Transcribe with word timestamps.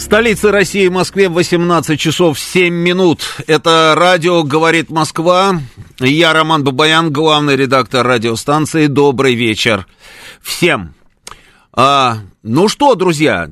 В 0.00 0.02
столице 0.02 0.50
России, 0.50 0.88
Москве, 0.88 1.28
18 1.28 2.00
часов 2.00 2.40
7 2.40 2.72
минут. 2.72 3.36
Это 3.46 3.92
радио 3.94 4.42
«Говорит 4.44 4.88
Москва». 4.88 5.60
Я 5.98 6.32
Роман 6.32 6.64
Бабаян, 6.64 7.12
главный 7.12 7.54
редактор 7.54 8.06
радиостанции. 8.06 8.86
Добрый 8.86 9.34
вечер 9.34 9.86
всем. 10.40 10.94
А, 11.74 12.20
ну 12.42 12.68
что, 12.68 12.94
друзья, 12.94 13.50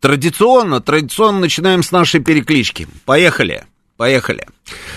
традиционно, 0.00 0.80
традиционно 0.80 1.40
начинаем 1.40 1.82
с 1.82 1.90
нашей 1.90 2.20
переклички. 2.20 2.86
Поехали. 3.04 3.64
Поехали. 3.96 4.46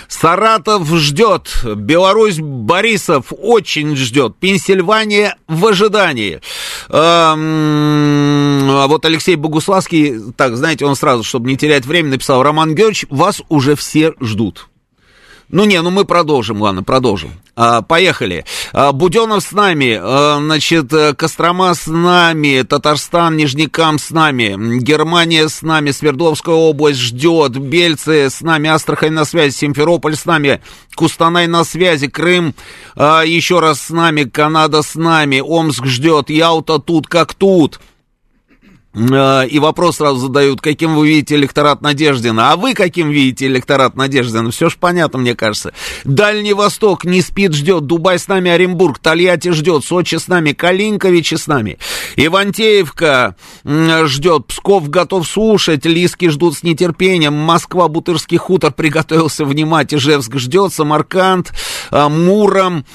Саратов 0.09 0.87
ждет, 0.97 1.63
Беларусь 1.63 2.39
Борисов 2.39 3.27
очень 3.31 3.95
ждет, 3.95 4.35
Пенсильвания 4.37 5.37
в 5.47 5.65
ожидании. 5.65 6.41
А 8.77 8.87
вот 8.87 9.05
Алексей 9.05 9.35
Богуславский, 9.35 10.31
так, 10.35 10.55
знаете, 10.55 10.85
он 10.85 10.95
сразу, 10.95 11.23
чтобы 11.23 11.49
не 11.49 11.57
терять 11.57 11.85
время, 11.85 12.09
написал, 12.11 12.43
Роман 12.43 12.75
Георгиевич, 12.75 13.05
вас 13.09 13.41
уже 13.49 13.75
все 13.75 14.13
ждут. 14.19 14.69
Ну 15.51 15.65
не, 15.65 15.81
ну 15.81 15.89
мы 15.89 16.05
продолжим, 16.05 16.61
ладно, 16.61 16.83
продолжим. 16.83 17.31
А, 17.55 17.81
поехали. 17.81 18.45
А, 18.71 18.91
Буденов 18.91 19.43
с 19.43 19.51
нами, 19.51 19.99
а, 19.99 20.37
значит, 20.39 20.93
Кострома 21.17 21.73
с 21.73 21.87
нами, 21.87 22.61
Татарстан, 22.61 23.35
Нижнекам 23.35 23.97
с 23.97 24.11
нами, 24.11 24.79
Германия 24.79 25.49
с 25.49 25.63
нами, 25.63 25.89
Свердловская 25.89 26.53
область 26.53 26.99
ждет, 26.99 27.57
Бельцы 27.57 28.29
с 28.29 28.41
нами, 28.41 28.69
Астрахань 28.69 29.13
на 29.13 29.25
связи, 29.25 29.55
Симферополь 29.55 30.15
с 30.15 30.25
нами, 30.25 30.61
Кустанай 30.93 31.47
на 31.47 31.63
связи, 31.63 32.07
Крым 32.07 32.53
а, 32.95 33.23
еще 33.23 33.59
раз 33.59 33.81
с 33.81 33.89
нами, 33.89 34.25
Канада 34.25 34.83
с 34.83 34.93
нами, 34.93 35.39
Омск 35.39 35.85
ждет, 35.85 36.29
Ялта 36.29 36.77
тут 36.77 37.07
как 37.07 37.33
тут. 37.33 37.79
А, 38.95 39.43
и 39.43 39.59
вопрос 39.59 39.97
сразу 39.97 40.19
задают, 40.19 40.61
каким 40.61 40.95
вы 40.95 41.07
видите 41.07 41.35
электорат 41.35 41.81
Надеждина. 41.81 42.51
А 42.51 42.55
вы 42.55 42.73
каким 42.73 43.11
видите 43.11 43.45
электорат 43.45 43.95
Надеждина? 43.95 44.49
Все 44.49 44.69
же 44.69 44.77
понятно, 44.79 45.19
мне 45.19 45.35
кажется. 45.35 45.73
Дальний 46.05 46.53
Восток 46.53 47.05
не 47.05 47.21
спит, 47.21 47.53
ждет. 47.53 47.85
Дубай 47.85 48.17
с 48.17 48.27
нами, 48.27 48.49
Оренбург, 48.49 48.97
Тольятти 48.97 49.51
ждет. 49.51 49.85
Сочи 49.85 50.15
с 50.15 50.27
нами, 50.27 50.53
Калинкович 50.53 51.33
с 51.33 51.45
нами. 51.45 51.77
Ивантеевка 52.15 53.35
ждет. 53.63 54.47
Псков 54.47 54.89
готов 54.89 55.27
слушать. 55.27 55.85
Лиски 55.85 56.29
ждут 56.29 56.57
с 56.57 56.63
нетерпением. 56.63 57.33
Москва, 57.33 57.87
Бутырский 57.89 58.37
хутор 58.37 58.71
приготовился 58.71 59.45
внимать. 59.45 59.93
Ижевск 59.93 60.37
ждет. 60.37 60.73
Самарканд, 60.73 61.53
а, 61.91 62.09
Муром. 62.09 62.85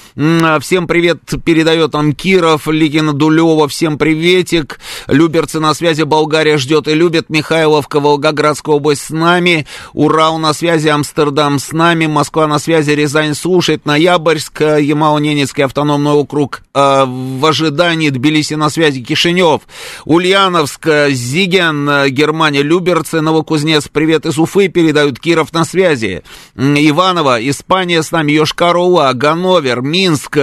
Всем 0.60 0.88
привет 0.88 1.20
передает 1.44 1.92
там 1.92 2.14
Киров, 2.14 2.66
Ликина 2.66 3.12
Дулева. 3.12 3.68
Всем 3.68 3.96
приветик. 3.96 4.80
Люберцы 5.06 5.60
на 5.60 5.72
связи 5.84 6.04
Болгария 6.04 6.56
ждет 6.56 6.88
и 6.88 6.94
любит. 6.94 7.28
Михайловка, 7.28 8.00
Волгоградская 8.00 8.76
область 8.76 9.02
с 9.02 9.10
нами. 9.10 9.66
Урал 9.92 10.38
на 10.38 10.54
связи, 10.54 10.88
Амстердам 10.88 11.58
с 11.58 11.72
нами. 11.72 12.06
Москва 12.06 12.46
на 12.46 12.58
связи, 12.58 12.92
Рязань 12.92 13.34
слушает. 13.34 13.84
Ноябрьск, 13.84 14.62
Ямало-Ненецкий 14.62 15.62
автономный 15.62 16.12
округ 16.12 16.62
э, 16.72 17.04
в 17.06 17.44
ожидании. 17.44 18.08
Тбилиси 18.08 18.54
на 18.54 18.70
связи, 18.70 19.02
Кишинев. 19.02 19.60
Ульяновск, 20.06 20.88
Зиген, 21.10 22.06
Германия, 22.08 22.62
Люберцы, 22.62 23.20
Новокузнец. 23.20 23.86
Привет 23.88 24.24
из 24.24 24.38
Уфы 24.38 24.68
передают. 24.68 25.20
Киров 25.20 25.52
на 25.52 25.66
связи. 25.66 26.22
Иваново, 26.56 27.46
Испания 27.46 28.02
с 28.02 28.10
нами. 28.10 28.32
Йошкар-Ола, 28.32 29.12
Ганновер, 29.12 29.82
Минск, 29.82 30.38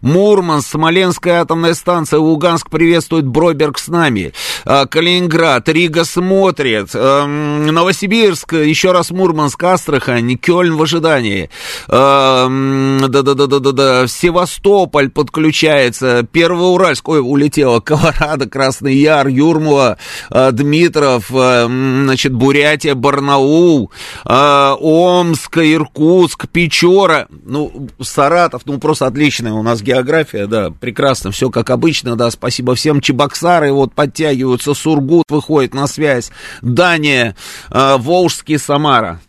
Мурманск, 0.00 0.70
Смоленская 0.70 1.42
атомная 1.42 1.74
станция. 1.74 2.20
Луганск 2.20 2.70
приветствует. 2.70 3.26
Бройберг 3.26 3.78
с 3.78 3.88
нами. 3.88 4.32
А, 4.64 4.77
Калининград, 4.86 5.68
Рига 5.68 6.04
смотрит, 6.04 6.90
эм, 6.94 7.66
Новосибирск, 7.66 8.54
еще 8.54 8.92
раз 8.92 9.10
Мурманск, 9.10 9.62
Астрахань, 9.62 10.36
Кёльн 10.36 10.76
в 10.76 10.82
ожидании, 10.82 11.50
эм, 11.88 13.00
да-да-да-да-да, 13.08 14.06
Севастополь 14.06 15.10
подключается, 15.10 16.26
Первоуральск, 16.30 17.08
ой, 17.08 17.20
улетело, 17.20 17.80
Колорадо, 17.88 18.48
Красный 18.48 18.96
Яр, 18.96 19.28
Юрмова, 19.28 19.98
э, 20.30 20.50
Дмитров, 20.52 21.30
э, 21.30 21.66
значит, 21.66 22.32
Бурятия, 22.32 22.94
Барнаул, 22.94 23.90
э, 24.24 24.74
Омск, 24.78 25.58
Иркутск, 25.58 26.48
Печора, 26.48 27.26
ну, 27.44 27.88
Саратов, 28.00 28.62
ну, 28.64 28.78
просто 28.78 29.06
отличная 29.06 29.52
у 29.52 29.62
нас 29.62 29.82
география, 29.82 30.46
да, 30.46 30.70
прекрасно, 30.70 31.30
все 31.30 31.50
как 31.50 31.70
обычно, 31.70 32.16
да, 32.16 32.30
спасибо 32.30 32.74
всем, 32.74 33.00
Чебоксары 33.00 33.72
вот 33.72 33.94
подтягиваются, 33.94 34.67
Сургут 34.74 35.24
выходит 35.28 35.74
на 35.74 35.86
связь, 35.86 36.30
Дания, 36.62 37.36
э, 37.70 37.96
Волжский, 37.98 38.58
Самара. 38.58 39.20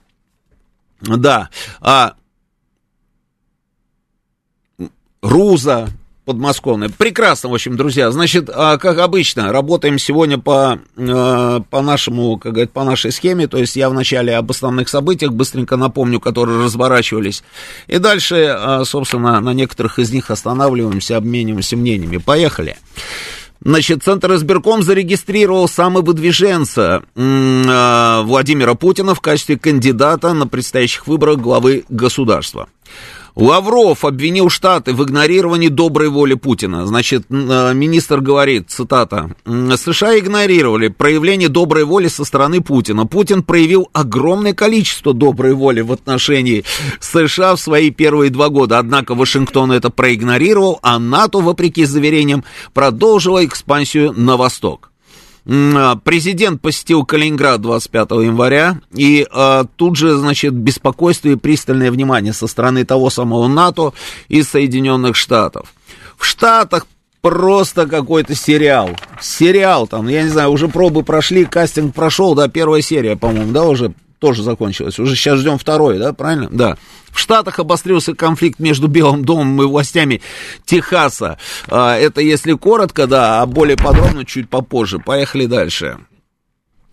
Да, 1.02 1.50
а, 1.80 2.14
Руза, 5.22 5.90
подмосковная. 6.30 6.90
Прекрасно, 6.90 7.50
в 7.50 7.54
общем, 7.56 7.76
друзья. 7.76 8.12
Значит, 8.12 8.52
а, 8.54 8.78
как 8.78 9.00
обычно, 9.00 9.52
работаем 9.52 9.98
сегодня 9.98 10.38
по, 10.38 10.80
э, 10.96 11.60
по 11.70 11.82
нашему, 11.82 12.38
как 12.38 12.54
говорят, 12.54 12.72
по 12.72 12.84
нашей 12.84 13.12
схеме. 13.12 13.48
То 13.48 13.58
есть 13.58 13.76
я 13.76 13.90
вначале 13.90 14.36
об 14.36 14.52
основных 14.52 14.90
событиях 14.90 15.32
быстренько 15.32 15.76
напомню, 15.76 16.20
которые 16.20 16.64
разворачивались. 16.64 17.44
И 17.88 17.98
дальше, 17.98 18.36
э, 18.36 18.84
собственно, 18.86 19.40
на 19.40 19.54
некоторых 19.54 19.98
из 19.98 20.12
них 20.12 20.30
останавливаемся, 20.30 21.18
обмениваемся 21.18 21.76
мнениями. 21.76 22.18
Поехали. 22.18 22.78
Значит, 23.62 24.04
Центр 24.04 24.36
избирком 24.36 24.84
зарегистрировал 24.84 25.68
самовыдвиженца 25.68 27.04
э, 27.16 28.22
Владимира 28.24 28.74
Путина 28.76 29.14
в 29.14 29.20
качестве 29.20 29.60
кандидата 29.60 30.34
на 30.34 30.48
предстоящих 30.48 31.08
выборах 31.08 31.40
главы 31.40 31.84
государства. 31.90 32.70
Лавров 33.40 34.04
обвинил 34.04 34.50
Штаты 34.50 34.94
в 34.94 35.02
игнорировании 35.02 35.70
доброй 35.70 36.10
воли 36.10 36.34
Путина. 36.34 36.86
Значит, 36.86 37.24
э, 37.30 37.74
министр 37.74 38.20
говорит, 38.20 38.70
цитата, 38.70 39.34
США 39.46 40.20
игнорировали 40.20 40.90
проявление 40.90 41.48
доброй 41.48 41.86
воли 41.86 42.10
со 42.10 42.26
стороны 42.26 42.60
Путина. 42.60 43.08
Путин 43.08 43.44
проявил 43.44 43.90
огромное 43.94 44.54
количество 44.54 45.14
доброй 45.14 45.54
воли 45.54 45.80
в 45.80 45.94
отношении 45.94 46.66
США 47.00 47.56
в 47.56 47.62
свои 47.62 47.92
первые 47.92 48.30
два 48.30 48.50
года. 48.50 48.78
Однако 48.78 49.16
Вашингтон 49.16 49.72
это 49.72 49.90
проигнорировал, 49.90 50.80
а 50.82 51.00
НАТО, 51.00 51.40
вопреки 51.40 51.86
заверениям, 51.86 52.44
продолжила 52.74 53.46
экспансию 53.46 54.12
на 54.12 54.36
восток. 54.36 54.89
А, 55.48 55.96
президент 55.98 56.62
посетил 56.62 57.06
Калининград 57.06 57.62
25 57.62 58.12
января, 58.12 58.80
и 58.94 59.26
а, 59.32 59.66
тут 59.76 59.96
же, 59.96 60.18
значит, 60.18 60.54
беспокойство 60.54 61.30
и 61.30 61.36
пристальное 61.36 61.92
внимание 61.92 62.34
со 62.34 62.48
стороны 62.48 62.86
того 62.86 63.10
самого 63.10 63.48
НАТО 63.48 63.94
и 64.28 64.44
Соединенных 64.44 65.16
Штатов. 65.16 65.74
В 66.18 66.26
Штатах 66.26 66.86
просто 67.22 67.88
какой-то 67.88 68.36
сериал. 68.36 68.92
Сериал 69.22 69.88
там, 69.88 70.08
я 70.08 70.24
не 70.24 70.30
знаю, 70.30 70.52
уже 70.52 70.68
пробы 70.68 71.04
прошли, 71.04 71.46
кастинг 71.46 71.94
прошел, 71.94 72.36
да, 72.36 72.48
первая 72.48 72.82
серия, 72.82 73.16
по-моему, 73.16 73.52
да, 73.52 73.66
уже 73.66 73.94
тоже 74.20 74.44
закончилась. 74.44 75.00
Уже 75.00 75.16
сейчас 75.16 75.40
ждем 75.40 75.58
второй, 75.58 75.98
да, 75.98 76.14
правильно? 76.14 76.50
Да. 76.52 76.78
В 77.12 77.20
Штатах 77.20 77.60
обострился 77.60 78.14
конфликт 78.14 78.60
между 78.60 78.88
Белым 78.88 79.24
домом 79.24 79.62
и 79.62 79.66
властями 79.66 80.22
Техаса. 80.66 81.38
А, 81.68 81.96
это 81.98 82.22
если 82.22 82.54
коротко, 82.54 83.08
да, 83.08 83.42
а 83.42 83.46
более 83.46 83.78
подробно 83.78 84.26
чуть 84.26 84.50
попозже. 84.50 85.00
Поехали 85.00 85.46
дальше. 85.46 86.00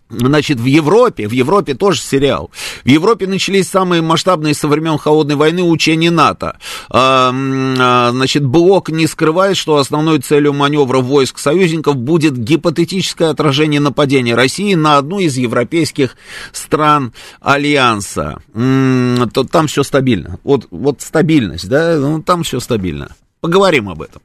Значит, 0.09 0.59
в 0.59 0.65
Европе, 0.65 1.27
в 1.27 1.31
Европе 1.31 1.73
тоже 1.73 1.99
сериал. 1.99 2.49
В 2.85 2.87
Европе 2.87 3.27
начались 3.27 3.67
самые 3.67 4.01
масштабные 4.01 4.53
со 4.53 4.67
времен 4.69 4.97
Холодной 4.97 5.35
войны 5.35 5.63
учения 5.63 6.11
НАТО. 6.11 6.57
А, 6.89 7.33
а, 7.33 8.11
значит, 8.11 8.45
Блок 8.45 8.89
не 8.89 9.05
скрывает, 9.05 9.57
что 9.57 9.77
основной 9.77 10.19
целью 10.19 10.53
маневра 10.53 10.99
войск 10.99 11.39
союзников 11.39 11.97
будет 11.97 12.37
гипотетическое 12.37 13.29
отражение 13.29 13.81
нападения 13.81 14.33
России 14.33 14.75
на 14.75 14.97
одну 14.97 15.19
из 15.19 15.35
европейских 15.35 16.15
стран 16.53 17.13
Альянса. 17.41 18.41
То, 18.53 19.43
там 19.43 19.67
все 19.67 19.83
стабильно. 19.83 20.39
Вот, 20.43 20.67
вот 20.71 21.01
стабильность, 21.01 21.67
да, 21.67 21.97
ну, 21.97 22.21
там 22.21 22.43
все 22.43 22.61
стабильно. 22.61 23.13
Поговорим 23.41 23.89
об 23.89 24.01
этом. 24.01 24.21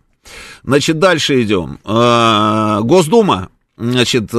Значит, 0.62 1.00
дальше 1.00 1.42
идем. 1.42 1.80
А, 1.84 2.80
Госдума, 2.82 3.48
значит, 3.76 4.30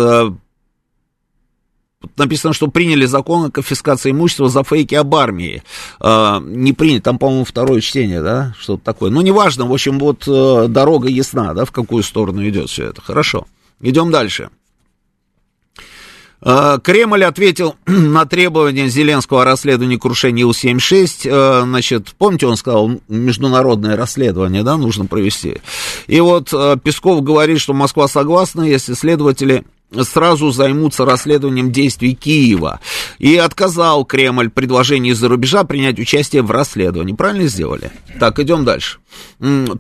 написано, 2.17 2.53
что 2.53 2.67
приняли 2.67 3.05
закон 3.05 3.45
о 3.45 3.51
конфискации 3.51 4.11
имущества 4.11 4.50
за 4.50 4.63
фейки 4.63 4.95
об 4.95 5.13
армии. 5.15 5.63
Э, 6.00 6.39
не 6.41 6.73
принято, 6.73 7.05
там, 7.05 7.19
по-моему, 7.19 7.45
второе 7.45 7.81
чтение, 7.81 8.21
да, 8.21 8.53
что-то 8.59 8.83
такое. 8.83 9.11
Ну, 9.11 9.21
неважно, 9.21 9.65
в 9.65 9.73
общем, 9.73 10.00
вот 10.00 10.23
э, 10.27 10.65
дорога 10.67 11.07
ясна, 11.09 11.53
да, 11.53 11.65
в 11.65 11.71
какую 11.71 12.03
сторону 12.03 12.47
идет 12.47 12.69
все 12.69 12.85
это. 12.89 13.01
Хорошо, 13.01 13.47
идем 13.81 14.11
дальше. 14.11 14.50
Э, 16.45 16.77
Кремль 16.83 17.23
ответил 17.23 17.75
на 17.85 18.25
требования 18.25 18.88
Зеленского 18.88 19.44
о 19.44 19.45
расследовании 19.45 19.97
крушения 19.97 20.44
Ил-76. 20.44 21.09
Э, 21.25 21.61
значит, 21.63 22.13
помните, 22.17 22.47
он 22.47 22.57
сказал, 22.57 22.91
международное 23.07 23.95
расследование, 23.95 24.63
да, 24.63 24.77
нужно 24.77 25.05
провести. 25.05 25.57
И 26.07 26.19
вот 26.19 26.50
э, 26.53 26.77
Песков 26.83 27.23
говорит, 27.23 27.59
что 27.59 27.73
Москва 27.73 28.07
согласна, 28.07 28.63
если 28.63 28.94
следователи 28.94 29.63
сразу 30.01 30.51
займутся 30.51 31.05
расследованием 31.05 31.71
действий 31.71 32.15
Киева. 32.15 32.79
И 33.19 33.35
отказал 33.37 34.05
Кремль 34.05 34.49
предложении 34.49 35.11
из-за 35.11 35.27
рубежа 35.27 35.63
принять 35.63 35.99
участие 35.99 36.41
в 36.41 36.51
расследовании. 36.51 37.13
Правильно 37.13 37.47
сделали? 37.47 37.91
Так, 38.19 38.39
идем 38.39 38.65
дальше. 38.65 38.99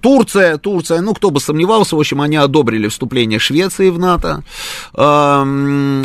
Турция, 0.01 0.57
Турция, 0.57 1.01
ну, 1.01 1.13
кто 1.13 1.31
бы 1.31 1.39
сомневался, 1.39 1.95
в 1.95 1.99
общем, 1.99 2.21
они 2.21 2.35
одобрили 2.35 2.87
вступление 2.87 3.39
Швеции 3.39 3.89
в 3.89 3.97
НАТО. 3.97 4.43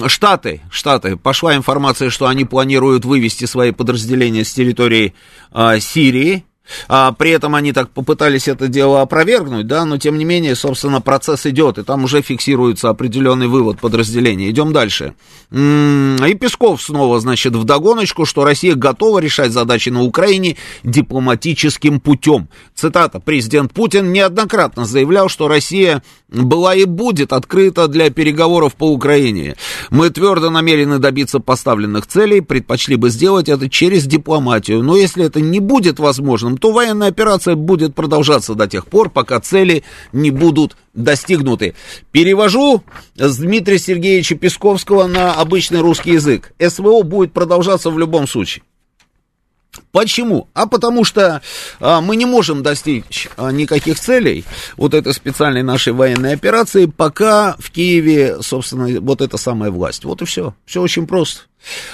Штаты, 0.08 0.60
Штаты, 0.70 1.16
пошла 1.16 1.56
информация, 1.56 2.10
что 2.10 2.26
они 2.26 2.44
планируют 2.44 3.04
вывести 3.04 3.44
свои 3.44 3.72
подразделения 3.72 4.44
с 4.44 4.52
территории 4.52 5.14
а, 5.52 5.78
Сирии, 5.78 6.44
а, 6.88 7.12
при 7.12 7.30
этом 7.30 7.54
они 7.54 7.72
так 7.72 7.90
попытались 7.90 8.48
это 8.48 8.68
дело 8.68 9.02
опровергнуть, 9.02 9.66
да, 9.66 9.84
но 9.84 9.98
тем 9.98 10.18
не 10.18 10.24
менее, 10.24 10.54
собственно, 10.54 11.00
процесс 11.00 11.46
идет, 11.46 11.78
и 11.78 11.82
там 11.82 12.04
уже 12.04 12.22
фиксируется 12.22 12.88
определенный 12.88 13.48
вывод 13.48 13.80
подразделения. 13.80 14.50
Идем 14.50 14.72
дальше. 14.72 15.14
И 15.50 16.36
Песков 16.40 16.82
снова, 16.82 17.20
значит, 17.20 17.54
в 17.54 17.64
догоночку, 17.64 18.24
что 18.24 18.44
Россия 18.44 18.74
готова 18.74 19.18
решать 19.18 19.52
задачи 19.52 19.88
на 19.88 20.02
Украине 20.02 20.56
дипломатическим 20.84 22.00
путем. 22.00 22.48
Цитата. 22.74 23.20
Президент 23.20 23.72
Путин 23.72 24.12
неоднократно 24.12 24.84
заявлял, 24.84 25.28
что 25.28 25.48
Россия 25.48 26.02
была 26.28 26.74
и 26.74 26.84
будет 26.84 27.32
открыта 27.32 27.88
для 27.88 28.10
переговоров 28.10 28.74
по 28.74 28.90
Украине. 28.92 29.56
Мы 29.90 30.10
твердо 30.10 30.50
намерены 30.50 30.98
добиться 30.98 31.40
поставленных 31.40 32.06
целей, 32.06 32.40
предпочли 32.40 32.96
бы 32.96 33.10
сделать 33.10 33.48
это 33.48 33.70
через 33.70 34.04
дипломатию. 34.04 34.82
Но 34.82 34.96
если 34.96 35.24
это 35.24 35.40
не 35.40 35.60
будет 35.60 35.98
возможным, 35.98 36.57
то 36.58 36.72
военная 36.72 37.08
операция 37.08 37.54
будет 37.54 37.94
продолжаться 37.94 38.54
до 38.54 38.66
тех 38.66 38.86
пор, 38.86 39.10
пока 39.10 39.40
цели 39.40 39.84
не 40.12 40.30
будут 40.30 40.76
достигнуты. 40.94 41.74
Перевожу 42.12 42.82
с 43.16 43.38
Дмитрия 43.38 43.78
Сергеевича 43.78 44.34
Песковского 44.34 45.06
на 45.06 45.34
обычный 45.34 45.80
русский 45.80 46.12
язык. 46.12 46.52
СВО 46.58 47.02
будет 47.02 47.32
продолжаться 47.32 47.90
в 47.90 47.98
любом 47.98 48.26
случае. 48.26 48.62
Почему? 49.92 50.48
А 50.54 50.66
потому 50.66 51.04
что 51.04 51.42
а, 51.80 52.00
мы 52.00 52.16
не 52.16 52.26
можем 52.26 52.62
достичь 52.62 53.28
а, 53.36 53.50
никаких 53.50 53.98
целей 53.98 54.44
вот 54.76 54.94
этой 54.94 55.12
специальной 55.14 55.62
нашей 55.62 55.92
военной 55.92 56.34
операции, 56.34 56.86
пока 56.86 57.56
в 57.58 57.70
Киеве, 57.70 58.42
собственно, 58.42 59.00
вот 59.00 59.20
эта 59.20 59.36
самая 59.36 59.70
власть. 59.70 60.04
Вот 60.04 60.22
и 60.22 60.24
все. 60.24 60.54
Все 60.66 60.80
очень 60.80 61.06
просто. 61.06 61.42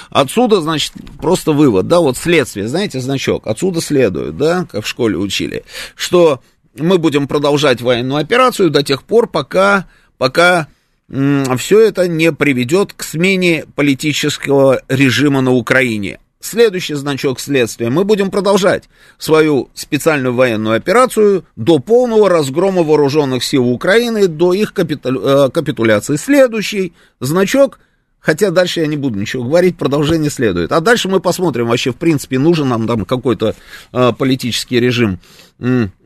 Отсюда, 0.09 0.61
значит, 0.61 0.93
просто 1.19 1.51
вывод, 1.51 1.87
да, 1.87 1.99
вот 1.99 2.17
следствие, 2.17 2.67
знаете, 2.67 2.99
значок, 2.99 3.47
отсюда 3.47 3.81
следует, 3.81 4.37
да, 4.37 4.67
как 4.71 4.85
в 4.85 4.87
школе 4.87 5.17
учили, 5.17 5.65
что 5.95 6.39
мы 6.77 6.97
будем 6.97 7.27
продолжать 7.27 7.81
военную 7.81 8.21
операцию 8.21 8.69
до 8.69 8.83
тех 8.83 9.03
пор, 9.03 9.27
пока, 9.27 9.87
пока 10.17 10.67
все 11.09 11.79
это 11.81 12.07
не 12.07 12.31
приведет 12.31 12.93
к 12.93 13.03
смене 13.03 13.65
политического 13.75 14.81
режима 14.87 15.41
на 15.41 15.51
Украине. 15.51 16.19
Следующий 16.45 16.93
значок 16.93 17.39
следствия. 17.39 17.89
Мы 17.89 18.03
будем 18.03 18.29
продолжать 18.29 18.83
свою 19.17 19.69
специальную 19.73 20.35
военную 20.35 20.75
операцию 20.75 21.43
до 21.55 21.79
полного 21.79 22.29
разгрома 22.29 22.83
вооруженных 22.83 23.43
сил 23.43 23.67
Украины, 23.67 24.27
до 24.27 24.53
их. 24.53 24.73
Э, 24.77 25.49
капитуляции. 25.51 26.17
Следующий 26.17 26.93
значок, 27.19 27.79
хотя 28.19 28.51
дальше 28.51 28.81
я 28.81 28.85
не 28.85 28.95
буду 28.95 29.17
ничего 29.17 29.43
говорить, 29.43 29.75
продолжение 29.75 30.29
следует. 30.29 30.71
А 30.71 30.81
дальше 30.81 31.09
мы 31.09 31.19
посмотрим, 31.19 31.67
вообще, 31.67 31.91
в 31.91 31.95
принципе, 31.95 32.37
нужен 32.37 32.69
нам 32.69 32.85
там 32.85 33.05
какой-то 33.05 33.55
э, 33.91 34.13
политический 34.15 34.79
режим 34.79 35.19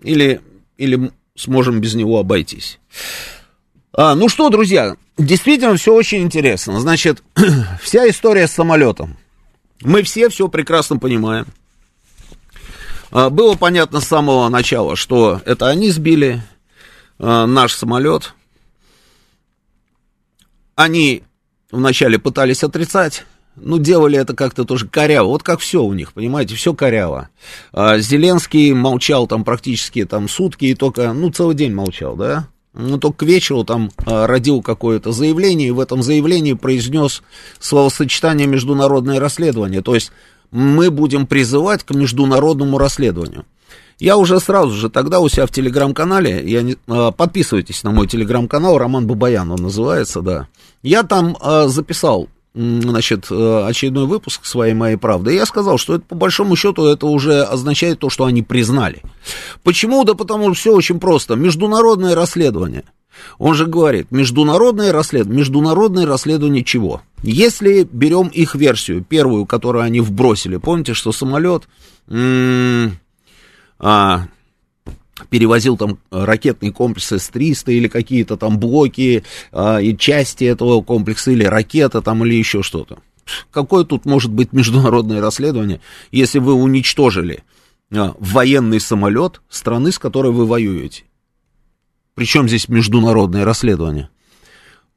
или, 0.03 0.39
или 0.77 1.12
сможем 1.35 1.81
без 1.81 1.95
него 1.95 2.18
обойтись. 2.18 2.80
А, 3.92 4.15
ну 4.15 4.30
что, 4.30 4.50
друзья, 4.50 4.95
действительно 5.18 5.75
все 5.75 5.94
очень 5.94 6.21
интересно. 6.21 6.80
Значит, 6.80 7.24
вся 7.81 8.07
история 8.07 8.47
с 8.47 8.53
самолетом. 8.53 9.18
Мы 9.81 10.04
все 10.04 10.30
все 10.30 10.48
прекрасно 10.48 10.98
понимаем. 10.98 11.48
А, 13.12 13.30
было 13.30 13.56
понятно 13.56 14.02
с 14.02 14.08
самого 14.08 14.50
начала, 14.50 14.96
что 14.96 15.42
это 15.46 15.68
они 15.68 15.90
сбили 15.90 16.42
а, 17.18 17.46
наш 17.46 17.74
самолет. 17.74 18.34
Они 20.76 21.24
вначале 21.72 22.20
пытались 22.20 22.64
отрицать, 22.64 23.26
ну, 23.56 23.78
делали 23.78 24.18
это 24.18 24.36
как-то 24.36 24.64
тоже 24.64 24.88
коряво. 24.88 25.28
Вот 25.28 25.44
как 25.44 25.60
все 25.60 25.84
у 25.84 25.94
них, 25.94 26.14
понимаете, 26.14 26.56
все 26.56 26.74
коряво. 26.74 27.30
А, 27.74 27.98
Зеленский 28.00 28.74
молчал 28.74 29.28
там 29.28 29.44
практически 29.44 30.06
там 30.06 30.30
сутки 30.30 30.66
и 30.66 30.76
только, 30.76 31.14
ну, 31.14 31.31
целый 31.31 31.56
день 31.56 31.74
молчал, 31.74 32.16
да? 32.16 32.48
Ну, 32.74 32.98
только 32.98 33.25
к 33.25 33.27
вечеру 33.27 33.63
там 33.63 33.92
а, 34.06 34.27
родил 34.27 34.62
какое-то 34.62 35.12
заявление, 35.12 35.69
и 35.69 35.71
в 35.71 35.80
этом 35.80 36.04
заявлении 36.04 36.54
произнес 36.54 37.24
словосочетание 37.60 38.48
«международное 38.48 39.19
расследование», 39.19 39.81
то 39.81 39.95
есть 39.95 40.12
мы 40.51 40.92
будем 40.92 41.27
призывать 41.27 41.83
к 41.83 41.94
международному 41.94 42.77
расследованию. 42.77 43.45
Я 44.00 44.18
уже 44.18 44.39
сразу 44.39 44.71
же 44.71 44.89
тогда 44.89 45.19
у 45.19 45.27
себя 45.27 45.45
в 45.45 45.51
телеграм-канале, 45.51 46.42
я 46.50 46.62
не, 46.62 46.77
а, 46.88 47.12
подписывайтесь 47.12 47.83
на 47.83 47.92
мой 47.92 48.07
телеграм-канал, 48.07 48.77
Роман 48.77 49.07
Бабаян 49.07 49.51
он 49.51 49.62
называется, 49.63 50.21
да, 50.21 50.48
я 50.83 51.04
там 51.04 51.38
а, 51.42 51.68
записал 51.68 52.30
значит, 52.59 53.27
э, 53.31 53.65
очередной 53.67 54.06
выпуск 54.06 54.45
своей 54.45 54.73
моей 54.73 54.97
правды, 54.97 55.33
я 55.33 55.45
сказал, 55.45 55.77
что 55.77 55.95
это 55.95 56.03
по 56.06 56.15
большому 56.15 56.56
счету 56.56 56.85
это 56.85 57.07
уже 57.07 57.41
означает 57.44 58.00
то, 58.00 58.09
что 58.09 58.25
они 58.25 58.41
признали. 58.41 59.01
Почему? 59.63 60.03
Да 60.03 60.13
потому 60.13 60.45
что 60.45 60.53
все 60.53 60.73
очень 60.73 61.00
просто. 61.00 61.35
Международное 61.35 62.15
расследование. 62.15 62.83
Он 63.38 63.53
же 63.53 63.65
говорит, 63.65 64.11
международное 64.11 64.91
расследование. 64.91 65.39
Международное 65.39 66.06
расследование 66.06 66.63
чего? 66.63 67.01
Если 67.23 67.88
берем 67.89 68.28
их 68.28 68.56
версию, 68.56 69.04
первую, 69.07 69.45
которую 69.45 69.83
они 69.83 70.01
вбросили, 70.01 70.57
помните, 70.57 70.94
что 70.94 71.11
самолет 71.11 71.68
м- 72.07 72.97
а, 73.78 74.25
перевозил 75.30 75.78
там 75.78 75.99
ракетный 76.11 76.71
комплекс 76.71 77.11
С-300 77.11 77.73
или 77.73 77.88
какие-то 77.88 78.38
там 78.38 78.59
блоки 78.59 79.23
а, 79.52 79.80
и 79.80 79.95
части 79.97 80.44
этого 80.44 80.81
комплекса, 80.81 81.31
или 81.31 81.44
ракета 81.44 82.02
там, 82.02 82.26
или 82.26 82.35
еще 82.35 82.64
что-то. 82.64 82.99
Какое 83.52 83.83
тут 83.83 84.06
может 84.06 84.31
быть 84.31 84.54
международное 84.54 85.21
расследование, 85.21 85.81
если 86.11 86.40
вы 86.40 86.54
уничтожили 86.54 87.44
а, 87.92 88.16
военный 88.19 88.80
самолет 88.80 89.42
страны, 89.49 89.92
с 89.92 89.99
которой 89.99 90.31
вы 90.31 90.45
воюете? 90.45 91.04
Причем 92.16 92.47
здесь 92.47 92.68
международное 92.68 93.45
расследование? 93.45 94.09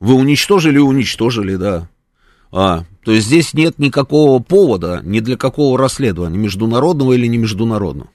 Вы 0.00 0.14
уничтожили 0.14 0.79
уничтожили, 0.79 1.57
да. 1.57 1.88
А, 2.50 2.85
то 3.05 3.12
есть 3.12 3.29
здесь 3.29 3.55
нет 3.55 3.79
никакого 3.79 4.41
повода 4.41 5.00
ни 5.05 5.21
для 5.21 5.37
какого 5.37 5.79
расследования, 5.79 6.38
международного 6.38 7.12
или 7.12 7.26
не 7.26 7.38
международного. 7.38 8.11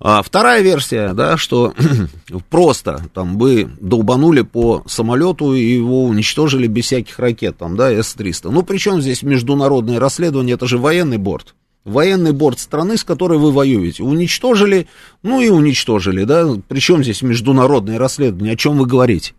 А 0.00 0.22
вторая 0.22 0.62
версия, 0.62 1.12
да, 1.12 1.36
что 1.36 1.74
просто 2.50 3.02
там 3.14 3.36
вы 3.36 3.68
долбанули 3.80 4.42
по 4.42 4.84
самолету 4.86 5.54
и 5.54 5.60
его 5.60 6.04
уничтожили 6.04 6.68
без 6.68 6.84
всяких 6.84 7.18
ракет, 7.18 7.58
там, 7.58 7.76
да, 7.76 7.90
С-300. 7.90 8.50
Ну, 8.50 8.62
причем 8.62 9.00
здесь 9.00 9.22
международное 9.22 9.98
расследование, 9.98 10.54
это 10.54 10.66
же 10.66 10.78
военный 10.78 11.18
борт. 11.18 11.54
Военный 11.84 12.32
борт 12.32 12.60
страны, 12.60 12.96
с 12.96 13.02
которой 13.02 13.38
вы 13.38 13.50
воюете. 13.50 14.02
Уничтожили, 14.02 14.86
ну 15.22 15.40
и 15.40 15.48
уничтожили, 15.48 16.24
да. 16.24 16.46
Причем 16.68 17.02
здесь 17.02 17.22
международное 17.22 17.98
расследование, 17.98 18.54
о 18.54 18.56
чем 18.56 18.78
вы 18.78 18.86
говорите? 18.86 19.32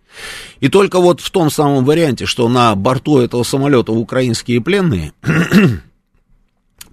И 0.60 0.68
только 0.68 1.00
вот 1.00 1.22
в 1.22 1.30
том 1.30 1.52
самом 1.52 1.86
варианте, 1.86 2.26
что 2.26 2.50
на 2.50 2.76
борту 2.76 3.20
этого 3.20 3.44
самолета 3.44 3.92
украинские 3.92 4.62
пленные, 4.62 5.14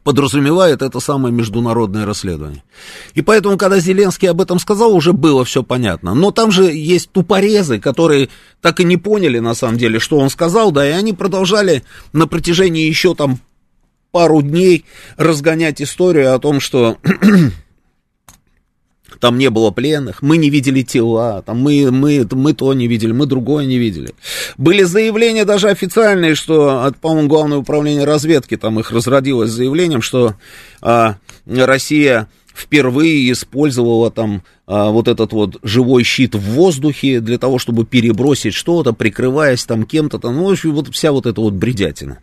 подразумевает 0.06 0.82
это 0.82 1.00
самое 1.00 1.34
международное 1.34 2.06
расследование. 2.06 2.62
И 3.14 3.22
поэтому, 3.22 3.58
когда 3.58 3.80
Зеленский 3.80 4.30
об 4.30 4.40
этом 4.40 4.60
сказал, 4.60 4.94
уже 4.94 5.12
было 5.12 5.44
все 5.44 5.64
понятно. 5.64 6.14
Но 6.14 6.30
там 6.30 6.52
же 6.52 6.66
есть 6.66 7.10
тупорезы, 7.10 7.80
которые 7.80 8.28
так 8.60 8.78
и 8.78 8.84
не 8.84 8.96
поняли, 8.96 9.40
на 9.40 9.54
самом 9.54 9.78
деле, 9.78 9.98
что 9.98 10.18
он 10.18 10.30
сказал, 10.30 10.70
да, 10.70 10.88
и 10.88 10.92
они 10.92 11.12
продолжали 11.12 11.82
на 12.12 12.28
протяжении 12.28 12.86
еще 12.86 13.16
там 13.16 13.40
пару 14.12 14.42
дней 14.42 14.84
разгонять 15.16 15.82
историю 15.82 16.36
о 16.36 16.38
том, 16.38 16.60
что 16.60 16.98
там 19.20 19.38
не 19.38 19.50
было 19.50 19.70
пленных, 19.70 20.22
мы 20.22 20.36
не 20.36 20.50
видели 20.50 20.82
тела, 20.82 21.42
там 21.44 21.58
мы, 21.58 21.90
мы, 21.90 22.26
мы 22.32 22.52
то 22.54 22.72
не 22.74 22.86
видели, 22.88 23.12
мы 23.12 23.26
другое 23.26 23.66
не 23.66 23.78
видели. 23.78 24.14
Были 24.56 24.82
заявления 24.82 25.44
даже 25.44 25.68
официальные, 25.68 26.34
что, 26.34 26.92
по-моему, 27.00 27.36
Главное 27.36 27.58
управление 27.58 28.04
разведки 28.04 28.56
там 28.56 28.80
их 28.80 28.90
разродилось 28.90 29.50
заявлением, 29.50 30.00
что 30.00 30.36
а, 30.80 31.16
Россия 31.46 32.28
впервые 32.56 33.30
использовала 33.30 34.10
там 34.10 34.42
а, 34.66 34.90
вот 34.90 35.08
этот 35.08 35.32
вот 35.32 35.58
живой 35.62 36.02
щит 36.02 36.34
в 36.34 36.40
воздухе 36.40 37.20
для 37.20 37.38
того, 37.38 37.58
чтобы 37.58 37.84
перебросить 37.84 38.54
что-то, 38.54 38.92
прикрываясь 38.92 39.64
там 39.64 39.84
кем-то 39.84 40.18
там, 40.18 40.36
ну, 40.36 40.48
в 40.48 40.50
общем, 40.50 40.74
вот 40.74 40.88
вся 40.92 41.12
вот 41.12 41.26
эта 41.26 41.40
вот 41.40 41.54
бредятина. 41.54 42.18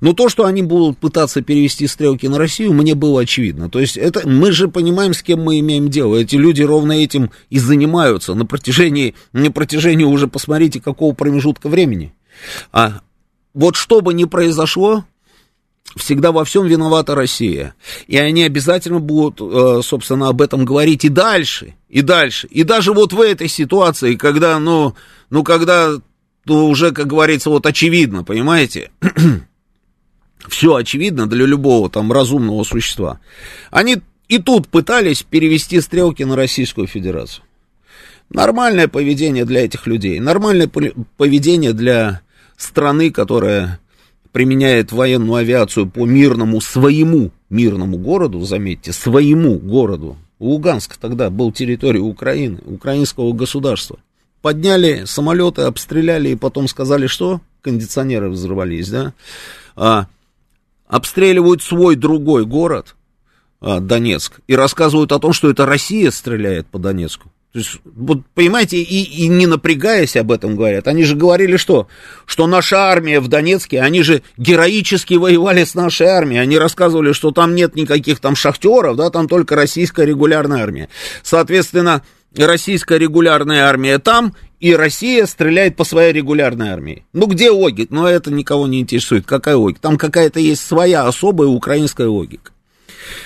Но 0.00 0.12
то, 0.12 0.28
что 0.28 0.44
они 0.44 0.62
будут 0.62 0.98
пытаться 0.98 1.40
перевести 1.40 1.86
стрелки 1.86 2.26
на 2.26 2.38
Россию, 2.38 2.72
мне 2.72 2.94
было 2.94 3.22
очевидно. 3.22 3.70
То 3.70 3.80
есть 3.80 3.96
это, 3.96 4.28
мы 4.28 4.52
же 4.52 4.68
понимаем, 4.68 5.14
с 5.14 5.22
кем 5.22 5.42
мы 5.42 5.60
имеем 5.60 5.88
дело. 5.88 6.16
Эти 6.16 6.36
люди 6.36 6.62
ровно 6.62 6.92
этим 6.92 7.30
и 7.50 7.58
занимаются 7.58 8.34
на 8.34 8.44
протяжении, 8.44 9.14
на 9.32 9.50
протяжении 9.50 10.04
уже, 10.04 10.26
посмотрите, 10.26 10.80
какого 10.80 11.14
промежутка 11.14 11.68
времени. 11.68 12.12
А 12.72 13.00
вот 13.54 13.76
что 13.76 14.00
бы 14.00 14.12
ни 14.12 14.24
произошло, 14.24 15.04
всегда 15.94 16.32
во 16.32 16.44
всем 16.44 16.66
виновата 16.66 17.14
Россия. 17.14 17.74
И 18.06 18.16
они 18.16 18.42
обязательно 18.42 18.98
будут, 18.98 19.40
э, 19.40 19.80
собственно, 19.82 20.28
об 20.28 20.42
этом 20.42 20.64
говорить 20.64 21.04
и 21.04 21.08
дальше, 21.08 21.74
и 21.88 22.02
дальше. 22.02 22.48
И 22.48 22.64
даже 22.64 22.92
вот 22.92 23.12
в 23.12 23.20
этой 23.20 23.48
ситуации, 23.48 24.16
когда, 24.16 24.58
ну, 24.58 24.94
ну 25.30 25.44
когда 25.44 25.96
ну, 26.46 26.66
уже, 26.68 26.92
как 26.92 27.06
говорится, 27.06 27.50
вот 27.50 27.66
очевидно, 27.66 28.24
понимаете? 28.24 28.90
Все 30.48 30.74
очевидно 30.76 31.26
для 31.26 31.44
любого 31.44 31.90
там 31.90 32.12
разумного 32.12 32.62
существа. 32.62 33.20
Они 33.70 33.98
и 34.28 34.38
тут 34.38 34.68
пытались 34.68 35.22
перевести 35.22 35.80
стрелки 35.80 36.22
на 36.22 36.36
Российскую 36.36 36.86
Федерацию. 36.86 37.44
Нормальное 38.30 38.88
поведение 38.88 39.44
для 39.44 39.64
этих 39.64 39.86
людей, 39.86 40.18
нормальное 40.18 40.68
поведение 41.16 41.72
для 41.72 42.22
страны, 42.56 43.10
которая 43.10 43.78
применяет 44.36 44.92
военную 44.92 45.36
авиацию 45.36 45.88
по 45.88 46.04
мирному, 46.04 46.60
своему 46.60 47.30
мирному 47.48 47.96
городу, 47.96 48.42
заметьте, 48.42 48.92
своему 48.92 49.58
городу. 49.58 50.18
Луганск 50.40 50.98
тогда 50.98 51.30
был 51.30 51.52
территорией 51.52 52.04
Украины, 52.04 52.58
украинского 52.66 53.32
государства. 53.32 53.98
Подняли 54.42 55.04
самолеты, 55.06 55.62
обстреляли 55.62 56.28
и 56.28 56.36
потом 56.36 56.68
сказали, 56.68 57.06
что 57.06 57.40
кондиционеры 57.62 58.28
взорвались, 58.28 58.90
да? 58.90 59.14
А, 59.74 60.06
обстреливают 60.86 61.62
свой 61.62 61.96
другой 61.96 62.44
город, 62.44 62.94
а, 63.62 63.80
Донецк, 63.80 64.40
и 64.46 64.54
рассказывают 64.54 65.12
о 65.12 65.18
том, 65.18 65.32
что 65.32 65.48
это 65.48 65.64
Россия 65.64 66.10
стреляет 66.10 66.66
по 66.66 66.78
Донецку. 66.78 67.32
То 67.56 67.60
есть, 67.60 67.80
вот, 67.86 68.18
понимаете, 68.34 68.76
и, 68.82 69.02
и 69.02 69.28
не 69.28 69.46
напрягаясь 69.46 70.14
об 70.16 70.30
этом 70.30 70.56
говорят. 70.56 70.88
Они 70.88 71.04
же 71.04 71.16
говорили 71.16 71.56
что? 71.56 71.88
Что 72.26 72.46
наша 72.46 72.90
армия 72.90 73.18
в 73.18 73.28
Донецке, 73.28 73.80
они 73.80 74.02
же 74.02 74.20
героически 74.36 75.14
воевали 75.14 75.64
с 75.64 75.74
нашей 75.74 76.06
армией. 76.06 76.42
Они 76.42 76.58
рассказывали, 76.58 77.14
что 77.14 77.30
там 77.30 77.54
нет 77.54 77.74
никаких 77.74 78.20
там 78.20 78.36
шахтеров, 78.36 78.98
да, 78.98 79.08
там 79.08 79.26
только 79.26 79.56
российская 79.56 80.04
регулярная 80.04 80.62
армия. 80.62 80.90
Соответственно, 81.22 82.02
российская 82.36 82.98
регулярная 82.98 83.64
армия 83.64 83.98
там, 83.98 84.34
и 84.60 84.74
Россия 84.74 85.24
стреляет 85.24 85.76
по 85.76 85.84
своей 85.84 86.12
регулярной 86.12 86.68
армии. 86.68 87.06
Ну, 87.14 87.26
где 87.26 87.48
логика? 87.50 87.94
Ну, 87.94 88.04
это 88.04 88.30
никого 88.30 88.66
не 88.66 88.80
интересует. 88.80 89.24
Какая 89.24 89.56
логика? 89.56 89.80
Там 89.80 89.96
какая-то 89.96 90.40
есть 90.40 90.60
своя 90.60 91.06
особая 91.06 91.48
украинская 91.48 92.08
логика. 92.08 92.52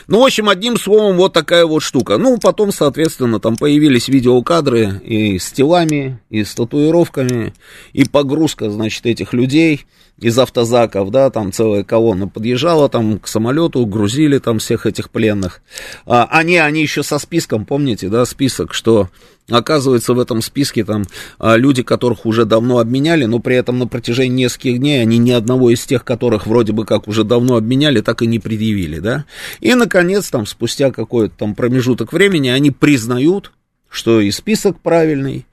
Ну, 0.07 0.21
в 0.21 0.25
общем, 0.25 0.49
одним 0.49 0.77
словом, 0.77 1.17
вот 1.17 1.33
такая 1.33 1.67
вот 1.67 1.83
штука. 1.83 2.19
Ну, 2.19 2.39
потом, 2.39 2.73
соответственно, 2.73 3.41
там 3.41 3.57
появились 3.57 4.09
видеокадры 4.09 5.01
и 5.05 5.39
с 5.39 5.53
телами, 5.53 6.21
и 6.31 6.45
с 6.45 6.55
татуировками, 6.55 7.55
и 7.93 8.05
погрузка, 8.05 8.71
значит, 8.71 9.07
этих 9.07 9.33
людей 9.33 9.87
из 10.21 10.39
автозаков, 10.39 11.11
да, 11.11 11.31
там 11.31 11.51
целая 11.51 11.83
колонна 11.83 12.29
подъезжала 12.29 12.89
там 12.89 13.19
к 13.19 13.27
самолету, 13.27 13.87
грузили 13.87 14.39
там 14.39 14.59
всех 14.59 14.85
этих 14.85 15.11
пленных. 15.11 15.63
А, 16.05 16.29
они, 16.31 16.59
они 16.59 16.83
еще 16.83 17.03
со 17.03 17.19
списком, 17.19 17.65
помните, 17.65 18.09
да, 18.09 18.27
список, 18.27 18.75
что 18.75 19.09
Оказывается, 19.51 20.15
в 20.15 20.21
этом 20.21 20.41
списке 20.41 20.85
там 20.85 21.05
а, 21.39 21.57
люди, 21.57 21.83
которых 21.83 22.25
уже 22.25 22.45
давно 22.45 22.79
обменяли, 22.79 23.25
но 23.25 23.41
при 23.41 23.57
этом 23.57 23.79
на 23.79 23.87
протяжении 23.87 24.45
нескольких 24.45 24.79
дней 24.79 25.03
они 25.03 25.19
ни 25.19 25.33
одного 25.33 25.71
из 25.71 25.85
тех, 25.85 26.05
которых 26.05 26.47
вроде 26.47 26.73
бы 26.73 26.87
как 26.87 27.09
уже 27.09 27.25
давно 27.25 27.57
обменяли, 27.57 28.01
так 28.01 28.23
и 28.23 28.27
не 28.27 28.39
предъявили, 28.39 29.01
да. 29.01 29.25
И, 29.61 29.75
наконец, 29.75 30.31
там, 30.31 30.47
спустя 30.47 30.91
какой-то 30.93 31.35
там 31.37 31.55
промежуток 31.55 32.13
времени, 32.13 32.49
они 32.49 32.71
признают, 32.71 33.53
что 33.89 34.21
и 34.21 34.31
список 34.31 34.81
правильный, 34.81 35.47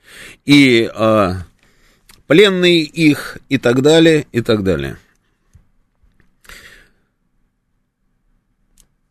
и 0.46 0.90
а, 0.94 1.38
пленные 2.28 2.82
их 2.82 3.40
и 3.50 3.58
так 3.58 3.82
далее, 3.82 4.28
и 4.32 4.42
так 4.42 4.64
далее. 4.64 4.98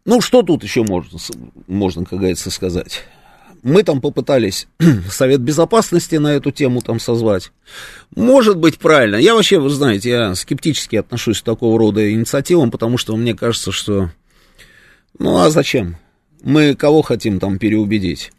Ну, 0.04 0.20
что 0.20 0.42
тут 0.42 0.62
еще 0.62 0.84
можно, 0.84 1.18
можно, 1.66 2.04
как 2.04 2.20
говорится, 2.20 2.52
сказать? 2.52 3.02
Мы 3.66 3.82
там 3.82 4.00
попытались 4.00 4.68
Совет 5.10 5.40
Безопасности 5.40 6.14
на 6.14 6.34
эту 6.34 6.52
тему 6.52 6.82
там 6.82 7.00
созвать. 7.00 7.50
Может 8.14 8.58
быть, 8.58 8.78
правильно. 8.78 9.16
Я 9.16 9.34
вообще, 9.34 9.58
вы 9.58 9.70
знаете, 9.70 10.08
я 10.08 10.34
скептически 10.36 10.94
отношусь 10.94 11.40
к 11.40 11.44
такого 11.44 11.76
рода 11.76 12.12
инициативам, 12.12 12.70
потому 12.70 12.96
что 12.96 13.16
мне 13.16 13.34
кажется, 13.34 13.72
что... 13.72 14.10
Ну, 15.18 15.38
а 15.38 15.50
зачем? 15.50 15.96
Мы 16.44 16.76
кого 16.76 17.02
хотим 17.02 17.40
там 17.40 17.58
переубедить? 17.58 18.30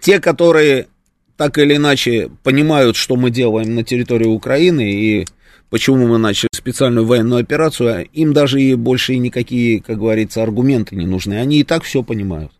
Те, 0.00 0.18
которые 0.18 0.88
так 1.36 1.56
или 1.58 1.76
иначе 1.76 2.28
понимают, 2.42 2.96
что 2.96 3.14
мы 3.14 3.30
делаем 3.30 3.76
на 3.76 3.84
территории 3.84 4.26
Украины 4.26 4.94
и 4.94 5.26
почему 5.70 6.08
мы 6.08 6.18
начали 6.18 6.50
специальную 6.52 7.06
военную 7.06 7.40
операцию, 7.40 7.94
а 7.94 8.00
им 8.00 8.32
даже 8.32 8.60
и 8.60 8.74
больше 8.74 9.16
никакие, 9.16 9.80
как 9.80 9.98
говорится, 9.98 10.42
аргументы 10.42 10.96
не 10.96 11.06
нужны. 11.06 11.34
Они 11.34 11.60
и 11.60 11.64
так 11.64 11.84
все 11.84 12.02
понимают. 12.02 12.50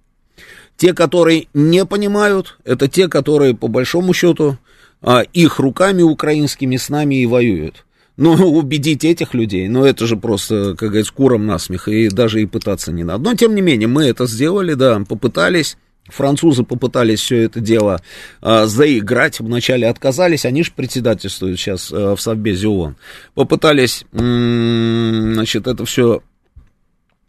Те, 0.76 0.92
которые 0.92 1.46
не 1.54 1.84
понимают, 1.84 2.58
это 2.64 2.88
те, 2.88 3.08
которые, 3.08 3.54
по 3.54 3.68
большому 3.68 4.12
счету, 4.12 4.58
а, 5.00 5.20
их 5.20 5.58
руками 5.58 6.02
украинскими 6.02 6.76
с 6.76 6.88
нами 6.88 7.16
и 7.16 7.26
воюют. 7.26 7.84
Ну, 8.16 8.32
убедить 8.58 9.04
этих 9.04 9.34
людей, 9.34 9.68
ну, 9.68 9.84
это 9.84 10.06
же 10.06 10.16
просто, 10.16 10.74
как 10.76 10.88
говорится, 10.90 11.12
куром 11.12 11.46
насмех, 11.46 11.88
и 11.88 12.08
даже 12.08 12.42
и 12.42 12.46
пытаться 12.46 12.92
не 12.92 13.04
надо. 13.04 13.24
Но, 13.24 13.34
тем 13.34 13.54
не 13.54 13.62
менее, 13.62 13.88
мы 13.88 14.04
это 14.04 14.26
сделали, 14.26 14.74
да, 14.74 15.00
попытались, 15.08 15.76
Французы 16.08 16.64
попытались 16.64 17.20
все 17.20 17.44
это 17.44 17.60
дело 17.60 18.02
а, 18.42 18.66
заиграть, 18.66 19.40
вначале 19.40 19.88
отказались, 19.88 20.44
они 20.44 20.62
же 20.62 20.70
председательствуют 20.72 21.58
сейчас 21.58 21.90
а, 21.90 22.14
в 22.14 22.20
Совбезе 22.20 22.68
ООН. 22.68 22.96
Попытались, 23.34 24.04
м- 24.12 25.32
значит, 25.32 25.66
это 25.66 25.84
все 25.86 26.22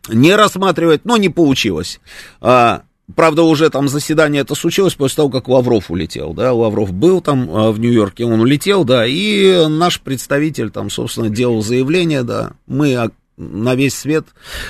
не 0.10 0.36
рассматривать, 0.36 1.06
но 1.06 1.16
не 1.16 1.30
получилось. 1.30 2.02
А, 2.42 2.84
правда, 3.14 3.44
уже 3.44 3.70
там 3.70 3.88
заседание 3.88 4.42
это 4.42 4.56
случилось 4.56 4.96
после 4.96 5.18
того, 5.18 5.30
как 5.30 5.48
Лавров 5.48 5.92
улетел, 5.92 6.34
да, 6.34 6.54
Лавров 6.54 6.94
был 6.94 7.22
там 7.22 7.50
а, 7.52 7.72
в 7.72 7.80
Нью-Йорке, 7.80 8.26
он 8.26 8.42
улетел, 8.42 8.84
да, 8.84 9.06
и 9.06 9.68
наш 9.68 10.02
представитель 10.02 10.72
там, 10.72 10.90
собственно, 10.90 11.30
делал 11.30 11.62
заявление, 11.62 12.24
да, 12.24 12.54
мы 12.66 13.12
на 13.38 13.76
весь 13.76 13.96
свет 13.96 14.26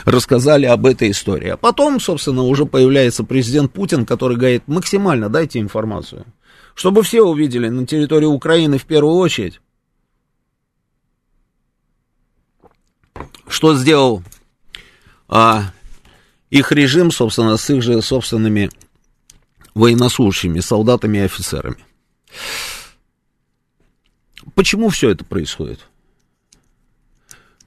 рассказали 0.06 0.65
об 0.65 0.86
этой 0.86 1.12
истории. 1.12 1.50
А 1.50 1.58
потом, 1.58 2.00
собственно, 2.00 2.42
уже 2.44 2.65
появляется 2.65 3.24
президент 3.24 3.72
Путин, 3.72 4.06
который 4.06 4.38
говорит, 4.38 4.63
максимально 4.68 5.30
дайте 5.30 5.60
информацию, 5.60 6.25
чтобы 6.74 7.04
все 7.04 7.22
увидели 7.22 7.70
на 7.70 7.86
территории 7.86 8.25
Украины 8.25 8.77
в 8.77 8.86
первую 8.86 9.18
очередь, 9.18 9.62
что 13.48 13.75
сделал 13.75 14.24
а, 15.27 15.72
их 16.56 16.72
режим, 16.72 17.12
собственно, 17.12 17.58
с 17.58 17.70
их 17.70 17.82
же 17.82 18.02
собственными 18.02 18.70
военнослужащими, 19.74 20.62
солдатами 20.62 21.18
и 21.18 21.22
офицерами. 21.22 21.78
Почему 24.54 24.90
все 24.90 25.10
это 25.10 25.26
происходит? 25.26 25.80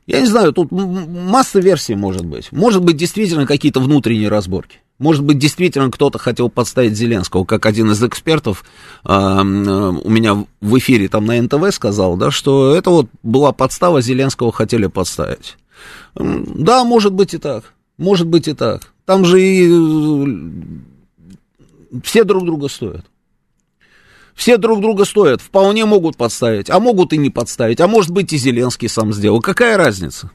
Я 0.07 0.21
не 0.21 0.27
знаю, 0.27 0.55
тут 0.55 0.71
масса 0.73 1.61
версий 1.61 1.95
может 1.95 2.25
быть. 2.25 2.51
Может 2.51 2.83
быть, 2.83 2.97
действительно 2.97 3.47
какие-то 3.47 3.81
внутренние 3.81 4.31
разборки. 4.31 4.79
Может 4.99 5.23
быть, 5.23 5.39
действительно 5.39 5.91
кто-то 5.91 6.19
хотел 6.19 6.49
подставить 6.49 6.97
Зеленского, 6.97 7.45
как 7.45 7.67
один 7.67 7.91
из 7.91 8.03
экспертов 8.03 8.65
э, 9.05 9.11
у 9.11 10.11
меня 10.11 10.47
в 10.61 10.79
эфире 10.79 11.09
там 11.09 11.27
на 11.27 11.41
НТВ 11.41 11.73
сказал, 11.73 12.17
да, 12.17 12.31
что 12.31 12.75
это 12.75 12.89
вот 12.89 13.09
была 13.23 13.53
подстава, 13.53 14.01
Зеленского 14.01 14.51
хотели 14.51 14.87
подставить. 14.87 15.59
Да, 16.15 16.85
может 16.85 17.13
быть 17.13 17.35
и 17.35 17.39
так. 17.39 17.75
Может 17.99 18.29
быть 18.29 18.49
и 18.49 18.55
так. 18.55 18.93
Там 19.05 19.25
же 19.25 19.43
и 19.43 19.69
э, 19.69 20.27
все 22.03 22.25
друг 22.25 22.45
друга 22.45 22.69
стоят. 22.69 23.05
Все 24.35 24.57
друг 24.57 24.81
друга 24.81 25.05
стоят, 25.05 25.41
вполне 25.41 25.85
могут 25.85 26.17
подставить, 26.17 26.71
а 26.71 26.79
могут 26.79 27.13
и 27.13 27.17
не 27.17 27.29
подставить, 27.29 27.81
а 27.81 27.89
может 27.89 28.13
быть 28.13 28.33
и 28.33 28.39
Зеленский 28.39 28.89
сам 28.89 29.13
сделал. 29.13 29.41
Какая 29.41 29.77
разница? 29.77 30.31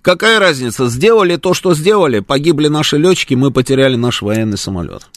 Какая 0.00 0.38
разница? 0.38 0.86
Сделали 0.86 1.34
то, 1.36 1.52
что 1.52 1.74
сделали, 1.74 2.20
погибли 2.20 2.68
наши 2.68 2.98
летчики, 2.98 3.34
мы 3.34 3.50
потеряли 3.50 3.96
наш 3.96 4.22
военный 4.22 4.58
самолет. 4.58 5.08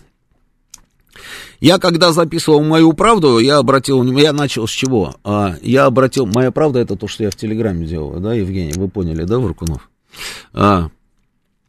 Я 1.60 1.78
когда 1.78 2.12
записывал 2.12 2.64
мою 2.64 2.94
правду, 2.94 3.38
я 3.38 3.58
обратил 3.58 4.04
я 4.18 4.34
начал 4.34 4.68
с 4.68 4.72
чего? 4.72 5.16
А, 5.24 5.56
я 5.62 5.86
обратил, 5.86 6.26
моя 6.26 6.50
правда 6.50 6.80
это 6.80 6.96
то, 6.96 7.08
что 7.08 7.24
я 7.24 7.30
в 7.30 7.36
Телеграме 7.36 7.86
делаю, 7.86 8.20
да, 8.22 8.34
Евгений, 8.34 8.74
вы 8.76 8.90
поняли, 8.90 9.24
да, 9.24 9.38
Варкунов? 9.38 9.88
А, 10.52 10.90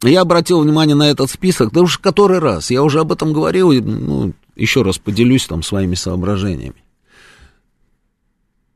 я 0.02 0.20
обратил 0.20 0.60
внимание 0.60 0.94
на 0.94 1.08
этот 1.08 1.30
список, 1.30 1.72
да 1.72 1.82
уж 1.82 1.98
который 1.98 2.38
раз, 2.38 2.70
я 2.70 2.82
уже 2.82 3.00
об 3.00 3.12
этом 3.12 3.32
говорил, 3.32 3.72
ну, 3.72 4.34
еще 4.54 4.82
раз 4.82 4.98
поделюсь 4.98 5.46
там 5.46 5.62
своими 5.62 5.94
соображениями. 5.94 6.82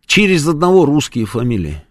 Через 0.07 0.47
одного 0.47 0.87
русские 0.87 1.27
фамилии. 1.27 1.83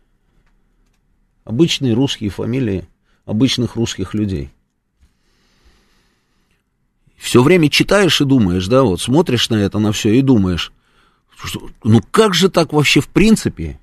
Обычные 1.45 1.93
русские 1.93 2.29
фамилии 2.29 2.88
обычных 3.29 3.75
русских 3.75 4.13
людей. 4.13 4.50
Все 7.15 7.43
время 7.43 7.69
читаешь 7.69 8.21
и 8.21 8.25
думаешь, 8.25 8.67
да, 8.67 8.83
вот 8.83 9.01
смотришь 9.01 9.50
на 9.50 9.55
это, 9.55 9.77
на 9.77 9.91
все 9.91 10.13
и 10.17 10.21
думаешь, 10.21 10.71
что, 11.36 11.69
ну 11.83 12.01
как 12.12 12.33
же 12.33 12.50
так 12.50 12.74
вообще 12.74 13.01
в 13.01 13.09
принципе 13.09 13.79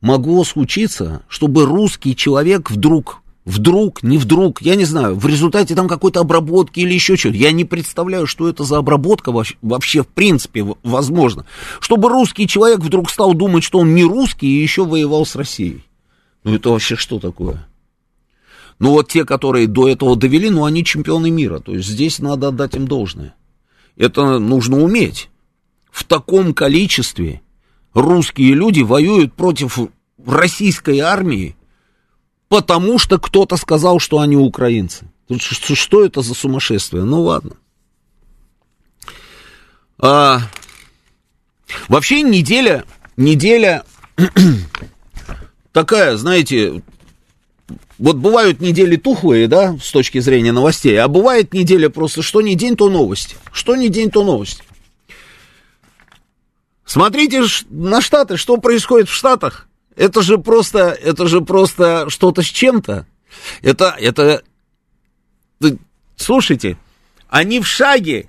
могло 0.00 0.42
случиться, 0.42 1.22
чтобы 1.28 1.64
русский 1.64 2.16
человек 2.16 2.70
вдруг 2.70 3.22
вдруг, 3.48 4.02
не 4.02 4.18
вдруг, 4.18 4.60
я 4.60 4.76
не 4.76 4.84
знаю, 4.84 5.16
в 5.16 5.26
результате 5.26 5.74
там 5.74 5.88
какой-то 5.88 6.20
обработки 6.20 6.80
или 6.80 6.92
еще 6.92 7.16
чего-то. 7.16 7.38
Я 7.38 7.50
не 7.50 7.64
представляю, 7.64 8.26
что 8.26 8.46
это 8.46 8.62
за 8.64 8.76
обработка 8.76 9.32
вообще, 9.32 9.56
вообще 9.62 10.02
в 10.02 10.08
принципе 10.08 10.66
возможно. 10.82 11.46
Чтобы 11.80 12.10
русский 12.10 12.46
человек 12.46 12.80
вдруг 12.80 13.08
стал 13.10 13.32
думать, 13.32 13.64
что 13.64 13.78
он 13.78 13.94
не 13.94 14.04
русский 14.04 14.46
и 14.46 14.62
еще 14.62 14.84
воевал 14.84 15.24
с 15.24 15.34
Россией. 15.34 15.82
Ну 16.44 16.54
это 16.54 16.68
вообще 16.68 16.94
что 16.94 17.18
такое? 17.18 17.66
Ну 18.78 18.90
вот 18.90 19.08
те, 19.08 19.24
которые 19.24 19.66
до 19.66 19.88
этого 19.88 20.14
довели, 20.14 20.50
ну 20.50 20.66
они 20.66 20.84
чемпионы 20.84 21.30
мира. 21.30 21.58
То 21.58 21.74
есть 21.74 21.88
здесь 21.88 22.18
надо 22.18 22.48
отдать 22.48 22.74
им 22.74 22.86
должное. 22.86 23.34
Это 23.96 24.38
нужно 24.38 24.82
уметь. 24.82 25.30
В 25.90 26.04
таком 26.04 26.52
количестве 26.52 27.40
русские 27.94 28.52
люди 28.52 28.82
воюют 28.82 29.32
против 29.32 29.78
российской 30.24 30.98
армии, 30.98 31.56
потому 32.48 32.98
что 32.98 33.18
кто-то 33.18 33.56
сказал, 33.56 33.98
что 33.98 34.18
они 34.18 34.36
украинцы. 34.36 35.06
Что, 35.38 36.04
это 36.04 36.22
за 36.22 36.34
сумасшествие? 36.34 37.04
Ну 37.04 37.22
ладно. 37.22 37.56
А, 39.98 40.40
вообще 41.88 42.22
неделя, 42.22 42.84
неделя 43.16 43.84
такая, 45.72 46.16
знаете, 46.16 46.82
вот 47.98 48.16
бывают 48.16 48.60
недели 48.60 48.96
тухлые, 48.96 49.48
да, 49.48 49.76
с 49.82 49.90
точки 49.90 50.20
зрения 50.20 50.52
новостей, 50.52 50.98
а 51.00 51.08
бывает 51.08 51.52
неделя 51.52 51.90
просто, 51.90 52.22
что 52.22 52.40
не 52.40 52.54
день, 52.54 52.76
то 52.76 52.88
новости. 52.88 53.36
Что 53.52 53.76
не 53.76 53.88
день, 53.88 54.10
то 54.10 54.24
новости. 54.24 54.62
Смотрите 56.84 57.42
на 57.68 58.00
Штаты, 58.00 58.38
что 58.38 58.56
происходит 58.56 59.10
в 59.10 59.14
Штатах. 59.14 59.67
Это 59.98 60.22
же 60.22 60.38
просто, 60.38 60.90
это 60.90 61.26
же 61.26 61.40
просто 61.40 62.08
что-то 62.08 62.42
с 62.42 62.46
чем-то. 62.46 63.04
Это, 63.62 63.96
это, 63.98 64.44
слушайте, 66.16 66.78
они 67.28 67.58
в 67.58 67.66
шаге 67.66 68.28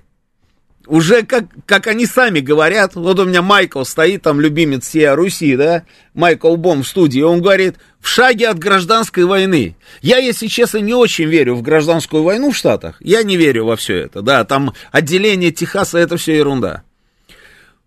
уже 0.86 1.22
как, 1.22 1.44
как 1.66 1.86
они 1.86 2.06
сами 2.06 2.40
говорят, 2.40 2.96
вот 2.96 3.20
у 3.20 3.24
меня 3.24 3.40
Майкл 3.40 3.84
стоит, 3.84 4.22
там 4.22 4.40
любимец 4.40 4.88
всей 4.88 5.10
Руси, 5.10 5.54
да, 5.54 5.84
Майкл 6.12 6.56
Бом 6.56 6.82
в 6.82 6.88
студии, 6.88 7.20
он 7.20 7.40
говорит, 7.40 7.76
в 8.00 8.08
шаге 8.08 8.48
от 8.48 8.58
гражданской 8.58 9.24
войны. 9.24 9.76
Я, 10.02 10.18
если 10.18 10.48
честно, 10.48 10.78
не 10.78 10.94
очень 10.94 11.26
верю 11.26 11.54
в 11.54 11.62
гражданскую 11.62 12.24
войну 12.24 12.50
в 12.50 12.56
Штатах, 12.56 12.96
я 12.98 13.22
не 13.22 13.36
верю 13.36 13.66
во 13.66 13.76
все 13.76 13.94
это, 13.94 14.22
да, 14.22 14.44
там 14.44 14.74
отделение 14.90 15.52
Техаса, 15.52 15.98
это 15.98 16.16
все 16.16 16.36
ерунда. 16.36 16.82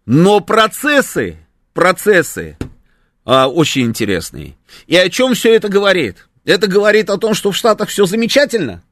Но 0.06 0.40
процессы, 0.40 1.36
процессы 1.74 2.58
а, 3.26 3.48
очень 3.48 3.84
интересные. 3.84 4.56
И 4.88 4.96
о 4.96 5.10
чем 5.10 5.34
все 5.34 5.56
это 5.56 5.70
говорит? 5.70 6.28
Это 6.46 6.68
говорит 6.68 7.10
о 7.10 7.18
том, 7.18 7.34
что 7.34 7.52
в 7.52 7.56
Штатах 7.56 7.90
все 7.90 8.06
замечательно, 8.06 8.84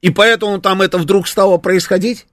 и 0.00 0.10
поэтому 0.10 0.60
там 0.60 0.82
это 0.82 0.98
вдруг 0.98 1.28
стало 1.28 1.58
происходить? 1.58 2.26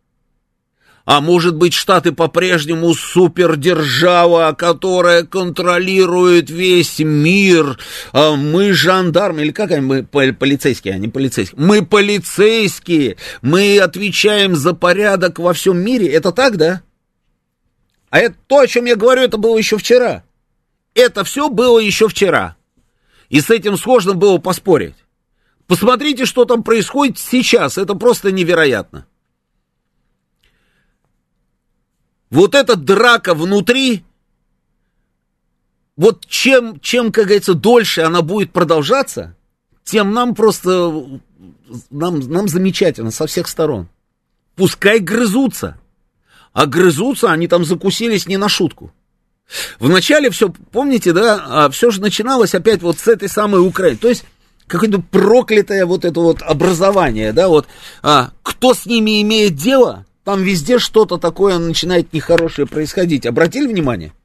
А 1.06 1.22
может 1.22 1.56
быть, 1.56 1.74
Штаты 1.74 2.12
по-прежнему 2.12 2.94
супердержава, 2.94 4.54
которая 4.58 5.24
контролирует 5.24 6.50
весь 6.50 7.00
мир. 7.00 7.80
А 8.12 8.36
мы 8.36 8.74
жандармы, 8.74 9.44
или 9.44 9.52
как 9.52 9.72
они, 9.72 9.82
мы 9.82 10.04
полицейские, 10.04 10.96
а 10.96 10.98
не 10.98 11.08
полицейские. 11.08 11.62
Мы 11.62 11.86
полицейские, 11.86 13.16
мы 13.42 13.80
отвечаем 13.80 14.58
за 14.58 14.74
порядок 14.74 15.40
во 15.40 15.54
всем 15.54 15.78
мире. 15.78 16.08
Это 16.08 16.34
так, 16.34 16.58
да? 16.58 16.82
А 18.10 18.20
это 18.20 18.36
то, 18.48 18.60
о 18.60 18.68
чем 18.68 18.84
я 18.84 18.98
говорю, 18.98 19.22
это 19.22 19.38
было 19.38 19.58
еще 19.58 19.78
вчера. 19.78 20.26
Это 20.98 21.24
все 21.24 21.50
было 21.50 21.80
еще 21.80 22.10
вчера. 22.10 22.58
И 23.30 23.40
с 23.40 23.50
этим 23.50 23.78
сложно 23.78 24.14
было 24.14 24.38
поспорить. 24.38 24.96
Посмотрите, 25.66 26.26
что 26.26 26.44
там 26.44 26.64
происходит 26.64 27.18
сейчас. 27.18 27.78
Это 27.78 27.96
просто 27.96 28.32
невероятно. 28.32 29.06
вот 32.30 32.56
эта 32.56 32.76
драка 32.76 33.34
внутри, 33.34 34.04
вот 35.96 36.26
чем, 36.26 36.80
чем, 36.80 37.12
как 37.12 37.26
говорится, 37.26 37.54
дольше 37.54 38.02
она 38.02 38.22
будет 38.22 38.52
продолжаться, 38.52 39.36
тем 39.84 40.14
нам 40.14 40.36
просто, 40.36 41.20
нам, 41.90 42.20
нам 42.20 42.48
замечательно 42.48 43.12
со 43.12 43.28
всех 43.28 43.48
сторон. 43.48 43.88
Пускай 44.56 45.00
грызутся. 45.00 45.80
А 46.54 46.66
грызутся, 46.66 47.32
они 47.32 47.48
там 47.48 47.64
закусились 47.64 48.28
не 48.28 48.38
на 48.38 48.50
шутку. 48.50 48.92
Вначале 49.80 50.30
все, 50.30 50.50
помните, 50.72 51.14
да, 51.14 51.44
а 51.48 51.70
все 51.70 51.92
же 51.92 52.02
начиналось 52.02 52.54
опять 52.54 52.82
вот 52.82 53.00
с 53.00 53.08
этой 53.08 53.30
самой 53.30 53.66
Украины. 53.66 53.98
То 53.98 54.10
есть 54.10 54.26
какое-то 54.68 55.00
проклятое 55.00 55.86
вот 55.86 56.04
это 56.04 56.20
вот 56.20 56.42
образование, 56.42 57.32
да, 57.32 57.48
вот, 57.48 57.68
а, 58.04 58.32
кто 58.44 58.74
с 58.74 58.86
ними 58.86 59.22
имеет 59.22 59.56
дело, 59.56 60.06
там 60.26 60.44
везде 60.44 60.78
что-то 60.78 61.18
такое 61.18 61.58
начинает 61.58 62.12
нехорошее 62.12 62.68
происходить. 62.68 63.26
Обратили 63.26 63.68
внимание? 63.68 64.14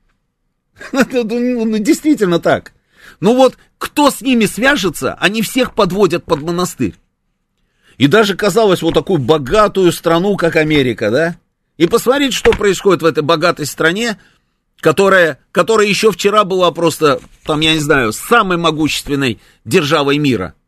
Ну, 0.93 1.23
ну, 1.23 1.79
действительно 1.79 2.41
так. 2.41 2.73
Ну 3.21 3.37
вот, 3.37 3.57
кто 3.79 4.11
с 4.11 4.21
ними 4.21 4.47
свяжется, 4.47 5.15
они 5.21 5.43
всех 5.43 5.75
подводят 5.75 6.25
под 6.25 6.43
монастырь. 6.43 6.95
И 7.99 8.09
даже 8.09 8.35
казалось 8.35 8.83
вот 8.83 8.95
такую 8.95 9.19
богатую 9.19 9.93
страну, 9.93 10.37
как 10.37 10.57
Америка, 10.57 11.11
да? 11.11 11.37
И 11.77 11.87
посмотрите, 11.87 12.37
что 12.37 12.51
происходит 12.51 13.03
в 13.03 13.07
этой 13.07 13.23
богатой 13.23 13.67
стране, 13.67 14.19
которая, 14.83 15.39
которая 15.53 15.87
еще 15.87 16.11
вчера 16.11 16.45
была 16.45 16.73
просто, 16.73 17.21
там, 17.47 17.61
я 17.61 17.73
не 17.73 17.79
знаю, 17.79 18.13
самой 18.13 18.59
могущественной 18.59 19.39
державой 19.65 20.19
мира– 20.19 20.55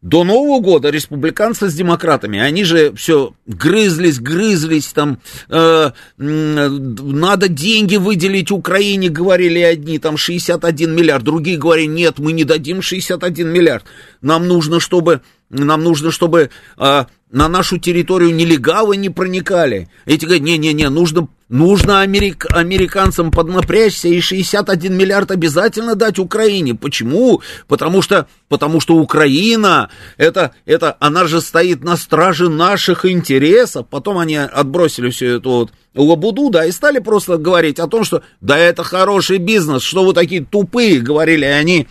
до 0.00 0.22
Нового 0.22 0.60
года 0.60 0.90
республиканцы 0.90 1.68
с 1.68 1.74
демократами, 1.74 2.38
они 2.38 2.62
же 2.62 2.92
все 2.94 3.34
грызлись, 3.46 4.20
грызлись, 4.20 4.92
там, 4.92 5.18
э, 5.48 5.90
надо 6.16 7.48
деньги 7.48 7.96
выделить 7.96 8.52
Украине, 8.52 9.08
говорили 9.08 9.58
одни, 9.58 9.98
там 9.98 10.16
61 10.16 10.94
миллиард, 10.94 11.24
другие 11.24 11.58
говорили, 11.58 11.88
нет, 11.88 12.20
мы 12.20 12.30
не 12.30 12.44
дадим 12.44 12.80
61 12.80 13.48
миллиард, 13.48 13.84
нам 14.20 14.46
нужно, 14.46 14.78
чтобы, 14.78 15.22
нам 15.50 15.82
нужно, 15.82 16.10
чтобы 16.10 16.50
э, 16.76 17.04
на 17.30 17.48
нашу 17.48 17.78
территорию 17.78 18.34
нелегалы 18.34 18.96
не 18.96 19.10
проникали. 19.10 19.88
Эти 20.06 20.24
говорят, 20.24 20.42
не-не-не, 20.42 20.88
нужно, 20.88 21.28
нужно 21.48 22.00
америк, 22.00 22.46
американцам 22.50 23.30
поднапрячься 23.30 24.08
и 24.08 24.20
61 24.20 24.96
миллиард 24.96 25.30
обязательно 25.30 25.94
дать 25.94 26.18
Украине. 26.18 26.74
Почему? 26.74 27.42
Потому 27.66 28.02
что, 28.02 28.28
потому 28.48 28.80
что 28.80 28.96
Украина, 28.96 29.90
это, 30.16 30.52
это, 30.64 30.96
она 31.00 31.26
же 31.26 31.40
стоит 31.40 31.84
на 31.84 31.96
страже 31.96 32.48
наших 32.48 33.04
интересов. 33.04 33.86
Потом 33.88 34.18
они 34.18 34.36
отбросили 34.36 35.10
всю 35.10 35.26
эту 35.26 35.50
вот 35.50 35.72
лабуду, 35.94 36.50
да, 36.50 36.64
и 36.64 36.72
стали 36.72 36.98
просто 36.98 37.38
говорить 37.38 37.78
о 37.78 37.88
том, 37.88 38.04
что 38.04 38.22
да, 38.40 38.56
это 38.56 38.84
хороший 38.84 39.38
бизнес, 39.38 39.82
что 39.82 40.04
вы 40.04 40.14
такие 40.14 40.44
тупые, 40.44 41.00
говорили 41.00 41.44
они 41.44 41.88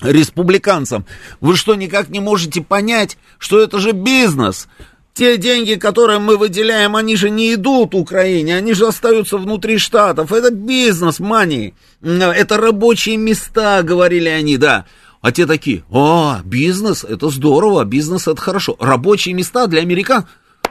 республиканцам. 0.00 1.06
Вы 1.40 1.56
что, 1.56 1.74
никак 1.74 2.08
не 2.08 2.20
можете 2.20 2.62
понять, 2.62 3.16
что 3.38 3.60
это 3.60 3.78
же 3.78 3.92
бизнес? 3.92 4.68
Те 5.14 5.38
деньги, 5.38 5.76
которые 5.76 6.18
мы 6.18 6.36
выделяем, 6.36 6.94
они 6.94 7.16
же 7.16 7.30
не 7.30 7.54
идут 7.54 7.94
Украине, 7.94 8.54
они 8.54 8.74
же 8.74 8.86
остаются 8.86 9.38
внутри 9.38 9.78
штатов. 9.78 10.30
Это 10.30 10.50
бизнес, 10.50 11.20
мани. 11.20 11.72
Это 12.02 12.58
рабочие 12.58 13.16
места, 13.16 13.82
говорили 13.82 14.28
они, 14.28 14.58
да. 14.58 14.84
А 15.22 15.32
те 15.32 15.46
такие, 15.46 15.84
о, 15.90 16.40
бизнес, 16.44 17.02
это 17.02 17.30
здорово, 17.30 17.84
бизнес 17.84 18.28
это 18.28 18.40
хорошо. 18.40 18.76
Рабочие 18.78 19.34
места 19.34 19.66
для 19.66 19.80
американ, 19.80 20.26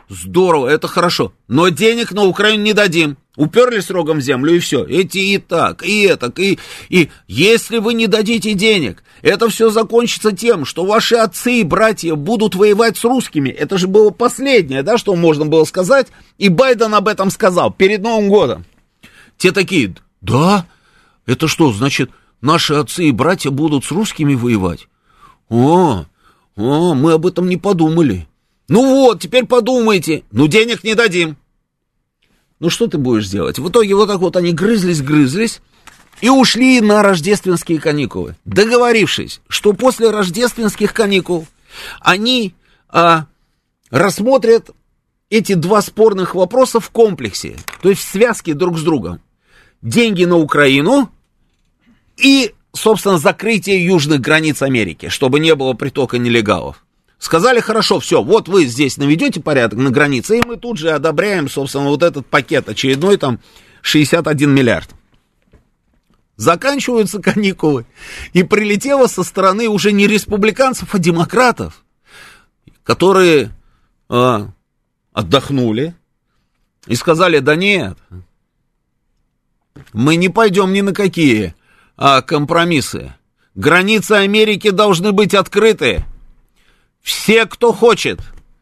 здорово, 0.09 0.67
это 0.67 0.87
хорошо. 0.87 1.33
Но 1.47 1.69
денег 1.69 2.11
на 2.11 2.25
Украину 2.25 2.63
не 2.63 2.73
дадим. 2.73 3.17
Уперлись 3.35 3.89
рогом 3.89 4.19
в 4.19 4.21
землю, 4.21 4.55
и 4.55 4.59
все. 4.59 4.85
Эти 4.85 5.17
и 5.17 5.37
так, 5.37 5.83
и 5.83 6.03
это, 6.03 6.31
и, 6.37 6.57
и 6.89 7.09
если 7.27 7.79
вы 7.79 7.93
не 7.93 8.07
дадите 8.07 8.53
денег, 8.53 9.03
это 9.21 9.49
все 9.49 9.69
закончится 9.69 10.31
тем, 10.31 10.65
что 10.65 10.85
ваши 10.85 11.15
отцы 11.15 11.59
и 11.59 11.63
братья 11.63 12.15
будут 12.15 12.55
воевать 12.55 12.97
с 12.97 13.03
русскими. 13.03 13.49
Это 13.49 13.77
же 13.77 13.87
было 13.87 14.09
последнее, 14.09 14.83
да, 14.83 14.97
что 14.97 15.15
можно 15.15 15.45
было 15.45 15.65
сказать. 15.65 16.07
И 16.37 16.47
Байден 16.47 16.93
об 16.93 17.07
этом 17.07 17.29
сказал 17.29 17.71
перед 17.71 18.01
Новым 18.01 18.29
годом. 18.29 18.65
Те 19.37 19.51
такие, 19.51 19.95
да, 20.21 20.65
это 21.25 21.47
что, 21.47 21.73
значит, 21.73 22.11
наши 22.39 22.73
отцы 22.73 23.05
и 23.05 23.11
братья 23.11 23.49
будут 23.49 23.83
с 23.83 23.91
русскими 23.91 24.35
воевать? 24.35 24.87
О, 25.49 26.05
о, 26.55 26.93
мы 26.93 27.13
об 27.13 27.25
этом 27.25 27.49
не 27.49 27.57
подумали. 27.57 28.27
Ну 28.69 28.81
вот, 28.81 29.19
теперь 29.21 29.45
подумайте. 29.45 30.23
Ну, 30.31 30.47
денег 30.47 30.83
не 30.83 30.95
дадим. 30.95 31.37
Ну 32.59 32.69
что 32.69 32.87
ты 32.87 32.97
будешь 32.97 33.27
делать? 33.27 33.59
В 33.59 33.69
итоге 33.69 33.95
вот 33.95 34.07
так 34.07 34.19
вот 34.19 34.35
они 34.37 34.53
грызлись, 34.53 35.01
грызлись 35.01 35.61
и 36.21 36.29
ушли 36.29 36.79
на 36.81 37.03
рождественские 37.03 37.79
каникулы, 37.79 38.35
договорившись, 38.45 39.41
что 39.47 39.73
после 39.73 40.09
рождественских 40.09 40.93
каникул 40.93 41.45
они 41.99 42.55
а, 42.87 43.25
рассмотрят 43.89 44.69
эти 45.29 45.53
два 45.53 45.81
спорных 45.81 46.35
вопроса 46.35 46.79
в 46.79 46.89
комплексе, 46.91 47.57
то 47.81 47.89
есть 47.89 48.01
в 48.01 48.09
связке 48.09 48.53
друг 48.53 48.77
с 48.77 48.83
другом. 48.83 49.19
Деньги 49.81 50.23
на 50.23 50.37
Украину 50.37 51.11
и, 52.15 52.53
собственно, 52.73 53.17
закрытие 53.17 53.85
южных 53.85 54.21
границ 54.21 54.61
Америки, 54.61 55.09
чтобы 55.09 55.39
не 55.39 55.53
было 55.55 55.73
притока 55.73 56.17
нелегалов. 56.17 56.84
Сказали, 57.25 57.59
хорошо, 57.59 57.99
все, 57.99 58.21
вот 58.21 58.47
вы 58.47 58.65
здесь 58.65 58.97
наведете 58.97 59.41
порядок 59.41 59.79
на 59.79 59.89
границе, 59.89 60.37
и 60.37 60.45
мы 60.45 60.57
тут 60.57 60.77
же 60.77 60.91
одобряем, 60.91 61.49
собственно, 61.49 61.85
вот 61.85 62.03
этот 62.03 62.27
пакет 62.27 62.69
очередной, 62.69 63.17
там, 63.17 63.39
61 63.81 64.53
миллиард. 64.53 64.91
Заканчиваются 66.35 67.19
каникулы, 67.19 67.87
и 68.33 68.43
прилетело 68.43 69.07
со 69.07 69.23
стороны 69.23 69.67
уже 69.67 69.91
не 69.91 70.05
республиканцев, 70.05 70.93
а 70.93 70.99
демократов, 70.99 71.83
которые 72.83 73.49
э, 74.07 74.47
отдохнули 75.11 75.95
и 76.85 76.93
сказали, 76.93 77.39
да 77.39 77.55
нет, 77.55 77.97
мы 79.93 80.15
не 80.17 80.29
пойдем 80.29 80.73
ни 80.73 80.81
на 80.81 80.93
какие 80.93 81.55
а, 81.97 82.21
компромиссы. 82.21 83.15
Границы 83.55 84.11
Америки 84.11 84.69
должны 84.69 85.11
быть 85.11 85.33
открыты. 85.33 86.05
Все, 87.05 87.45
кто 87.45 87.71
хочет, 87.71 88.19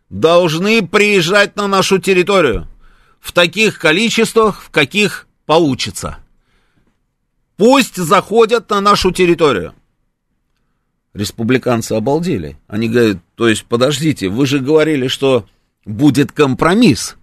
должны 0.10 0.86
приезжать 0.86 1.56
на 1.56 1.70
нашу 1.70 1.98
территорию 1.98 2.68
в 3.22 3.32
таких 3.32 3.80
количествах, 3.80 4.62
в 4.64 4.70
каких 4.70 5.30
получится. 5.46 6.18
Пусть 7.56 7.96
заходят 7.96 8.70
на 8.70 8.82
нашу 8.82 9.12
территорию. 9.12 9.74
Республиканцы 11.14 11.94
обалдели. 11.94 12.58
Они 12.68 12.90
говорят, 12.90 13.20
то 13.36 13.48
есть, 13.48 13.64
подождите, 13.64 14.28
вы 14.28 14.46
же 14.46 14.60
говорили, 14.60 15.08
что 15.08 15.48
будет 15.86 16.34
компромисс. 16.34 17.16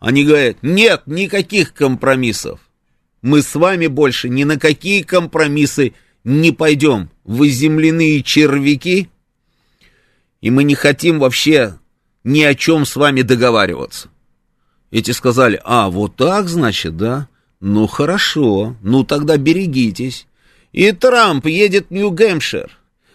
Они 0.00 0.24
говорят, 0.24 0.56
нет 0.62 1.02
никаких 1.06 1.72
компромиссов. 1.72 2.58
Мы 3.22 3.42
с 3.42 3.54
вами 3.54 3.86
больше 3.86 4.28
ни 4.28 4.42
на 4.42 4.58
какие 4.58 5.02
компромиссы 5.02 5.94
не 6.24 6.50
пойдем. 6.50 7.10
Вы 7.22 7.48
земляные 7.48 8.24
червяки, 8.24 9.08
и 10.40 10.50
мы 10.50 10.64
не 10.64 10.74
хотим 10.74 11.18
вообще 11.18 11.78
ни 12.24 12.42
о 12.42 12.54
чем 12.54 12.84
с 12.84 12.96
вами 12.96 13.22
договариваться. 13.22 14.08
Эти 14.90 15.10
сказали, 15.10 15.60
а, 15.64 15.90
вот 15.90 16.16
так, 16.16 16.48
значит, 16.48 16.96
да? 16.96 17.28
Ну, 17.60 17.86
хорошо, 17.86 18.76
ну 18.82 19.04
тогда 19.04 19.36
берегитесь. 19.36 20.26
И 20.72 20.92
Трамп 20.92 21.46
едет 21.46 21.86
в 21.88 21.92
Нью-Гэмпшир, 21.92 22.70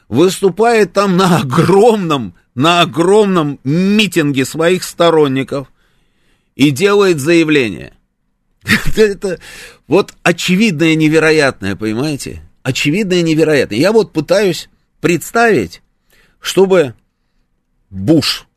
выступает 0.09 0.93
там 0.93 1.17
на 1.17 1.38
огромном, 1.39 2.36
на 2.55 2.81
огромном 2.81 3.59
митинге 3.63 4.45
своих 4.45 4.83
сторонников 4.83 5.71
и 6.55 6.71
делает 6.71 7.19
заявление. 7.19 7.93
Это 8.95 9.39
вот 9.88 10.13
очевидное 10.23 10.95
невероятное, 10.95 11.75
понимаете? 11.75 12.41
Очевидное 12.63 13.21
невероятное. 13.21 13.77
Я 13.77 13.91
вот 13.91 14.13
пытаюсь 14.13 14.69
представить, 15.01 15.81
чтобы 16.39 16.95
Буш. 17.93 18.47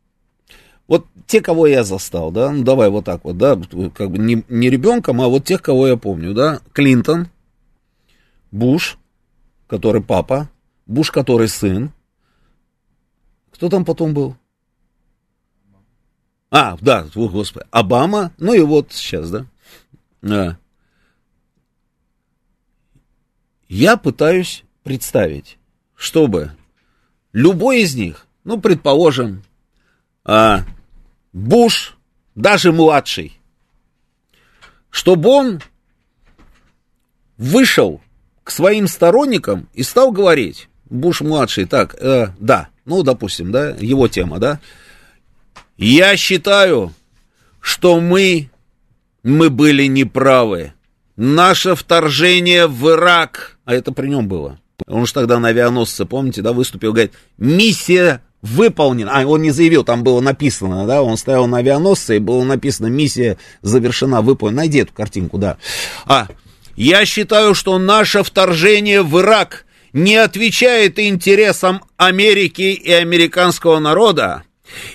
Вот 0.89 1.07
те, 1.27 1.43
кого 1.43 1.67
я 1.67 1.85
застал, 1.85 2.31
да, 2.31 2.51
ну 2.51 2.65
давай 2.65 2.89
вот 2.89 3.05
так 3.05 3.25
вот, 3.25 3.37
да, 3.37 3.57
как 3.95 4.11
бы 4.11 4.19
не, 4.19 4.43
не 4.49 4.71
ребенком, 4.71 5.21
а 5.21 5.29
вот 5.29 5.45
тех, 5.45 5.61
кого 5.61 5.89
я 5.89 5.97
помню, 5.97 6.33
да, 6.33 6.61
Клинтон, 6.73 7.29
Буш, 8.51 8.97
который 9.67 10.03
папа, 10.03 10.49
Буш, 10.87 11.11
который 11.11 11.49
сын. 11.49 11.93
Кто 13.51 13.69
там 13.69 13.85
потом 13.85 14.15
был? 14.15 14.37
А, 16.51 16.79
да, 16.81 17.07
о, 17.15 17.29
господи, 17.29 17.67
Обама, 17.71 18.33
ну 18.39 18.55
и 18.55 18.61
вот 18.61 18.93
сейчас, 18.93 19.31
да. 19.31 19.47
А. 20.23 20.57
Я 23.69 23.97
пытаюсь 23.97 24.65
представить, 24.85 25.59
чтобы 25.95 26.53
любой 27.33 27.83
из 27.83 27.97
них 27.97 28.26
ну, 28.47 28.61
предположим, 28.61 29.43
а, 30.25 30.63
Буш, 31.33 31.97
даже 32.37 32.73
младший, 32.73 33.39
чтобы 34.89 35.29
он 35.29 35.61
вышел 37.37 38.01
к 38.45 38.53
своим 38.53 38.87
сторонникам 38.87 39.69
и 39.75 39.83
стал 39.83 40.13
говорить, 40.13 40.69
Буш 40.89 41.23
младший, 41.23 41.65
так, 41.65 41.97
э, 42.01 42.29
да, 42.39 42.69
ну, 42.85 43.03
допустим, 43.03 43.51
да, 43.51 43.71
его 43.71 44.07
тема, 44.07 44.39
да, 44.39 44.61
я 45.77 46.17
считаю, 46.17 46.95
что 47.61 47.99
мы, 48.01 48.49
мы 49.25 49.51
были 49.51 49.87
неправы. 49.87 50.73
Наше 51.17 51.75
вторжение 51.75 52.69
в 52.69 52.91
Ирак, 52.91 53.59
а 53.65 53.75
это 53.75 53.91
при 53.91 54.07
нем 54.07 54.29
было, 54.29 54.61
он 54.87 55.05
же 55.05 55.13
тогда 55.13 55.41
на 55.41 55.49
авианосце, 55.49 56.05
помните, 56.05 56.43
да, 56.43 56.53
выступил, 56.53 56.93
говорит, 56.93 57.13
миссия 57.39 58.23
выполнен, 58.47 59.09
а 59.11 59.27
он 59.27 59.43
не 59.43 59.51
заявил, 59.51 59.85
там 59.85 60.03
было 60.03 60.21
написано, 60.21 60.87
да, 60.87 61.03
он 61.03 61.17
стоял 61.17 61.47
на 61.47 61.59
авианосце, 61.59 62.17
и 62.17 62.21
было 62.21 62.43
написано, 62.45 62.87
миссия 62.87 63.39
завершена, 63.63 64.23
выполнена, 64.23 64.63
найди 64.63 64.79
эту 64.79 64.93
картинку, 64.93 65.39
да. 65.39 65.59
А, 66.07 66.29
я 66.77 67.05
считаю, 67.07 67.55
что 67.55 67.79
наше 67.79 68.23
вторжение 68.23 69.03
в 69.03 69.19
Ирак 69.21 69.65
не 69.93 70.17
отвечает 70.17 70.99
интересам 70.99 71.83
Америки 71.97 72.63
и 72.63 72.93
американского 72.93 73.79
народа. 73.79 74.43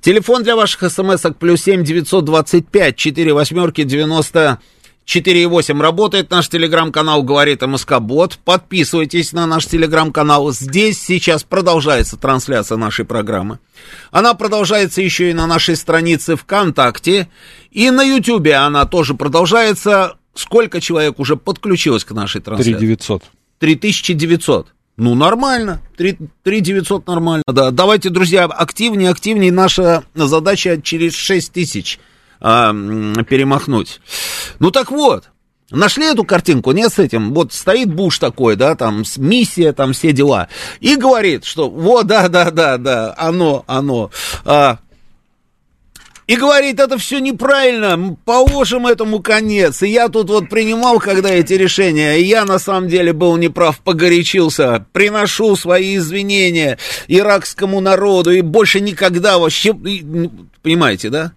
Телефон 0.00 0.42
для 0.42 0.56
ваших 0.56 0.90
смс-ок 0.90 1.36
плюс 1.36 1.62
7 1.62 1.84
925 1.84 2.96
4 2.96 3.34
восьмерки 3.34 3.82
90 3.82 4.60
4.8 5.06 5.80
работает 5.80 6.30
наш 6.30 6.48
телеграм-канал 6.48 7.22
«Говорит 7.22 7.62
МСК 7.62 7.98
Бот». 8.00 8.38
Подписывайтесь 8.44 9.32
на 9.32 9.46
наш 9.46 9.66
телеграм-канал. 9.66 10.50
Здесь 10.52 11.00
сейчас 11.00 11.44
продолжается 11.44 12.16
трансляция 12.16 12.78
нашей 12.78 13.04
программы. 13.04 13.58
Она 14.10 14.34
продолжается 14.34 15.02
еще 15.02 15.30
и 15.30 15.34
на 15.34 15.46
нашей 15.46 15.76
странице 15.76 16.36
ВКонтакте. 16.36 17.28
И 17.70 17.90
на 17.90 18.02
Ютьюбе 18.02 18.54
она 18.54 18.86
тоже 18.86 19.14
продолжается. 19.14 20.16
Сколько 20.34 20.80
человек 20.80 21.18
уже 21.18 21.36
подключилось 21.36 22.04
к 22.04 22.12
нашей 22.12 22.40
трансляции? 22.40 22.72
3900. 22.72 23.24
3900. 23.58 24.68
Ну, 24.96 25.14
нормально. 25.14 25.80
3, 25.96 26.18
3 26.42 26.60
900 26.60 27.06
нормально, 27.06 27.44
да. 27.46 27.70
Давайте, 27.70 28.10
друзья, 28.10 28.44
активнее, 28.44 29.10
активнее. 29.10 29.52
Наша 29.52 30.04
задача 30.14 30.80
через 30.80 31.14
6 31.14 31.52
тысяч 31.52 31.98
а, 32.44 32.72
перемахнуть. 33.24 34.00
Ну, 34.58 34.70
так 34.70 34.90
вот, 34.90 35.30
Нашли 35.70 36.04
эту 36.04 36.24
картинку, 36.24 36.72
нет, 36.72 36.92
с 36.92 36.98
этим? 36.98 37.32
Вот 37.32 37.54
стоит 37.54 37.92
Буш 37.92 38.18
такой, 38.18 38.54
да, 38.54 38.74
там, 38.76 39.02
миссия, 39.16 39.72
там, 39.72 39.94
все 39.94 40.12
дела. 40.12 40.48
И 40.80 40.94
говорит, 40.94 41.46
что, 41.46 41.70
вот, 41.70 42.06
да, 42.06 42.28
да, 42.28 42.50
да, 42.50 42.76
да, 42.76 43.14
оно, 43.16 43.64
оно. 43.66 44.10
А, 44.44 44.78
и 46.26 46.36
говорит, 46.36 46.78
это 46.78 46.98
все 46.98 47.18
неправильно, 47.18 48.16
положим 48.26 48.86
этому 48.86 49.20
конец. 49.20 49.82
И 49.82 49.88
я 49.88 50.08
тут 50.08 50.28
вот 50.28 50.50
принимал, 50.50 50.98
когда 50.98 51.30
эти 51.30 51.54
решения, 51.54 52.18
и 52.18 52.24
я 52.24 52.44
на 52.44 52.58
самом 52.58 52.88
деле 52.88 53.14
был 53.14 53.36
неправ, 53.38 53.80
погорячился. 53.80 54.86
Приношу 54.92 55.56
свои 55.56 55.96
извинения 55.96 56.78
иракскому 57.08 57.80
народу, 57.80 58.32
и 58.32 58.42
больше 58.42 58.80
никогда 58.80 59.38
вообще... 59.38 59.74
Понимаете, 60.62 61.08
да? 61.08 61.32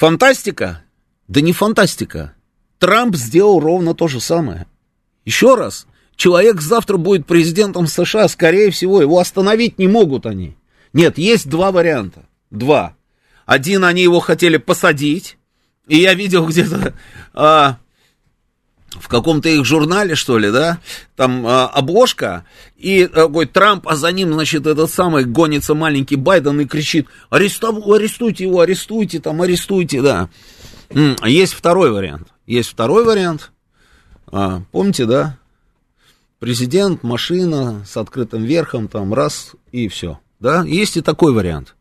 Фантастика? 0.00 0.82
Да 1.28 1.42
не 1.42 1.52
фантастика. 1.52 2.32
Трамп 2.78 3.16
сделал 3.16 3.60
ровно 3.60 3.92
то 3.92 4.08
же 4.08 4.18
самое. 4.18 4.66
Еще 5.26 5.56
раз, 5.56 5.86
человек 6.16 6.62
завтра 6.62 6.96
будет 6.96 7.26
президентом 7.26 7.86
США, 7.86 8.26
скорее 8.28 8.70
всего, 8.70 9.02
его 9.02 9.18
остановить 9.18 9.78
не 9.78 9.88
могут 9.88 10.24
они. 10.24 10.56
Нет, 10.94 11.18
есть 11.18 11.50
два 11.50 11.70
варианта. 11.70 12.24
Два. 12.50 12.96
Один, 13.44 13.84
они 13.84 14.02
его 14.02 14.20
хотели 14.20 14.56
посадить, 14.56 15.36
и 15.86 15.98
я 15.98 16.14
видел 16.14 16.46
где-то 16.46 16.94
а, 17.34 17.76
в 18.98 19.08
каком-то 19.08 19.48
их 19.48 19.64
журнале, 19.64 20.14
что 20.14 20.38
ли, 20.38 20.50
да, 20.50 20.80
там 21.16 21.46
а, 21.46 21.66
обложка, 21.68 22.44
и 22.76 23.06
такой 23.06 23.46
Трамп, 23.46 23.86
а 23.88 23.96
за 23.96 24.10
ним, 24.10 24.32
значит, 24.32 24.66
этот 24.66 24.90
самый 24.90 25.24
гонится 25.24 25.74
маленький 25.74 26.16
Байден 26.16 26.60
и 26.60 26.66
кричит, 26.66 27.06
Арестов, 27.28 27.86
арестуйте 27.86 28.44
его, 28.44 28.60
арестуйте, 28.60 29.20
там, 29.20 29.42
арестуйте, 29.42 30.02
да. 30.02 30.28
Есть 31.24 31.52
второй 31.52 31.92
вариант, 31.92 32.28
есть 32.46 32.70
второй 32.70 33.04
вариант, 33.04 33.52
а, 34.26 34.62
помните, 34.72 35.06
да, 35.06 35.38
президент, 36.40 37.04
машина 37.04 37.84
с 37.86 37.96
открытым 37.96 38.42
верхом, 38.42 38.88
там, 38.88 39.14
раз, 39.14 39.52
и 39.70 39.86
все, 39.88 40.18
да, 40.40 40.64
есть 40.64 40.96
и 40.96 41.00
такой 41.00 41.32
вариант. 41.32 41.76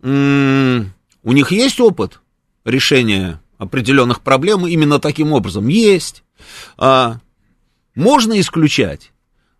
У 0.00 1.32
них 1.32 1.50
есть 1.50 1.80
опыт 1.80 2.20
решения 2.64 3.40
определенных 3.58 4.22
проблем 4.22 4.66
именно 4.66 4.98
таким 4.98 5.32
образом? 5.32 5.68
Есть. 5.68 6.22
А, 6.76 7.18
можно 7.94 8.38
исключать. 8.40 9.12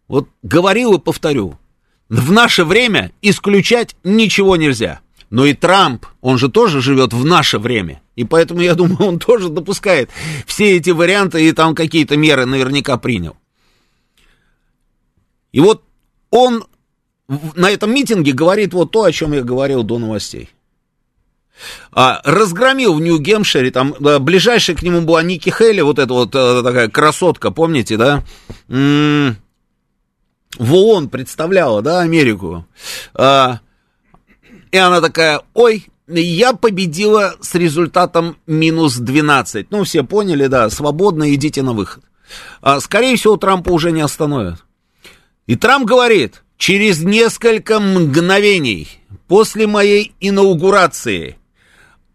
Вот 0.06 0.28
говорил 0.42 0.94
и 0.94 0.98
повторю. 0.98 1.58
В 2.08 2.32
наше 2.32 2.64
время 2.64 3.12
исключать 3.20 3.96
ничего 4.02 4.56
нельзя. 4.56 5.00
Но 5.30 5.44
и 5.44 5.52
Трамп, 5.52 6.06
он 6.22 6.38
же 6.38 6.48
тоже 6.48 6.80
живет 6.80 7.12
в 7.12 7.24
наше 7.24 7.58
время. 7.58 8.00
И 8.16 8.24
поэтому, 8.24 8.60
я 8.62 8.74
думаю, 8.74 9.08
он 9.08 9.18
тоже 9.18 9.50
допускает 9.50 10.10
все 10.46 10.76
эти 10.76 10.90
варианты 10.90 11.46
и 11.46 11.52
там 11.52 11.74
какие-то 11.74 12.16
меры 12.16 12.46
наверняка 12.46 12.96
принял. 12.96 13.36
И 15.52 15.60
вот 15.60 15.82
он 16.30 16.64
на 17.28 17.70
этом 17.70 17.92
митинге 17.94 18.32
говорит 18.32 18.72
вот 18.72 18.90
то, 18.90 19.04
о 19.04 19.12
чем 19.12 19.32
я 19.32 19.42
говорил 19.42 19.82
до 19.82 19.98
новостей. 19.98 20.48
А, 21.92 22.20
разгромил 22.24 22.94
в 22.94 23.00
Нью-Гемпшире, 23.00 23.70
там 23.70 23.94
ближайшая 23.98 24.76
к 24.76 24.82
нему 24.82 25.02
была 25.02 25.22
Ники 25.22 25.50
Хелли, 25.50 25.80
вот 25.80 25.98
эта 25.98 26.12
вот 26.12 26.34
а, 26.34 26.62
такая 26.62 26.88
красотка, 26.88 27.50
помните, 27.50 27.96
да? 27.96 28.22
М-м- 28.68 29.36
в 30.58 30.74
ООН 30.74 31.08
представляла, 31.08 31.82
да, 31.82 32.00
Америку. 32.00 32.66
А, 33.14 33.60
и 34.70 34.76
она 34.76 35.00
такая, 35.00 35.42
ой, 35.54 35.86
я 36.08 36.52
победила 36.52 37.36
с 37.40 37.54
результатом 37.54 38.36
минус 38.46 38.96
12. 38.96 39.70
Ну, 39.70 39.84
все 39.84 40.02
поняли, 40.04 40.46
да, 40.46 40.70
свободно 40.70 41.34
идите 41.34 41.62
на 41.62 41.72
выход. 41.72 42.04
А, 42.60 42.80
скорее 42.80 43.16
всего, 43.16 43.36
Трампа 43.36 43.70
уже 43.70 43.92
не 43.92 44.00
остановят. 44.00 44.64
И 45.46 45.56
Трамп 45.56 45.86
говорит, 45.86 46.42
через 46.56 47.02
несколько 47.02 47.80
мгновений 47.80 48.88
после 49.28 49.66
моей 49.66 50.12
инаугурации 50.20 51.36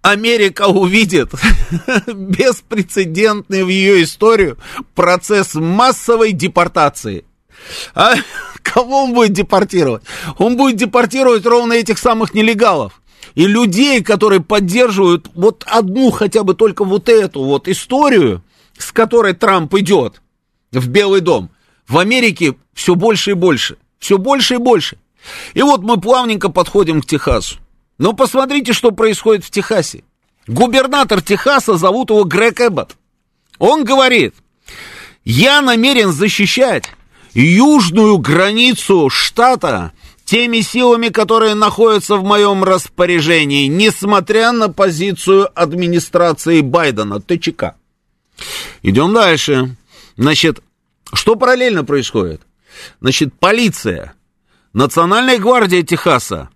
Америка 0.04 0.68
увидит 0.68 1.32
беспрецедентный 2.08 3.64
в 3.64 3.70
ее 3.70 4.04
историю 4.04 4.58
процесс 4.96 5.56
массовой 5.56 6.34
депортации. 6.34 7.24
А 7.96 8.16
кого 8.62 9.06
он 9.06 9.14
будет 9.14 9.32
депортировать? 9.32 10.04
Он 10.38 10.58
будет 10.58 10.76
депортировать 10.76 11.46
ровно 11.46 11.72
этих 11.72 11.98
самых 11.98 12.34
нелегалов. 12.34 13.02
И 13.36 13.48
людей, 13.48 14.04
которые 14.04 14.42
поддерживают 14.42 15.30
вот 15.36 15.64
одну 15.68 16.12
хотя 16.12 16.44
бы 16.44 16.54
только 16.54 16.84
вот 16.84 17.08
эту 17.08 17.42
вот 17.42 17.70
историю, 17.70 18.44
с 18.78 18.92
которой 18.92 19.34
Трамп 19.34 19.74
идет 19.76 20.22
в 20.74 20.90
Белый 20.90 21.22
дом, 21.22 21.50
в 21.88 21.98
Америке 21.98 22.56
все 22.74 22.96
больше 22.96 23.32
и 23.32 23.36
больше. 23.36 23.78
Все 24.00 24.18
больше 24.18 24.56
и 24.56 24.58
больше. 24.58 24.98
И 25.54 25.62
вот 25.62 25.82
мы 25.82 25.98
плавненько 26.02 26.50
подходим 26.50 27.02
к 27.02 27.06
Техасу. 27.06 27.63
Но 27.98 28.14
посмотрите, 28.14 28.74
что 28.74 28.92
происходит 28.92 29.44
в 29.46 29.52
Техасе. 29.52 30.04
Губернатор 30.48 31.22
Техаса, 31.22 31.78
зовут 31.78 32.10
его 32.10 32.24
Грег 32.24 32.60
Эббот. 32.60 32.98
Он 33.60 33.84
говорит, 33.84 34.36
я 35.24 35.62
намерен 35.62 36.12
защищать 36.12 36.86
южную 37.34 38.18
границу 38.18 39.10
штата 39.10 39.94
теми 40.26 40.62
силами, 40.62 41.10
которые 41.10 41.54
находятся 41.54 42.18
в 42.18 42.24
моем 42.24 42.64
распоряжении, 42.64 43.68
несмотря 43.68 44.52
на 44.52 44.70
позицию 44.70 45.50
администрации 45.54 46.62
Байдена, 46.62 47.22
ТЧК. 47.22 47.76
Идем 48.82 49.14
дальше. 49.14 49.76
Значит, 50.18 50.62
что 51.14 51.36
параллельно 51.36 51.84
происходит? 51.84 52.42
Значит, 53.00 53.34
полиция, 53.40 54.14
Национальная 54.74 55.38
гвардия 55.38 55.84
Техаса, 55.84 56.50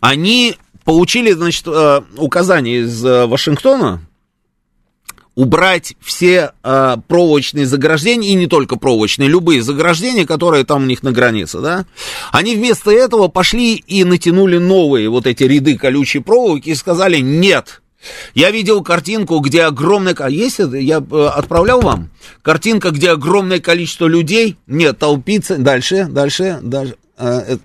они 0.00 0.58
получили, 0.84 1.32
значит, 1.32 1.66
э, 1.66 2.00
указание 2.16 2.82
из 2.82 3.04
э, 3.04 3.26
Вашингтона 3.26 4.00
убрать 5.34 5.94
все 6.00 6.52
э, 6.62 6.96
проволочные 7.08 7.66
заграждения, 7.66 8.30
и 8.30 8.34
не 8.34 8.46
только 8.46 8.76
проволочные, 8.76 9.28
любые 9.28 9.62
заграждения, 9.62 10.26
которые 10.26 10.64
там 10.64 10.84
у 10.84 10.86
них 10.86 11.02
на 11.02 11.10
границе, 11.10 11.60
да, 11.60 11.86
они 12.30 12.54
вместо 12.54 12.90
этого 12.90 13.28
пошли 13.28 13.74
и 13.74 14.04
натянули 14.04 14.58
новые 14.58 15.08
вот 15.08 15.26
эти 15.26 15.42
ряды 15.44 15.76
колючей 15.76 16.20
проволоки 16.20 16.70
и 16.70 16.74
сказали 16.74 17.18
«нет». 17.18 17.80
Я 18.34 18.50
видел 18.50 18.82
картинку, 18.82 19.38
где 19.38 19.62
огромное... 19.62 20.14
А 20.18 20.28
есть 20.28 20.60
это? 20.60 20.76
Я 20.76 20.98
отправлял 20.98 21.80
вам? 21.80 22.10
Картинка, 22.42 22.90
где 22.90 23.12
огромное 23.12 23.60
количество 23.60 24.06
людей, 24.06 24.58
нет, 24.66 24.98
толпится, 24.98 25.56
дальше, 25.56 26.06
дальше, 26.10 26.58
дальше, 26.62 26.96
а, 27.16 27.56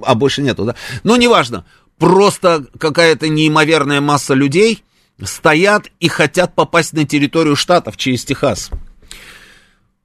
а 0.00 0.14
больше 0.14 0.42
нету, 0.42 0.64
да? 0.64 0.76
Ну, 1.02 1.16
неважно, 1.16 1.64
просто 2.02 2.66
какая-то 2.80 3.28
неимоверная 3.28 4.00
масса 4.00 4.34
людей 4.34 4.82
стоят 5.22 5.86
и 6.00 6.08
хотят 6.08 6.52
попасть 6.52 6.94
на 6.94 7.06
территорию 7.06 7.54
штатов 7.54 7.96
через 7.96 8.24
Техас. 8.24 8.70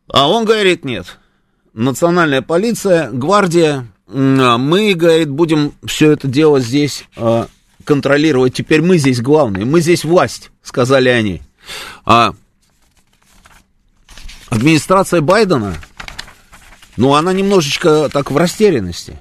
А 0.08 0.30
он 0.30 0.46
говорит, 0.46 0.86
нет, 0.86 1.18
национальная 1.74 2.44
полиция, 2.44 3.10
гвардия, 3.10 3.88
мы, 4.06 4.94
говорит, 4.94 5.32
будем 5.32 5.74
все 5.88 6.12
это 6.12 6.28
дело 6.28 6.60
здесь 6.60 7.06
а, 7.16 7.48
контролировать, 7.84 8.54
теперь 8.54 8.84
мы 8.84 9.00
здесь 9.00 9.20
главные, 9.20 9.66
мы 9.66 9.82
здесь 9.82 10.06
власть, 10.06 10.52
сказали 10.62 11.10
они. 11.10 11.42
А 12.06 12.36
администрация 14.50 15.22
Байдена, 15.22 15.74
ну, 16.96 17.16
она 17.16 17.34
немножечко 17.34 18.08
так 18.10 18.30
в 18.30 18.38
растерянности. 18.38 19.20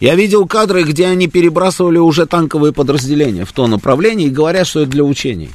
Я 0.00 0.14
видел 0.16 0.46
кадры, 0.46 0.82
где 0.82 1.06
они 1.06 1.28
перебрасывали 1.28 1.98
уже 1.98 2.26
танковые 2.26 2.72
подразделения 2.72 3.44
в 3.44 3.52
то 3.52 3.66
направление 3.66 4.28
и 4.28 4.32
говорят, 4.32 4.66
что 4.66 4.80
это 4.80 4.90
для 4.90 5.04
учений. 5.04 5.50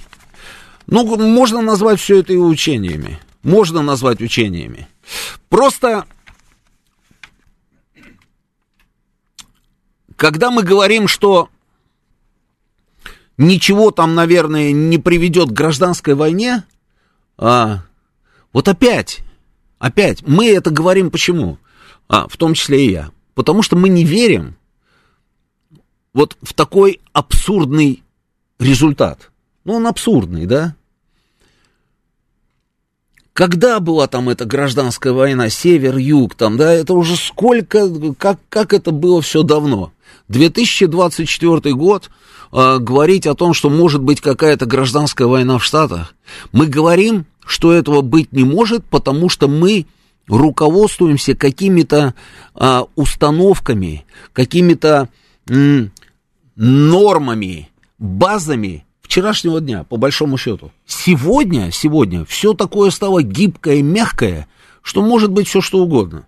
Ну, 0.88 1.04
можно 1.18 1.62
назвать 1.62 2.00
все 2.00 2.20
это 2.20 2.34
и 2.34 2.38
учениями. 2.38 3.20
Можно 3.44 3.82
назвать 3.82 4.22
учениями. 4.22 4.88
Просто, 5.50 6.06
когда 10.16 10.52
мы 10.52 10.64
говорим, 10.64 11.08
что 11.08 11.50
ничего 13.38 13.92
там, 13.92 14.16
наверное, 14.16 14.72
не 14.72 14.98
приведет 14.98 15.50
к 15.50 15.54
гражданской 15.54 16.16
войне, 16.16 16.64
а, 17.38 17.84
вот 18.52 18.68
опять, 18.68 19.20
опять, 19.78 20.28
мы 20.28 20.50
это 20.50 20.72
говорим 20.72 21.12
почему? 21.12 21.58
А, 22.08 22.28
в 22.28 22.36
том 22.36 22.54
числе 22.54 22.86
и 22.86 22.92
я. 22.92 23.12
Потому 23.40 23.62
что 23.62 23.78
мы 23.78 23.88
не 23.88 24.04
верим 24.04 24.58
вот 26.14 26.36
в 26.42 26.54
такой 26.54 27.00
абсурдный 27.14 28.04
результат. 28.60 29.32
Ну, 29.64 29.76
он 29.76 29.88
абсурдный, 29.88 30.46
да? 30.46 30.76
Когда 33.32 33.80
была 33.80 34.08
там 34.08 34.28
эта 34.28 34.44
гражданская 34.44 35.14
война, 35.14 35.50
север-юг, 35.50 36.36
там, 36.36 36.58
да, 36.58 36.74
это 36.74 36.94
уже 36.94 37.16
сколько, 37.16 37.88
как, 38.16 38.42
как 38.50 38.74
это 38.74 38.92
было 38.92 39.22
все 39.22 39.44
давно. 39.44 39.94
2024 40.28 41.74
год, 41.76 42.10
э, 42.52 42.78
говорить 42.80 43.26
о 43.26 43.36
том, 43.36 43.54
что 43.54 43.70
может 43.70 44.02
быть 44.02 44.20
какая-то 44.20 44.66
гражданская 44.66 45.30
война 45.30 45.60
в 45.60 45.64
Штатах, 45.64 46.14
мы 46.52 46.66
говорим, 46.66 47.26
что 47.46 47.72
этого 47.72 48.02
быть 48.02 48.34
не 48.34 48.44
может, 48.44 48.84
потому 48.84 49.30
что 49.30 49.48
мы 49.48 49.86
руководствуемся 50.28 51.36
какими-то 51.36 52.14
э, 52.56 52.82
установками, 52.96 54.06
какими-то 54.34 55.10
э, 55.50 55.88
нормами, 56.56 57.70
базами 57.98 58.86
вчерашнего 59.02 59.60
дня, 59.60 59.84
по 59.84 59.98
большому 59.98 60.38
счету. 60.38 60.72
Сегодня, 60.86 61.72
сегодня 61.72 62.26
все 62.26 62.54
такое 62.54 62.92
стало 62.92 63.24
гибкое 63.24 63.82
мягкое, 63.82 64.48
что 64.82 65.02
может 65.02 65.32
быть 65.32 65.48
все 65.48 65.62
что 65.62 65.80
угодно. 65.80 66.28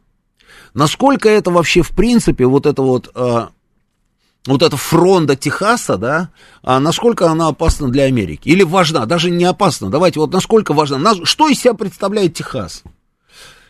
Насколько 0.73 1.29
это 1.29 1.51
вообще 1.51 1.81
в 1.81 1.89
принципе 1.91 2.45
вот 2.45 2.65
это 2.65 2.81
вот 2.81 3.11
э, 3.13 3.47
вот 4.47 4.63
эта 4.63 4.77
фронта 4.77 5.35
Техаса, 5.35 5.97
да, 5.97 6.29
а 6.63 6.79
насколько 6.79 7.29
она 7.29 7.49
опасна 7.49 7.89
для 7.89 8.05
Америки? 8.05 8.49
Или 8.49 8.63
важна? 8.63 9.05
Даже 9.05 9.29
не 9.29 9.45
опасна. 9.45 9.89
Давайте, 9.89 10.19
вот 10.19 10.33
насколько 10.33 10.73
важна? 10.73 11.13
Что 11.23 11.49
из 11.49 11.59
себя 11.59 11.73
представляет 11.73 12.33
Техас? 12.33 12.83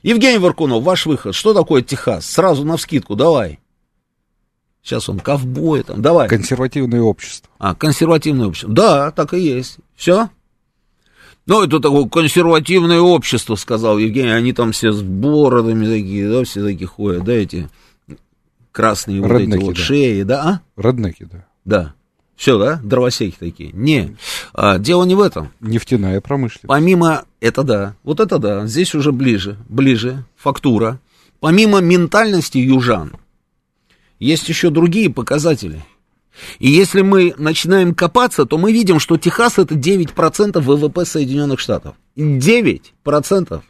Евгений 0.03 0.39
Варкунов, 0.39 0.83
ваш 0.83 1.05
выход. 1.05 1.35
Что 1.35 1.53
такое 1.53 1.81
Техас? 1.81 2.25
Сразу 2.25 2.65
на 2.65 2.77
вскидку, 2.77 3.15
давай. 3.15 3.59
Сейчас 4.83 5.09
он 5.09 5.19
ковбой 5.19 5.83
там, 5.83 6.01
давай. 6.01 6.27
Консервативное 6.27 7.01
общество. 7.01 7.49
А, 7.59 7.75
консервативное 7.75 8.47
общество. 8.47 8.73
Да, 8.73 9.11
так 9.11 9.33
и 9.33 9.39
есть. 9.39 9.77
Все? 9.95 10.29
Ну, 11.45 11.63
это 11.63 11.79
такое 11.79 12.07
консервативное 12.07 12.99
общество, 12.99 13.55
сказал 13.55 13.97
Евгений. 13.97 14.31
Они 14.31 14.53
там 14.53 14.71
все 14.71 14.91
с 14.91 15.01
бородами 15.01 15.85
такие, 15.85 16.29
да, 16.29 16.43
все 16.43 16.63
такие 16.63 16.87
ходят, 16.87 17.23
да, 17.23 17.33
эти 17.33 17.69
красные 18.71 19.21
вот 19.21 19.31
эти 19.39 19.57
вот 19.57 19.75
да. 19.75 19.81
шеи, 19.81 20.23
да? 20.23 20.61
А? 20.77 20.81
Реднеки, 20.81 21.25
да. 21.25 21.45
Да. 21.65 21.93
Все, 22.41 22.57
да? 22.57 22.79
Дровосеки 22.83 23.35
такие. 23.37 23.69
Не, 23.71 24.17
а, 24.51 24.79
дело 24.79 25.03
не 25.03 25.13
в 25.13 25.21
этом. 25.21 25.53
Нефтяная 25.59 26.21
промышленность. 26.21 26.69
Помимо, 26.69 27.25
это 27.39 27.61
да, 27.61 27.95
вот 28.01 28.19
это 28.19 28.39
да, 28.39 28.65
здесь 28.65 28.95
уже 28.95 29.11
ближе, 29.11 29.57
ближе, 29.69 30.25
фактура. 30.37 30.99
Помимо 31.39 31.81
ментальности 31.81 32.57
южан, 32.57 33.13
есть 34.17 34.49
еще 34.49 34.71
другие 34.71 35.11
показатели. 35.11 35.85
И 36.57 36.67
если 36.67 37.03
мы 37.03 37.35
начинаем 37.37 37.93
копаться, 37.93 38.47
то 38.47 38.57
мы 38.57 38.73
видим, 38.73 38.97
что 38.97 39.17
Техас 39.17 39.59
это 39.59 39.75
9% 39.75 40.59
ВВП 40.59 41.05
Соединенных 41.05 41.59
Штатов. 41.59 41.95
9%. 42.15 43.61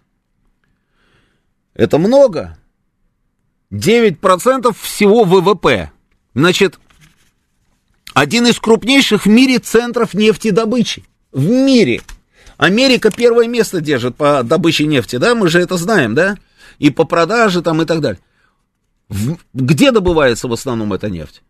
Это 1.73 1.97
много. 1.97 2.57
9% 3.69 4.73
всего 4.79 5.25
ВВП. 5.25 5.91
Значит, 6.33 6.79
один 8.13 8.47
из 8.47 8.59
крупнейших 8.59 9.25
в 9.25 9.29
мире 9.29 9.59
центров 9.59 10.13
нефтедобычи. 10.13 11.03
В 11.31 11.47
мире. 11.47 12.01
Америка 12.57 13.09
первое 13.09 13.47
место 13.47 13.81
держит 13.81 14.15
по 14.15 14.43
добыче 14.43 14.85
нефти, 14.85 15.15
да, 15.15 15.33
мы 15.33 15.49
же 15.49 15.59
это 15.59 15.77
знаем, 15.77 16.13
да? 16.13 16.37
И 16.77 16.89
по 16.89 17.05
продаже 17.05 17.61
там 17.61 17.81
и 17.81 17.85
так 17.85 18.01
далее. 18.01 18.21
В, 19.09 19.37
где 19.53 19.91
добывается 19.91 20.47
в 20.47 20.53
основном 20.53 20.93
эта 20.93 21.09
нефть? 21.09 21.41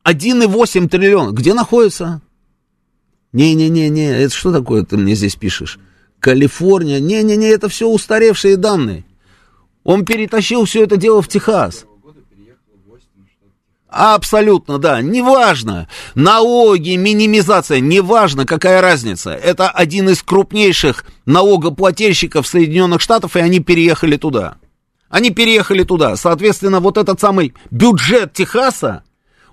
1,8 0.03 0.87
триллиона. 0.87 1.31
Где 1.31 1.55
находится? 1.55 2.21
Не-не-не-не, 3.33 4.05
это 4.05 4.33
что 4.33 4.53
такое 4.53 4.83
ты 4.83 4.97
мне 4.97 5.15
здесь 5.15 5.35
пишешь? 5.35 5.79
Калифорния. 6.19 6.99
Не-не-не, 6.99 7.47
это 7.49 7.69
все 7.69 7.87
устаревшие 7.87 8.57
данные. 8.57 9.05
Он 9.83 10.03
перетащил 10.03 10.65
все 10.65 10.83
это 10.83 10.97
дело 10.97 11.21
в 11.21 11.27
Техас. 11.27 11.85
Абсолютно, 13.87 14.77
да. 14.77 15.01
Неважно. 15.01 15.87
Налоги, 16.15 16.95
минимизация, 16.97 17.79
неважно, 17.79 18.45
какая 18.45 18.81
разница. 18.81 19.31
Это 19.31 19.69
один 19.69 20.09
из 20.09 20.21
крупнейших 20.21 21.05
налогоплательщиков 21.25 22.45
Соединенных 22.45 22.99
Штатов, 22.99 23.37
и 23.37 23.39
они 23.39 23.61
переехали 23.61 24.17
туда. 24.17 24.57
Они 25.07 25.29
переехали 25.29 25.83
туда. 25.83 26.17
Соответственно, 26.17 26.81
вот 26.81 26.97
этот 26.97 27.21
самый 27.21 27.53
бюджет 27.71 28.33
Техаса, 28.33 29.03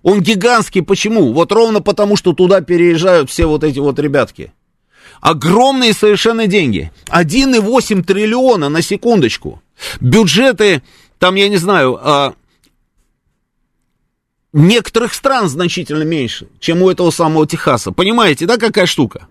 он 0.03 0.21
гигантский. 0.21 0.83
Почему? 0.83 1.33
Вот 1.33 1.53
ровно 1.53 1.81
потому, 1.81 2.17
что 2.17 2.33
туда 2.33 2.63
переезжают 2.63 3.31
все 3.31 3.47
вот 3.47 3.63
эти 3.63 3.79
вот 3.79 4.01
ребятки. 4.01 4.53
Огромные 5.23 5.95
совершенно 5.95 6.49
деньги. 6.49 6.91
1,8 7.07 8.03
триллиона 8.03 8.69
на 8.69 8.83
секундочку. 8.83 9.63
Бюджеты, 10.01 10.83
там, 11.21 11.37
я 11.37 11.49
не 11.49 11.59
знаю, 11.59 11.97
а, 12.03 12.35
некоторых 14.53 15.15
стран 15.15 15.49
значительно 15.49 16.03
меньше, 16.03 16.49
чем 16.59 16.83
у 16.83 16.91
этого 16.91 17.13
самого 17.13 17.47
Техаса. 17.47 17.93
Понимаете, 17.93 18.47
да, 18.47 18.59
какая 18.59 18.87
штука? 18.87 19.29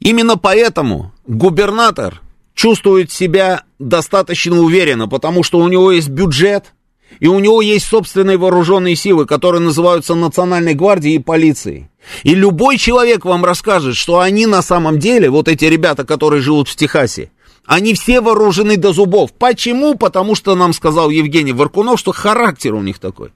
Именно 0.00 0.36
поэтому 0.36 1.12
губернатор 1.28 2.20
чувствует 2.52 3.12
себя 3.12 3.62
достаточно 3.78 4.60
уверенно, 4.60 5.06
потому 5.06 5.44
что 5.44 5.58
у 5.58 5.68
него 5.68 5.92
есть 5.92 6.08
бюджет, 6.08 6.74
и 7.20 7.28
у 7.28 7.38
него 7.38 7.62
есть 7.62 7.86
собственные 7.86 8.36
вооруженные 8.36 8.96
силы, 8.96 9.26
которые 9.26 9.60
называются 9.60 10.14
Национальной 10.14 10.74
гвардией 10.74 11.16
и 11.16 11.22
полицией. 11.22 11.88
И 12.22 12.34
любой 12.34 12.78
человек 12.78 13.24
вам 13.24 13.44
расскажет, 13.44 13.96
что 13.96 14.20
они 14.20 14.46
на 14.46 14.62
самом 14.62 14.98
деле, 14.98 15.30
вот 15.30 15.48
эти 15.48 15.64
ребята, 15.64 16.04
которые 16.04 16.42
живут 16.42 16.68
в 16.68 16.76
Техасе, 16.76 17.30
они 17.64 17.94
все 17.94 18.20
вооружены 18.20 18.76
до 18.76 18.92
зубов. 18.92 19.32
Почему? 19.32 19.96
Потому 19.96 20.34
что 20.34 20.54
нам 20.54 20.72
сказал 20.72 21.10
Евгений 21.10 21.52
Варкунов, 21.52 21.98
что 21.98 22.12
характер 22.12 22.74
у 22.74 22.82
них 22.82 22.98
такой. 22.98 23.32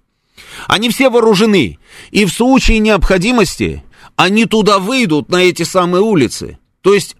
Они 0.69 0.89
все 0.89 1.11
вооружены. 1.11 1.79
И 2.11 2.25
в 2.25 2.31
случае 2.31 2.79
необходимости 2.79 3.83
они 4.17 4.45
туда 4.45 4.79
выйдут, 4.79 5.31
на 5.31 5.43
эти 5.43 5.65
самые 5.65 6.03
улицы. 6.03 6.59
То 6.81 6.95
есть 6.95 7.17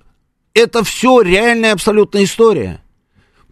это 0.55 0.85
все 0.85 1.21
реальная 1.21 1.73
абсолютная 1.73 2.25
история. 2.25 2.83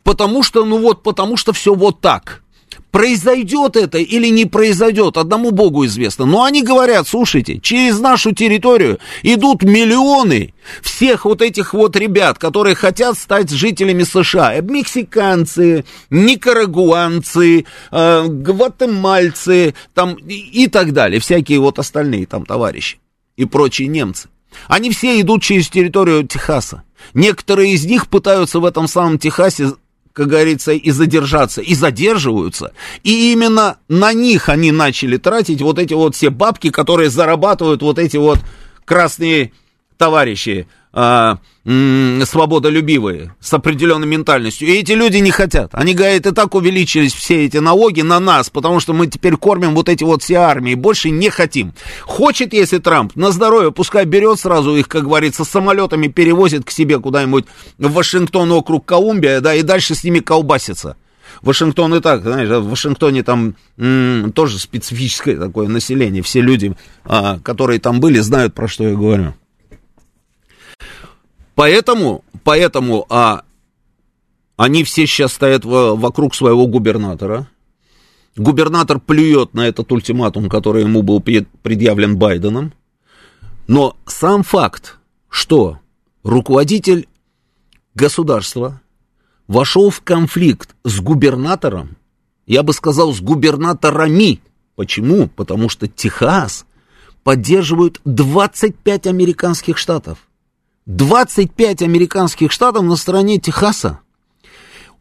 Потому 0.05 0.43
что, 0.43 0.65
ну 0.65 0.79
вот, 0.79 1.03
потому 1.03 1.37
что 1.37 1.53
все 1.53 1.75
вот 1.75 2.01
так. 2.01 2.43
Произойдет 2.91 3.77
это 3.77 3.99
или 3.99 4.29
не 4.29 4.47
произойдет, 4.47 5.17
одному 5.17 5.51
Богу 5.51 5.85
известно. 5.87 6.25
Но 6.25 6.45
они 6.45 6.63
говорят, 6.63 7.07
слушайте, 7.07 7.59
через 7.61 8.01
нашу 8.01 8.33
территорию 8.33 8.99
идут 9.23 9.63
миллионы 9.63 10.55
всех 10.83 11.25
вот 11.25 11.43
этих 11.43 11.75
вот 11.75 11.97
ребят, 11.97 12.39
которые 12.39 12.75
хотят 12.75 13.19
стать 13.19 13.51
жителями 13.51 14.03
США. 14.03 14.61
Мексиканцы, 14.61 15.85
никарагуанцы, 16.11 17.65
э, 17.91 18.27
гватемальцы 18.27 19.75
там, 19.95 20.15
и, 20.15 20.65
и 20.65 20.67
так 20.69 20.93
далее. 20.93 21.21
Всякие 21.21 21.61
вот 21.61 21.79
остальные 21.79 22.27
там 22.27 22.45
товарищи 22.45 22.99
и 23.37 23.45
прочие 23.45 23.89
немцы. 23.89 24.29
Они 24.67 24.91
все 24.91 25.21
идут 25.21 25.43
через 25.43 25.69
территорию 25.69 26.27
Техаса. 26.27 26.83
Некоторые 27.15 27.73
из 27.73 27.85
них 27.85 28.09
пытаются 28.09 28.61
в 28.61 28.65
этом 28.65 28.89
самом 28.89 29.19
Техасе 29.19 29.73
как 30.19 30.27
говорится, 30.27 30.73
и 30.73 30.91
задержаться, 30.91 31.61
и 31.61 31.77
задерживаются. 31.77 32.73
И 33.05 33.31
именно 33.33 33.77
на 33.87 34.13
них 34.13 34.49
они 34.49 34.73
начали 34.73 35.17
тратить 35.17 35.63
вот 35.63 35.79
эти 35.79 35.95
вот 35.95 36.17
все 36.17 36.31
бабки, 36.31 36.71
которые 36.71 37.09
зарабатывают 37.09 37.83
вот 37.83 38.01
эти 38.01 38.17
вот 38.17 38.41
красные 38.85 39.53
товарищи. 39.97 40.67
А, 40.93 41.39
м- 41.65 42.23
свободолюбивые, 42.25 43.35
с 43.41 43.53
определенной 43.53 44.07
ментальностью. 44.07 44.69
И 44.69 44.73
эти 44.73 44.93
люди 44.93 45.19
не 45.19 45.31
хотят. 45.31 45.71
Они 45.73 45.95
говорят, 45.95 46.27
и 46.27 46.31
так 46.33 46.55
увеличились 46.55 47.13
все 47.13 47.45
эти 47.45 47.59
налоги 47.59 48.03
на 48.03 48.21
нас, 48.21 48.51
потому 48.51 48.81
что 48.81 48.93
мы 48.93 49.07
теперь 49.07 49.37
кормим 49.37 49.75
вот 49.75 49.89
эти 49.89 50.05
вот 50.05 50.23
все 50.23 50.37
армии, 50.37 50.75
больше 50.75 51.11
не 51.11 51.31
хотим. 51.31 51.75
Хочет, 52.03 52.53
если 52.53 52.79
Трамп, 52.79 53.15
на 53.17 53.31
здоровье, 53.31 53.73
пускай 53.73 54.05
берет 54.05 54.41
сразу 54.41 54.77
их, 54.77 54.89
как 54.89 55.05
говорится, 55.05 55.45
самолетами 55.45 56.09
перевозит 56.09 56.65
к 56.65 56.71
себе 56.71 56.99
куда-нибудь 56.99 57.45
в 57.79 57.93
Вашингтон, 57.93 58.51
округ 58.53 58.85
Колумбия, 58.85 59.41
да, 59.41 59.55
и 59.55 59.63
дальше 59.63 59.95
с 59.95 60.05
ними 60.05 60.21
колбасится. 60.21 60.97
Вашингтон 61.43 61.95
и 61.95 62.01
так, 62.01 62.23
знаешь, 62.23 62.49
в 62.49 62.69
Вашингтоне 62.71 63.23
там 63.23 63.55
м, 63.77 64.33
тоже 64.33 64.59
специфическое 64.59 65.37
такое 65.37 65.69
население. 65.69 66.23
Все 66.23 66.41
люди, 66.41 66.75
а, 67.05 67.39
которые 67.41 67.79
там 67.79 68.01
были, 68.01 68.19
знают, 68.19 68.55
про 68.55 68.67
что 68.67 68.85
я 68.85 68.95
говорю. 68.95 69.35
Поэтому, 71.59 72.25
поэтому 72.45 73.05
а, 73.11 73.43
они 74.57 74.85
все 74.85 75.09
сейчас 75.09 75.33
стоят 75.33 75.65
в, 75.65 75.97
вокруг 75.97 76.37
своего 76.37 76.69
губернатора. 76.69 77.49
Губернатор 78.37 79.01
плюет 79.01 79.55
на 79.55 79.67
этот 79.67 79.91
ультиматум, 79.91 80.49
который 80.49 80.83
ему 80.83 81.03
был 81.03 81.21
предъявлен 81.21 82.17
Байденом. 82.17 82.73
Но 83.67 83.97
сам 84.07 84.45
факт, 84.45 84.99
что 85.29 85.81
руководитель 86.23 87.09
государства 87.97 88.81
вошел 89.49 89.91
в 89.91 90.01
конфликт 90.03 90.77
с 90.85 91.01
губернатором, 91.01 91.97
я 92.47 92.63
бы 92.63 92.73
сказал, 92.73 93.13
с 93.13 93.21
губернаторами. 93.21 94.41
Почему? 94.77 95.27
Потому 95.27 95.69
что 95.69 95.89
Техас 95.89 96.67
поддерживают 97.25 98.01
25 98.05 99.09
американских 99.09 99.77
штатов. 99.77 100.28
25 100.89 101.83
американских 101.83 102.51
штатов 102.51 102.83
на 102.83 102.97
стороне 102.97 103.39
Техаса. 103.39 104.01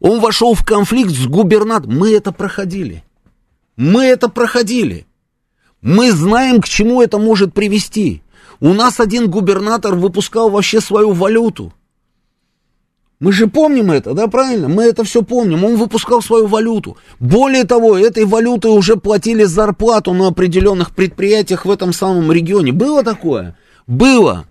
Он 0.00 0.20
вошел 0.20 0.52
в 0.52 0.62
конфликт 0.62 1.10
с 1.10 1.26
губернатором. 1.26 1.96
Мы 1.96 2.12
это 2.12 2.30
проходили. 2.30 3.04
Мы 3.76 4.04
это 4.04 4.28
проходили. 4.28 5.06
Мы 5.80 6.12
знаем, 6.12 6.60
к 6.60 6.68
чему 6.68 7.00
это 7.00 7.16
может 7.16 7.54
привести. 7.54 8.22
У 8.60 8.74
нас 8.74 9.00
один 9.00 9.30
губернатор 9.30 9.94
выпускал 9.94 10.50
вообще 10.50 10.82
свою 10.82 11.12
валюту. 11.12 11.72
Мы 13.18 13.32
же 13.32 13.46
помним 13.46 13.90
это, 13.90 14.12
да, 14.12 14.26
правильно? 14.26 14.68
Мы 14.68 14.82
это 14.82 15.04
все 15.04 15.22
помним. 15.22 15.64
Он 15.64 15.76
выпускал 15.76 16.20
свою 16.20 16.48
валюту. 16.48 16.98
Более 17.18 17.64
того, 17.64 17.96
этой 17.96 18.26
валютой 18.26 18.72
уже 18.72 18.96
платили 18.96 19.44
зарплату 19.44 20.12
на 20.12 20.28
определенных 20.28 20.94
предприятиях 20.94 21.64
в 21.64 21.70
этом 21.70 21.94
самом 21.94 22.30
регионе. 22.30 22.72
Было 22.72 23.02
такое? 23.02 23.56
Было. 23.86 24.47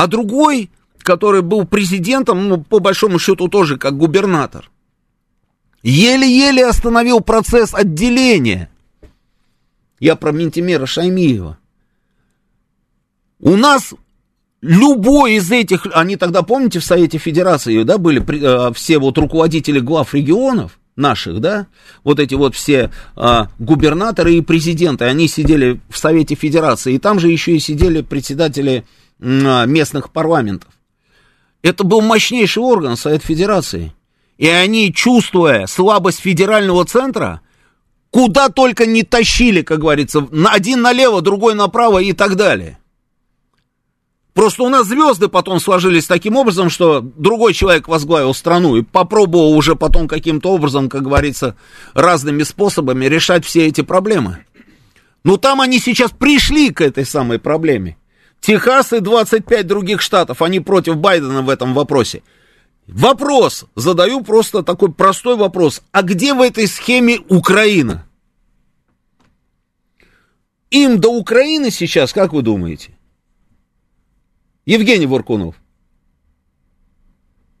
А 0.00 0.06
другой, 0.06 0.70
который 1.02 1.42
был 1.42 1.66
президентом, 1.66 2.48
ну, 2.48 2.62
по 2.62 2.78
большому 2.78 3.18
счету 3.18 3.48
тоже 3.48 3.76
как 3.76 3.98
губернатор, 3.98 4.70
еле-еле 5.82 6.66
остановил 6.66 7.20
процесс 7.20 7.74
отделения. 7.74 8.70
Я 9.98 10.16
про 10.16 10.32
Ментимера 10.32 10.86
Шаймиева. 10.86 11.58
У 13.40 13.56
нас 13.56 13.92
любой 14.62 15.34
из 15.34 15.50
этих, 15.50 15.86
они 15.92 16.16
тогда, 16.16 16.40
помните, 16.40 16.78
в 16.78 16.84
Совете 16.86 17.18
Федерации, 17.18 17.82
да, 17.82 17.98
были 17.98 18.22
э, 18.22 18.72
все 18.72 18.98
вот 18.98 19.18
руководители 19.18 19.80
глав 19.80 20.14
регионов 20.14 20.78
наших, 20.96 21.40
да, 21.40 21.66
вот 22.04 22.20
эти 22.20 22.32
вот 22.34 22.54
все 22.54 22.90
а, 23.16 23.50
губернаторы 23.58 24.34
и 24.34 24.40
президенты, 24.40 25.04
они 25.04 25.28
сидели 25.28 25.78
в 25.90 25.98
Совете 25.98 26.36
Федерации, 26.36 26.94
и 26.94 26.98
там 26.98 27.20
же 27.20 27.30
еще 27.30 27.54
и 27.54 27.58
сидели 27.58 28.00
председатели 28.00 28.84
местных 29.20 30.10
парламентов. 30.12 30.72
Это 31.62 31.84
был 31.84 32.00
мощнейший 32.00 32.62
орган 32.62 32.96
Совет 32.96 33.22
Федерации. 33.22 33.92
И 34.38 34.48
они, 34.48 34.92
чувствуя 34.92 35.66
слабость 35.66 36.20
федерального 36.20 36.84
центра, 36.86 37.42
куда 38.10 38.48
только 38.48 38.86
не 38.86 39.02
тащили, 39.02 39.62
как 39.62 39.80
говорится, 39.80 40.26
один 40.46 40.80
налево, 40.80 41.20
другой 41.20 41.54
направо 41.54 41.98
и 41.98 42.12
так 42.14 42.36
далее. 42.36 42.78
Просто 44.32 44.62
у 44.62 44.68
нас 44.68 44.86
звезды 44.86 45.28
потом 45.28 45.60
сложились 45.60 46.06
таким 46.06 46.36
образом, 46.36 46.70
что 46.70 47.00
другой 47.00 47.52
человек 47.52 47.88
возглавил 47.88 48.32
страну 48.32 48.76
и 48.76 48.82
попробовал 48.82 49.52
уже 49.52 49.74
потом 49.74 50.08
каким-то 50.08 50.52
образом, 50.52 50.88
как 50.88 51.02
говорится, 51.02 51.56
разными 51.92 52.44
способами 52.44 53.06
решать 53.06 53.44
все 53.44 53.66
эти 53.66 53.82
проблемы. 53.82 54.46
Но 55.24 55.36
там 55.36 55.60
они 55.60 55.78
сейчас 55.78 56.12
пришли 56.12 56.70
к 56.70 56.80
этой 56.80 57.04
самой 57.04 57.38
проблеме. 57.38 57.98
Техас 58.40 58.92
и 58.92 59.00
25 59.00 59.66
других 59.66 60.00
штатов, 60.00 60.42
они 60.42 60.60
против 60.60 60.96
Байдена 60.96 61.42
в 61.42 61.48
этом 61.48 61.74
вопросе. 61.74 62.22
Вопрос, 62.86 63.66
задаю 63.76 64.22
просто 64.22 64.62
такой 64.62 64.92
простой 64.92 65.36
вопрос. 65.36 65.82
А 65.92 66.02
где 66.02 66.34
в 66.34 66.40
этой 66.40 66.66
схеме 66.66 67.20
Украина? 67.28 68.06
Им 70.70 71.00
до 71.00 71.10
Украины 71.10 71.70
сейчас, 71.70 72.12
как 72.12 72.32
вы 72.32 72.42
думаете? 72.42 72.96
Евгений 74.66 75.06
Воркунов. 75.06 75.56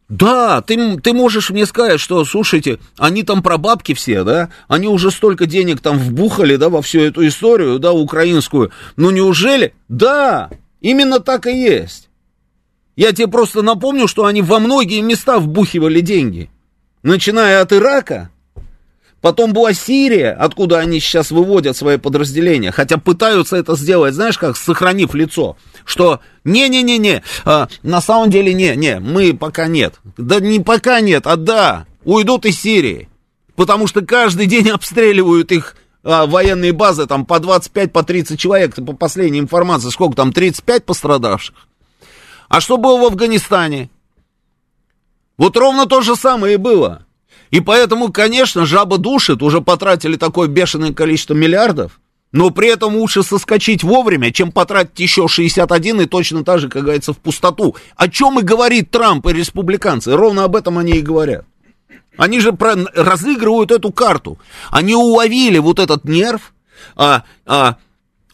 Да, 0.08 0.60
ты, 0.60 0.98
ты 0.98 1.12
можешь 1.12 1.50
мне 1.50 1.66
сказать, 1.66 2.00
что, 2.00 2.24
слушайте, 2.24 2.80
они 2.98 3.22
там 3.22 3.44
про 3.44 3.58
бабки 3.58 3.94
все, 3.94 4.24
да, 4.24 4.50
они 4.66 4.88
уже 4.88 5.12
столько 5.12 5.46
денег 5.46 5.80
там 5.80 5.98
вбухали, 5.98 6.56
да, 6.56 6.68
во 6.68 6.82
всю 6.82 7.00
эту 7.00 7.24
историю, 7.28 7.78
да, 7.78 7.92
украинскую. 7.92 8.72
Ну, 8.96 9.10
неужели? 9.10 9.72
Да, 9.88 10.50
именно 10.80 11.20
так 11.20 11.46
и 11.46 11.56
есть. 11.56 12.08
Я 12.96 13.12
тебе 13.12 13.28
просто 13.28 13.62
напомню, 13.62 14.08
что 14.08 14.26
они 14.26 14.42
во 14.42 14.58
многие 14.58 15.00
места 15.00 15.38
вбухивали 15.38 16.00
деньги. 16.00 16.50
Начиная 17.02 17.62
от 17.62 17.72
Ирака, 17.72 18.30
Потом 19.20 19.52
была 19.52 19.74
Сирия, 19.74 20.30
откуда 20.30 20.78
они 20.78 20.98
сейчас 20.98 21.30
выводят 21.30 21.76
свои 21.76 21.98
подразделения, 21.98 22.72
хотя 22.72 22.96
пытаются 22.96 23.56
это 23.56 23.76
сделать, 23.76 24.14
знаешь, 24.14 24.38
как 24.38 24.56
сохранив 24.56 25.14
лицо, 25.14 25.58
что 25.84 26.20
не-не-не-не, 26.44 27.22
а, 27.44 27.68
на 27.82 28.00
самом 28.00 28.30
деле 28.30 28.54
не, 28.54 28.74
не, 28.76 28.98
мы 28.98 29.34
пока 29.34 29.66
нет. 29.66 29.96
Да 30.16 30.40
не 30.40 30.60
пока 30.60 31.00
нет, 31.00 31.26
а 31.26 31.36
да, 31.36 31.86
уйдут 32.04 32.46
из 32.46 32.60
Сирии, 32.60 33.10
потому 33.56 33.86
что 33.86 34.00
каждый 34.00 34.46
день 34.46 34.70
обстреливают 34.70 35.52
их 35.52 35.76
а, 36.02 36.26
военные 36.26 36.72
базы, 36.72 37.06
там 37.06 37.26
по 37.26 37.38
25, 37.40 37.92
по 37.92 38.02
30 38.02 38.38
человек, 38.38 38.74
по 38.74 38.94
последней 38.94 39.40
информации, 39.40 39.90
сколько 39.90 40.16
там, 40.16 40.32
35 40.32 40.84
пострадавших. 40.84 41.54
А 42.48 42.60
что 42.60 42.78
было 42.78 43.00
в 43.00 43.04
Афганистане? 43.04 43.90
Вот 45.36 45.56
ровно 45.56 45.86
то 45.86 46.00
же 46.00 46.16
самое 46.16 46.54
и 46.54 46.58
было. 46.58 47.06
И 47.50 47.60
поэтому, 47.60 48.12
конечно, 48.12 48.64
жаба 48.64 48.98
душит, 48.98 49.42
уже 49.42 49.60
потратили 49.60 50.16
такое 50.16 50.48
бешеное 50.48 50.92
количество 50.92 51.34
миллиардов, 51.34 52.00
но 52.32 52.50
при 52.50 52.68
этом 52.68 52.96
лучше 52.96 53.22
соскочить 53.22 53.82
вовремя, 53.82 54.32
чем 54.32 54.52
потратить 54.52 55.00
еще 55.00 55.28
61 55.28 56.02
и 56.02 56.06
точно 56.06 56.44
так 56.44 56.60
же, 56.60 56.68
как 56.68 56.82
говорится, 56.82 57.12
в 57.12 57.18
пустоту. 57.18 57.76
О 57.96 58.08
чем 58.08 58.38
и 58.38 58.42
говорит 58.42 58.90
Трамп 58.90 59.26
и 59.26 59.32
республиканцы, 59.32 60.14
ровно 60.14 60.44
об 60.44 60.54
этом 60.54 60.78
они 60.78 60.92
и 60.92 61.02
говорят. 61.02 61.44
Они 62.16 62.40
же 62.40 62.52
про, 62.52 62.74
разыгрывают 62.94 63.70
эту 63.70 63.92
карту. 63.92 64.38
Они 64.70 64.94
уловили 64.94 65.58
вот 65.58 65.78
этот 65.78 66.04
нерв, 66.04 66.52
а, 66.96 67.24
а, 67.46 67.76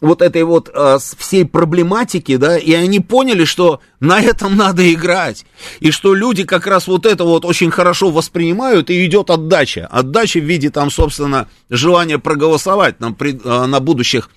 вот 0.01 0.21
этой 0.21 0.43
вот 0.43 0.69
а, 0.73 0.97
всей 0.99 1.45
проблематики, 1.45 2.37
да, 2.37 2.57
и 2.57 2.73
они 2.73 2.99
поняли, 2.99 3.45
что 3.45 3.81
на 3.99 4.19
этом 4.19 4.55
надо 4.55 4.91
играть, 4.93 5.45
и 5.79 5.91
что 5.91 6.13
люди 6.13 6.43
как 6.43 6.67
раз 6.67 6.87
вот 6.87 7.05
это 7.05 7.23
вот 7.23 7.45
очень 7.45 7.71
хорошо 7.71 8.09
воспринимают, 8.11 8.89
и 8.89 9.05
идет 9.05 9.29
отдача, 9.29 9.87
отдача 9.87 10.39
в 10.39 10.43
виде 10.43 10.69
там, 10.69 10.91
собственно, 10.91 11.47
желания 11.69 12.19
проголосовать 12.19 12.99
на, 12.99 13.15
а, 13.43 13.67
на 13.67 13.79
будущих 13.79 14.29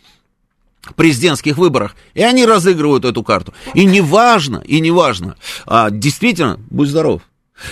президентских 0.97 1.59
выборах, 1.59 1.95
и 2.15 2.23
они 2.23 2.47
разыгрывают 2.47 3.05
эту 3.05 3.23
карту. 3.23 3.53
И 3.75 3.85
неважно, 3.85 4.63
и 4.65 4.81
неважно, 4.81 5.37
а, 5.67 5.91
действительно, 5.91 6.59
будь 6.71 6.89
здоров, 6.89 7.23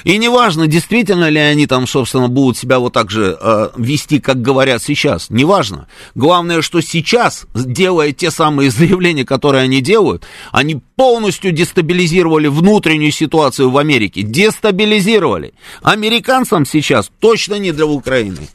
и 0.05 0.19
неважно, 0.19 0.67
действительно 0.67 1.29
ли 1.29 1.39
они 1.39 1.67
там, 1.67 1.87
собственно, 1.87 2.29
будут 2.29 2.57
себя 2.57 2.79
вот 2.79 2.93
так 2.93 3.11
же 3.11 3.37
э, 3.41 3.71
вести, 3.77 4.21
как 4.21 4.43
говорят 4.43 4.83
сейчас. 4.83 5.31
Неважно. 5.31 5.89
Главное, 6.15 6.63
что 6.63 6.81
сейчас, 6.81 7.47
делая 7.55 8.13
те 8.13 8.31
самые 8.31 8.71
заявления, 8.71 9.25
которые 9.25 9.65
они 9.65 9.81
делают, 9.81 10.25
они 10.53 10.81
полностью 10.97 11.53
дестабилизировали 11.53 12.49
внутреннюю 12.49 13.13
ситуацию 13.13 13.71
в 13.71 13.79
Америке. 13.79 14.23
Дестабилизировали. 14.23 15.55
Американцам 15.83 16.67
сейчас 16.67 17.11
точно 17.21 17.59
не 17.59 17.73
для 17.73 17.87
Украины. 17.87 18.49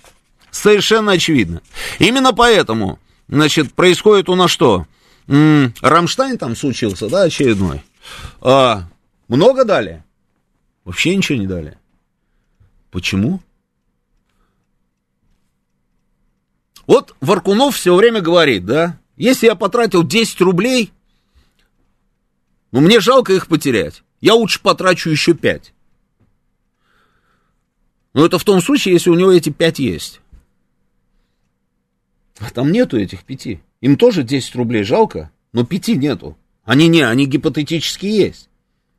Совершенно 0.52 1.14
очевидно. 1.14 1.62
Именно 2.00 2.34
поэтому, 2.34 3.00
значит, 3.28 3.74
происходит 3.74 4.30
у 4.30 4.36
нас 4.36 4.52
что? 4.52 4.86
М-м, 5.28 5.74
Рамштайн 5.82 6.38
там 6.38 6.56
случился, 6.56 7.10
да, 7.10 7.24
очередной. 7.24 7.82
А, 8.42 8.84
много 9.28 9.66
дали? 9.66 10.04
Вообще 10.84 11.16
ничего 11.16 11.38
не 11.38 11.48
дали. 11.48 11.78
Почему? 12.92 13.42
Вот 16.86 17.16
Варкунов 17.22 17.76
все 17.76 17.96
время 17.96 18.22
говорит, 18.22 18.66
да, 18.66 19.00
если 19.16 19.48
я 19.48 19.56
потратил 19.56 20.04
10 20.04 20.42
рублей, 20.42 20.92
ну 22.72 22.82
мне 22.82 23.00
жалко 23.00 23.34
их 23.34 23.48
потерять. 23.48 24.04
Я 24.20 24.36
лучше 24.36 24.62
потрачу 24.62 25.10
еще 25.10 25.34
5. 25.34 25.74
Но 28.14 28.26
это 28.26 28.38
в 28.38 28.44
том 28.44 28.62
случае, 28.62 28.94
если 28.94 29.10
у 29.10 29.16
него 29.16 29.32
эти 29.32 29.50
5 29.50 29.80
есть. 29.80 30.22
А 32.40 32.50
там 32.50 32.72
нету 32.72 32.98
этих 32.98 33.24
пяти. 33.24 33.62
Им 33.82 33.98
тоже 33.98 34.24
10 34.24 34.56
рублей 34.56 34.84
жалко, 34.84 35.32
но 35.52 35.66
пяти 35.66 35.96
нету. 35.96 36.38
Они 36.64 36.88
не, 36.88 37.02
они 37.02 37.26
гипотетически 37.26 38.06
есть. 38.06 38.50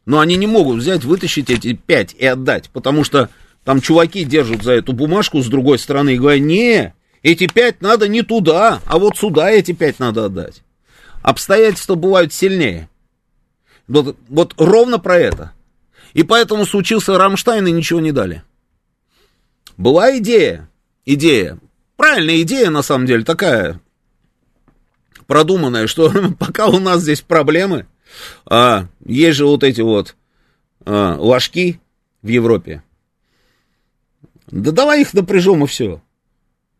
Но 0.07 0.21
они 0.21 0.37
не 0.37 0.47
могут 0.47 0.79
взять, 0.79 1.05
вытащить 1.05 1.51
эти 1.51 1.73
пять 1.73 2.15
и 2.15 2.27
отдать, 2.27 2.71
потому 2.71 3.05
что 3.05 3.31
там 3.65 3.81
чуваки 3.81 4.25
держат 4.25 4.63
за 4.63 4.73
эту 4.73 4.93
бумажку 4.93 5.41
с 5.41 5.47
другой 5.47 5.79
стороны 5.79 6.15
и 6.15 6.19
говорят, 6.19 6.43
не, 6.43 6.95
эти 7.23 7.47
пять 7.47 7.81
надо 7.81 8.07
не 8.07 8.23
туда, 8.23 8.81
а 8.87 8.99
вот 8.99 9.17
сюда 9.17 9.51
эти 9.51 9.73
пять 9.73 9.99
надо 9.99 10.27
отдать. 10.27 10.63
Обстоятельства 11.23 11.95
бывают 11.95 12.35
сильнее. 12.35 12.91
Вот, 13.89 14.17
вот 14.29 14.55
ровно 14.59 14.99
про 14.99 15.17
это. 15.17 15.53
И 16.13 16.23
поэтому 16.23 16.67
случился 16.67 17.17
Рамштайн 17.17 17.67
и 17.67 17.73
ничего 17.73 18.01
не 18.01 18.13
дали. 18.13 18.43
Была 19.79 20.19
идея, 20.19 20.69
идея, 21.07 21.59
правильная 21.97 22.43
идея 22.43 22.71
на 22.71 22.83
самом 22.83 23.07
деле, 23.07 23.25
такая 23.25 23.81
продуманная, 25.27 25.87
что 25.87 26.13
пока 26.39 26.67
у 26.67 26.79
нас 26.79 27.01
здесь 27.01 27.23
проблемы, 27.23 27.87
а, 28.47 28.87
есть 29.05 29.39
же 29.39 29.47
вот 29.47 29.65
эти 29.65 29.81
вот 29.81 30.17
а, 30.85 31.17
ложки 31.17 31.81
в 32.23 32.29
Европе. 32.29 32.83
Да 34.49 34.73
давай 34.73 35.01
их 35.01 35.15
напряжем 35.15 35.65
и 35.65 35.67
все. 35.67 36.03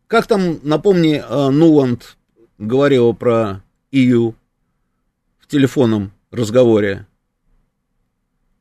Как 0.07 0.27
там, 0.27 0.59
напомни, 0.63 1.23
а, 1.27 1.49
Нуланд 1.49 2.17
говорил 2.57 3.13
про 3.13 3.63
EU 3.91 4.33
в 5.39 5.47
телефонном 5.47 6.11
разговоре, 6.31 7.07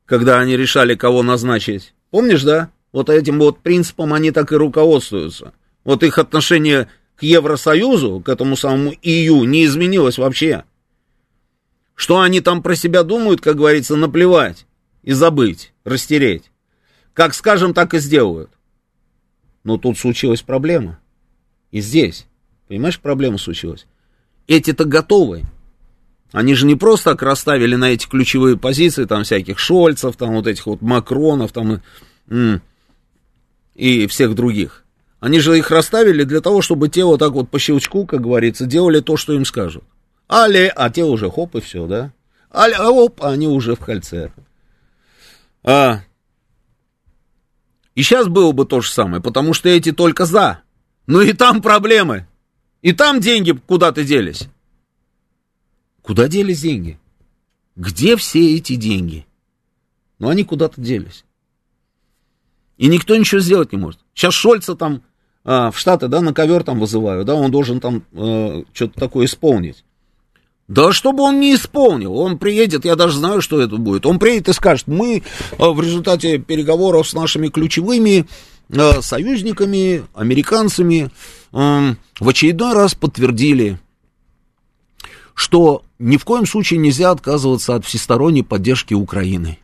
когда 0.06 0.40
они 0.40 0.56
решали, 0.56 0.94
кого 0.94 1.22
назначить. 1.22 1.94
Помнишь, 2.10 2.42
да? 2.42 2.70
Вот 2.92 3.10
этим 3.10 3.38
вот 3.38 3.58
принципом 3.60 4.12
они 4.12 4.30
так 4.30 4.52
и 4.52 4.56
руководствуются. 4.56 5.52
Вот 5.84 6.02
их 6.02 6.18
отношение 6.18 6.88
к 7.16 7.22
Евросоюзу, 7.22 8.20
к 8.20 8.28
этому 8.28 8.56
самому 8.56 8.92
EU, 8.92 9.44
не 9.46 9.64
изменилось 9.64 10.18
вообще. 10.18 10.64
Что 11.94 12.20
они 12.20 12.40
там 12.40 12.62
про 12.62 12.74
себя 12.74 13.02
думают, 13.02 13.40
как 13.40 13.56
говорится, 13.56 13.96
наплевать 13.96 14.66
и 15.02 15.12
забыть, 15.12 15.72
растереть. 15.84 16.50
Как 17.12 17.34
скажем, 17.34 17.72
так 17.74 17.94
и 17.94 17.98
сделают. 17.98 18.50
Но 19.62 19.78
тут 19.78 19.98
случилась 19.98 20.42
проблема. 20.42 20.98
И 21.70 21.80
здесь, 21.80 22.26
понимаешь, 22.68 23.00
проблема 23.00 23.38
случилась. 23.38 23.86
Эти-то 24.46 24.84
готовы. 24.84 25.42
Они 26.32 26.54
же 26.54 26.66
не 26.66 26.74
просто 26.74 27.10
так 27.10 27.22
расставили 27.22 27.76
на 27.76 27.92
эти 27.92 28.08
ключевые 28.08 28.56
позиции, 28.58 29.04
там 29.04 29.22
всяких 29.22 29.58
Шольцев, 29.60 30.16
там 30.16 30.34
вот 30.34 30.48
этих 30.48 30.66
вот 30.66 30.82
Макронов, 30.82 31.52
там 31.52 31.80
и, 33.74 34.06
всех 34.08 34.34
других. 34.34 34.84
Они 35.20 35.38
же 35.38 35.56
их 35.56 35.70
расставили 35.70 36.24
для 36.24 36.40
того, 36.40 36.60
чтобы 36.60 36.88
те 36.88 37.04
вот 37.04 37.20
так 37.20 37.32
вот 37.32 37.48
по 37.48 37.58
щелчку, 37.58 38.04
как 38.04 38.20
говорится, 38.20 38.66
делали 38.66 39.00
то, 39.00 39.16
что 39.16 39.32
им 39.32 39.44
скажут. 39.44 39.84
Але, 40.26 40.72
а 40.74 40.90
те 40.90 41.04
уже 41.04 41.30
хоп 41.30 41.56
и 41.56 41.60
все, 41.60 41.86
да? 41.86 42.12
Але, 42.50 42.74
а 42.74 42.90
оп, 42.90 43.22
они 43.22 43.46
уже 43.46 43.74
в 43.74 43.80
кольце. 43.80 44.32
А. 45.62 46.00
И 47.94 48.02
сейчас 48.02 48.28
было 48.28 48.52
бы 48.52 48.66
то 48.66 48.80
же 48.80 48.90
самое, 48.90 49.22
потому 49.22 49.54
что 49.54 49.68
эти 49.68 49.92
только 49.92 50.24
за. 50.24 50.60
Но 51.06 51.20
и 51.20 51.32
там 51.32 51.62
проблемы. 51.62 52.26
И 52.82 52.92
там 52.92 53.20
деньги 53.20 53.52
куда-то 53.52 54.04
делись. 54.04 54.48
Куда 56.02 56.28
делись 56.28 56.60
деньги? 56.62 56.98
Где 57.76 58.16
все 58.16 58.56
эти 58.56 58.76
деньги? 58.76 59.26
Ну, 60.18 60.28
они 60.28 60.44
куда-то 60.44 60.80
делись. 60.80 61.24
И 62.76 62.88
никто 62.88 63.16
ничего 63.16 63.40
сделать 63.40 63.72
не 63.72 63.78
может. 63.78 64.00
Сейчас 64.14 64.34
Шольца 64.34 64.74
там 64.74 65.02
а, 65.44 65.70
в 65.70 65.78
Штаты, 65.78 66.08
да, 66.08 66.20
на 66.20 66.32
ковер 66.32 66.64
там 66.64 66.78
вызываю, 66.80 67.24
да, 67.24 67.34
он 67.34 67.50
должен 67.50 67.80
там 67.80 68.04
а, 68.12 68.64
что-то 68.72 68.98
такое 68.98 69.26
исполнить. 69.26 69.84
Да 70.66 70.92
чтобы 70.92 71.22
он 71.22 71.40
не 71.40 71.54
исполнил, 71.54 72.16
он 72.16 72.38
приедет, 72.38 72.84
я 72.86 72.96
даже 72.96 73.18
знаю, 73.18 73.42
что 73.42 73.60
это 73.60 73.76
будет. 73.76 74.06
Он 74.06 74.18
приедет 74.18 74.48
и 74.48 74.52
скажет, 74.54 74.86
мы 74.86 75.22
а, 75.58 75.70
в 75.70 75.80
результате 75.80 76.38
переговоров 76.38 77.06
с 77.06 77.12
нашими 77.12 77.48
ключевыми 77.48 78.26
а, 78.72 79.02
союзниками, 79.02 80.04
американцами, 80.14 81.10
а, 81.52 81.94
в 82.18 82.28
очередной 82.28 82.72
раз 82.72 82.94
подтвердили, 82.94 83.78
что 85.34 85.82
ни 85.98 86.16
в 86.16 86.24
коем 86.24 86.46
случае 86.46 86.78
нельзя 86.78 87.10
отказываться 87.10 87.74
от 87.74 87.84
всесторонней 87.84 88.42
поддержки 88.42 88.94
Украины. 88.94 89.58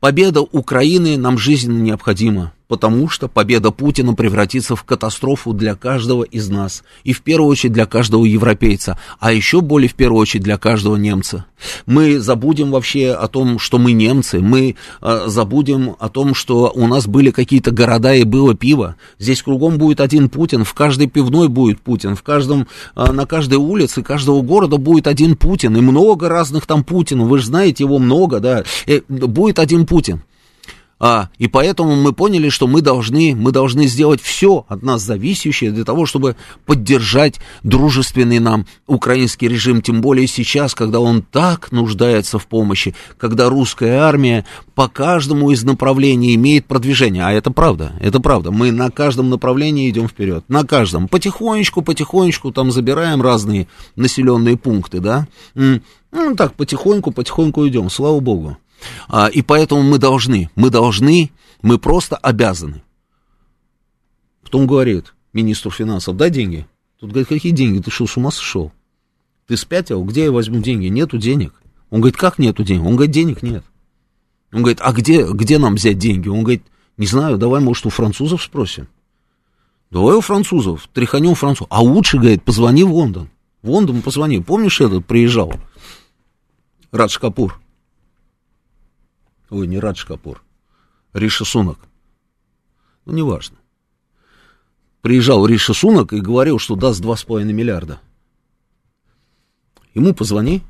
Победа 0.00 0.40
Украины 0.40 1.18
нам 1.18 1.36
жизненно 1.36 1.80
необходима 1.80 2.54
потому 2.74 3.08
что 3.08 3.28
победа 3.28 3.70
Путина 3.70 4.14
превратится 4.14 4.74
в 4.74 4.82
катастрофу 4.82 5.52
для 5.52 5.76
каждого 5.76 6.24
из 6.24 6.48
нас, 6.48 6.82
и 7.04 7.12
в 7.12 7.22
первую 7.22 7.48
очередь 7.48 7.72
для 7.72 7.86
каждого 7.86 8.24
европейца, 8.24 8.98
а 9.20 9.32
еще 9.32 9.60
более 9.60 9.88
в 9.88 9.94
первую 9.94 10.20
очередь 10.20 10.42
для 10.42 10.58
каждого 10.58 10.96
немца. 10.96 11.46
Мы 11.86 12.18
забудем 12.18 12.72
вообще 12.72 13.12
о 13.12 13.28
том, 13.28 13.60
что 13.60 13.78
мы 13.78 13.92
немцы, 13.92 14.40
мы 14.40 14.74
э, 15.00 15.24
забудем 15.28 15.94
о 16.00 16.08
том, 16.08 16.34
что 16.34 16.72
у 16.74 16.88
нас 16.88 17.06
были 17.06 17.30
какие-то 17.30 17.70
города 17.70 18.12
и 18.12 18.24
было 18.24 18.56
пиво. 18.56 18.96
Здесь 19.20 19.44
кругом 19.44 19.78
будет 19.78 20.00
один 20.00 20.28
Путин, 20.28 20.64
в 20.64 20.74
каждой 20.74 21.06
пивной 21.06 21.46
будет 21.46 21.80
Путин, 21.80 22.16
в 22.16 22.24
каждом, 22.24 22.66
э, 22.96 23.12
на 23.12 23.24
каждой 23.24 23.58
улице 23.58 24.02
каждого 24.02 24.42
города 24.42 24.78
будет 24.78 25.06
один 25.06 25.36
Путин, 25.36 25.76
и 25.76 25.80
много 25.80 26.28
разных 26.28 26.66
там 26.66 26.82
Путинов, 26.82 27.28
вы 27.28 27.38
же 27.38 27.46
знаете 27.46 27.84
его 27.84 28.00
много, 28.00 28.40
да, 28.40 28.64
и 28.86 29.00
будет 29.08 29.60
один 29.60 29.86
Путин. 29.86 30.22
А, 31.00 31.28
и 31.38 31.48
поэтому 31.48 31.96
мы 31.96 32.12
поняли, 32.12 32.48
что 32.48 32.66
мы 32.66 32.80
должны, 32.80 33.34
мы 33.34 33.52
должны 33.52 33.86
сделать 33.86 34.22
все 34.22 34.64
от 34.68 34.82
нас 34.82 35.02
зависящее 35.02 35.72
для 35.72 35.84
того, 35.84 36.06
чтобы 36.06 36.36
поддержать 36.66 37.40
дружественный 37.62 38.38
нам 38.38 38.66
украинский 38.86 39.48
режим, 39.48 39.82
тем 39.82 40.00
более 40.00 40.26
сейчас, 40.26 40.74
когда 40.74 41.00
он 41.00 41.22
так 41.22 41.72
нуждается 41.72 42.38
в 42.38 42.46
помощи, 42.46 42.94
когда 43.18 43.48
русская 43.48 43.98
армия 43.98 44.46
по 44.74 44.88
каждому 44.88 45.50
из 45.50 45.64
направлений 45.64 46.34
имеет 46.34 46.66
продвижение. 46.66 47.24
А 47.24 47.32
это 47.32 47.50
правда, 47.50 47.92
это 48.00 48.20
правда. 48.20 48.50
Мы 48.50 48.70
на 48.70 48.90
каждом 48.90 49.30
направлении 49.30 49.90
идем 49.90 50.08
вперед, 50.08 50.44
на 50.48 50.64
каждом. 50.64 51.08
Потихонечку, 51.08 51.82
потихонечку 51.82 52.52
там 52.52 52.70
забираем 52.70 53.20
разные 53.20 53.66
населенные 53.96 54.56
пункты, 54.56 55.00
да. 55.00 55.26
Ну, 55.54 56.36
так, 56.36 56.54
потихоньку, 56.54 57.10
потихоньку 57.10 57.66
идем, 57.66 57.90
слава 57.90 58.20
богу. 58.20 58.56
А, 59.08 59.28
и 59.28 59.42
поэтому 59.42 59.82
мы 59.82 59.98
должны, 59.98 60.50
мы 60.54 60.70
должны, 60.70 61.30
мы 61.62 61.78
просто 61.78 62.16
обязаны. 62.16 62.82
Потом 64.42 64.66
говорит 64.66 65.14
министру 65.32 65.70
финансов, 65.70 66.16
дай 66.16 66.30
деньги. 66.30 66.66
Тут 67.00 67.10
говорит, 67.10 67.28
какие 67.28 67.52
деньги? 67.52 67.82
Ты 67.82 67.90
что, 67.90 68.06
с 68.06 68.16
ума 68.16 68.30
сошел? 68.30 68.72
Ты 69.46 69.56
спятил? 69.56 70.04
Где 70.04 70.24
я 70.24 70.32
возьму 70.32 70.60
деньги? 70.60 70.86
Нету 70.86 71.18
денег. 71.18 71.52
Он 71.90 72.00
говорит, 72.00 72.16
как 72.16 72.38
нету 72.38 72.64
денег? 72.64 72.84
Он 72.84 72.96
говорит, 72.96 73.12
денег 73.12 73.42
нет. 73.42 73.64
Он 74.52 74.60
говорит, 74.60 74.78
а 74.80 74.92
где, 74.92 75.26
где 75.26 75.58
нам 75.58 75.74
взять 75.74 75.98
деньги? 75.98 76.28
Он 76.28 76.42
говорит, 76.42 76.62
не 76.96 77.06
знаю, 77.06 77.38
давай, 77.38 77.60
может, 77.60 77.86
у 77.86 77.90
французов 77.90 78.42
спросим. 78.42 78.88
Давай 79.90 80.16
у 80.16 80.20
французов, 80.20 80.88
тряханем 80.92 81.34
французов. 81.34 81.68
А 81.70 81.82
лучше, 81.82 82.18
говорит, 82.18 82.42
позвони 82.42 82.84
в 82.84 82.92
Лондон. 82.92 83.28
В 83.62 83.70
Лондон 83.70 84.02
позвони. 84.02 84.40
Помнишь 84.40 84.80
этот 84.80 85.06
приезжал? 85.06 85.52
Радж 86.92 87.18
Капур. 87.18 87.60
Ой, 89.50 89.66
не 89.66 89.78
Радж 89.78 90.06
Капур. 90.06 90.42
Риша 91.12 91.44
Сунок. 91.44 91.78
Ну, 93.04 93.12
неважно. 93.12 93.58
Приезжал 95.00 95.46
Риша 95.46 95.74
Сунок 95.74 96.12
и 96.12 96.20
говорил, 96.20 96.58
что 96.58 96.76
даст 96.76 97.02
2,5 97.02 97.44
миллиарда. 97.44 98.00
Ему 99.94 100.14
позвони. 100.14 100.62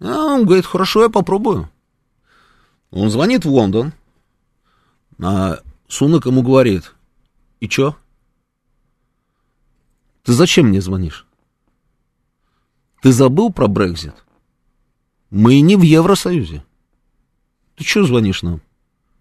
А 0.00 0.34
он 0.34 0.44
говорит, 0.44 0.66
хорошо, 0.66 1.04
я 1.04 1.08
попробую. 1.08 1.70
Он 2.90 3.08
звонит 3.08 3.44
в 3.44 3.48
Лондон, 3.48 3.92
а 5.18 5.60
Сунок 5.88 6.26
ему 6.26 6.42
говорит, 6.42 6.94
и 7.60 7.68
чё? 7.68 7.96
Ты 10.24 10.32
зачем 10.32 10.66
мне 10.66 10.80
звонишь? 10.80 11.26
Ты 13.00 13.12
забыл 13.12 13.52
про 13.52 13.68
Брекзит? 13.68 14.14
Мы 15.30 15.60
не 15.60 15.76
в 15.76 15.82
Евросоюзе. 15.82 16.64
Ты 17.76 17.84
что 17.84 18.04
звонишь 18.04 18.42
нам? 18.42 18.60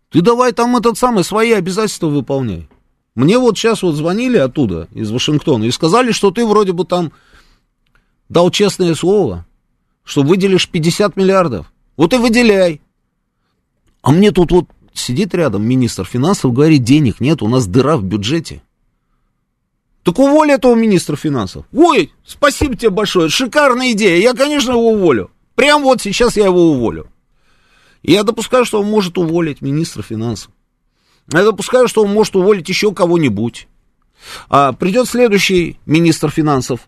Ты 0.10 0.22
давай 0.22 0.52
там 0.52 0.76
этот 0.76 0.98
самый, 0.98 1.24
свои 1.24 1.52
обязательства 1.52 2.08
выполняй. 2.08 2.68
Мне 3.16 3.38
вот 3.38 3.58
сейчас 3.58 3.82
вот 3.82 3.94
звонили 3.94 4.38
оттуда, 4.38 4.88
из 4.94 5.12
Вашингтона, 5.12 5.66
и 5.66 5.72
сказали, 5.72 6.12
что 6.12 6.32
ты 6.32 6.46
вроде 6.46 6.74
бы 6.74 6.86
там 6.86 7.12
дал 8.30 8.52
честное 8.52 8.96
слово, 8.96 9.46
что 10.04 10.24
выделишь 10.24 10.70
50 10.70 11.18
миллиардов. 11.18 11.72
Вот 11.98 12.14
и 12.14 12.18
выделяй. 12.18 12.82
А 14.02 14.12
мне 14.12 14.32
тут 14.32 14.52
вот 14.52 14.66
сидит 14.94 15.34
рядом 15.36 15.64
министр 15.64 16.06
финансов, 16.06 16.54
говорит, 16.54 16.84
денег 16.84 17.20
нет, 17.20 17.42
у 17.42 17.48
нас 17.48 17.68
дыра 17.68 17.98
в 17.98 18.04
бюджете. 18.04 18.62
Так 20.04 20.18
уволь 20.18 20.52
этого 20.52 20.74
министра 20.74 21.16
финансов. 21.16 21.66
Ой, 21.74 22.12
спасибо 22.26 22.76
тебе 22.76 22.90
большое, 22.90 23.30
шикарная 23.30 23.92
идея, 23.92 24.18
я, 24.18 24.34
конечно, 24.34 24.72
его 24.72 24.92
уволю. 24.92 25.30
Прям 25.56 25.84
вот 25.84 26.02
сейчас 26.02 26.38
я 26.38 26.46
его 26.46 26.72
уволю. 26.72 27.11
Я 28.04 28.24
допускаю, 28.24 28.66
что 28.66 28.82
он 28.82 28.88
может 28.88 29.18
уволить 29.18 29.62
министра 29.62 30.02
финансов. 30.02 30.52
Я 31.32 31.44
допускаю, 31.44 31.88
что 31.88 32.04
он 32.04 32.12
может 32.12 32.36
уволить 32.36 32.68
еще 32.68 32.94
кого-нибудь. 32.94 33.68
А 34.50 34.74
придет 34.74 35.08
следующий 35.08 35.80
министр 35.86 36.30
финансов, 36.30 36.82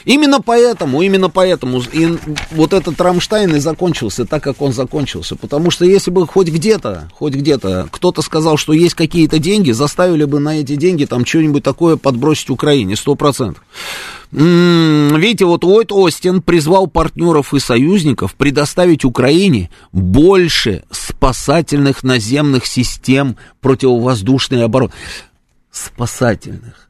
Именно 0.06 0.42
поэтому, 0.42 1.02
именно 1.02 1.30
поэтому 1.30 1.82
и 1.82 2.18
вот 2.52 2.74
этот 2.74 3.00
Рамштайн 3.00 3.56
и 3.56 3.60
закончился 3.60 4.26
так, 4.26 4.44
как 4.44 4.62
он 4.62 4.74
закончился. 4.74 5.36
Потому 5.36 5.72
что 5.72 5.86
если 5.86 6.12
бы 6.12 6.26
хоть 6.28 6.48
где-то, 6.48 7.10
хоть 7.14 7.34
где-то 7.34 7.88
кто-то 7.92 8.22
сказал, 8.22 8.58
что 8.58 8.74
есть 8.74 8.96
какие-то 8.96 9.40
деньги, 9.40 9.72
заставили 9.72 10.26
бы 10.26 10.40
на 10.40 10.60
эти 10.60 10.76
деньги 10.76 11.06
там 11.06 11.26
что-нибудь 11.26 11.64
такое 11.64 11.98
подбросить 11.98 12.50
Украине, 12.50 12.96
сто 12.96 13.16
процентов. 13.16 13.64
Видите, 14.32 15.46
вот 15.46 15.64
Уайт 15.64 15.92
Остин 15.92 16.42
призвал 16.42 16.88
партнеров 16.88 17.54
и 17.54 17.60
союзников 17.60 18.36
предоставить 18.36 19.04
Украине 19.04 19.72
больше 19.92 20.84
спасательных 20.92 22.04
наземных 22.04 22.68
систем 22.68 23.38
противовоздушной 23.60 24.64
обороны. 24.64 24.94
Спасательных. 25.72 26.89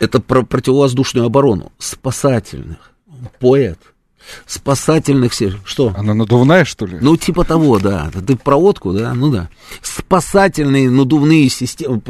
Это 0.00 0.20
про 0.20 0.42
противовоздушную 0.42 1.26
оборону. 1.26 1.72
Спасательных. 1.78 2.92
Поэт 3.38 3.78
спасательных 4.46 5.34
сил. 5.34 5.52
Что? 5.64 5.92
Она 5.96 6.14
надувная, 6.14 6.64
что 6.64 6.86
ли? 6.86 6.98
Ну, 7.00 7.16
типа 7.16 7.44
того, 7.44 7.78
да. 7.78 8.10
Ты 8.26 8.36
проводку, 8.36 8.92
да? 8.92 9.14
Ну 9.14 9.30
да. 9.30 9.48
Спасательные 9.82 10.90
надувные 10.90 11.48
системы, 11.48 12.00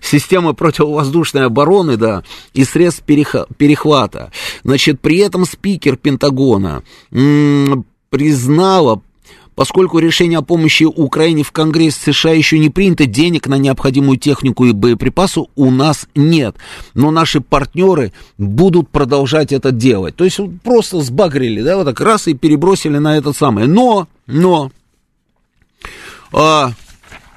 системы 0.00 0.54
противовоздушной 0.54 1.46
обороны, 1.46 1.96
да, 1.96 2.22
и 2.52 2.64
средств 2.64 3.02
перехвата. 3.04 4.32
Значит, 4.62 5.00
при 5.00 5.18
этом 5.18 5.44
спикер 5.44 5.96
Пентагона 5.96 6.82
признала 8.10 9.02
Поскольку 9.54 9.98
решение 9.98 10.38
о 10.38 10.42
помощи 10.42 10.84
Украине 10.84 11.44
в 11.44 11.52
Конгресс 11.52 11.96
США 11.96 12.32
еще 12.32 12.58
не 12.58 12.70
принято, 12.70 13.06
денег 13.06 13.46
на 13.46 13.56
необходимую 13.56 14.18
технику 14.18 14.64
и 14.64 14.72
боеприпасы 14.72 15.42
у 15.54 15.70
нас 15.70 16.06
нет. 16.14 16.56
Но 16.94 17.10
наши 17.10 17.40
партнеры 17.40 18.12
будут 18.36 18.88
продолжать 18.88 19.52
это 19.52 19.70
делать. 19.70 20.16
То 20.16 20.24
есть 20.24 20.40
просто 20.62 21.00
сбагрили, 21.00 21.62
да, 21.62 21.76
вот 21.76 21.84
так 21.84 22.00
раз 22.00 22.26
и 22.26 22.34
перебросили 22.34 22.98
на 22.98 23.16
это 23.16 23.32
самое. 23.32 23.68
Но, 23.68 24.08
но, 24.26 24.72
а, 26.32 26.72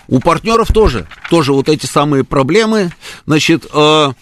у 0.08 0.20
партнеров 0.20 0.70
тоже, 0.74 1.08
тоже 1.30 1.54
вот 1.54 1.70
эти 1.70 1.86
самые 1.86 2.24
проблемы, 2.24 2.92
значит, 3.28 3.68
а, 3.74 4.14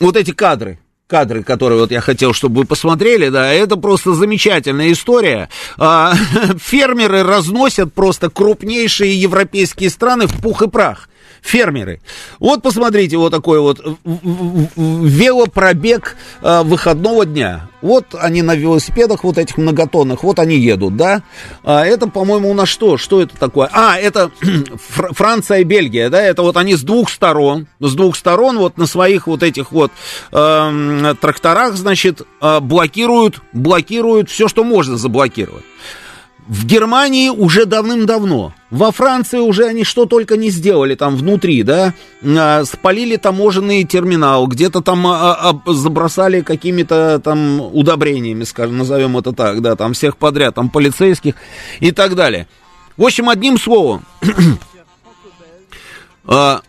вот 0.00 0.16
эти 0.16 0.32
кадры, 0.32 0.78
кадры, 1.06 1.42
которые 1.42 1.80
вот 1.80 1.90
я 1.90 2.00
хотел, 2.00 2.32
чтобы 2.32 2.60
вы 2.60 2.64
посмотрели, 2.66 3.28
да, 3.28 3.52
это 3.52 3.76
просто 3.76 4.14
замечательная 4.14 4.92
история. 4.92 5.48
А, 5.78 6.14
фермеры 6.58 7.22
разносят 7.22 7.92
просто 7.92 8.30
крупнейшие 8.30 9.20
европейские 9.20 9.90
страны 9.90 10.26
в 10.26 10.40
пух 10.40 10.62
и 10.62 10.68
прах 10.68 11.08
фермеры. 11.42 12.00
Вот 12.38 12.62
посмотрите, 12.62 13.16
вот 13.16 13.30
такой 13.30 13.60
вот 13.60 13.80
велопробег 14.76 16.16
э, 16.42 16.62
выходного 16.62 17.24
дня. 17.24 17.68
Вот 17.82 18.14
они 18.18 18.42
на 18.42 18.54
велосипедах 18.54 19.22
вот 19.22 19.38
этих 19.38 19.58
многотонных, 19.58 20.24
вот 20.24 20.38
они 20.38 20.56
едут, 20.56 20.96
да. 20.96 21.22
А 21.62 21.84
это, 21.84 22.08
по-моему, 22.08 22.50
у 22.50 22.54
нас 22.54 22.68
что? 22.68 22.96
Что 22.96 23.22
это 23.22 23.36
такое? 23.36 23.68
А, 23.72 23.96
это 23.96 24.30
Франция 24.78 25.58
и 25.58 25.64
Бельгия, 25.64 26.10
да, 26.10 26.20
это 26.20 26.42
вот 26.42 26.56
они 26.56 26.74
с 26.74 26.82
двух 26.82 27.10
сторон, 27.10 27.68
с 27.80 27.94
двух 27.94 28.16
сторон 28.16 28.58
вот 28.58 28.76
на 28.76 28.86
своих 28.86 29.26
вот 29.26 29.42
этих 29.42 29.72
вот 29.72 29.92
э, 30.32 31.14
тракторах, 31.20 31.74
значит, 31.76 32.22
э, 32.40 32.60
блокируют, 32.60 33.40
блокируют 33.52 34.30
все, 34.30 34.48
что 34.48 34.64
можно 34.64 34.96
заблокировать. 34.96 35.64
В 36.48 36.64
Германии 36.64 37.28
уже 37.28 37.66
давным-давно. 37.66 38.54
Во 38.70 38.92
Франции 38.92 39.38
уже 39.38 39.64
они 39.64 39.82
что 39.82 40.06
только 40.06 40.36
не 40.36 40.50
сделали 40.50 40.94
там 40.94 41.16
внутри, 41.16 41.64
да. 41.64 41.92
А, 42.24 42.64
спалили 42.64 43.16
таможенный 43.16 43.82
терминал, 43.82 44.46
где-то 44.46 44.80
там 44.80 45.04
а, 45.08 45.34
а, 45.34 45.72
забросали 45.72 46.42
какими-то 46.42 47.18
там 47.18 47.60
удобрениями, 47.60 48.44
скажем, 48.44 48.78
назовем 48.78 49.18
это 49.18 49.32
так, 49.32 49.60
да, 49.60 49.74
там 49.74 49.92
всех 49.92 50.18
подряд, 50.18 50.54
там 50.54 50.70
полицейских 50.70 51.34
и 51.80 51.90
так 51.90 52.14
далее. 52.14 52.46
В 52.96 53.04
общем, 53.04 53.28
одним 53.28 53.58
словом, 53.58 54.04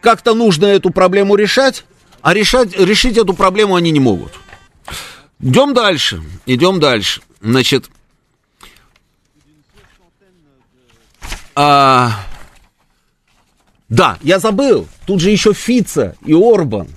как-то 0.00 0.34
нужно 0.34 0.66
эту 0.66 0.90
проблему 0.90 1.36
решать, 1.36 1.84
а 2.22 2.34
решать, 2.34 2.76
решить 2.76 3.16
эту 3.16 3.34
проблему 3.34 3.76
они 3.76 3.92
не 3.92 4.00
могут. 4.00 4.32
Идем 5.40 5.74
дальше, 5.74 6.22
идем 6.46 6.80
дальше. 6.80 7.20
Значит, 7.44 7.90
а, 11.54 12.10
да, 13.90 14.18
я 14.22 14.38
забыл, 14.38 14.88
тут 15.06 15.20
же 15.20 15.30
еще 15.30 15.52
Фица 15.52 16.16
и 16.24 16.32
Орбан. 16.32 16.88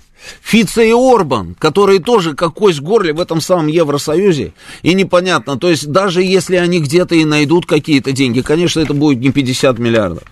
Фица 0.41 0.81
и 0.81 0.93
Орбан, 0.93 1.53
которые 1.59 1.99
тоже 1.99 2.33
как 2.33 2.53
кость 2.53 2.79
горле 2.79 3.11
в 3.11 3.19
этом 3.19 3.41
самом 3.41 3.67
Евросоюзе, 3.67 4.53
и 4.83 4.93
непонятно, 4.93 5.57
то 5.57 5.69
есть 5.69 5.91
даже 5.91 6.23
если 6.23 6.55
они 6.55 6.79
где-то 6.79 7.15
и 7.15 7.25
найдут 7.25 7.65
какие-то 7.65 8.13
деньги, 8.13 8.39
конечно, 8.39 8.79
это 8.79 8.93
будет 8.93 9.19
не 9.19 9.31
50 9.31 9.77
миллиардов. 9.79 10.23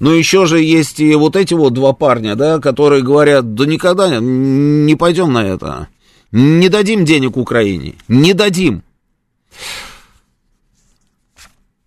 Но 0.00 0.12
еще 0.12 0.44
же 0.44 0.60
есть 0.60 1.00
и 1.00 1.14
вот 1.14 1.34
эти 1.34 1.54
вот 1.54 1.72
два 1.72 1.94
парня, 1.94 2.36
да, 2.36 2.58
которые 2.58 3.02
говорят, 3.02 3.54
да 3.54 3.64
никогда 3.64 4.18
не 4.20 4.96
пойдем 4.96 5.32
на 5.32 5.46
это, 5.46 5.88
не 6.30 6.68
дадим 6.68 7.06
денег 7.06 7.38
Украине, 7.38 7.94
не 8.06 8.34
дадим. 8.34 8.82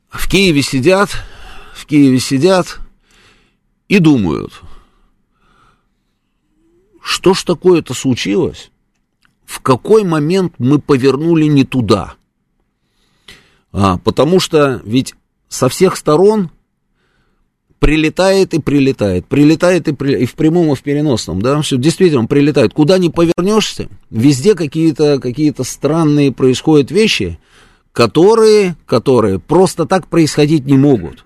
В 0.10 0.28
Киеве 0.30 0.62
сидят, 0.62 1.10
в 1.74 1.86
Киеве 1.86 2.20
сидят 2.20 2.80
и 3.88 4.00
думают, 4.00 4.54
что 7.02 7.34
ж 7.34 7.44
такое-то 7.44 7.94
случилось, 7.94 8.72
в 9.46 9.60
какой 9.62 10.04
момент 10.04 10.54
мы 10.58 10.80
повернули 10.80 11.46
не 11.46 11.64
туда. 11.64 12.16
А, 13.72 13.98
потому 13.98 14.40
что 14.40 14.82
ведь 14.84 15.16
со 15.50 15.70
всех 15.70 15.98
сторон 15.98 16.50
прилетает 17.80 18.54
и 18.54 18.60
прилетает, 18.60 19.28
прилетает 19.28 19.88
и, 19.88 19.94
при, 19.94 20.24
и 20.24 20.26
в 20.26 20.34
прямом, 20.34 20.72
и 20.72 20.76
в 20.76 20.82
переносном, 20.82 21.42
да, 21.42 21.62
все 21.62 21.78
действительно 21.78 22.26
прилетает. 22.26 22.74
Куда 22.74 22.98
ни 22.98 23.10
повернешься, 23.10 23.90
везде 24.10 24.56
какие-то 24.56 25.20
какие 25.20 25.54
странные 25.62 26.32
происходят 26.32 26.90
вещи, 26.90 27.38
которые, 27.96 28.76
которые 28.86 29.40
просто 29.40 29.86
так 29.86 30.08
происходить 30.08 30.66
не 30.66 30.78
могут. 30.78 31.24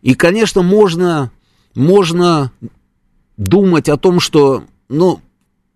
И, 0.00 0.14
конечно, 0.14 0.62
можно, 0.62 1.30
можно 1.74 2.50
думать 3.36 3.90
о 3.90 3.98
том, 3.98 4.18
что, 4.18 4.64
ну, 4.88 5.20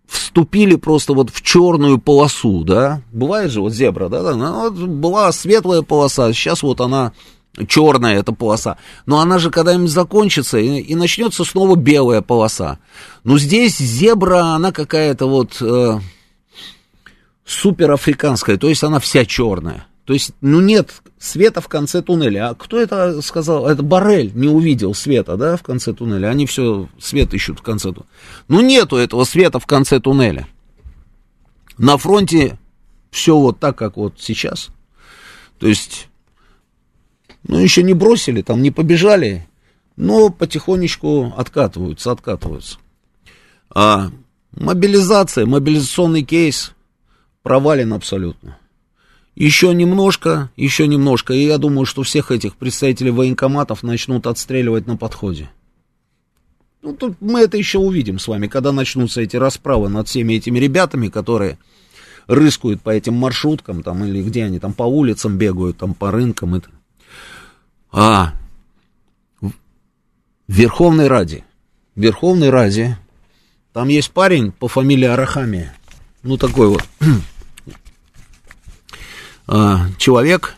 вступили 0.07 0.75
просто 0.75 1.13
вот 1.13 1.29
в 1.29 1.43
черную 1.43 1.99
полосу, 1.99 2.63
да, 2.63 3.03
бывает 3.11 3.51
же 3.51 3.61
вот 3.61 3.73
зебра, 3.73 4.09
да, 4.09 4.23
да, 4.23 4.35
ну, 4.35 4.71
вот 4.71 4.73
была 4.73 5.31
светлая 5.31 5.83
полоса, 5.83 6.33
сейчас 6.33 6.63
вот 6.63 6.81
она 6.81 7.13
черная 7.67 8.19
эта 8.19 8.31
полоса, 8.31 8.77
но 9.05 9.19
она 9.19 9.37
же 9.37 9.51
когда-нибудь 9.51 9.91
закончится 9.91 10.57
и, 10.57 10.79
и 10.79 10.95
начнется 10.95 11.43
снова 11.43 11.75
белая 11.75 12.23
полоса. 12.23 12.79
Но 13.23 13.37
здесь 13.37 13.77
зебра, 13.77 14.55
она 14.55 14.71
какая-то 14.71 15.27
вот 15.27 15.61
э, 15.61 15.99
супер 17.45 17.91
африканская, 17.91 18.57
то 18.57 18.67
есть 18.67 18.83
она 18.83 18.99
вся 18.99 19.25
черная. 19.25 19.85
То 20.05 20.13
есть, 20.13 20.31
ну 20.41 20.59
нет 20.59 21.01
света 21.17 21.61
в 21.61 21.69
конце 21.69 22.01
туннеля. 22.01 22.49
А 22.49 22.55
кто 22.55 22.79
это 22.79 23.21
сказал? 23.21 23.67
Это 23.67 23.83
Барель 23.83 24.33
не 24.35 24.49
увидел 24.49 24.93
света, 24.93 25.37
да, 25.37 25.55
в 25.55 25.63
конце 25.63 25.93
туннеля. 25.93 26.27
Они 26.27 26.45
все 26.45 26.89
свет 26.99 27.33
ищут 27.33 27.59
в 27.59 27.61
конце 27.61 27.93
туннеля. 27.93 28.09
Ну 28.49 28.61
нету 28.61 28.97
этого 28.97 29.23
света 29.23 29.59
в 29.59 29.65
конце 29.65 30.01
туннеля. 30.01 30.47
На 31.77 31.97
фронте 31.97 32.57
все 33.11 33.37
вот 33.37 33.59
так, 33.59 33.77
как 33.77 33.95
вот 33.95 34.15
сейчас. 34.19 34.69
То 35.59 35.67
есть, 35.67 36.09
ну 37.47 37.57
еще 37.57 37.83
не 37.83 37.93
бросили, 37.93 38.41
там 38.41 38.61
не 38.61 38.71
побежали, 38.71 39.47
но 39.95 40.29
потихонечку 40.29 41.33
откатываются, 41.37 42.11
откатываются. 42.11 42.77
А 43.69 44.09
мобилизация, 44.51 45.45
мобилизационный 45.45 46.23
кейс 46.23 46.73
провален 47.41 47.93
абсолютно. 47.93 48.57
Еще 49.35 49.73
немножко, 49.73 50.51
еще 50.55 50.87
немножко, 50.87 51.33
и 51.33 51.45
я 51.45 51.57
думаю, 51.57 51.85
что 51.85 52.03
всех 52.03 52.31
этих 52.31 52.55
представителей 52.55 53.11
военкоматов 53.11 53.81
начнут 53.81 54.27
отстреливать 54.27 54.85
на 54.85 54.95
подходе. 54.95 55.49
Ну, 56.83 56.93
тут 56.93 57.15
мы 57.19 57.41
это 57.41 57.57
еще 57.57 57.79
увидим 57.79 58.19
с 58.19 58.27
вами, 58.27 58.47
когда 58.47 58.71
начнутся 58.71 59.21
эти 59.21 59.37
расправы 59.37 59.89
над 59.89 60.07
всеми 60.07 60.33
этими 60.33 60.59
ребятами, 60.59 61.07
которые 61.07 61.57
рыскают 62.27 62.81
по 62.81 62.91
этим 62.91 63.15
маршруткам, 63.15 63.83
там, 63.83 64.03
или 64.05 64.21
где 64.21 64.43
они 64.43 64.59
там 64.59 64.73
по 64.73 64.83
улицам 64.83 65.37
бегают, 65.37 65.77
там, 65.77 65.93
по 65.93 66.11
рынкам. 66.11 66.55
Это. 66.55 66.69
А, 67.91 68.33
в 69.41 69.51
Верховной 70.47 71.07
Раде, 71.07 71.45
в 71.95 72.01
Верховной 72.01 72.49
Раде, 72.49 72.99
там 73.71 73.87
есть 73.87 74.11
парень 74.11 74.51
по 74.51 74.67
фамилии 74.67 75.07
Арахамия, 75.07 75.73
ну, 76.21 76.37
такой 76.37 76.67
вот 76.67 76.83
человек, 79.47 80.55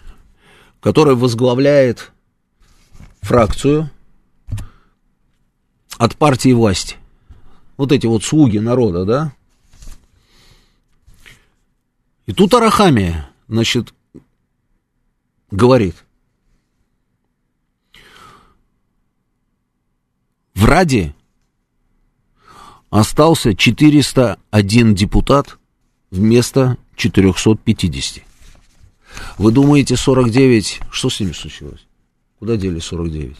который 0.79 1.15
возглавляет 1.15 2.11
фракцию 3.21 3.89
от 5.97 6.15
партии 6.15 6.53
власти. 6.53 6.97
Вот 7.77 7.91
эти 7.91 8.05
вот 8.05 8.23
слуги 8.23 8.59
народа, 8.59 9.05
да? 9.05 9.33
И 12.25 12.33
тут 12.33 12.53
Арахамия, 12.53 13.29
значит, 13.47 13.93
говорит. 15.51 15.95
В 20.53 20.65
Раде 20.65 21.13
остался 22.89 23.55
401 23.55 24.95
депутат 24.95 25.57
вместо 26.11 26.77
450. 26.95 28.24
Вы 29.37 29.51
думаете, 29.51 29.95
49... 29.95 30.81
Что 30.91 31.09
с 31.09 31.19
ними 31.19 31.31
случилось? 31.31 31.85
Куда 32.39 32.57
дели 32.57 32.79
49? 32.79 33.37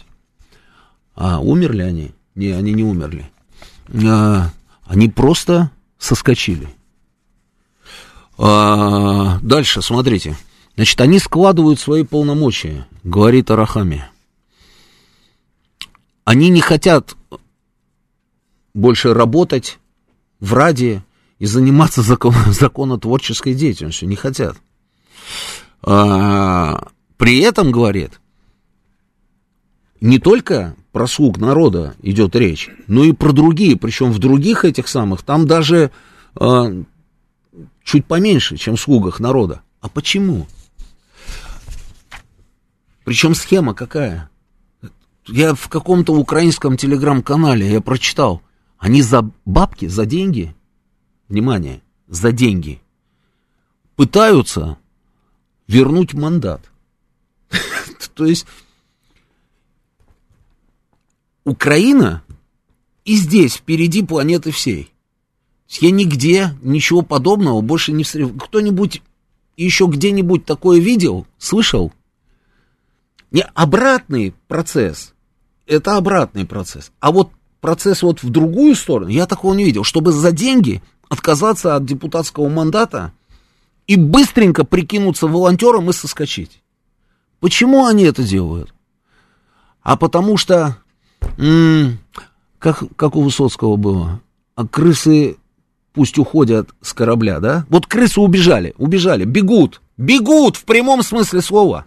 А, 1.16 1.40
умерли 1.40 1.82
они? 1.82 2.12
Не, 2.36 2.52
они 2.52 2.74
не 2.74 2.84
умерли. 2.84 3.30
А, 4.06 4.52
они 4.86 5.10
просто 5.10 5.72
соскочили. 5.98 6.68
А, 8.38 9.40
дальше, 9.42 9.82
смотрите. 9.82 10.36
Значит, 10.76 11.00
они 11.00 11.20
складывают 11.20 11.80
свои 11.80 12.04
полномочия, 12.04 12.86
говорит 13.04 13.50
Арахами. 13.50 14.06
Они 16.26 16.50
не 16.50 16.60
хотят 16.60 17.16
больше 18.74 19.14
работать 19.14 19.80
в 20.40 20.54
Раде 20.54 21.04
и 21.40 21.46
заниматься 21.46 22.02
закон, 22.02 22.34
законотворческой 22.48 23.54
деятельностью. 23.54 24.10
Не 24.10 24.16
хотят. 24.16 24.58
А, 25.88 26.88
при 27.16 27.40
этом, 27.42 27.72
говорит, 27.72 28.20
не 30.02 30.18
только 30.18 30.76
про 30.92 31.06
слуг 31.06 31.38
народа 31.38 31.96
идет 32.02 32.36
речь, 32.36 32.70
но 32.88 33.04
и 33.04 33.12
про 33.12 33.32
другие, 33.32 33.78
причем 33.78 34.12
в 34.12 34.18
других 34.18 34.66
этих 34.66 34.88
самых, 34.88 35.22
там 35.22 35.46
даже 35.46 35.92
а, 36.36 36.72
чуть 37.84 38.06
поменьше, 38.06 38.58
чем 38.58 38.78
в 38.78 38.82
слугах 38.82 39.20
народа. 39.20 39.62
А 39.80 39.88
почему? 39.88 40.48
Причем 43.04 43.36
схема 43.36 43.76
какая? 43.76 44.32
Я 45.28 45.54
в 45.54 45.70
каком-то 45.70 46.16
украинском 46.16 46.78
телеграм-канале 46.78 47.72
я 47.72 47.80
прочитал. 47.80 48.42
Они 48.80 49.04
за 49.04 49.30
бабки, 49.46 49.88
за 49.88 50.08
деньги, 50.08 50.56
внимание, 51.30 51.82
за 52.08 52.32
деньги 52.32 52.82
пытаются 53.96 54.78
вернуть 55.68 56.14
мандат. 56.14 56.62
То 58.16 58.26
есть 58.26 58.46
Украина 61.44 62.24
и 63.04 63.16
здесь, 63.16 63.56
впереди 63.56 64.04
планеты 64.04 64.52
всей. 64.52 64.92
Я 65.68 65.92
нигде 65.92 66.56
ничего 66.62 67.02
подобного 67.02 67.62
больше 67.62 67.92
не 67.92 68.04
встретил. 68.04 68.34
Кто-нибудь 68.38 69.02
еще 69.58 69.86
где-нибудь 69.86 70.46
такое 70.46 70.80
видел, 70.80 71.26
слышал? 71.38 71.92
Не, 73.32 73.44
обратный 73.54 74.34
процесс. 74.48 75.14
Это 75.66 75.98
обратный 75.98 76.46
процесс. 76.46 76.92
А 77.00 77.12
вот 77.12 77.32
процесс 77.62 78.04
вот 78.04 78.22
в 78.22 78.30
другую 78.30 78.76
сторону, 78.76 79.10
я 79.10 79.26
такого 79.26 79.54
не 79.54 79.66
видел. 79.66 79.84
Чтобы 79.84 80.12
за 80.12 80.32
деньги 80.32 80.82
отказаться 81.10 81.76
от 81.76 81.86
депутатского 81.86 82.50
мандата– 82.50 83.12
и 83.88 83.96
быстренько 83.96 84.64
прикинуться 84.64 85.28
волонтером 85.28 85.90
и 85.90 85.94
соскочить. 85.94 86.62
Почему 87.40 87.86
они 87.86 88.04
это 88.04 88.24
делают? 88.24 88.74
А 89.82 89.98
потому 89.98 90.38
что, 90.38 90.78
как, 92.60 92.84
как 92.96 93.16
у 93.16 93.22
Высоцкого 93.22 93.76
было, 93.76 94.22
а 94.56 94.66
крысы 94.68 95.38
пусть 95.94 96.18
уходят 96.18 96.70
с 96.82 96.94
корабля, 96.94 97.40
да? 97.40 97.66
Вот 97.70 97.86
крысы 97.86 98.20
убежали, 98.20 98.74
убежали, 98.78 99.26
бегут, 99.26 99.82
бегут 99.98 100.58
в 100.58 100.66
прямом 100.66 101.04
смысле 101.04 101.42
слова. 101.42 101.86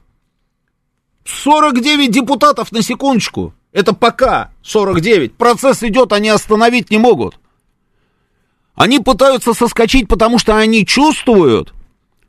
49 1.25 2.11
депутатов 2.11 2.73
на 2.73 2.83
секундочку. 2.83 3.53
Это 3.73 3.93
пока 3.93 4.53
49. 4.63 5.35
Процесс 5.35 5.83
идет, 5.83 6.13
они 6.13 6.31
остановить 6.31 6.91
не 6.91 6.99
могут. 6.99 7.39
Они 8.75 8.99
пытаются 9.01 9.55
соскочить, 9.55 10.09
потому 10.09 10.39
что 10.39 10.57
они 10.57 10.87
чувствуют, 10.87 11.75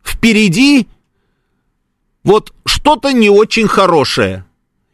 впереди 0.09 0.87
вот 2.23 2.53
что-то 2.65 3.11
не 3.11 3.29
очень 3.29 3.67
хорошее. 3.67 4.45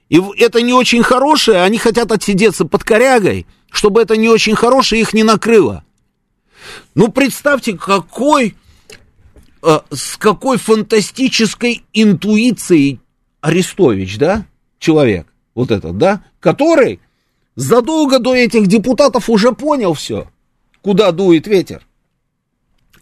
И 0.09 0.21
это 0.37 0.61
не 0.61 0.73
очень 0.73 1.03
хорошее, 1.03 1.63
они 1.63 1.77
хотят 1.77 2.11
отсидеться 2.11 2.65
под 2.65 2.83
корягой, 2.83 3.47
чтобы 3.71 4.01
это 4.01 4.17
не 4.17 4.29
очень 4.29 4.55
хорошее 4.55 5.01
их 5.01 5.13
не 5.13 5.23
накрыло. 5.23 5.83
Ну, 6.93 7.09
представьте, 7.09 7.73
какой, 7.77 8.55
э, 9.63 9.79
с 9.91 10.17
какой 10.17 10.57
фантастической 10.57 11.83
интуицией 11.93 12.99
Арестович, 13.41 14.17
да, 14.17 14.45
человек, 14.79 15.27
вот 15.55 15.71
этот, 15.71 15.97
да, 15.97 16.23
который 16.39 16.99
задолго 17.55 18.19
до 18.19 18.35
этих 18.35 18.67
депутатов 18.67 19.29
уже 19.29 19.51
понял 19.51 19.93
все, 19.93 20.27
куда 20.81 21.11
дует 21.11 21.47
ветер 21.47 21.85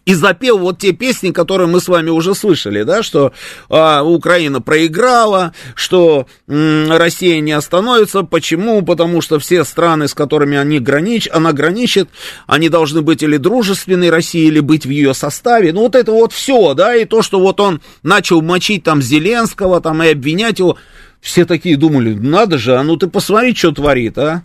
и 0.06 0.14
запел 0.14 0.58
вот 0.58 0.78
те 0.78 0.92
песни, 0.92 1.30
которые 1.30 1.66
мы 1.66 1.80
с 1.80 1.88
вами 1.88 2.10
уже 2.10 2.34
слышали, 2.34 2.82
да, 2.82 3.02
что 3.02 3.32
а, 3.68 4.02
Украина 4.02 4.60
проиграла, 4.60 5.54
что 5.74 6.26
м, 6.46 6.90
Россия 6.90 7.40
не 7.40 7.52
остановится. 7.52 8.22
Почему? 8.22 8.82
Потому 8.82 9.20
что 9.20 9.38
все 9.38 9.64
страны, 9.64 10.08
с 10.08 10.14
которыми 10.14 10.56
они 10.56 10.78
гранич, 10.78 11.28
она 11.32 11.52
граничит, 11.52 12.08
они 12.46 12.68
должны 12.68 13.02
быть 13.02 13.22
или 13.22 13.36
дружественной 13.36 14.10
России, 14.10 14.46
или 14.46 14.60
быть 14.60 14.84
в 14.86 14.90
ее 14.90 15.14
составе. 15.14 15.72
Ну, 15.72 15.82
вот 15.82 15.94
это 15.94 16.12
вот 16.12 16.32
все, 16.32 16.74
да, 16.74 16.94
и 16.94 17.04
то, 17.04 17.22
что 17.22 17.40
вот 17.40 17.60
он 17.60 17.80
начал 18.02 18.42
мочить 18.42 18.84
там 18.84 19.00
Зеленского, 19.00 19.80
там, 19.80 20.02
и 20.02 20.08
обвинять 20.08 20.58
его. 20.58 20.76
Все 21.20 21.46
такие 21.46 21.78
думали, 21.78 22.12
надо 22.12 22.58
же, 22.58 22.76
а 22.76 22.82
ну 22.82 22.96
ты 22.96 23.06
посмотри, 23.06 23.54
что 23.54 23.72
творит, 23.72 24.18
а. 24.18 24.42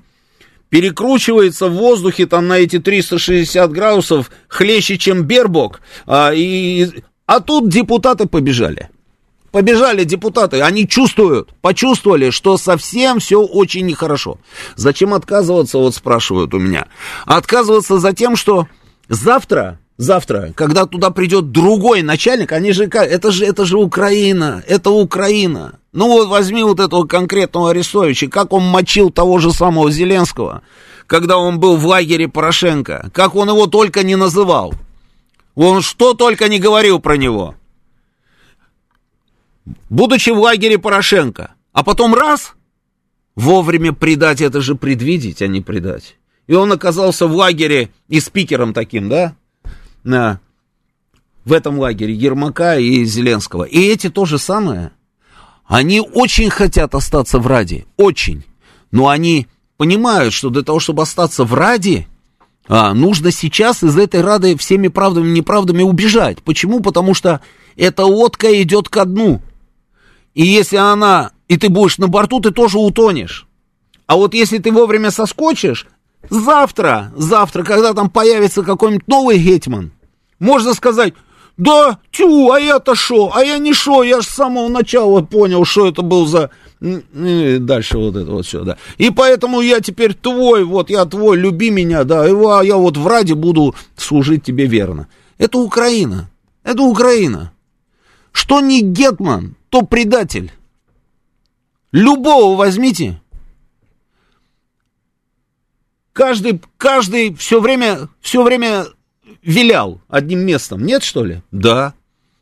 Перекручивается 0.69 1.67
в 1.67 1.73
воздухе 1.73 2.27
там 2.27 2.47
на 2.47 2.59
эти 2.59 2.79
360 2.79 3.71
градусов 3.71 4.31
хлеще, 4.47 4.97
чем 4.97 5.23
Бербок. 5.23 5.81
А, 6.05 6.31
и, 6.33 6.87
а 7.25 7.39
тут 7.39 7.69
депутаты 7.69 8.27
побежали. 8.27 8.89
Побежали 9.51 10.03
депутаты, 10.03 10.61
они 10.61 10.87
чувствуют, 10.87 11.53
почувствовали, 11.61 12.29
что 12.29 12.57
совсем 12.57 13.19
все 13.19 13.41
очень 13.41 13.87
нехорошо. 13.87 14.37
Зачем 14.75 15.13
отказываться, 15.15 15.79
вот 15.79 15.95
спрашивают 15.95 16.53
у 16.53 16.59
меня. 16.59 16.87
Отказываться 17.25 17.97
за 17.97 18.13
тем, 18.13 18.35
что 18.35 18.67
завтра 19.07 19.79
завтра, 19.99 20.53
когда 20.55 20.85
туда 20.85 21.11
придет 21.11 21.51
другой 21.51 22.01
начальник, 22.01 22.53
они 22.53 22.71
же, 22.71 22.85
это 22.85 23.31
же, 23.31 23.45
это 23.45 23.65
же 23.65 23.77
Украина, 23.77 24.63
это 24.65 24.89
Украина. 24.89 25.77
Ну 25.91 26.07
вот 26.07 26.29
возьми 26.29 26.63
вот 26.63 26.79
этого 26.79 27.05
конкретного 27.05 27.71
Арестовича, 27.71 28.27
как 28.27 28.53
он 28.53 28.63
мочил 28.63 29.11
того 29.11 29.37
же 29.39 29.51
самого 29.51 29.91
Зеленского, 29.91 30.63
когда 31.05 31.37
он 31.37 31.59
был 31.59 31.75
в 31.75 31.85
лагере 31.85 32.27
Порошенко, 32.27 33.11
как 33.13 33.35
он 33.35 33.49
его 33.49 33.67
только 33.67 34.03
не 34.03 34.15
называл. 34.15 34.73
Он 35.55 35.81
что 35.81 36.13
только 36.13 36.47
не 36.47 36.59
говорил 36.59 36.99
про 36.99 37.17
него. 37.17 37.55
Будучи 39.89 40.29
в 40.29 40.39
лагере 40.39 40.77
Порошенко, 40.77 41.55
а 41.73 41.83
потом 41.83 42.15
раз, 42.15 42.53
вовремя 43.35 43.91
предать, 43.91 44.39
это 44.41 44.61
же 44.61 44.75
предвидеть, 44.75 45.41
а 45.41 45.47
не 45.47 45.59
предать. 45.59 46.15
И 46.47 46.53
он 46.53 46.71
оказался 46.71 47.27
в 47.27 47.35
лагере 47.35 47.89
и 48.07 48.21
спикером 48.21 48.73
таким, 48.73 49.09
да, 49.09 49.35
на, 50.09 50.41
в 51.45 51.53
этом 51.53 51.79
лагере 51.79 52.13
Ермака 52.13 52.77
и 52.77 53.05
Зеленского. 53.05 53.63
И 53.63 53.79
эти 53.79 54.09
то 54.09 54.25
же 54.25 54.37
самое. 54.37 54.91
Они 55.65 56.01
очень 56.01 56.49
хотят 56.49 56.95
остаться 56.95 57.39
в 57.39 57.47
Раде, 57.47 57.85
очень. 57.95 58.43
Но 58.91 59.07
они 59.07 59.47
понимают, 59.77 60.33
что 60.33 60.49
для 60.49 60.63
того, 60.63 60.79
чтобы 60.79 61.03
остаться 61.03 61.45
в 61.45 61.53
Раде, 61.53 62.07
а, 62.67 62.93
нужно 62.93 63.31
сейчас 63.31 63.83
из 63.83 63.95
этой 63.97 64.21
Рады 64.21 64.57
всеми 64.57 64.87
правдами 64.87 65.29
и 65.29 65.33
неправдами 65.33 65.83
убежать. 65.83 66.41
Почему? 66.43 66.81
Потому 66.81 67.13
что 67.13 67.41
эта 67.77 68.03
лодка 68.03 68.61
идет 68.61 68.89
ко 68.89 69.05
дну. 69.05 69.41
И 70.33 70.43
если 70.43 70.77
она, 70.77 71.31
и 71.47 71.57
ты 71.57 71.69
будешь 71.69 71.99
на 71.99 72.07
борту, 72.07 72.39
ты 72.39 72.51
тоже 72.51 72.79
утонешь. 72.79 73.47
А 74.07 74.15
вот 74.15 74.33
если 74.33 74.57
ты 74.57 74.71
вовремя 74.71 75.11
соскочишь, 75.11 75.87
Завтра, 76.29 77.11
завтра, 77.15 77.63
когда 77.63 77.93
там 77.93 78.09
появится 78.09 78.63
какой-нибудь 78.63 79.07
новый 79.07 79.39
гетьман, 79.39 79.91
можно 80.39 80.73
сказать, 80.73 81.13
да, 81.57 81.99
тю, 82.11 82.51
а 82.51 82.59
я-то 82.59 82.95
шо, 82.95 83.31
а 83.33 83.43
я 83.43 83.57
не 83.57 83.73
шо, 83.73 84.03
я 84.03 84.21
ж 84.21 84.25
с 84.25 84.29
самого 84.29 84.69
начала 84.69 85.21
понял, 85.21 85.65
что 85.65 85.87
это 85.87 86.01
был 86.01 86.25
за... 86.25 86.51
И 86.81 87.57
дальше 87.59 87.97
вот 87.97 88.15
это 88.15 88.31
вот 88.31 88.45
все, 88.45 88.63
да. 88.63 88.77
И 88.97 89.09
поэтому 89.09 89.59
я 89.59 89.81
теперь 89.81 90.13
твой, 90.13 90.63
вот 90.63 90.89
я 90.89 91.03
твой, 91.03 91.37
люби 91.37 91.69
меня, 91.69 92.05
да, 92.05 92.25
и 92.27 92.31
а 92.31 92.61
я 92.61 92.77
вот 92.77 92.95
в 92.95 93.05
Раде 93.05 93.35
буду 93.35 93.75
служить 93.97 94.43
тебе 94.43 94.65
верно. 94.67 95.09
Это 95.37 95.57
Украина, 95.57 96.29
это 96.63 96.83
Украина. 96.83 97.51
Что 98.31 98.61
не 98.61 98.81
Гетман, 98.81 99.55
то 99.69 99.81
предатель. 99.81 100.53
Любого 101.91 102.55
возьмите, 102.55 103.19
каждый, 106.13 106.61
каждый 106.77 107.33
все 107.35 107.59
время, 107.59 108.07
все 108.21 108.43
время 108.43 108.85
вилял 109.41 110.01
одним 110.07 110.39
местом. 110.39 110.85
Нет, 110.85 111.03
что 111.03 111.23
ли? 111.23 111.41
Да. 111.51 111.93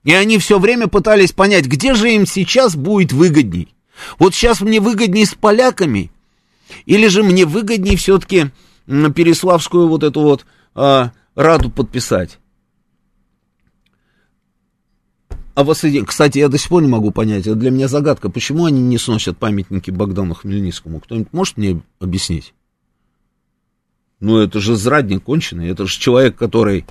И 0.03 0.13
они 0.13 0.37
все 0.37 0.59
время 0.59 0.87
пытались 0.87 1.31
понять, 1.31 1.65
где 1.65 1.93
же 1.93 2.11
им 2.11 2.25
сейчас 2.25 2.75
будет 2.75 3.11
выгодней. 3.11 3.73
Вот 4.19 4.33
сейчас 4.33 4.61
мне 4.61 4.79
выгодней 4.79 5.25
с 5.25 5.33
поляками, 5.33 6.11
или 6.85 7.07
же 7.07 7.23
мне 7.23 7.45
выгодней 7.45 7.95
все-таки 7.95 8.51
Переславскую 8.85 9.87
вот 9.87 10.03
эту 10.03 10.21
вот 10.21 10.45
а, 10.75 11.11
раду 11.35 11.69
подписать. 11.69 12.39
А 15.55 15.63
воссоедин... 15.63 16.05
Кстати, 16.05 16.37
я 16.37 16.49
до 16.49 16.57
сих 16.57 16.69
пор 16.69 16.83
не 16.83 16.87
могу 16.87 17.11
понять, 17.11 17.47
это 17.47 17.55
для 17.55 17.71
меня 17.71 17.87
загадка, 17.87 18.29
почему 18.29 18.65
они 18.65 18.81
не 18.81 18.97
сносят 18.97 19.37
памятники 19.37 19.89
Богдану 19.89 20.35
Хмельницкому. 20.35 20.99
Кто-нибудь 20.99 21.33
может 21.33 21.57
мне 21.57 21.81
объяснить? 21.99 22.53
Ну, 24.19 24.39
это 24.39 24.59
же 24.59 24.75
зрадник 24.75 25.23
конченый, 25.23 25.69
это 25.69 25.85
же 25.85 25.99
человек, 25.99 26.35
который 26.35 26.85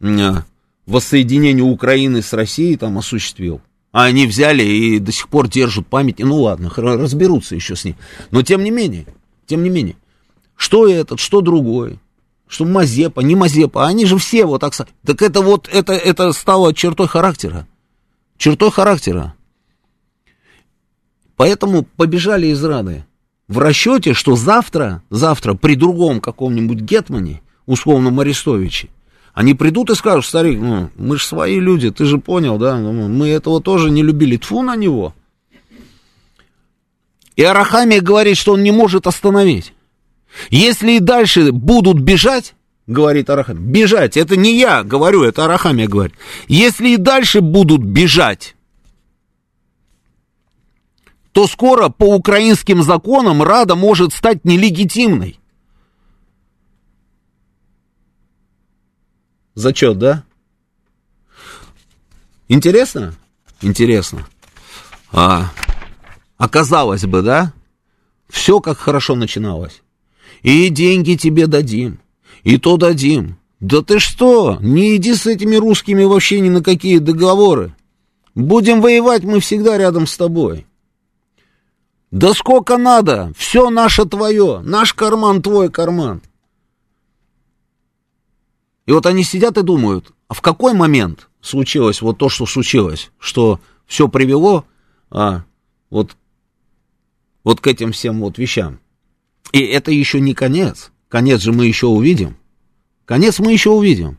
а, 0.00 0.44
воссоединение 0.86 1.64
Украины 1.64 2.22
с 2.22 2.32
Россией 2.32 2.76
там 2.76 2.98
осуществил. 2.98 3.60
А 3.90 4.04
они 4.04 4.26
взяли 4.26 4.62
и 4.62 4.98
до 4.98 5.12
сих 5.12 5.28
пор 5.28 5.48
держат 5.48 5.86
память. 5.86 6.18
Ну 6.18 6.42
ладно, 6.42 6.72
разберутся 6.74 7.54
еще 7.54 7.76
с 7.76 7.84
ним. 7.84 7.96
Но 8.30 8.42
тем 8.42 8.64
не 8.64 8.70
менее, 8.70 9.06
тем 9.46 9.62
не 9.62 9.70
менее, 9.70 9.96
что 10.56 10.88
этот, 10.88 11.20
что 11.20 11.42
другой, 11.42 11.98
что 12.48 12.64
Мазепа, 12.64 13.20
не 13.20 13.34
Мазепа, 13.34 13.86
они 13.86 14.06
же 14.06 14.16
все 14.16 14.46
вот 14.46 14.60
так... 14.60 14.74
Так 15.04 15.20
это 15.20 15.42
вот, 15.42 15.68
это, 15.70 15.92
это 15.92 16.32
стало 16.32 16.72
чертой 16.72 17.06
характера. 17.06 17.66
Чертой 18.38 18.70
характера. 18.70 19.34
Поэтому 21.36 21.82
побежали 21.82 22.46
из 22.46 22.64
Рады 22.64 23.04
в 23.52 23.58
расчете, 23.58 24.14
что 24.14 24.34
завтра, 24.34 25.02
завтра 25.10 25.54
при 25.54 25.74
другом 25.74 26.20
каком-нибудь 26.20 26.80
Гетмане, 26.80 27.42
условном 27.66 28.18
Арестовиче, 28.18 28.88
они 29.34 29.54
придут 29.54 29.90
и 29.90 29.94
скажут, 29.94 30.24
старик, 30.24 30.58
ну, 30.58 30.90
мы 30.96 31.18
же 31.18 31.24
свои 31.24 31.60
люди, 31.60 31.90
ты 31.90 32.06
же 32.06 32.18
понял, 32.18 32.58
да, 32.58 32.78
ну, 32.78 33.08
мы 33.08 33.28
этого 33.28 33.60
тоже 33.60 33.90
не 33.90 34.02
любили, 34.02 34.38
тфу 34.38 34.62
на 34.62 34.74
него. 34.74 35.14
И 37.36 37.42
Арахамия 37.42 38.00
говорит, 38.00 38.36
что 38.38 38.54
он 38.54 38.62
не 38.62 38.72
может 38.72 39.06
остановить. 39.06 39.74
Если 40.48 40.92
и 40.92 41.00
дальше 41.00 41.52
будут 41.52 42.00
бежать, 42.00 42.54
говорит 42.86 43.28
Арахамия, 43.28 43.62
бежать, 43.62 44.16
это 44.16 44.36
не 44.36 44.58
я 44.58 44.82
говорю, 44.82 45.24
это 45.24 45.44
Арахамия 45.44 45.88
говорит, 45.88 46.14
если 46.48 46.88
и 46.88 46.96
дальше 46.96 47.42
будут 47.42 47.82
бежать, 47.82 48.54
то 51.32 51.46
скоро 51.46 51.88
по 51.88 52.14
украинским 52.14 52.82
законам 52.82 53.42
Рада 53.42 53.74
может 53.74 54.12
стать 54.12 54.44
нелегитимной. 54.44 55.40
Зачет, 59.54 59.98
да? 59.98 60.24
Интересно? 62.48 63.14
Интересно. 63.62 64.26
А, 65.10 65.50
оказалось 66.36 67.04
бы, 67.04 67.22
да? 67.22 67.52
Все 68.28 68.60
как 68.60 68.78
хорошо 68.78 69.14
начиналось. 69.14 69.82
И 70.42 70.68
деньги 70.68 71.14
тебе 71.14 71.46
дадим, 71.46 71.98
и 72.42 72.58
то 72.58 72.76
дадим. 72.76 73.38
Да 73.60 73.80
ты 73.80 74.00
что, 74.00 74.58
не 74.60 74.96
иди 74.96 75.14
с 75.14 75.26
этими 75.26 75.56
русскими 75.56 76.02
вообще 76.02 76.40
ни 76.40 76.48
на 76.48 76.62
какие 76.62 76.98
договоры. 76.98 77.74
Будем 78.34 78.80
воевать 78.80 79.22
мы 79.22 79.40
всегда 79.40 79.78
рядом 79.78 80.06
с 80.06 80.16
тобой. 80.16 80.66
Да 82.12 82.34
сколько 82.34 82.76
надо, 82.76 83.32
все 83.38 83.70
наше 83.70 84.04
твое, 84.04 84.60
наш 84.60 84.92
карман 84.92 85.40
твой 85.40 85.70
карман. 85.70 86.20
И 88.84 88.92
вот 88.92 89.06
они 89.06 89.24
сидят 89.24 89.56
и 89.56 89.62
думают, 89.62 90.12
а 90.28 90.34
в 90.34 90.42
какой 90.42 90.74
момент 90.74 91.30
случилось 91.40 92.02
вот 92.02 92.18
то, 92.18 92.28
что 92.28 92.44
случилось, 92.44 93.10
что 93.18 93.60
все 93.86 94.08
привело 94.08 94.66
а, 95.10 95.44
вот, 95.88 96.14
вот 97.44 97.62
к 97.62 97.66
этим 97.66 97.92
всем 97.92 98.20
вот 98.20 98.36
вещам. 98.36 98.78
И 99.52 99.60
это 99.60 99.90
еще 99.90 100.20
не 100.20 100.34
конец. 100.34 100.92
Конец 101.08 101.40
же 101.40 101.52
мы 101.52 101.64
еще 101.64 101.86
увидим. 101.86 102.36
Конец 103.06 103.38
мы 103.38 103.52
еще 103.52 103.70
увидим. 103.70 104.18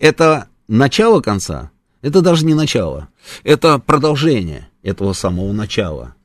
Это 0.00 0.48
начало 0.66 1.20
конца. 1.20 1.70
Это 2.02 2.20
даже 2.20 2.44
не 2.44 2.54
начало. 2.54 3.08
Это 3.44 3.78
продолжение 3.78 4.68
этого 4.82 5.12
самого 5.12 5.52
начала. 5.52 6.16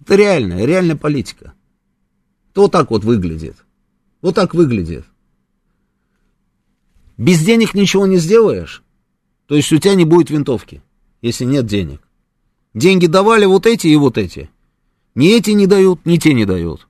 Это 0.00 0.16
реальная, 0.16 0.64
реальная 0.64 0.96
политика. 0.96 1.54
Это 2.50 2.62
вот 2.62 2.72
так 2.72 2.90
вот 2.90 3.04
выглядит. 3.04 3.56
Вот 4.22 4.34
так 4.34 4.54
выглядит. 4.54 5.04
Без 7.16 7.40
денег 7.40 7.74
ничего 7.74 8.06
не 8.06 8.16
сделаешь. 8.16 8.82
То 9.46 9.54
есть 9.54 9.72
у 9.72 9.78
тебя 9.78 9.94
не 9.94 10.04
будет 10.04 10.30
винтовки, 10.30 10.82
если 11.22 11.44
нет 11.44 11.66
денег. 11.66 12.00
Деньги 12.72 13.06
давали 13.06 13.46
вот 13.46 13.66
эти 13.66 13.88
и 13.88 13.96
вот 13.96 14.16
эти. 14.16 14.48
Ни 15.14 15.28
эти 15.36 15.50
не 15.50 15.66
дают, 15.66 16.06
ни 16.06 16.16
те 16.16 16.34
не 16.34 16.44
дают. 16.44 16.88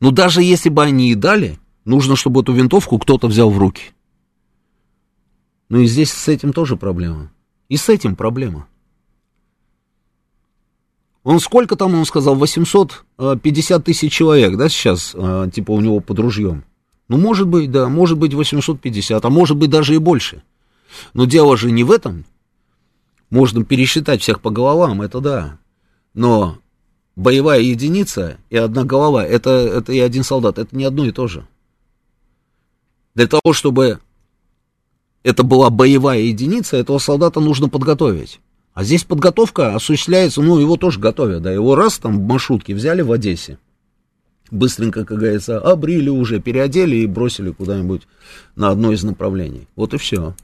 Но 0.00 0.10
даже 0.10 0.42
если 0.42 0.68
бы 0.68 0.82
они 0.82 1.10
и 1.10 1.14
дали, 1.14 1.58
нужно, 1.84 2.14
чтобы 2.14 2.42
эту 2.42 2.52
винтовку 2.52 2.98
кто-то 2.98 3.26
взял 3.26 3.50
в 3.50 3.58
руки. 3.58 3.94
Ну 5.70 5.80
и 5.80 5.86
здесь 5.86 6.12
с 6.12 6.28
этим 6.28 6.52
тоже 6.52 6.76
проблема. 6.76 7.32
И 7.68 7.76
с 7.76 7.88
этим 7.88 8.14
проблема. 8.14 8.68
Он 11.24 11.40
сколько 11.40 11.74
там, 11.74 11.94
он 11.94 12.04
сказал, 12.04 12.36
850 12.36 13.84
тысяч 13.84 14.12
человек, 14.12 14.56
да, 14.56 14.68
сейчас, 14.68 15.14
а, 15.14 15.48
типа, 15.48 15.72
у 15.72 15.80
него 15.80 16.00
под 16.00 16.18
ружьем. 16.18 16.64
Ну, 17.08 17.16
может 17.16 17.48
быть, 17.48 17.70
да, 17.70 17.88
может 17.88 18.18
быть 18.18 18.34
850, 18.34 19.24
а 19.24 19.30
может 19.30 19.56
быть 19.56 19.70
даже 19.70 19.94
и 19.94 19.98
больше. 19.98 20.42
Но 21.14 21.24
дело 21.24 21.56
же 21.56 21.70
не 21.70 21.82
в 21.82 21.90
этом. 21.90 22.26
Можно 23.30 23.64
пересчитать 23.64 24.20
всех 24.20 24.40
по 24.40 24.50
головам, 24.50 25.00
это 25.00 25.20
да. 25.20 25.58
Но 26.12 26.58
боевая 27.16 27.60
единица 27.60 28.36
и 28.50 28.56
одна 28.56 28.84
голова, 28.84 29.24
это, 29.24 29.50
это 29.50 29.92
и 29.92 30.00
один 30.00 30.24
солдат, 30.24 30.58
это 30.58 30.76
не 30.76 30.84
одно 30.84 31.06
и 31.06 31.10
то 31.10 31.26
же. 31.26 31.46
Для 33.14 33.26
того, 33.26 33.52
чтобы 33.52 33.98
это 35.22 35.42
была 35.42 35.70
боевая 35.70 36.20
единица, 36.20 36.76
этого 36.76 36.98
солдата 36.98 37.40
нужно 37.40 37.70
подготовить. 37.70 38.40
А 38.74 38.82
здесь 38.82 39.04
подготовка 39.04 39.76
осуществляется, 39.76 40.42
ну, 40.42 40.58
его 40.58 40.76
тоже 40.76 40.98
готовят, 40.98 41.42
да, 41.42 41.52
его 41.52 41.76
раз 41.76 41.98
там 41.98 42.18
в 42.18 42.22
маршрутке 42.26 42.74
взяли 42.74 43.02
в 43.02 43.12
Одессе, 43.12 43.58
быстренько, 44.50 45.04
как 45.04 45.18
говорится, 45.18 45.60
обрили 45.60 46.08
уже, 46.08 46.40
переодели 46.40 46.96
и 46.96 47.06
бросили 47.06 47.52
куда-нибудь 47.52 48.02
на 48.56 48.70
одно 48.70 48.92
из 48.92 49.04
направлений. 49.04 49.68
Вот 49.76 49.94
и 49.94 49.98
все. 49.98 50.34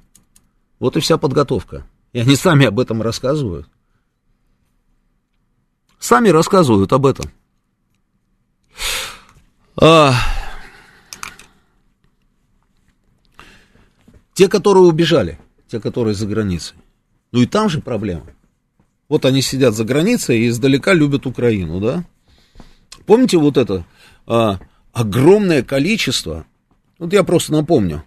Вот 0.78 0.96
и 0.96 1.00
вся 1.00 1.18
подготовка. 1.18 1.84
И 2.12 2.20
они 2.20 2.36
сами 2.36 2.66
об 2.66 2.78
этом 2.78 3.02
рассказывают. 3.02 3.68
Сами 5.98 6.28
рассказывают 6.28 6.92
об 6.92 7.06
этом. 7.06 7.26
А... 9.76 10.14
Те, 14.34 14.48
которые 14.48 14.84
убежали, 14.84 15.38
те, 15.68 15.80
которые 15.80 16.14
за 16.14 16.26
границей. 16.26 16.79
Ну 17.32 17.42
и 17.42 17.46
там 17.46 17.68
же 17.68 17.80
проблема. 17.80 18.26
Вот 19.08 19.24
они 19.24 19.42
сидят 19.42 19.74
за 19.74 19.84
границей 19.84 20.40
и 20.40 20.48
издалека 20.48 20.94
любят 20.94 21.26
Украину, 21.26 21.80
да? 21.80 22.04
Помните 23.06 23.38
вот 23.38 23.56
это 23.56 23.84
а, 24.26 24.60
огромное 24.92 25.62
количество? 25.62 26.46
Вот 26.98 27.12
я 27.12 27.24
просто 27.24 27.52
напомню. 27.52 28.04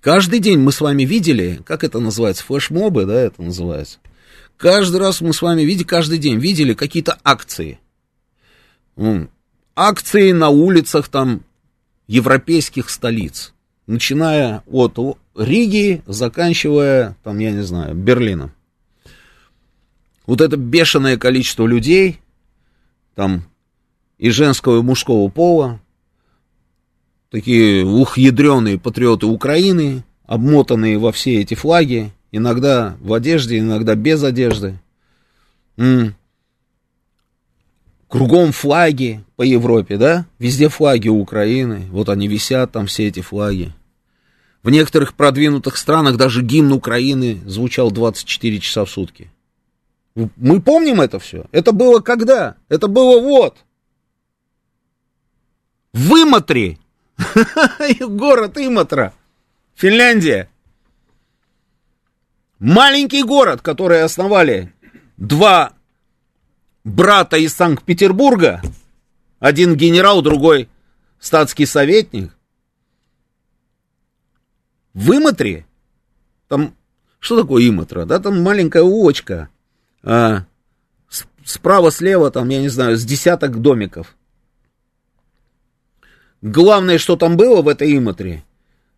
Каждый 0.00 0.38
день 0.38 0.58
мы 0.58 0.72
с 0.72 0.80
вами 0.80 1.04
видели, 1.04 1.60
как 1.64 1.82
это 1.82 1.98
называется, 1.98 2.44
флешмобы, 2.44 3.04
да, 3.04 3.14
это 3.14 3.42
называется. 3.42 3.98
Каждый 4.56 5.00
раз 5.00 5.20
мы 5.20 5.32
с 5.32 5.42
вами 5.42 5.62
видели, 5.62 5.84
каждый 5.84 6.18
день 6.18 6.38
видели 6.38 6.74
какие-то 6.74 7.18
акции. 7.24 7.80
Акции 9.74 10.32
на 10.32 10.48
улицах 10.48 11.08
там 11.08 11.44
европейских 12.06 12.90
столиц. 12.90 13.54
Начиная 13.86 14.62
от 14.66 14.98
Риги, 15.38 16.02
заканчивая, 16.06 17.16
там, 17.22 17.38
я 17.38 17.52
не 17.52 17.62
знаю, 17.62 17.94
Берлином. 17.94 18.50
Вот 20.26 20.40
это 20.40 20.56
бешеное 20.56 21.16
количество 21.16 21.64
людей, 21.64 22.20
там, 23.14 23.44
и 24.18 24.30
женского, 24.30 24.80
и 24.80 24.82
мужского 24.82 25.28
пола, 25.30 25.80
такие 27.30 27.84
ухъядреные 27.84 28.78
патриоты 28.78 29.26
Украины, 29.26 30.04
обмотанные 30.26 30.98
во 30.98 31.12
все 31.12 31.40
эти 31.40 31.54
флаги, 31.54 32.12
иногда 32.32 32.96
в 33.00 33.14
одежде, 33.14 33.60
иногда 33.60 33.94
без 33.94 34.22
одежды. 34.24 34.78
М-м. 35.76 36.16
Кругом 38.08 38.52
флаги 38.52 39.24
по 39.36 39.42
Европе, 39.42 39.98
да? 39.98 40.26
Везде 40.38 40.68
флаги 40.68 41.08
Украины. 41.08 41.86
Вот 41.90 42.08
они 42.08 42.26
висят, 42.26 42.72
там 42.72 42.86
все 42.86 43.06
эти 43.06 43.20
флаги. 43.20 43.72
В 44.62 44.70
некоторых 44.70 45.14
продвинутых 45.14 45.76
странах 45.76 46.16
даже 46.16 46.42
гимн 46.42 46.72
Украины 46.72 47.40
звучал 47.46 47.90
24 47.90 48.58
часа 48.58 48.84
в 48.84 48.90
сутки. 48.90 49.30
Мы 50.14 50.60
помним 50.60 51.00
это 51.00 51.18
все. 51.18 51.46
Это 51.52 51.72
было 51.72 52.00
когда? 52.00 52.56
Это 52.68 52.88
было 52.88 53.20
вот. 53.20 53.56
В 55.92 56.12
Иматре. 56.14 56.78
Город 58.00 58.58
Иматра. 58.58 59.14
Финляндия. 59.76 60.48
Маленький 62.58 63.22
город, 63.22 63.62
который 63.62 64.02
основали 64.02 64.72
два 65.16 65.72
брата 66.82 67.36
из 67.36 67.54
Санкт-Петербурга. 67.54 68.60
Один 69.38 69.76
генерал, 69.76 70.22
другой 70.22 70.68
статский 71.20 71.66
советник. 71.66 72.32
В 74.98 75.12
Иматре, 75.12 75.64
там, 76.48 76.74
что 77.20 77.40
такое 77.40 77.68
Иматра? 77.68 78.04
Да, 78.04 78.18
там 78.18 78.42
маленькая 78.42 78.82
улочка, 78.82 79.48
а, 80.02 80.44
справа-слева, 81.44 82.32
там, 82.32 82.48
я 82.48 82.60
не 82.60 82.68
знаю, 82.68 82.96
с 82.96 83.04
десяток 83.04 83.60
домиков. 83.60 84.16
Главное, 86.42 86.98
что 86.98 87.14
там 87.14 87.36
было 87.36 87.62
в 87.62 87.68
этой 87.68 87.96
Иматре, 87.96 88.42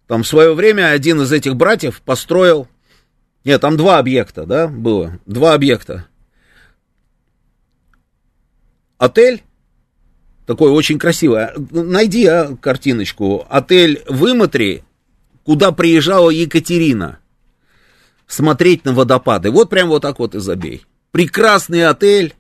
там 0.07 0.23
в 0.23 0.27
свое 0.27 0.55
время 0.55 0.89
один 0.89 1.21
из 1.21 1.33
этих 1.33 1.55
братьев 1.57 2.01
построил, 2.01 2.67
нет, 3.45 3.61
там 3.61 3.77
два 3.77 3.99
объекта, 3.99 4.47
да, 4.47 4.69
было, 4.69 5.19
два 5.27 5.53
объекта. 5.53 6.07
Отель, 8.97 9.43
такой 10.47 10.71
очень 10.71 10.99
красивый, 10.99 11.49
найди 11.71 12.25
а, 12.25 12.57
картиночку, 12.57 13.45
отель 13.51 14.03
в 14.09 14.25
Иматре 14.25 14.83
куда 15.51 15.73
приезжала 15.73 16.31
Екатерина 16.31 17.19
смотреть 18.29 18.85
на 18.85 18.93
водопады. 18.93 19.51
Вот 19.51 19.69
прям 19.69 19.89
вот 19.89 20.03
так 20.03 20.21
вот 20.21 20.37
и 20.37 20.39
забей. 20.39 20.87
Прекрасный 21.11 21.89
отель. 21.89 22.35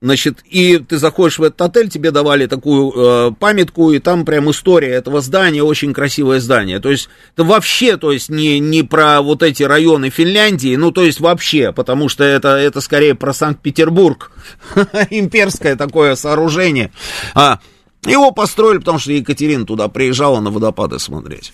Значит, 0.00 0.38
и 0.46 0.78
ты 0.78 0.96
заходишь 0.96 1.38
в 1.38 1.42
этот 1.42 1.60
отель, 1.60 1.90
тебе 1.90 2.12
давали 2.12 2.46
такую 2.46 2.92
э, 2.96 3.32
памятку, 3.38 3.92
и 3.92 3.98
там 3.98 4.24
прям 4.24 4.50
история 4.50 4.92
этого 4.92 5.20
здания, 5.20 5.62
очень 5.62 5.92
красивое 5.92 6.40
здание. 6.40 6.80
То 6.80 6.90
есть, 6.90 7.10
это 7.34 7.44
вообще, 7.44 7.98
то 7.98 8.10
есть, 8.10 8.30
не, 8.30 8.58
не 8.58 8.82
про 8.82 9.20
вот 9.20 9.42
эти 9.42 9.64
районы 9.64 10.08
Финляндии, 10.08 10.76
ну, 10.76 10.92
то 10.92 11.04
есть, 11.04 11.20
вообще, 11.20 11.72
потому 11.72 12.08
что 12.08 12.24
это, 12.24 12.56
это 12.56 12.80
скорее 12.80 13.14
про 13.14 13.34
Санкт-Петербург, 13.34 14.32
имперское 15.10 15.76
такое 15.76 16.14
сооружение. 16.14 16.90
А, 17.34 17.60
его 18.10 18.30
построили, 18.30 18.78
потому 18.78 18.98
что 18.98 19.12
Екатерина 19.12 19.64
туда 19.64 19.88
приезжала 19.88 20.40
на 20.40 20.50
водопады 20.50 20.98
смотреть. 20.98 21.52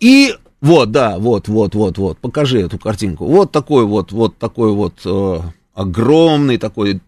И 0.00 0.34
вот, 0.60 0.90
да, 0.90 1.18
вот, 1.18 1.48
вот, 1.48 1.74
вот, 1.74 1.98
вот, 1.98 2.18
покажи 2.18 2.60
эту 2.60 2.78
картинку. 2.78 3.26
Вот 3.26 3.52
такой 3.52 3.84
вот, 3.84 4.12
вот 4.12 4.36
такой 4.38 4.72
вот 4.72 4.94
э, 5.04 5.40
огромный 5.74 6.58
такой 6.58 7.00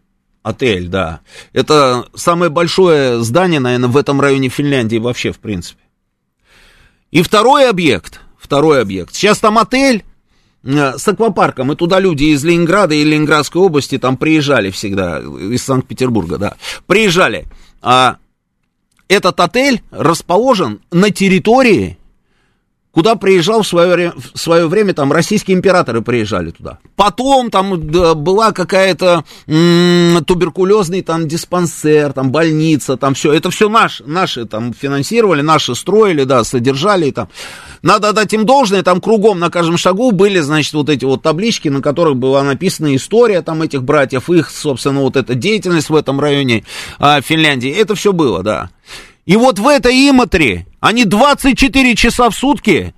отель, 0.42 0.88
да. 0.88 1.20
Это 1.52 2.06
самое 2.14 2.50
большое 2.50 3.22
здание, 3.22 3.60
наверное, 3.60 3.88
в 3.88 3.96
этом 3.96 4.20
районе 4.20 4.48
Финляндии 4.48 4.98
вообще, 4.98 5.32
в 5.32 5.38
принципе. 5.38 5.82
И 7.10 7.22
второй 7.22 7.68
объект, 7.68 8.20
второй 8.38 8.82
объект. 8.82 9.14
Сейчас 9.14 9.38
там 9.38 9.58
отель, 9.58 10.04
с 10.62 11.08
аквапарком, 11.08 11.72
и 11.72 11.76
туда 11.76 12.00
люди 12.00 12.24
из 12.24 12.44
Ленинграда 12.44 12.94
и 12.94 13.04
Ленинградской 13.04 13.60
области 13.60 13.98
там 13.98 14.16
приезжали 14.16 14.70
всегда, 14.70 15.18
из 15.20 15.62
Санкт-Петербурга, 15.62 16.38
да, 16.38 16.54
приезжали. 16.86 17.46
А 17.80 18.16
этот 19.08 19.40
отель 19.40 19.82
расположен 19.90 20.80
на 20.90 21.10
территории 21.10 21.97
куда 22.98 23.14
приезжал 23.14 23.62
в 23.62 23.66
свое, 23.68 24.12
в 24.34 24.36
свое 24.36 24.66
время, 24.66 24.92
там, 24.92 25.12
российские 25.12 25.56
императоры 25.56 26.02
приезжали 26.02 26.50
туда. 26.50 26.78
Потом 26.96 27.48
там 27.48 27.92
да, 27.92 28.14
была 28.16 28.50
какая-то 28.50 29.22
м- 29.46 30.24
туберкулезный 30.24 31.02
там 31.02 31.28
диспансер, 31.28 32.12
там, 32.12 32.32
больница, 32.32 32.96
там 32.96 33.14
все. 33.14 33.32
Это 33.32 33.52
все 33.52 33.68
наш, 33.68 34.02
наши 34.04 34.46
там 34.46 34.74
финансировали, 34.74 35.42
наши 35.42 35.76
строили, 35.76 36.24
да, 36.24 36.42
содержали 36.42 37.12
там. 37.12 37.28
Надо 37.82 38.12
дать 38.12 38.32
им 38.32 38.44
должное, 38.44 38.82
там 38.82 39.00
кругом 39.00 39.38
на 39.38 39.48
каждом 39.48 39.78
шагу 39.78 40.10
были, 40.10 40.40
значит, 40.40 40.72
вот 40.72 40.88
эти 40.88 41.04
вот 41.04 41.22
таблички, 41.22 41.68
на 41.68 41.80
которых 41.80 42.16
была 42.16 42.42
написана 42.42 42.96
история 42.96 43.42
там 43.42 43.62
этих 43.62 43.84
братьев, 43.84 44.28
их, 44.28 44.50
собственно, 44.50 45.02
вот 45.02 45.16
эта 45.16 45.36
деятельность 45.36 45.88
в 45.88 45.94
этом 45.94 46.18
районе 46.18 46.64
а, 46.98 47.20
Финляндии. 47.20 47.70
Это 47.70 47.94
все 47.94 48.12
было, 48.12 48.42
да. 48.42 48.70
И 49.28 49.36
вот 49.36 49.58
в 49.58 49.68
этой 49.68 50.08
Иматре 50.08 50.64
они 50.80 51.04
24 51.04 51.94
часа 51.96 52.30
в 52.30 52.34
сутки 52.34 52.94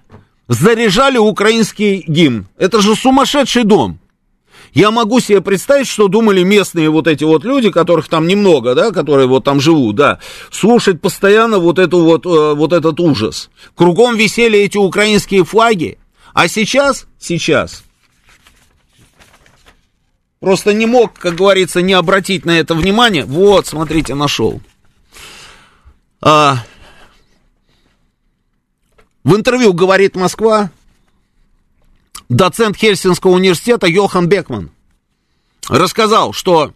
заряжали 0.46 1.18
украинский 1.18 2.04
гимн. 2.06 2.46
Это 2.56 2.80
же 2.80 2.94
сумасшедший 2.94 3.64
дом. 3.64 3.98
Я 4.72 4.92
могу 4.92 5.18
себе 5.18 5.40
представить, 5.40 5.88
что 5.88 6.06
думали 6.06 6.44
местные 6.44 6.88
вот 6.88 7.08
эти 7.08 7.24
вот 7.24 7.42
люди, 7.42 7.72
которых 7.72 8.08
там 8.08 8.28
немного, 8.28 8.76
да, 8.76 8.92
которые 8.92 9.26
вот 9.26 9.42
там 9.42 9.60
живут, 9.60 9.96
да, 9.96 10.20
слушать 10.52 11.00
постоянно 11.00 11.58
вот 11.58 11.80
эту 11.80 12.04
вот, 12.04 12.24
э, 12.24 12.54
вот 12.54 12.72
этот 12.72 13.00
ужас. 13.00 13.50
Кругом 13.74 14.16
висели 14.16 14.56
эти 14.56 14.78
украинские 14.78 15.44
флаги, 15.44 15.98
а 16.32 16.46
сейчас, 16.46 17.08
сейчас, 17.18 17.82
просто 20.38 20.74
не 20.74 20.86
мог, 20.86 21.12
как 21.12 21.34
говорится, 21.34 21.82
не 21.82 21.94
обратить 21.94 22.44
на 22.44 22.56
это 22.56 22.76
внимание. 22.76 23.24
Вот, 23.24 23.66
смотрите, 23.66 24.14
нашел. 24.14 24.60
А, 26.20 26.64
в 29.24 29.34
интервью 29.34 29.72
говорит 29.72 30.16
Москва 30.16 30.70
доцент 32.28 32.76
Хельсинского 32.76 33.32
университета 33.32 33.86
Йохан 33.86 34.28
Бекман 34.28 34.70
рассказал, 35.68 36.32
что 36.32 36.72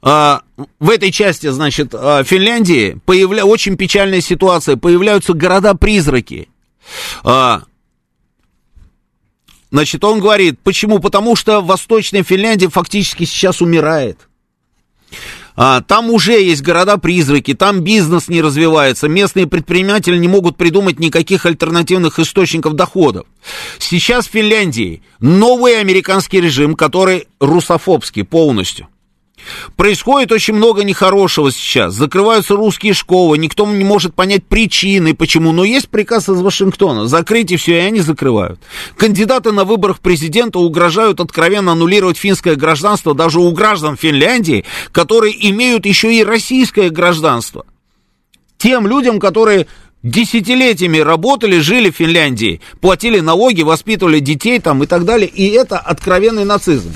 а, 0.00 0.42
в 0.80 0.90
этой 0.90 1.12
части, 1.12 1.48
значит, 1.48 1.94
а, 1.94 2.24
Финляндии 2.24 3.00
появля... 3.04 3.44
очень 3.44 3.76
печальная 3.76 4.20
ситуация. 4.20 4.76
Появляются 4.76 5.32
города-призраки. 5.32 6.48
А, 7.24 7.62
Значит, 9.70 10.04
он 10.04 10.20
говорит, 10.20 10.60
почему? 10.62 10.98
Потому 10.98 11.34
что 11.34 11.62
Восточная 11.62 12.22
Финляндия 12.22 12.68
фактически 12.68 13.24
сейчас 13.24 13.62
умирает. 13.62 14.28
А, 15.54 15.80
там 15.82 16.10
уже 16.10 16.40
есть 16.40 16.62
города-призраки, 16.62 17.54
там 17.54 17.80
бизнес 17.80 18.28
не 18.28 18.40
развивается, 18.40 19.08
местные 19.08 19.46
предприниматели 19.46 20.16
не 20.16 20.28
могут 20.28 20.56
придумать 20.56 20.98
никаких 20.98 21.46
альтернативных 21.46 22.18
источников 22.18 22.74
доходов. 22.74 23.26
Сейчас 23.78 24.26
в 24.26 24.30
Финляндии 24.30 25.02
новый 25.20 25.78
американский 25.80 26.40
режим, 26.40 26.74
который 26.74 27.26
русофобский 27.40 28.24
полностью. 28.24 28.88
Происходит 29.76 30.32
очень 30.32 30.54
много 30.54 30.84
нехорошего 30.84 31.50
сейчас. 31.50 31.94
Закрываются 31.94 32.54
русские 32.54 32.94
школы, 32.94 33.38
никто 33.38 33.66
не 33.66 33.84
может 33.84 34.14
понять 34.14 34.44
причины, 34.44 35.14
почему. 35.14 35.52
Но 35.52 35.64
есть 35.64 35.88
приказ 35.88 36.28
из 36.28 36.40
Вашингтона. 36.40 37.06
Закрыть 37.06 37.52
и 37.52 37.56
все, 37.56 37.76
и 37.76 37.86
они 37.86 38.00
закрывают. 38.00 38.60
Кандидаты 38.96 39.52
на 39.52 39.64
выборах 39.64 40.00
президента 40.00 40.58
угрожают 40.58 41.20
откровенно 41.20 41.72
аннулировать 41.72 42.16
финское 42.16 42.56
гражданство 42.56 43.14
даже 43.14 43.40
у 43.40 43.50
граждан 43.52 43.96
Финляндии, 43.96 44.64
которые 44.92 45.34
имеют 45.50 45.86
еще 45.86 46.14
и 46.14 46.24
российское 46.24 46.90
гражданство. 46.90 47.66
Тем 48.58 48.86
людям, 48.86 49.18
которые 49.18 49.66
десятилетиями 50.02 50.98
работали, 50.98 51.58
жили 51.58 51.90
в 51.90 51.96
Финляндии, 51.96 52.60
платили 52.80 53.20
налоги, 53.20 53.62
воспитывали 53.62 54.20
детей 54.20 54.58
там 54.60 54.82
и 54.82 54.86
так 54.86 55.04
далее. 55.04 55.28
И 55.28 55.48
это 55.48 55.78
откровенный 55.78 56.44
нацизм. 56.44 56.92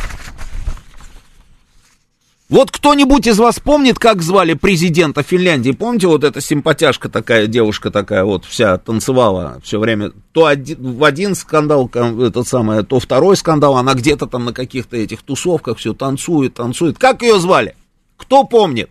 Вот 2.48 2.70
кто-нибудь 2.70 3.26
из 3.26 3.38
вас 3.40 3.58
помнит, 3.58 3.98
как 3.98 4.22
звали 4.22 4.54
президента 4.54 5.24
Финляндии? 5.24 5.72
Помните, 5.72 6.06
вот 6.06 6.22
эта 6.22 6.40
симпатяшка 6.40 7.08
такая, 7.08 7.48
девушка 7.48 7.90
такая, 7.90 8.24
вот 8.24 8.44
вся 8.44 8.78
танцевала 8.78 9.60
все 9.64 9.80
время. 9.80 10.12
То 10.30 10.46
один, 10.46 10.96
в 10.96 11.02
один 11.02 11.34
скандал, 11.34 11.90
этот 11.92 12.46
самый, 12.46 12.84
то 12.84 13.00
второй 13.00 13.36
скандал, 13.36 13.76
она 13.76 13.94
где-то 13.94 14.28
там 14.28 14.44
на 14.44 14.52
каких-то 14.52 14.96
этих 14.96 15.22
тусовках 15.22 15.78
все 15.78 15.92
танцует, 15.92 16.54
танцует. 16.54 16.98
Как 16.98 17.22
ее 17.22 17.40
звали? 17.40 17.74
Кто 18.16 18.44
помнит? 18.44 18.90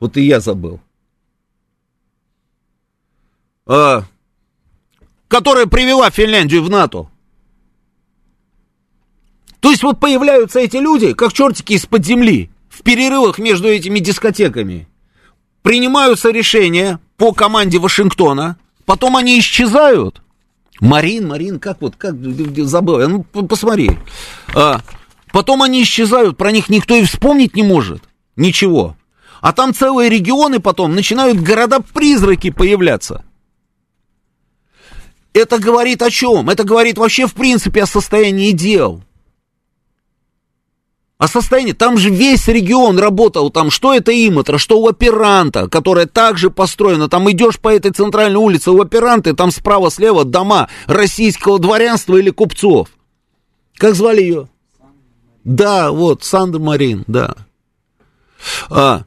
Вот 0.00 0.16
и 0.16 0.22
я 0.22 0.40
забыл. 0.40 0.80
А, 3.66 4.02
которая 5.28 5.66
привела 5.66 6.10
Финляндию 6.10 6.64
в 6.64 6.68
НАТО. 6.68 7.08
То 9.64 9.70
есть 9.70 9.82
вот 9.82 9.98
появляются 9.98 10.60
эти 10.60 10.76
люди, 10.76 11.14
как 11.14 11.32
чертики 11.32 11.72
из-под 11.72 12.04
земли, 12.04 12.50
в 12.68 12.82
перерывах 12.82 13.38
между 13.38 13.66
этими 13.66 13.98
дискотеками. 13.98 14.86
Принимаются 15.62 16.30
решения 16.30 17.00
по 17.16 17.32
команде 17.32 17.78
Вашингтона, 17.78 18.58
потом 18.84 19.16
они 19.16 19.38
исчезают. 19.38 20.20
Марин, 20.80 21.28
Марин, 21.28 21.58
как 21.60 21.80
вот, 21.80 21.96
как 21.96 22.14
забыл, 22.66 23.08
ну 23.08 23.22
посмотри. 23.22 23.92
А, 24.54 24.82
потом 25.32 25.62
они 25.62 25.82
исчезают, 25.82 26.36
про 26.36 26.52
них 26.52 26.68
никто 26.68 26.94
и 26.94 27.04
вспомнить 27.04 27.56
не 27.56 27.62
может. 27.62 28.02
Ничего. 28.36 28.98
А 29.40 29.54
там 29.54 29.72
целые 29.72 30.10
регионы 30.10 30.60
потом 30.60 30.94
начинают 30.94 31.40
города-призраки 31.40 32.50
появляться. 32.50 33.24
Это 35.32 35.58
говорит 35.58 36.02
о 36.02 36.10
чем? 36.10 36.50
Это 36.50 36.64
говорит 36.64 36.98
вообще 36.98 37.26
в 37.26 37.32
принципе 37.32 37.84
о 37.84 37.86
состоянии 37.86 38.50
дел. 38.50 39.02
А 41.24 41.26
состояние, 41.26 41.72
там 41.72 41.96
же 41.96 42.10
весь 42.10 42.48
регион 42.48 42.98
работал, 42.98 43.48
там 43.48 43.70
что 43.70 43.94
это 43.94 44.12
Иматра, 44.12 44.58
что 44.58 44.78
у 44.78 44.88
операнта, 44.88 45.70
которая 45.70 46.04
также 46.04 46.50
построена, 46.50 47.08
там 47.08 47.30
идешь 47.30 47.58
по 47.58 47.74
этой 47.74 47.92
центральной 47.92 48.36
улице, 48.36 48.72
у 48.72 48.82
операнты, 48.82 49.32
там 49.32 49.50
справа-слева 49.50 50.26
дома 50.26 50.68
российского 50.84 51.58
дворянства 51.58 52.18
или 52.18 52.28
купцов. 52.28 52.88
Как 53.76 53.94
звали 53.94 54.20
ее? 54.20 54.48
Да, 55.44 55.92
вот, 55.92 56.22
Сандра 56.24 56.60
Марин, 56.60 57.04
да. 57.06 57.34
А, 58.68 59.04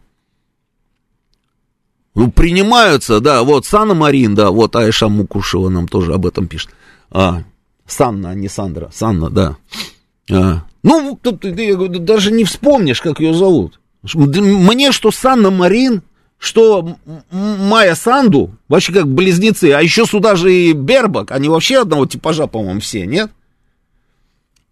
ну, 2.15 2.31
принимаются, 2.31 3.19
да, 3.19 3.43
вот, 3.43 3.67
Сана 3.67 3.93
Марин, 3.93 4.33
да, 4.33 4.49
вот 4.49 4.75
Айша 4.75 5.07
Мукушева 5.07 5.69
нам 5.69 5.87
тоже 5.87 6.15
об 6.15 6.25
этом 6.25 6.47
пишет. 6.47 6.71
А, 7.11 7.43
Санна, 7.85 8.31
а 8.31 8.33
не 8.33 8.49
Сандра, 8.49 8.89
Санна, 8.91 9.29
да. 9.29 9.57
А, 10.31 10.63
ну, 10.87 11.19
даже 11.99 12.31
не 12.31 12.45
вспомнишь, 12.45 13.01
как 13.01 13.19
ее 13.19 13.33
зовут. 13.33 13.79
Мне 14.13 14.91
что 14.91 15.11
Санна 15.11 15.51
Марин, 15.51 16.01
что 16.37 16.97
Майя 17.31 17.95
Санду, 17.95 18.55
вообще 18.67 18.93
как 18.93 19.07
близнецы, 19.07 19.73
а 19.73 19.81
еще 19.81 20.05
сюда 20.05 20.35
же 20.35 20.53
и 20.53 20.73
Бербак, 20.73 21.31
они 21.31 21.49
вообще 21.49 21.81
одного 21.81 22.05
типажа, 22.05 22.47
по-моему, 22.47 22.79
все, 22.79 23.05
нет? 23.05 23.31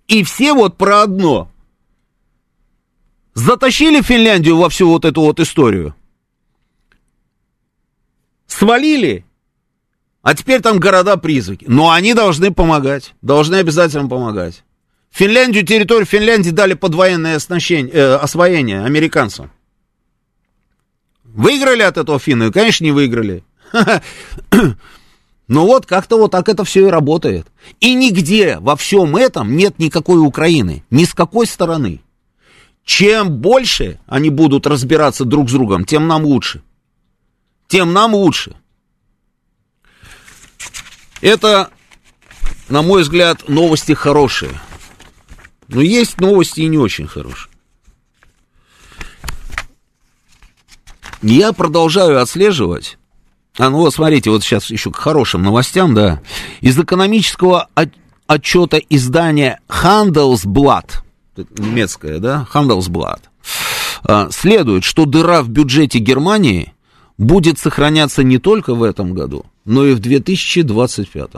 И 0.07 0.23
все 0.23 0.53
вот 0.53 0.77
про 0.77 1.01
одно. 1.01 1.49
Затащили 3.33 4.01
Финляндию 4.01 4.57
во 4.57 4.69
всю 4.69 4.87
вот 4.87 5.03
эту 5.03 5.21
вот 5.21 5.39
историю. 5.39 5.95
Свалили. 8.47 9.25
А 10.21 10.33
теперь 10.33 10.61
там 10.61 10.79
города-призраки. 10.79 11.65
Но 11.67 11.91
они 11.91 12.13
должны 12.13 12.53
помогать. 12.53 13.13
Должны 13.21 13.55
обязательно 13.55 14.07
помогать. 14.07 14.63
Финляндию, 15.15 15.65
территорию 15.65 16.05
Финляндии 16.05 16.49
дали 16.49 16.73
под 16.73 16.93
военное 16.93 17.37
оснащение, 17.37 17.89
э, 17.89 18.15
освоение 18.15 18.83
американцам. 18.83 19.49
Выиграли 21.23 21.83
от 21.83 21.95
этого 21.95 22.19
финны? 22.19 22.51
Конечно, 22.51 22.83
не 22.83 22.91
выиграли. 22.91 23.45
Но 25.47 25.65
вот 25.65 25.85
как-то 25.85 26.17
вот 26.17 26.31
так 26.31 26.49
это 26.49 26.65
все 26.65 26.87
и 26.87 26.89
работает. 26.89 27.47
И 27.79 27.93
нигде 27.93 28.57
во 28.59 28.75
всем 28.75 29.15
этом 29.15 29.55
нет 29.55 29.79
никакой 29.79 30.19
Украины. 30.19 30.83
Ни 30.89 31.05
с 31.05 31.13
какой 31.13 31.47
стороны. 31.47 32.01
Чем 32.83 33.37
больше 33.37 34.01
они 34.07 34.29
будут 34.29 34.67
разбираться 34.67 35.23
друг 35.23 35.49
с 35.49 35.53
другом, 35.53 35.85
тем 35.85 36.07
нам 36.07 36.25
лучше. 36.25 36.61
Тем 37.69 37.93
нам 37.93 38.15
лучше. 38.15 38.57
Это, 41.21 41.69
на 42.67 42.81
мой 42.81 43.03
взгляд, 43.03 43.47
новости 43.47 43.93
хорошие. 43.93 44.51
Но 45.67 45.81
есть 45.81 46.19
новости 46.19 46.61
и 46.61 46.67
не 46.67 46.77
очень 46.77 47.07
хорошие. 47.07 47.51
Я 51.21 51.53
продолжаю 51.53 52.21
отслеживать. 52.21 52.97
А 53.57 53.69
ну 53.69 53.77
вот 53.77 53.93
смотрите, 53.93 54.29
вот 54.29 54.43
сейчас 54.43 54.69
еще 54.69 54.91
к 54.91 54.97
хорошим 54.97 55.41
новостям, 55.41 55.95
да. 55.95 56.21
Из 56.61 56.77
экономического 56.77 57.69
от, 57.73 57.89
отчета 58.27 58.79
издания 58.89 59.59
Handelsblatt, 59.69 61.01
немецкое, 61.57 62.19
да, 62.19 62.47
Handelsblatt, 62.53 63.21
а, 64.03 64.29
следует, 64.29 64.83
что 64.83 65.05
дыра 65.05 65.41
в 65.41 65.49
бюджете 65.49 65.99
Германии 65.99 66.73
будет 67.17 67.57
сохраняться 67.57 68.23
не 68.23 68.39
только 68.39 68.75
в 68.75 68.83
этом 68.83 69.13
году, 69.13 69.45
но 69.63 69.85
и 69.85 69.93
в 69.93 69.99
2025. 69.99 71.31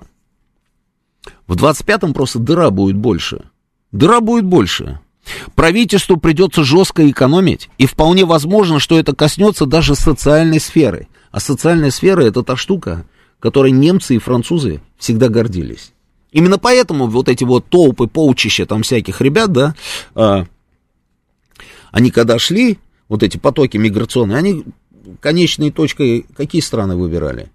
В 1.46 1.56
2025 1.56 2.14
просто 2.14 2.40
дыра 2.40 2.72
будет 2.72 2.98
больше– 2.98 3.46
дыра 3.92 4.22
будет 4.22 4.46
больше. 4.46 5.00
Правительству 5.56 6.18
придется 6.18 6.64
жестко 6.64 7.10
экономить, 7.10 7.70
и 7.78 7.86
вполне 7.86 8.26
возможно, 8.26 8.80
что 8.80 8.98
это 8.98 9.14
коснется 9.14 9.66
даже 9.66 9.96
социальной 9.96 10.60
сферы. 10.60 11.08
А 11.32 11.40
социальная 11.40 11.92
сфера 11.92 12.22
это 12.22 12.44
та 12.44 12.56
штука, 12.56 13.06
которой 13.40 13.72
немцы 13.72 14.16
и 14.16 14.20
французы 14.20 14.82
всегда 14.98 15.28
гордились. 15.28 15.92
Именно 16.32 16.58
поэтому 16.58 17.08
вот 17.08 17.30
эти 17.30 17.44
вот 17.44 17.68
толпы, 17.68 18.08
полчища 18.08 18.66
там 18.66 18.84
всяких 18.84 19.22
ребят, 19.22 19.52
да, 19.52 19.76
а, 20.16 20.46
они 21.92 22.12
когда 22.12 22.40
шли, 22.40 22.80
вот 23.08 23.24
эти 23.24 23.38
потоки 23.38 23.78
миграционные, 23.78 24.38
они 24.38 24.64
конечной 25.20 25.72
точкой 25.72 26.26
какие 26.36 26.62
страны 26.62 26.96
выбирали? 26.96 27.52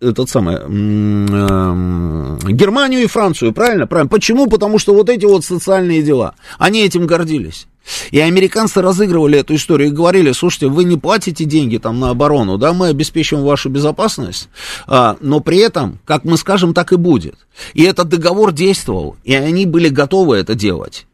Этот 0.00 0.30
самый, 0.30 0.56
эм, 0.56 2.38
Германию 2.48 3.02
и 3.02 3.06
Францию, 3.06 3.52
правильно? 3.52 3.86
Правильно. 3.86 4.08
Почему? 4.08 4.46
Потому 4.46 4.78
что 4.78 4.94
вот 4.94 5.10
эти 5.10 5.26
вот 5.26 5.44
социальные 5.44 6.02
дела, 6.02 6.34
они 6.58 6.80
этим 6.80 7.06
гордились. 7.06 7.66
И 8.10 8.18
американцы 8.18 8.82
разыгрывали 8.82 9.38
эту 9.38 9.54
историю 9.54 9.90
и 9.90 9.92
говорили, 9.92 10.32
слушайте, 10.32 10.66
вы 10.68 10.84
не 10.84 10.96
платите 10.96 11.44
деньги 11.44 11.76
там 11.76 12.00
на 12.00 12.10
оборону, 12.10 12.58
да, 12.58 12.72
мы 12.72 12.88
обеспечим 12.88 13.42
вашу 13.42 13.68
безопасность, 13.68 14.48
а, 14.88 15.16
но 15.20 15.38
при 15.40 15.58
этом, 15.58 16.00
как 16.04 16.24
мы 16.24 16.36
скажем, 16.36 16.74
так 16.74 16.92
и 16.92 16.96
будет. 16.96 17.36
И 17.74 17.84
этот 17.84 18.08
договор 18.08 18.50
действовал, 18.52 19.16
и 19.22 19.34
они 19.34 19.66
были 19.66 19.88
готовы 19.88 20.36
это 20.36 20.56
делать. 20.56 21.06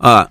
А, 0.00 0.30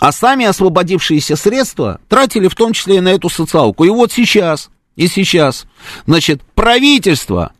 а 0.00 0.12
сами 0.12 0.46
освободившиеся 0.46 1.36
средства 1.36 2.00
тратили 2.08 2.48
в 2.48 2.54
том 2.54 2.72
числе 2.72 2.96
и 2.96 3.00
на 3.00 3.08
эту 3.08 3.28
социалку. 3.28 3.84
И 3.84 3.90
вот 3.90 4.12
сейчас 4.12 4.70
и 4.98 5.06
сейчас, 5.06 5.68
значит, 6.06 6.42
правительство, 6.56 7.52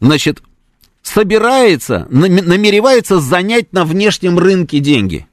значит, 0.00 0.40
собирается, 1.02 2.06
намеревается 2.10 3.18
занять 3.18 3.72
на 3.72 3.84
внешнем 3.84 4.38
рынке 4.38 4.78
деньги. 4.78 5.26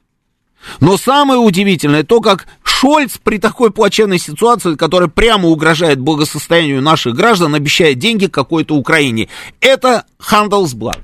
Но 0.80 0.96
самое 0.96 1.38
удивительное 1.38 2.02
то, 2.02 2.20
как 2.20 2.48
Шольц 2.64 3.18
при 3.22 3.38
такой 3.38 3.70
плачевной 3.70 4.18
ситуации, 4.18 4.74
которая 4.74 5.08
прямо 5.08 5.48
угрожает 5.48 6.00
благосостоянию 6.00 6.82
наших 6.82 7.14
граждан, 7.14 7.54
обещает 7.54 8.00
деньги 8.00 8.26
какой-то 8.26 8.74
Украине. 8.74 9.28
Это 9.60 10.06
Handelsblatt. 10.18 11.02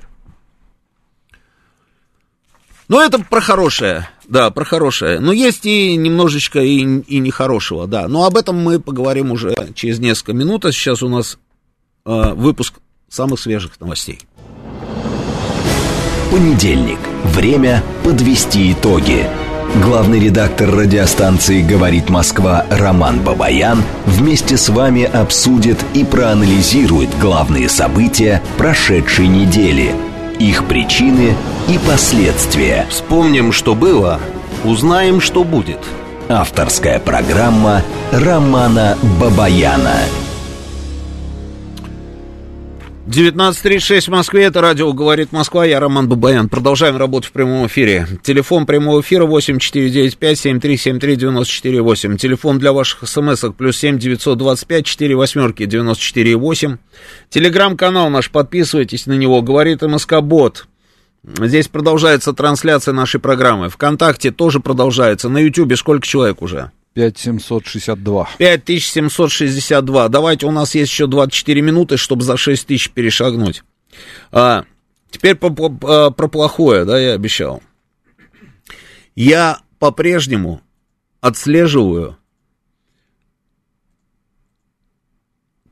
Но 2.89 3.01
это 3.01 3.19
про 3.19 3.39
хорошее, 3.39 4.09
да, 4.31 4.49
про 4.49 4.63
хорошее. 4.63 5.19
Но 5.19 5.33
есть 5.33 5.65
и 5.65 5.97
немножечко 5.97 6.61
и, 6.61 6.79
и 6.79 7.19
нехорошего, 7.19 7.85
да. 7.85 8.07
Но 8.07 8.25
об 8.25 8.37
этом 8.37 8.55
мы 8.55 8.79
поговорим 8.79 9.31
уже 9.31 9.53
через 9.75 9.99
несколько 9.99 10.31
минут. 10.31 10.63
А 10.63 10.71
сейчас 10.71 11.03
у 11.03 11.09
нас 11.09 11.37
э, 12.05 12.33
выпуск 12.33 12.75
самых 13.09 13.41
свежих 13.41 13.77
новостей. 13.81 14.19
Понедельник. 16.31 16.99
Время 17.25 17.83
подвести 18.05 18.71
итоги. 18.71 19.27
Главный 19.83 20.21
редактор 20.21 20.71
радиостанции 20.71 21.61
«Говорит 21.61 22.09
Москва» 22.09 22.65
Роман 22.69 23.21
Бабаян 23.21 23.83
вместе 24.05 24.55
с 24.55 24.69
вами 24.69 25.03
обсудит 25.03 25.77
и 25.93 26.05
проанализирует 26.05 27.09
главные 27.19 27.67
события 27.67 28.41
прошедшей 28.57 29.27
недели, 29.27 29.93
их 30.41 30.65
причины 30.65 31.35
и 31.67 31.77
последствия. 31.77 32.87
Вспомним, 32.89 33.51
что 33.51 33.75
было, 33.75 34.19
узнаем, 34.63 35.21
что 35.21 35.43
будет. 35.43 35.79
Авторская 36.29 36.99
программа 36.99 37.83
Романа 38.11 38.97
Бабаяна. 39.19 39.97
19.36 43.11 44.05
в 44.05 44.07
Москве, 44.07 44.45
это 44.45 44.61
радио 44.61 44.93
«Говорит 44.93 45.33
Москва», 45.33 45.65
я 45.65 45.81
Роман 45.81 46.07
Бабаян. 46.07 46.47
Продолжаем 46.47 46.95
работу 46.95 47.27
в 47.27 47.33
прямом 47.33 47.67
эфире. 47.67 48.07
Телефон 48.23 48.65
прямого 48.65 49.01
эфира 49.01 49.27
8495-7373-94-8. 49.27 52.15
Телефон 52.15 52.57
для 52.57 52.71
ваших 52.71 53.09
смс-ок 53.09 53.57
плюс 53.57 53.77
7 53.79 53.99
925 53.99 54.85
4 54.85 55.15
восьмерки 55.17 55.63
94-8. 55.63 56.77
Телеграм-канал 57.29 58.09
наш, 58.09 58.31
подписывайтесь 58.31 59.07
на 59.07 59.17
него, 59.17 59.41
«Говорит 59.41 59.81
МСК 59.81 60.21
Бот». 60.21 60.67
Здесь 61.37 61.67
продолжается 61.67 62.31
трансляция 62.31 62.93
нашей 62.93 63.19
программы. 63.19 63.67
Вконтакте 63.67 64.31
тоже 64.31 64.61
продолжается. 64.61 65.27
На 65.27 65.39
Ютьюбе 65.39 65.75
сколько 65.75 66.07
человек 66.07 66.41
уже? 66.41 66.71
5762. 66.93 68.29
5762. 68.37 70.09
Давайте, 70.09 70.45
у 70.45 70.51
нас 70.51 70.75
есть 70.75 70.91
еще 70.91 71.07
24 71.07 71.61
минуты, 71.61 71.97
чтобы 71.97 72.23
за 72.23 72.37
6 72.37 72.67
тысяч 72.67 72.91
перешагнуть. 72.91 73.63
А, 74.31 74.65
теперь 75.09 75.35
про, 75.35 75.49
про, 75.49 76.11
про 76.11 76.27
плохое, 76.27 76.85
да, 76.85 76.99
я 76.99 77.13
обещал. 77.13 77.63
Я 79.15 79.61
по-прежнему 79.79 80.61
отслеживаю, 81.21 82.17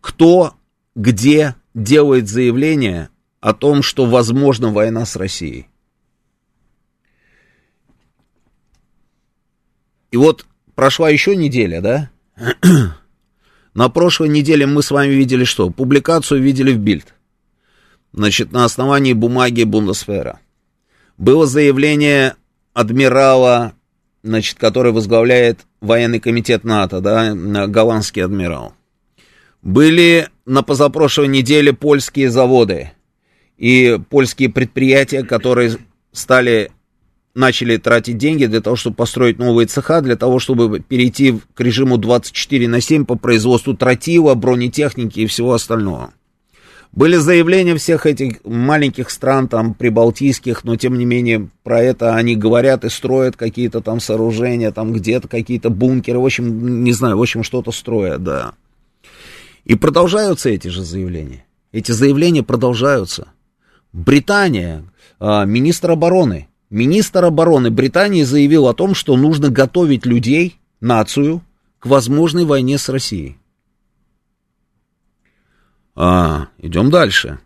кто, 0.02 0.56
где 0.96 1.56
делает 1.74 2.28
заявление 2.30 3.10
о 3.42 3.54
том, 3.54 3.84
что 3.84 4.06
возможна 4.06 4.70
война 4.72 5.06
с 5.06 5.16
Россией. 5.16 5.68
И 10.12 10.18
вот 10.18 10.46
прошла 10.80 11.10
еще 11.10 11.36
неделя, 11.36 11.82
да? 11.82 12.10
На 13.74 13.90
прошлой 13.90 14.30
неделе 14.30 14.66
мы 14.66 14.82
с 14.82 14.92
вами 14.92 15.12
видели 15.12 15.44
что? 15.44 15.70
Публикацию 15.72 16.42
видели 16.42 16.72
в 16.72 16.78
Бильд. 16.78 17.16
Значит, 18.14 18.54
на 18.54 18.64
основании 18.64 19.12
бумаги 19.12 19.64
Бундесфера. 19.64 20.40
Было 21.18 21.46
заявление 21.48 22.36
адмирала, 22.74 23.74
значит, 24.24 24.58
который 24.58 24.94
возглавляет 24.94 25.66
военный 25.82 26.22
комитет 26.22 26.64
НАТО, 26.64 27.02
да, 27.02 27.34
голландский 27.68 28.24
адмирал. 28.24 28.74
Были 29.62 30.30
на 30.46 30.64
позапрошлой 30.64 31.28
неделе 31.28 31.74
польские 31.74 32.30
заводы 32.30 32.92
и 33.58 34.00
польские 34.10 34.50
предприятия, 34.50 35.24
которые 35.24 35.78
стали 36.14 36.72
начали 37.40 37.78
тратить 37.78 38.18
деньги 38.18 38.46
для 38.46 38.62
того, 38.62 38.76
чтобы 38.76 38.98
построить 38.98 39.40
новые 39.40 39.66
цеха, 39.66 40.02
для 40.02 40.16
того, 40.16 40.38
чтобы 40.38 40.80
перейти 40.82 41.40
к 41.56 41.62
режиму 41.62 41.98
24 41.98 42.68
на 42.68 42.82
7 42.82 43.06
по 43.06 43.16
производству 43.16 43.76
тротила, 43.76 44.36
бронетехники 44.36 45.22
и 45.22 45.26
всего 45.26 45.54
остального. 45.54 46.12
Были 46.92 47.16
заявления 47.16 47.76
всех 47.78 48.06
этих 48.06 48.44
маленьких 48.44 49.10
стран, 49.10 49.48
там, 49.48 49.74
прибалтийских, 49.74 50.64
но 50.64 50.76
тем 50.76 50.98
не 50.98 51.06
менее 51.06 51.50
про 51.64 51.82
это 51.82 52.16
они 52.16 52.36
говорят 52.36 52.84
и 52.84 52.90
строят 52.90 53.36
какие-то 53.36 53.82
там 53.82 54.00
сооружения, 54.00 54.72
там 54.72 54.92
где-то 54.92 55.28
какие-то 55.28 55.70
бункеры, 55.70 56.20
в 56.20 56.26
общем, 56.26 56.84
не 56.84 56.92
знаю, 56.92 57.18
в 57.18 57.22
общем, 57.22 57.44
что-то 57.44 57.72
строят, 57.72 58.24
да. 58.24 58.54
И 59.66 59.76
продолжаются 59.76 60.50
эти 60.50 60.68
же 60.68 60.84
заявления. 60.84 61.46
Эти 61.72 61.92
заявления 61.92 62.42
продолжаются. 62.42 63.28
Британия, 63.94 64.84
а, 65.20 65.46
министр 65.46 65.92
обороны, 65.92 66.49
Министр 66.70 67.26
обороны 67.26 67.72
Британии 67.72 68.24
заявил 68.24 68.68
о 68.68 68.74
том, 68.74 68.94
что 68.94 69.18
нужно 69.18 69.50
готовить 69.50 70.06
людей, 70.06 70.60
нацию, 70.82 71.42
к 71.80 71.88
возможной 71.88 72.46
войне 72.46 72.78
с 72.78 72.90
Россией. 72.90 73.38
А, 75.96 76.48
идем 76.60 76.92
дальше. 76.92 77.40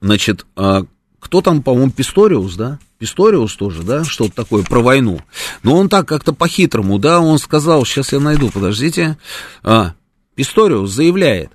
Значит, 0.00 0.44
а, 0.56 0.84
кто 1.20 1.40
там, 1.40 1.62
по-моему, 1.62 1.90
Писториус, 1.90 2.56
да? 2.56 2.78
Писториус 2.98 3.54
тоже, 3.54 3.82
да, 3.82 4.04
что-то 4.04 4.34
такое 4.34 4.64
про 4.64 4.80
войну. 4.80 5.20
Но 5.62 5.76
он 5.76 5.88
так 5.88 6.08
как-то 6.08 6.32
по-хитрому, 6.32 6.98
да, 6.98 7.20
он 7.20 7.38
сказал, 7.38 7.84
сейчас 7.84 8.12
я 8.12 8.18
найду, 8.18 8.50
подождите. 8.50 9.18
А, 9.62 9.94
Писториус 10.34 10.90
заявляет, 10.90 11.52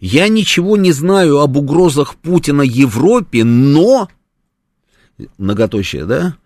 я 0.00 0.28
ничего 0.28 0.76
не 0.76 0.92
знаю 0.92 1.38
об 1.38 1.56
угрозах 1.56 2.16
Путина 2.16 2.62
Европе, 2.62 3.44
но 3.44 4.08
многоточие, 5.38 6.04
да, 6.04 6.36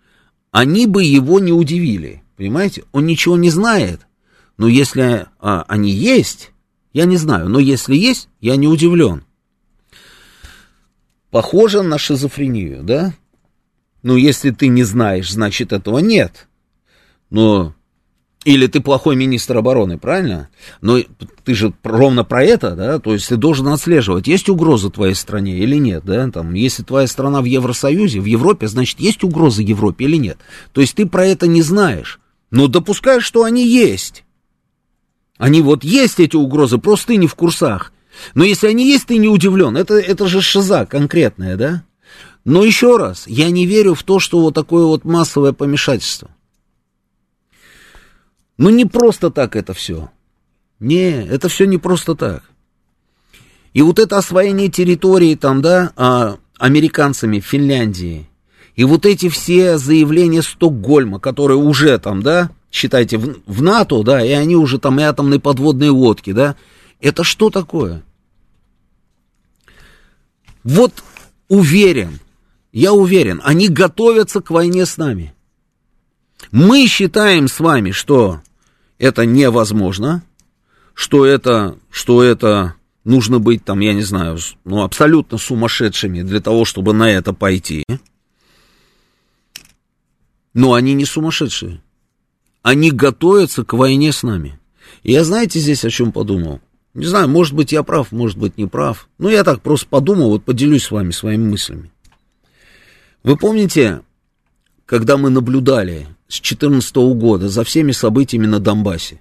они 0.51 0.87
бы 0.87 1.03
его 1.03 1.39
не 1.39 1.51
удивили. 1.51 2.23
Понимаете? 2.35 2.83
Он 2.91 3.05
ничего 3.05 3.37
не 3.37 3.49
знает. 3.49 4.07
Но 4.57 4.67
если 4.67 5.27
а, 5.39 5.63
они 5.67 5.91
есть, 5.91 6.51
я 6.93 7.05
не 7.05 7.17
знаю, 7.17 7.49
но 7.49 7.59
если 7.59 7.95
есть, 7.95 8.29
я 8.39 8.55
не 8.55 8.67
удивлен. 8.67 9.23
Похоже 11.31 11.83
на 11.83 11.97
шизофрению, 11.97 12.83
да? 12.83 13.13
Ну, 14.01 14.15
если 14.15 14.51
ты 14.51 14.67
не 14.67 14.83
знаешь, 14.83 15.31
значит 15.31 15.73
этого 15.73 15.99
нет. 15.99 16.47
Но 17.29 17.75
или 18.45 18.67
ты 18.67 18.79
плохой 18.79 19.15
министр 19.15 19.57
обороны, 19.57 19.97
правильно? 19.97 20.49
Но 20.81 20.99
ты 21.43 21.53
же 21.53 21.73
ровно 21.83 22.23
про 22.23 22.43
это, 22.43 22.71
да, 22.71 22.99
то 22.99 23.13
есть 23.13 23.27
ты 23.27 23.35
должен 23.35 23.67
отслеживать, 23.67 24.27
есть 24.27 24.47
угроза 24.47 24.89
твоей 24.89 25.13
стране 25.13 25.57
или 25.59 25.75
нет, 25.75 26.03
да, 26.05 26.29
там, 26.31 26.53
если 26.53 26.83
твоя 26.83 27.07
страна 27.07 27.41
в 27.41 27.45
Евросоюзе, 27.45 28.21
в 28.21 28.25
Европе, 28.25 28.67
значит, 28.67 28.99
есть 28.99 29.23
угроза 29.23 29.61
Европе 29.61 30.05
или 30.05 30.15
нет. 30.15 30.37
То 30.71 30.81
есть 30.81 30.95
ты 30.95 31.05
про 31.05 31.25
это 31.25 31.47
не 31.47 31.61
знаешь, 31.61 32.19
но 32.49 32.67
допускаешь, 32.67 33.25
что 33.25 33.43
они 33.43 33.67
есть. 33.67 34.23
Они 35.37 35.61
вот 35.61 35.83
есть 35.83 36.19
эти 36.19 36.35
угрозы, 36.35 36.77
просто 36.77 37.07
ты 37.07 37.15
не 37.17 37.27
в 37.27 37.35
курсах. 37.35 37.93
Но 38.33 38.43
если 38.43 38.67
они 38.67 38.87
есть, 38.87 39.07
ты 39.07 39.17
не 39.17 39.29
удивлен. 39.29 39.77
Это, 39.77 39.93
это 39.95 40.27
же 40.27 40.41
шиза 40.41 40.85
конкретная, 40.85 41.55
да? 41.55 41.83
Но 42.43 42.63
еще 42.63 42.97
раз, 42.97 43.25
я 43.27 43.49
не 43.49 43.65
верю 43.65 43.93
в 43.93 44.03
то, 44.03 44.19
что 44.19 44.41
вот 44.41 44.53
такое 44.53 44.85
вот 44.85 45.05
массовое 45.05 45.53
помешательство. 45.53 46.29
Ну, 48.59 48.69
не 48.69 48.83
просто 48.83 49.31
так 49.31 49.55
это 49.55 49.73
все. 49.73 50.09
Не, 50.81 51.25
это 51.25 51.47
все 51.47 51.65
не 51.65 51.77
просто 51.77 52.13
так. 52.13 52.43
И 53.71 53.81
вот 53.81 53.99
это 53.99 54.17
освоение 54.17 54.67
территории 54.67 55.35
там, 55.35 55.61
да, 55.61 55.93
а, 55.95 56.37
американцами 56.57 57.39
в 57.39 57.45
Финляндии, 57.45 58.27
и 58.75 58.83
вот 58.83 59.05
эти 59.05 59.29
все 59.29 59.77
заявления 59.77 60.41
Стокгольма, 60.41 61.21
которые 61.21 61.57
уже 61.57 61.97
там, 61.99 62.21
да, 62.21 62.51
считайте, 62.69 63.17
в, 63.17 63.37
в 63.45 63.61
НАТО, 63.61 64.03
да, 64.03 64.23
и 64.23 64.31
они 64.31 64.57
уже 64.57 64.77
там 64.77 64.99
и 64.99 65.03
атомные 65.03 65.39
подводные 65.39 65.91
лодки, 65.91 66.33
да, 66.33 66.57
это 66.99 67.23
что 67.23 67.49
такое? 67.49 68.03
Вот 70.65 71.01
уверен, 71.47 72.19
я 72.73 72.91
уверен, 72.91 73.39
они 73.45 73.69
готовятся 73.69 74.41
к 74.41 74.49
войне 74.49 74.85
с 74.85 74.97
нами. 74.97 75.33
Мы 76.51 76.87
считаем 76.87 77.47
с 77.47 77.61
вами, 77.61 77.91
что 77.91 78.41
это 78.99 79.25
невозможно, 79.25 80.23
что 80.93 81.25
это, 81.25 81.77
что 81.89 82.21
это 82.21 82.75
нужно 83.05 83.39
быть 83.39 83.63
там, 83.63 83.79
я 83.79 83.93
не 83.93 84.03
знаю, 84.03 84.37
ну, 84.65 84.83
абсолютно 84.83 85.37
сумасшедшими 85.37 86.21
для 86.21 86.41
того, 86.41 86.65
чтобы 86.65 86.93
на 86.93 87.09
это 87.09 87.33
пойти. 87.33 87.85
Но 90.53 90.73
они 90.73 90.93
не 90.93 91.05
сумасшедшие. 91.05 91.81
Они 92.61 92.91
готовятся 92.91 93.63
к 93.63 93.73
войне 93.73 94.11
с 94.11 94.23
нами. 94.23 94.59
И 95.03 95.13
я 95.13 95.23
знаете 95.23 95.59
здесь 95.59 95.85
о 95.85 95.89
чем 95.89 96.11
подумал? 96.11 96.59
Не 96.93 97.05
знаю, 97.05 97.29
может 97.29 97.53
быть 97.53 97.71
я 97.71 97.83
прав, 97.83 98.11
может 98.11 98.37
быть 98.37 98.57
не 98.57 98.65
прав. 98.65 99.07
Но 99.17 99.29
я 99.29 99.45
так 99.45 99.61
просто 99.61 99.87
подумал, 99.87 100.29
вот 100.31 100.43
поделюсь 100.43 100.83
с 100.83 100.91
вами 100.91 101.11
своими 101.11 101.51
мыслями. 101.51 101.91
Вы 103.23 103.37
помните, 103.37 104.01
когда 104.85 105.15
мы 105.15 105.29
наблюдали 105.29 106.07
с 106.29 106.39
2014 106.39 106.95
года 106.95 107.49
за 107.49 107.63
всеми 107.63 107.91
событиями 107.91 108.45
на 108.45 108.59
Донбассе. 108.59 109.19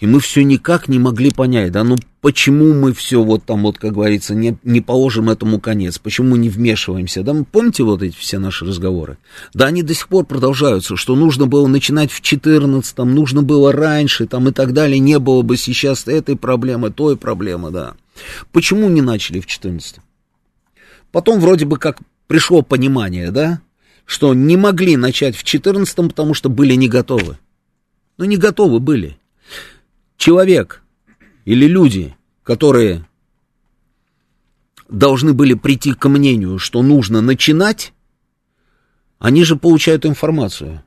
И 0.00 0.06
мы 0.06 0.18
все 0.18 0.42
никак 0.42 0.88
не 0.88 0.98
могли 0.98 1.30
понять, 1.30 1.70
да, 1.70 1.84
ну 1.84 1.96
почему 2.20 2.74
мы 2.74 2.92
все 2.92 3.22
вот 3.22 3.44
там 3.44 3.62
вот, 3.62 3.78
как 3.78 3.92
говорится, 3.92 4.34
не, 4.34 4.58
не 4.64 4.80
положим 4.80 5.30
этому 5.30 5.60
конец, 5.60 5.98
почему 5.98 6.30
мы 6.30 6.38
не 6.38 6.48
вмешиваемся, 6.48 7.22
да, 7.22 7.32
помните 7.52 7.84
вот 7.84 8.02
эти 8.02 8.16
все 8.16 8.40
наши 8.40 8.64
разговоры? 8.64 9.18
Да, 9.54 9.66
они 9.66 9.84
до 9.84 9.94
сих 9.94 10.08
пор 10.08 10.26
продолжаются, 10.26 10.96
что 10.96 11.14
нужно 11.14 11.46
было 11.46 11.68
начинать 11.68 12.10
в 12.10 12.20
14 12.20 12.98
нужно 12.98 13.42
было 13.42 13.72
раньше, 13.72 14.26
там 14.26 14.48
и 14.48 14.52
так 14.52 14.72
далее, 14.72 14.98
не 14.98 15.20
было 15.20 15.42
бы 15.42 15.56
сейчас 15.56 16.08
этой 16.08 16.36
проблемы, 16.36 16.90
той 16.90 17.16
проблемы, 17.16 17.70
да. 17.70 17.94
Почему 18.50 18.88
не 18.88 19.00
начали 19.00 19.38
в 19.38 19.46
14 19.46 19.98
Потом 21.12 21.38
вроде 21.38 21.66
бы 21.66 21.78
как 21.78 21.98
пришло 22.26 22.62
понимание, 22.62 23.30
да, 23.30 23.60
что 24.04 24.34
не 24.34 24.56
могли 24.56 24.96
начать 24.96 25.36
в 25.36 25.44
14 25.44 25.94
потому 26.08 26.34
что 26.34 26.48
были 26.48 26.74
не 26.74 26.88
готовы. 26.88 27.38
Ну, 28.16 28.24
не 28.24 28.36
готовы 28.36 28.80
были 28.80 29.18
человек 30.16 30.82
или 31.44 31.66
люди, 31.66 32.14
которые 32.42 33.06
должны 34.88 35.32
были 35.32 35.54
прийти 35.54 35.92
к 35.94 36.08
мнению, 36.08 36.58
что 36.58 36.82
нужно 36.82 37.20
начинать, 37.20 37.92
они 39.18 39.44
же 39.44 39.56
получают 39.56 40.06
информацию. 40.06 40.82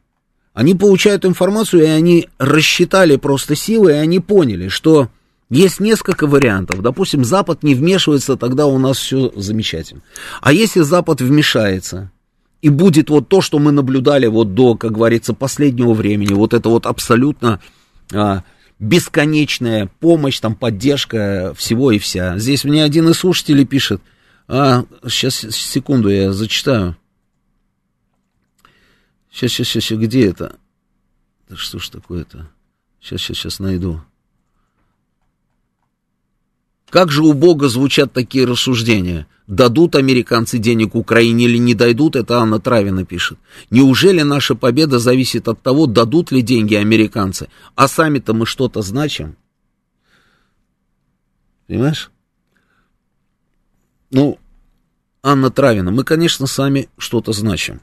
Они 0.54 0.74
получают 0.74 1.26
информацию, 1.26 1.84
и 1.84 1.88
они 1.88 2.30
рассчитали 2.40 3.16
просто 3.18 3.56
силы, 3.56 3.92
и 3.92 3.96
они 3.96 4.20
поняли, 4.20 4.70
что 4.70 5.10
есть 5.50 5.80
несколько 5.80 6.26
вариантов. 6.26 6.82
Допустим, 6.82 7.24
Запад 7.24 7.64
не 7.64 7.76
вмешивается, 7.76 8.38
тогда 8.38 8.66
у 8.66 8.80
нас 8.80 8.98
все 8.98 9.32
замечательно. 9.36 10.02
А 10.42 10.52
если 10.52 10.82
Запад 10.82 11.22
вмешается, 11.22 12.12
и 12.68 12.70
будет 12.70 13.10
вот 13.10 13.30
то, 13.30 13.40
что 13.40 13.60
мы 13.60 13.72
наблюдали 13.72 14.28
вот 14.28 14.54
до, 14.54 14.76
как 14.76 14.92
говорится, 14.92 15.34
последнего 15.34 15.94
времени, 15.94 16.34
вот 16.34 16.54
это 16.54 16.68
вот 16.68 16.86
абсолютно 16.86 17.62
а, 18.14 18.44
бесконечная 18.78 19.90
помощь, 20.02 20.42
там, 20.42 20.54
поддержка 20.54 21.54
всего 21.56 21.92
и 21.92 21.98
вся. 21.98 22.38
Здесь 22.38 22.66
мне 22.66 22.84
один 22.84 23.08
из 23.08 23.20
слушателей 23.20 23.64
пишет, 23.64 24.02
а, 24.50 24.84
сейчас, 25.08 25.36
секунду, 25.36 26.10
я 26.10 26.34
зачитаю. 26.34 26.98
Сейчас, 29.32 29.52
сейчас, 29.52 29.68
сейчас, 29.70 29.98
где 29.98 30.28
это? 30.28 30.58
Да 31.48 31.56
что 31.56 31.80
ж 31.80 31.88
такое-то? 31.88 32.50
Сейчас, 33.00 33.22
сейчас, 33.22 33.38
сейчас 33.38 33.60
найду. 33.60 34.02
Как 36.90 37.12
же 37.12 37.24
у 37.24 37.34
Бога 37.34 37.68
звучат 37.68 38.14
такие 38.14 38.46
рассуждения? 38.46 39.28
Дадут 39.46 39.96
американцы 39.96 40.58
денег 40.58 40.96
Украине 40.96 41.46
или 41.46 41.58
не 41.58 41.74
дадут, 41.74 42.16
это 42.16 42.40
Анна 42.40 42.60
Травина 42.60 43.06
пишет. 43.06 43.38
Неужели 43.70 44.22
наша 44.22 44.56
победа 44.56 45.00
зависит 45.00 45.48
от 45.48 45.62
того, 45.62 45.86
дадут 45.86 46.32
ли 46.32 46.42
деньги 46.42 46.76
американцы? 46.76 47.50
А 47.76 47.88
сами-то 47.88 48.34
мы 48.34 48.46
что-то 48.46 48.82
значим? 48.82 49.38
Понимаешь? 51.68 52.12
Ну, 54.12 54.40
Анна 55.22 55.52
Травина, 55.52 55.92
мы, 55.92 56.06
конечно, 56.06 56.48
сами 56.48 56.90
что-то 56.98 57.34
значим. 57.34 57.82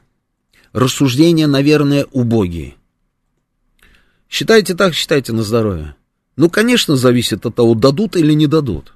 Рассуждения, 0.73 1.45
наверное, 1.45 2.05
убогие. 2.11 2.75
Считайте 4.27 4.73
так, 4.73 4.95
считайте 4.95 5.31
на 5.31 5.43
здоровье. 5.43 5.95
Ну, 6.35 6.49
конечно, 6.49 6.95
зависит 6.95 7.45
от 7.45 7.55
того, 7.55 7.75
дадут 7.75 8.15
или 8.15 8.33
не 8.33 8.47
дадут. 8.47 8.93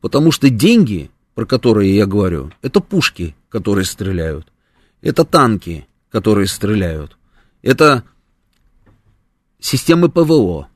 Потому 0.00 0.32
что 0.32 0.48
деньги, 0.48 1.10
про 1.34 1.44
которые 1.44 1.94
я 1.94 2.06
говорю, 2.06 2.50
это 2.62 2.80
пушки, 2.80 3.34
которые 3.48 3.84
стреляют. 3.84 4.46
Это 5.02 5.24
танки, 5.24 5.86
которые 6.10 6.46
стреляют. 6.46 7.16
Это 7.62 8.04
системы 9.60 10.08
ПВО. 10.08 10.68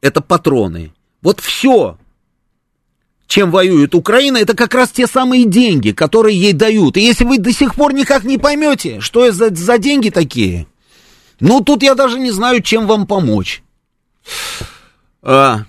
Это 0.00 0.20
патроны. 0.20 0.92
Вот 1.22 1.40
все, 1.40 1.98
чем 3.26 3.50
воюет 3.50 3.94
Украина, 3.94 4.38
это 4.38 4.56
как 4.56 4.74
раз 4.74 4.90
те 4.90 5.06
самые 5.06 5.44
деньги, 5.44 5.92
которые 5.92 6.36
ей 6.36 6.54
дают. 6.54 6.96
И 6.96 7.00
если 7.00 7.24
вы 7.24 7.38
до 7.38 7.52
сих 7.52 7.74
пор 7.74 7.92
никак 7.92 8.24
не 8.24 8.38
поймете, 8.38 9.00
что 9.00 9.24
это 9.24 9.36
за, 9.36 9.54
за 9.54 9.78
деньги 9.78 10.10
такие, 10.10 10.66
ну 11.38 11.60
тут 11.60 11.82
я 11.82 11.94
даже 11.94 12.18
не 12.18 12.30
знаю, 12.30 12.62
чем 12.62 12.86
вам 12.86 13.06
помочь. 13.06 13.62
А, 15.22 15.64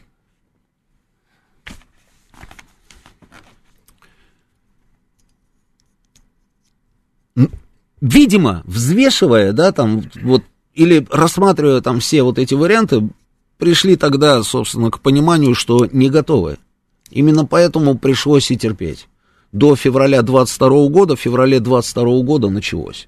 видимо, 8.02 8.64
взвешивая, 8.66 9.54
да, 9.54 9.72
там, 9.72 10.04
вот, 10.22 10.44
или 10.74 11.06
рассматривая 11.10 11.82
там 11.82 12.00
все 12.00 12.24
вот 12.24 12.40
эти 12.40 12.54
варианты, 12.54 13.10
пришли 13.58 13.96
тогда, 13.96 14.42
собственно, 14.44 14.90
к 14.90 15.00
пониманию, 15.00 15.54
что 15.54 15.86
не 15.86 16.10
готовы. 16.10 16.58
Именно 17.12 17.46
поэтому 17.46 17.98
пришлось 17.98 18.50
и 18.52 18.58
терпеть. 18.58 19.08
До 19.52 19.76
февраля 19.76 20.22
22 20.22 20.88
года, 20.88 21.16
в 21.16 21.20
феврале 21.20 21.60
22 21.60 22.22
года 22.24 22.50
началось. 22.50 23.08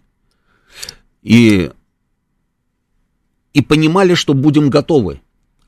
И, 1.22 1.72
и 3.54 3.62
понимали, 3.62 4.14
что 4.14 4.34
будем 4.34 4.70
готовы. 4.70 5.22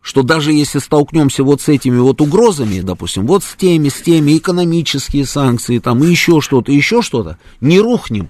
Что 0.05 0.21
даже 0.21 0.53
если 0.53 0.77
столкнемся 0.77 1.43
вот 1.43 1.61
с 1.61 1.67
этими 1.67 1.97
вот 1.97 2.21
угрозами, 2.21 2.81
допустим, 2.81 3.25
вот 3.25 3.43
с 3.43 3.55
теми, 3.55 3.89
с 3.89 4.01
теми 4.03 4.37
экономические 4.37 5.25
санкции, 5.25 5.79
там, 5.79 6.03
и 6.03 6.07
еще 6.07 6.41
что-то, 6.41 6.71
еще 6.71 7.01
что-то, 7.01 7.39
не 7.59 7.79
рухнем 7.79 8.29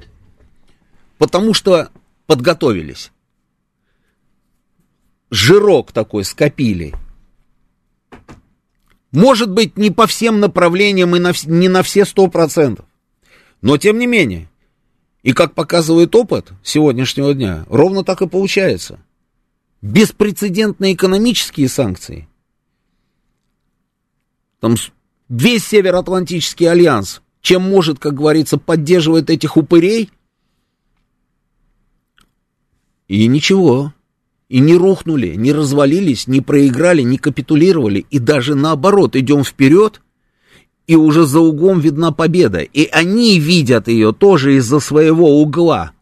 потому 1.17 1.53
что 1.53 1.89
подготовились. 2.27 3.11
Жирок 5.31 5.91
такой 5.91 6.23
скопили. 6.23 6.93
Может 9.11 9.51
быть, 9.51 9.77
не 9.77 9.91
по 9.91 10.07
всем 10.07 10.39
направлениям 10.39 11.15
и 11.15 11.19
на, 11.19 11.33
не 11.45 11.67
на 11.67 11.83
все 11.83 12.05
сто 12.05 12.27
процентов. 12.27 12.85
Но 13.61 13.77
тем 13.77 13.97
не 13.97 14.07
менее, 14.07 14.49
и 15.23 15.33
как 15.33 15.53
показывает 15.53 16.15
опыт 16.15 16.51
сегодняшнего 16.63 17.33
дня, 17.33 17.65
ровно 17.69 18.03
так 18.03 18.21
и 18.21 18.27
получается. 18.27 18.99
Беспрецедентные 19.85 20.93
экономические 20.93 21.69
санкции. 21.69 22.27
Там 24.59 24.75
весь 25.29 25.65
Североатлантический 25.65 26.69
альянс, 26.69 27.21
чем 27.41 27.61
может, 27.61 27.99
как 27.99 28.15
говорится, 28.15 28.57
поддерживает 28.57 29.29
этих 29.29 29.57
упырей– 29.57 30.09
и 33.07 33.27
ничего. 33.27 33.93
И 34.47 34.59
не 34.59 34.75
рухнули, 34.75 35.35
не 35.35 35.51
развалились, 35.53 36.27
не 36.27 36.41
проиграли, 36.41 37.01
не 37.01 37.17
капитулировали. 37.17 38.05
И 38.11 38.19
даже 38.19 38.55
наоборот, 38.55 39.15
идем 39.15 39.43
вперед, 39.43 40.01
и 40.85 40.95
уже 40.95 41.25
за 41.25 41.39
углом 41.39 41.79
видна 41.79 42.11
победа. 42.11 42.59
И 42.59 42.87
они 42.91 43.39
видят 43.39 43.87
ее 43.87 44.13
тоже 44.13 44.55
из-за 44.57 44.79
своего 44.79 45.41
угла. 45.41 45.93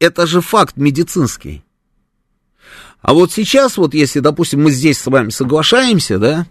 Это 0.00 0.26
же 0.26 0.40
факт 0.40 0.76
медицинский. 0.76 1.64
А 3.00 3.14
вот 3.14 3.32
сейчас, 3.32 3.76
вот 3.76 3.94
если, 3.94 4.20
допустим, 4.20 4.62
мы 4.62 4.70
здесь 4.70 4.98
с 4.98 5.06
вами 5.06 5.30
соглашаемся, 5.30 6.18
да, 6.18 6.46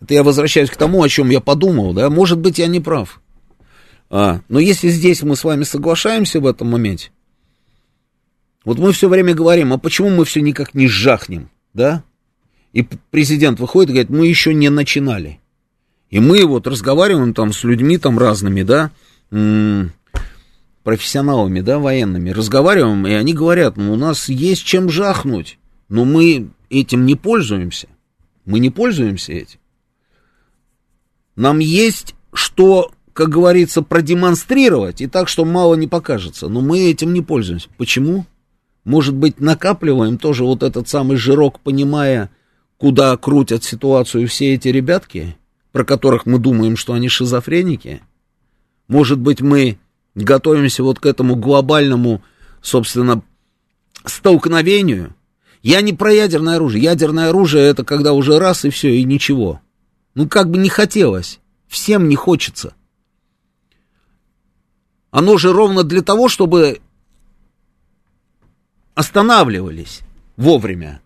это 0.00 0.14
я 0.14 0.22
возвращаюсь 0.22 0.70
к 0.70 0.76
тому, 0.76 1.02
о 1.02 1.08
чем 1.08 1.30
я 1.30 1.40
подумал, 1.40 1.92
да, 1.92 2.10
может 2.10 2.38
быть, 2.38 2.58
я 2.58 2.66
не 2.66 2.80
прав. 2.80 3.20
А, 4.08 4.40
но 4.48 4.58
если 4.58 4.88
здесь 4.88 5.22
мы 5.22 5.36
с 5.36 5.44
вами 5.44 5.62
соглашаемся 5.62 6.40
в 6.40 6.46
этом 6.46 6.70
моменте, 6.70 7.10
вот 8.64 8.78
мы 8.78 8.92
все 8.92 9.08
время 9.08 9.34
говорим, 9.34 9.72
а 9.72 9.78
почему 9.78 10.10
мы 10.10 10.24
все 10.24 10.40
никак 10.40 10.74
не 10.74 10.88
жахнем, 10.88 11.50
да? 11.72 12.02
И 12.72 12.86
президент 13.10 13.58
выходит 13.58 13.90
и 13.90 13.92
говорит, 13.94 14.10
мы 14.10 14.26
еще 14.26 14.54
не 14.54 14.68
начинали. 14.68 15.40
И 16.08 16.20
мы 16.20 16.44
вот 16.44 16.66
разговариваем 16.66 17.34
там 17.34 17.52
с 17.52 17.64
людьми 17.64 17.98
там 17.98 18.18
разными, 18.18 18.62
да, 18.62 18.90
профессионалами, 20.82 21.60
да, 21.60 21.78
военными, 21.78 22.30
разговариваем, 22.30 23.06
и 23.06 23.12
они 23.12 23.34
говорят, 23.34 23.76
ну, 23.76 23.92
у 23.92 23.96
нас 23.96 24.28
есть 24.28 24.64
чем 24.64 24.88
жахнуть, 24.88 25.58
но 25.88 26.04
мы 26.04 26.50
этим 26.68 27.06
не 27.06 27.16
пользуемся. 27.16 27.88
Мы 28.44 28.58
не 28.58 28.70
пользуемся 28.70 29.32
этим. 29.32 29.58
Нам 31.36 31.58
есть 31.58 32.14
что 32.32 32.92
как 33.12 33.28
говорится, 33.28 33.82
продемонстрировать, 33.82 35.00
и 35.00 35.06
так, 35.06 35.28
что 35.28 35.44
мало 35.44 35.74
не 35.74 35.86
покажется. 35.86 36.48
Но 36.48 36.60
мы 36.60 36.90
этим 36.90 37.12
не 37.12 37.20
пользуемся. 37.20 37.68
Почему? 37.76 38.24
Может 38.84 39.14
быть, 39.14 39.40
накапливаем 39.40 40.16
тоже 40.16 40.44
вот 40.44 40.62
этот 40.62 40.88
самый 40.88 41.16
жирок, 41.16 41.60
понимая, 41.60 42.30
куда 42.78 43.14
крутят 43.16 43.62
ситуацию 43.62 44.26
все 44.26 44.54
эти 44.54 44.68
ребятки, 44.68 45.36
про 45.72 45.84
которых 45.84 46.24
мы 46.24 46.38
думаем, 46.38 46.76
что 46.76 46.94
они 46.94 47.08
шизофреники? 47.08 48.00
Может 48.88 49.18
быть, 49.18 49.40
мы 49.40 49.78
готовимся 50.14 50.82
вот 50.82 50.98
к 50.98 51.06
этому 51.06 51.36
глобальному, 51.36 52.22
собственно, 52.60 53.22
столкновению? 54.04 55.14
Я 55.62 55.80
не 55.82 55.92
про 55.92 56.12
ядерное 56.12 56.56
оружие. 56.56 56.82
Ядерное 56.82 57.28
оружие 57.28 57.64
это 57.64 57.84
когда 57.84 58.12
уже 58.12 58.38
раз 58.38 58.64
и 58.64 58.70
все, 58.70 58.94
и 58.94 59.04
ничего. 59.04 59.60
Ну, 60.14 60.28
как 60.28 60.50
бы 60.50 60.58
не 60.58 60.68
хотелось. 60.68 61.40
Всем 61.68 62.08
не 62.08 62.16
хочется. 62.16 62.74
Оно 65.10 65.38
же 65.38 65.52
ровно 65.52 65.82
для 65.82 66.02
того, 66.02 66.28
чтобы 66.28 66.80
останавливались 68.94 70.00
вовремя. 70.36 71.00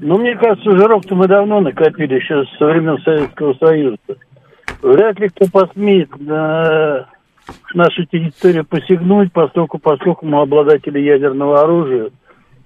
Ну, 0.00 0.18
мне 0.18 0.34
кажется, 0.36 0.70
жиров-то 0.76 1.14
мы 1.14 1.28
давно 1.28 1.60
накопили, 1.60 2.14
еще 2.14 2.44
со 2.58 2.66
времен 2.66 2.98
Советского 3.02 3.54
Союза. 3.54 3.98
Вряд 4.82 5.20
ли 5.20 5.28
кто 5.28 5.46
посмеет 5.46 6.08
на 6.18 7.06
нашу 7.74 8.04
территорию 8.06 8.64
посягнуть, 8.64 9.32
поскольку, 9.32 9.78
поскольку 9.78 10.26
мы 10.26 10.40
обладатели 10.40 10.98
ядерного 10.98 11.62
оружия. 11.62 12.10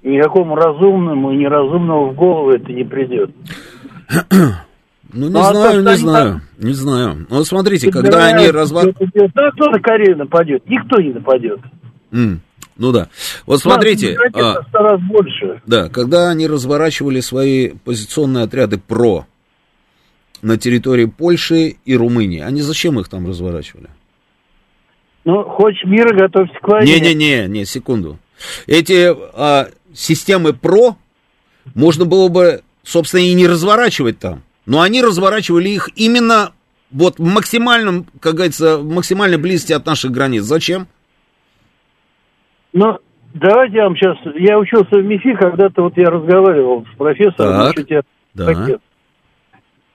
Никакому 0.02 0.54
разумному 0.54 1.32
и 1.32 1.36
неразумному 1.36 2.10
в 2.10 2.14
голову 2.14 2.50
это 2.50 2.72
не 2.72 2.84
придет. 2.84 3.30
Ну, 5.16 5.28
не 5.28 5.32
ну, 5.32 5.44
знаю, 5.44 5.82
не 5.82 5.96
знаю, 5.96 6.40
не 6.58 6.72
знаю. 6.72 7.26
Ну, 7.30 7.44
смотрите, 7.44 7.92
когда 7.92 8.26
они 8.26 8.50
разворачивают... 8.50 9.32
Да, 9.32 9.52
кто 9.52 9.70
на 9.70 9.78
Корею 9.78 10.16
нападет? 10.16 10.68
Никто 10.68 11.00
не 11.00 11.12
нападет. 11.12 11.60
Mm. 12.10 12.38
Ну 12.76 12.92
да. 12.92 13.08
Вот 13.46 13.60
смотрите. 13.60 14.18
А, 14.32 14.56
раз 14.72 15.00
больше. 15.02 15.60
Да, 15.66 15.88
когда 15.88 16.30
они 16.30 16.46
разворачивали 16.46 17.20
свои 17.20 17.70
позиционные 17.70 18.44
отряды 18.44 18.78
ПРО 18.78 19.26
на 20.42 20.58
территории 20.58 21.04
Польши 21.06 21.76
и 21.84 21.96
Румынии, 21.96 22.40
они 22.40 22.62
зачем 22.62 22.98
их 22.98 23.08
там 23.08 23.28
разворачивали? 23.28 23.88
Ну, 25.24 25.42
хочешь 25.44 25.84
мира, 25.84 26.14
готовься 26.14 26.54
к 26.60 26.68
войне. 26.68 27.00
Не-не-не, 27.00 27.46
не, 27.46 27.64
секунду. 27.64 28.18
Эти 28.66 29.14
а, 29.34 29.68
системы 29.94 30.52
ПРО 30.52 30.96
можно 31.74 32.04
было 32.04 32.28
бы, 32.28 32.62
собственно, 32.82 33.20
и 33.20 33.32
не 33.32 33.46
разворачивать 33.46 34.18
там. 34.18 34.42
Но 34.66 34.80
они 34.80 35.02
разворачивали 35.02 35.68
их 35.68 35.90
именно 35.94 36.52
вот 36.90 37.18
в 37.18 37.22
максимальном, 37.22 38.06
как 38.20 38.34
говорится, 38.34 38.78
в 38.78 38.84
максимальной 38.84 39.38
близости 39.38 39.72
от 39.72 39.86
наших 39.86 40.10
границ. 40.12 40.42
Зачем? 40.42 40.86
Ну, 42.74 42.98
давайте 43.32 43.76
я 43.76 43.84
вам 43.84 43.96
сейчас... 43.96 44.18
Я 44.34 44.58
учился 44.58 44.96
в 44.96 45.04
МИФИ, 45.04 45.36
когда-то 45.36 45.82
вот 45.82 45.96
я 45.96 46.10
разговаривал 46.10 46.84
с 46.92 46.96
профессором. 46.98 47.72
Так, 47.72 47.86
да. 48.34 48.78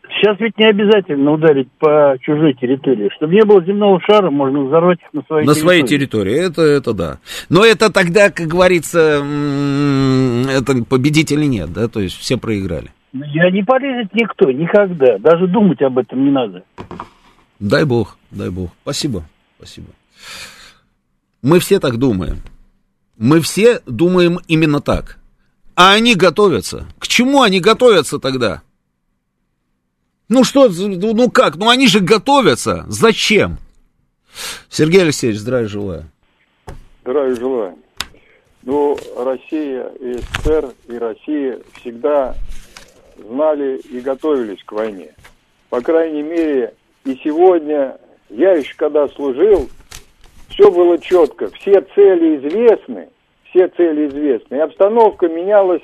Сейчас 0.10 0.40
ведь 0.40 0.58
не 0.58 0.66
обязательно 0.66 1.32
ударить 1.34 1.70
по 1.78 2.16
чужой 2.22 2.54
территории. 2.54 3.10
Чтобы 3.16 3.36
не 3.36 3.44
было 3.44 3.64
земного 3.64 4.00
шара, 4.02 4.32
можно 4.32 4.62
взорвать 4.62 5.00
их 5.02 5.14
на 5.14 5.22
своей 5.24 5.46
на 5.46 5.54
территории. 5.54 5.66
На 5.66 5.70
своей 5.70 5.84
территории, 5.84 6.48
это, 6.48 6.62
это 6.64 6.94
да. 6.94 7.20
Но 7.50 7.64
это 7.64 7.92
тогда, 7.92 8.32
как 8.32 8.48
говорится, 8.48 9.24
это 10.50 10.84
победителей 10.86 11.48
нет, 11.48 11.72
да, 11.72 11.88
то 11.88 12.00
есть 12.00 12.18
все 12.18 12.38
проиграли. 12.38 12.90
Я 13.14 13.52
не 13.52 13.64
полезет 13.64 14.14
никто, 14.14 14.52
никогда. 14.52 15.20
Даже 15.20 15.48
думать 15.48 15.82
об 15.82 15.98
этом 15.98 16.24
не 16.24 16.32
надо. 16.32 16.64
Дай 17.60 17.86
бог, 17.86 18.18
дай 18.32 18.50
бог. 18.50 18.72
Спасибо, 18.82 19.24
спасибо. 19.58 19.88
Мы 21.42 21.60
все 21.60 21.80
так 21.80 21.98
думаем. 21.98 22.38
Мы 23.20 23.42
все 23.42 23.82
думаем 23.86 24.40
именно 24.48 24.80
так. 24.80 25.18
А 25.76 25.92
они 25.92 26.16
готовятся. 26.16 26.88
К 27.00 27.08
чему 27.08 27.42
они 27.42 27.60
готовятся 27.60 28.18
тогда? 28.18 28.62
Ну 30.30 30.46
что, 30.46 30.70
ну 30.70 31.30
как? 31.30 31.58
Ну 31.58 31.70
они 31.70 31.88
же 31.88 32.00
готовятся. 32.00 32.86
Зачем? 32.88 33.58
Сергей 34.70 35.02
Алексеевич, 35.02 35.40
здравия 35.40 35.68
желаю. 35.68 36.06
Здравия 37.02 37.36
желаю. 37.36 37.76
Ну, 38.64 38.98
Россия 39.18 39.90
и 40.00 40.20
СССР 40.20 40.74
и 40.88 40.98
Россия 40.98 41.60
всегда 41.74 42.36
знали 43.18 43.80
и 43.80 44.00
готовились 44.00 44.64
к 44.64 44.72
войне. 44.72 45.14
По 45.70 45.82
крайней 45.82 46.24
мере, 46.24 46.74
и 47.04 47.20
сегодня, 47.22 47.98
я 48.30 48.54
еще 48.54 48.74
когда 48.78 49.10
служил, 49.10 49.70
все 50.50 50.72
было 50.72 50.98
четко, 50.98 51.48
все 51.60 51.82
цели 51.96 52.38
известны, 52.38 53.10
все 53.50 53.68
цели 53.70 54.08
известны. 54.08 54.56
И 54.56 54.60
обстановка 54.60 55.28
менялась 55.28 55.82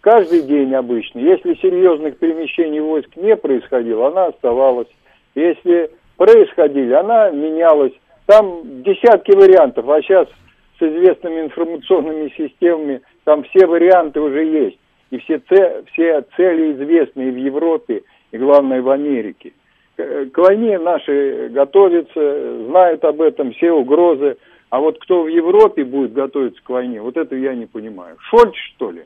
каждый 0.00 0.42
день 0.42 0.74
обычно. 0.74 1.18
Если 1.18 1.54
серьезных 1.54 2.18
перемещений 2.18 2.80
войск 2.80 3.16
не 3.16 3.36
происходило, 3.36 4.08
она 4.08 4.26
оставалась. 4.26 4.88
Если 5.34 5.90
происходили, 6.16 6.92
она 6.92 7.30
менялась. 7.30 7.92
Там 8.26 8.82
десятки 8.82 9.32
вариантов, 9.32 9.88
а 9.88 10.00
сейчас 10.00 10.28
с 10.78 10.82
известными 10.82 11.42
информационными 11.42 12.32
системами 12.36 13.02
там 13.24 13.42
все 13.44 13.66
варианты 13.66 14.20
уже 14.20 14.44
есть 14.44 14.78
и 15.12 15.18
все, 15.18 15.38
це, 15.38 15.82
все 15.92 16.22
цели 16.36 16.72
известны 16.72 17.28
и 17.28 17.30
в 17.30 17.36
Европе, 17.36 18.02
и 18.32 18.38
главное 18.38 18.80
в 18.80 18.88
Америке. 18.88 19.52
К 19.96 20.38
войне 20.38 20.78
наши 20.78 21.48
готовятся, 21.50 22.64
знают 22.66 23.04
об 23.04 23.20
этом, 23.20 23.52
все 23.52 23.72
угрозы. 23.72 24.36
А 24.70 24.80
вот 24.80 24.98
кто 25.00 25.24
в 25.24 25.28
Европе 25.28 25.84
будет 25.84 26.14
готовиться 26.14 26.62
к 26.64 26.70
войне, 26.70 27.02
вот 27.02 27.16
это 27.16 27.36
я 27.36 27.54
не 27.54 27.66
понимаю. 27.66 28.16
Шольц, 28.20 28.54
что 28.74 28.90
ли? 28.90 29.02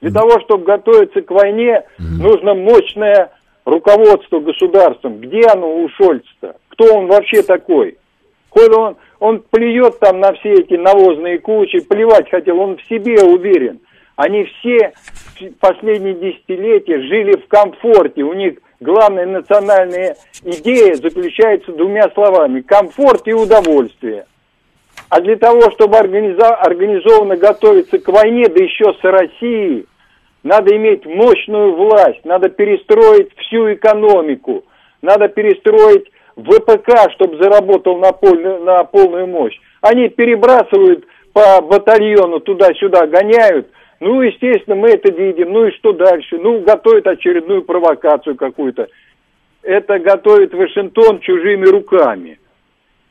Для 0.00 0.10
того, 0.10 0.40
чтобы 0.40 0.64
готовиться 0.64 1.22
к 1.22 1.30
войне, 1.30 1.84
нужно 1.98 2.54
мощное 2.54 3.30
руководство 3.64 4.40
государством. 4.40 5.20
Где 5.20 5.42
оно 5.46 5.76
у 5.76 5.88
Шольца-то? 5.90 6.56
Кто 6.68 6.94
он 6.94 7.06
вообще 7.06 7.42
такой? 7.42 7.96
Хоть 8.50 8.76
он, 8.76 8.96
он 9.20 9.42
плюет 9.50 9.98
там 10.00 10.20
на 10.20 10.32
все 10.34 10.54
эти 10.54 10.74
навозные 10.74 11.38
кучи, 11.38 11.80
плевать 11.80 12.28
хотел, 12.30 12.58
он 12.58 12.76
в 12.76 12.84
себе 12.86 13.22
уверен. 13.22 13.80
Они 14.16 14.44
все 14.44 14.92
последние 15.60 16.14
десятилетия 16.14 17.02
жили 17.02 17.36
в 17.36 17.46
комфорте. 17.48 18.22
У 18.22 18.32
них 18.32 18.58
главная 18.80 19.26
национальная 19.26 20.16
идея 20.42 20.94
заключается 20.94 21.72
двумя 21.72 22.08
словами. 22.10 22.60
Комфорт 22.60 23.26
и 23.28 23.32
удовольствие. 23.32 24.26
А 25.08 25.20
для 25.20 25.36
того, 25.36 25.70
чтобы 25.72 25.98
организованно 25.98 27.36
готовиться 27.36 27.98
к 27.98 28.08
войне, 28.08 28.48
да 28.48 28.62
еще 28.62 28.92
с 29.00 29.04
Россией, 29.04 29.86
надо 30.42 30.74
иметь 30.76 31.04
мощную 31.06 31.74
власть, 31.74 32.24
надо 32.24 32.48
перестроить 32.48 33.30
всю 33.36 33.72
экономику, 33.72 34.64
надо 35.02 35.28
перестроить 35.28 36.10
ВПК, 36.36 37.10
чтобы 37.12 37.36
заработал 37.42 37.98
на 37.98 38.12
полную, 38.12 38.62
на 38.64 38.84
полную 38.84 39.26
мощь. 39.26 39.58
Они 39.80 40.08
перебрасывают 40.08 41.04
по 41.32 41.60
батальону 41.60 42.40
туда-сюда, 42.40 43.06
гоняют, 43.06 43.68
ну, 44.00 44.20
естественно, 44.20 44.76
мы 44.76 44.90
это 44.90 45.12
видим. 45.12 45.52
Ну 45.52 45.66
и 45.66 45.72
что 45.72 45.92
дальше? 45.92 46.38
Ну, 46.38 46.60
готовит 46.60 47.06
очередную 47.06 47.62
провокацию 47.62 48.36
какую-то. 48.36 48.88
Это 49.62 49.98
готовит 49.98 50.52
Вашингтон 50.54 51.20
чужими 51.20 51.66
руками. 51.66 52.38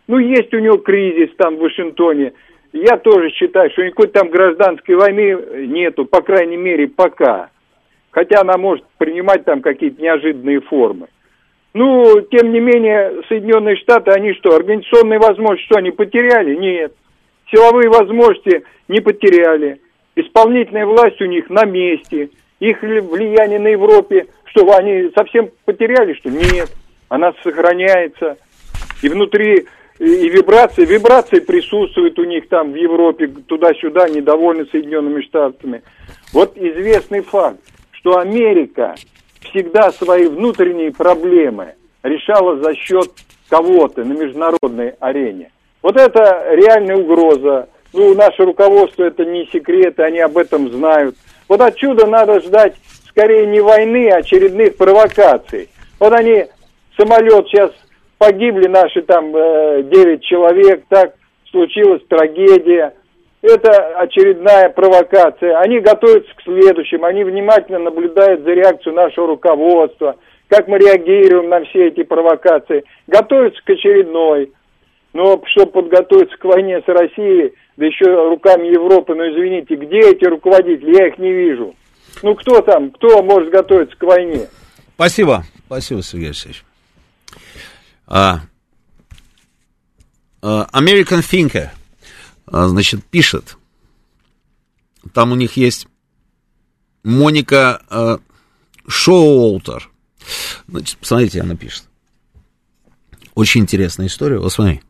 Ну, 0.08 0.20
есть 0.20 0.54
у 0.54 0.60
него 0.60 0.78
кризис 0.78 1.36
там 1.38 1.56
в 1.56 1.60
Вашингтоне. 1.60 2.34
Я 2.72 2.98
тоже 2.98 3.32
считаю, 3.32 3.72
что 3.72 3.84
никакой 3.84 4.08
там 4.08 4.30
гражданской 4.30 4.96
войны 4.96 5.66
нету, 5.68 6.06
по 6.06 6.22
крайней 6.22 6.58
мере, 6.58 6.88
пока. 6.88 7.50
Хотя 8.12 8.42
она 8.42 8.58
может 8.58 8.86
принимать 8.98 9.44
там 9.44 9.62
какие-то 9.62 10.02
неожиданные 10.02 10.62
формы. 10.62 11.08
Ну, 11.74 12.22
тем 12.32 12.54
не 12.54 12.60
менее, 12.60 13.24
Соединенные 13.28 13.76
Штаты, 13.78 14.12
они 14.12 14.34
что, 14.34 14.56
организационные 14.56 15.20
возможности, 15.20 15.66
что 15.66 15.80
они 15.80 15.92
потеряли? 15.92 16.56
Нет. 16.56 16.94
Силовые 17.52 17.90
возможности 17.90 18.64
не 18.88 19.02
потеряли 19.02 19.80
исполнительная 20.16 20.86
власть 20.86 21.22
у 21.22 21.26
них 21.26 21.50
на 21.50 21.66
месте, 21.66 22.30
их 22.60 22.82
влияние 22.82 23.60
на 23.60 23.68
Европе, 23.70 24.28
что 24.46 24.74
они 24.76 25.12
совсем 25.16 25.50
потеряли, 25.66 26.14
что 26.14 26.30
нет, 26.30 26.70
она 27.10 27.34
сохраняется, 27.44 28.38
и 29.02 29.10
внутри 29.10 29.66
и 30.00 30.28
вибрации, 30.28 30.84
вибрации 30.86 31.40
присутствуют 31.40 32.20
у 32.20 32.26
них 32.26 32.50
там 32.50 32.74
в 32.74 32.76
Европе, 32.76 33.28
туда-сюда, 33.28 34.10
недовольны 34.10 34.66
Соединенными 34.66 35.22
Штатами. 35.22 35.84
Вот 36.34 36.58
известный 36.58 37.22
факт, 37.22 37.60
что 37.92 38.18
Америка 38.18 38.96
всегда 39.40 39.92
свои 39.92 40.28
внутренние 40.28 40.92
проблемы 40.92 41.76
решала 42.04 42.58
за 42.62 42.76
счет 42.76 43.10
кого-то 43.50 44.04
на 44.04 44.14
международной 44.14 44.96
арене. 45.00 45.52
Вот 45.82 45.96
это 45.96 46.46
реальная 46.52 46.98
угроза 46.98 47.70
ну, 47.96 48.14
наше 48.14 48.44
руководство 48.44 49.04
это 49.04 49.26
не 49.26 49.46
секрет, 49.48 50.00
они 50.00 50.20
об 50.20 50.38
этом 50.38 50.72
знают. 50.72 51.16
Вот 51.48 51.62
отсюда 51.62 52.06
надо 52.06 52.40
ждать 52.42 52.76
скорее 53.10 53.46
не 53.48 53.62
войны, 53.62 54.10
а 54.10 54.18
очередных 54.18 54.76
провокаций. 54.76 55.70
Вот 56.00 56.14
они, 56.14 56.46
самолет 56.98 57.48
сейчас 57.48 57.72
погибли 58.18 58.68
наши 58.68 59.02
там 59.02 59.36
э, 59.36 59.84
9 59.84 60.24
человек, 60.24 60.84
так, 60.90 61.16
случилась 61.50 62.02
трагедия, 62.08 62.94
это 63.42 64.00
очередная 64.00 64.70
провокация. 64.70 65.60
Они 65.60 65.80
готовятся 65.80 66.34
к 66.36 66.42
следующим, 66.42 67.06
они 67.06 67.24
внимательно 67.24 67.80
наблюдают 67.80 68.42
за 68.42 68.52
реакцией 68.52 68.96
нашего 68.96 69.28
руководства, 69.28 70.18
как 70.50 70.68
мы 70.68 70.78
реагируем 70.78 71.50
на 71.50 71.64
все 71.66 71.88
эти 71.88 72.04
провокации, 72.04 72.84
готовятся 73.08 73.62
к 73.64 73.70
очередной. 73.70 74.52
Но 75.14 75.42
чтобы 75.46 75.72
подготовиться 75.72 76.36
к 76.38 76.44
войне 76.44 76.82
с 76.82 76.88
Россией, 76.88 77.54
да 77.78 77.86
еще 77.86 78.06
руками 78.30 78.68
Европы, 78.68 79.14
ну 79.16 79.24
извините, 79.24 79.76
где 79.76 80.12
эти 80.12 80.26
руководители? 80.26 80.96
Я 80.98 81.08
их 81.08 81.18
не 81.18 81.32
вижу. 81.32 81.76
Ну 82.24 82.36
кто 82.36 82.62
там, 82.62 82.92
кто 82.92 83.22
может 83.22 83.52
готовиться 83.52 83.96
к 83.98 84.04
войне? 84.04 84.48
Спасибо. 84.96 85.44
Спасибо, 85.66 86.02
Сергей 86.02 86.28
Алексеевич. 86.28 86.64
А, 88.08 88.42
а, 90.42 90.68
American 90.72 91.20
Thinker, 91.20 91.70
а, 92.46 92.68
значит, 92.68 93.04
пишет. 93.04 93.58
Там 95.14 95.32
у 95.32 95.36
них 95.36 95.58
есть 95.58 95.88
Моника 97.04 97.82
а, 97.90 98.20
Шоуолтер. 98.88 99.90
Значит, 100.68 100.98
посмотрите, 100.98 101.42
она 101.42 101.56
пишет. 101.56 101.86
Очень 103.34 103.62
интересная 103.62 104.08
история. 104.08 104.38
Вот 104.38 104.54
смотри. 104.54 104.82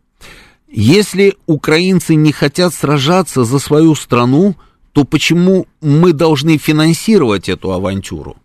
Если 0.78 1.38
украинцы 1.46 2.16
не 2.16 2.34
хотят 2.34 2.74
сражаться 2.74 3.46
за 3.46 3.60
свою 3.60 3.96
страну, 3.96 4.58
то 4.92 5.06
почему 5.06 5.68
мы 5.80 6.12
должны 6.12 6.58
финансировать 6.58 7.48
эту 7.48 7.72
авантюру? 7.72 8.36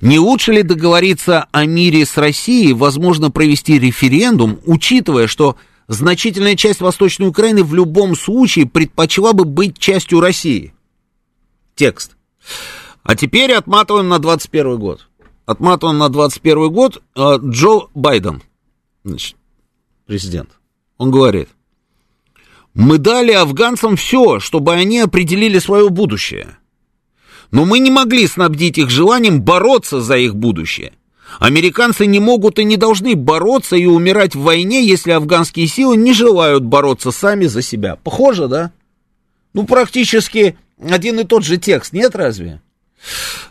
Не 0.00 0.18
лучше 0.18 0.52
ли 0.52 0.62
договориться 0.62 1.46
о 1.52 1.66
мире 1.66 2.06
с 2.06 2.16
Россией, 2.16 2.72
возможно, 2.72 3.30
провести 3.30 3.78
референдум, 3.78 4.60
учитывая, 4.64 5.26
что 5.26 5.56
значительная 5.88 6.56
часть 6.56 6.80
Восточной 6.80 7.28
Украины 7.28 7.62
в 7.64 7.74
любом 7.74 8.16
случае 8.16 8.64
предпочла 8.64 9.34
бы 9.34 9.44
быть 9.44 9.78
частью 9.78 10.20
России? 10.20 10.72
Текст. 11.74 12.16
А 13.02 13.14
теперь 13.14 13.52
отматываем 13.52 14.08
на 14.08 14.18
21 14.20 14.78
год. 14.78 15.06
Отматываем 15.44 15.98
на 15.98 16.08
21 16.08 16.70
год 16.72 17.02
э, 17.14 17.36
Джо 17.44 17.88
Байден, 17.94 18.42
значит, 19.04 19.36
президент. 20.06 20.55
Он 20.98 21.10
говорит, 21.10 21.48
мы 22.74 22.98
дали 22.98 23.32
афганцам 23.32 23.96
все, 23.96 24.38
чтобы 24.38 24.74
они 24.74 25.00
определили 25.00 25.58
свое 25.58 25.88
будущее. 25.88 26.58
Но 27.50 27.64
мы 27.64 27.78
не 27.78 27.90
могли 27.90 28.26
снабдить 28.26 28.78
их 28.78 28.90
желанием 28.90 29.40
бороться 29.40 30.00
за 30.00 30.16
их 30.16 30.34
будущее. 30.34 30.92
Американцы 31.38 32.06
не 32.06 32.20
могут 32.20 32.58
и 32.58 32.64
не 32.64 32.76
должны 32.76 33.14
бороться 33.14 33.76
и 33.76 33.86
умирать 33.86 34.34
в 34.34 34.40
войне, 34.40 34.84
если 34.86 35.10
афганские 35.10 35.66
силы 35.66 35.96
не 35.96 36.12
желают 36.12 36.64
бороться 36.64 37.10
сами 37.10 37.46
за 37.46 37.62
себя. 37.62 37.96
Похоже, 37.96 38.48
да? 38.48 38.72
Ну, 39.52 39.64
практически 39.64 40.56
один 40.78 41.20
и 41.20 41.24
тот 41.24 41.44
же 41.44 41.56
текст, 41.56 41.92
нет 41.92 42.14
разве? 42.14 42.60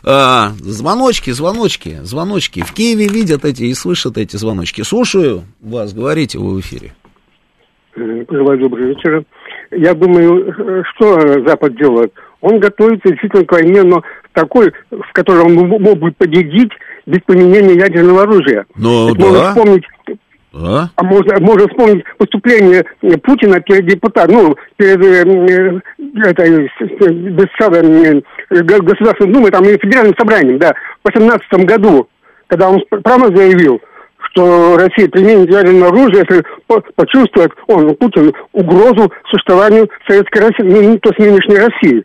А, 0.02 0.54
звоночки, 0.60 1.30
звоночки, 1.30 2.00
звоночки. 2.02 2.62
В 2.62 2.72
Киеве 2.72 3.08
видят 3.08 3.44
эти 3.44 3.64
и 3.64 3.74
слышат 3.74 4.18
эти 4.18 4.36
звоночки. 4.36 4.82
Слушаю 4.82 5.44
вас, 5.60 5.92
говорите 5.92 6.38
вы 6.38 6.54
в 6.54 6.60
эфире. 6.60 6.94
Желаю 7.96 8.58
доброго 8.58 8.86
вечера. 8.86 9.24
Я 9.70 9.94
думаю, 9.94 10.84
что 10.94 11.18
Запад 11.46 11.76
делает? 11.76 12.12
Он 12.40 12.60
готовится 12.60 13.08
действительно 13.08 13.44
к 13.44 13.52
войне, 13.52 13.82
но 13.82 14.02
такой, 14.32 14.72
в 14.90 15.12
которой 15.12 15.42
он 15.44 15.54
мог 15.54 15.98
бы 15.98 16.12
победить 16.12 16.72
без 17.06 17.20
применения 17.22 17.74
ядерного 17.74 18.22
оружия. 18.22 18.66
Это 19.10 19.18
да. 19.18 19.24
Можно 19.24 19.48
вспомнить 19.50 19.84
А? 20.54 20.88
а 20.94 21.04
можно, 21.04 21.40
можно 21.40 21.68
вспомнить 21.68 22.04
выступление 22.18 22.84
Путина 23.22 23.60
перед 23.60 23.86
депутатом, 23.86 24.36
ну, 24.36 24.56
перед 24.76 25.02
э, 25.02 25.24
э, 25.24 25.80
э, 28.50 28.62
Государственной 28.62 29.32
Думой, 29.32 29.50
там, 29.50 29.64
и 29.64 29.78
Федеральным 29.78 30.14
собранием, 30.18 30.58
да, 30.58 30.74
в 31.02 31.08
18 31.08 31.66
году, 31.66 32.08
когда 32.46 32.70
он 32.70 32.82
прямо 33.02 33.34
заявил, 33.34 33.80
что 34.36 34.76
Россия 34.76 35.08
применит 35.08 35.50
ядерное 35.50 35.88
оружие, 35.88 36.24
если 36.28 36.44
по- 36.66 36.82
почувствует, 36.94 37.52
он, 37.68 37.94
Путин, 37.96 38.32
угрозу 38.52 39.10
существованию 39.30 39.88
Советской 40.06 40.40
России, 40.40 40.62
ну, 40.62 40.98
то 40.98 41.10
есть 41.10 41.18
нынешней 41.18 41.56
России. 41.56 42.04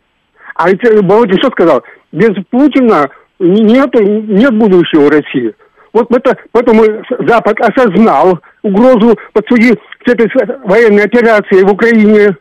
А 0.54 0.70
ведь 0.70 0.82
э, 0.84 1.00
Володин 1.02 1.38
что 1.38 1.50
сказал? 1.50 1.82
Без 2.10 2.30
Путина 2.50 3.08
нет, 3.38 3.92
нет 3.94 4.54
будущего 4.54 5.10
России. 5.10 5.54
Вот 5.92 6.06
это, 6.10 6.36
поэтому 6.52 6.84
Запад 7.26 7.60
осознал 7.60 8.38
угрозу 8.62 9.18
под 9.34 9.46
своей 9.48 9.72
с 10.06 10.10
этой 10.10 10.30
военной 10.64 11.04
операцией 11.04 11.64
в 11.64 11.72
Украине. 11.72 12.36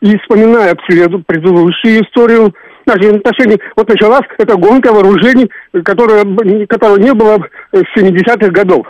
И 0.00 0.18
вспоминая 0.18 0.74
предыду- 0.88 1.22
предыдущую 1.24 2.02
историю 2.02 2.52
наших 2.86 3.12
отношений, 3.12 3.60
вот 3.76 3.88
началась 3.88 4.26
эта 4.38 4.56
гонка 4.56 4.92
вооружений, 4.92 5.48
которая, 5.84 6.24
которой 6.66 7.00
не 7.00 7.12
было 7.12 7.38
с 7.72 7.84
70-х 7.96 8.48
годов. 8.50 8.86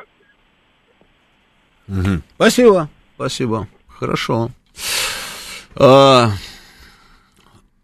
Мгм. 1.92 2.22
Спасибо, 2.36 2.88
спасибо. 3.16 3.68
Хорошо. 3.86 4.50
А, 5.76 6.30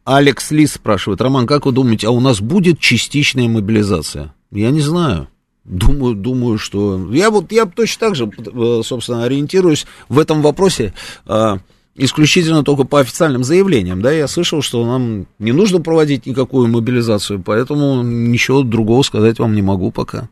Алекс 0.05 0.51
Лис 0.51 0.73
спрашивает, 0.73 1.21
Роман, 1.21 1.47
как 1.47 1.67
вы 1.67 1.73
думаете, 1.73 2.07
а 2.07 2.11
у 2.11 2.21
нас 2.21 2.41
будет 2.41 2.81
частичная 2.81 3.49
мобилизация? 3.49 4.35
Я 4.51 4.71
не 4.71 4.81
знаю. 4.81 5.29
Думаю, 5.65 6.15
думаю, 6.15 6.57
что... 6.57 7.13
Я 7.13 7.31
вот, 7.31 7.53
я 7.53 7.67
точно 7.67 8.07
так 8.07 8.17
же, 8.17 8.31
э, 8.39 8.81
собственно, 8.83 9.25
ориентируюсь 9.25 9.87
в 10.09 10.19
этом 10.19 10.41
вопросе 10.41 10.95
а, 11.27 11.59
исключительно 11.95 12.65
только 12.65 12.85
по 12.85 13.01
официальным 13.01 13.45
заявлениям, 13.45 14.01
да, 14.01 14.11
я 14.11 14.27
слышал, 14.27 14.63
что 14.63 14.87
нам 14.87 15.27
не 15.39 15.53
нужно 15.53 15.81
проводить 15.83 16.25
никакую 16.25 16.69
мобилизацию, 16.69 17.43
поэтому 17.43 18.03
ничего 18.03 18.63
другого 18.63 19.03
сказать 19.03 19.39
вам 19.39 19.55
не 19.55 19.61
могу 19.61 19.91
пока. 19.91 20.31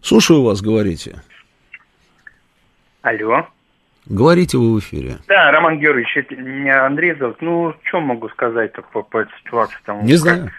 Слушаю 0.00 0.42
вас, 0.42 0.60
говорите. 0.60 1.22
Алло. 3.02 3.46
Говорите 4.06 4.58
вы 4.58 4.74
в 4.74 4.78
эфире. 4.80 5.18
Да, 5.28 5.50
Роман 5.50 5.78
Георгиевич, 5.78 6.16
это 6.16 6.36
меня 6.36 6.86
Андрей 6.86 7.14
зовут. 7.14 7.40
Ну, 7.40 7.74
что 7.84 8.00
могу 8.00 8.28
сказать-то 8.30 8.82
по, 8.82 9.02
по 9.02 9.18
этой 9.18 9.32
ситуации? 9.44 9.76
Там, 9.84 10.04
Не 10.04 10.16
знаю. 10.16 10.50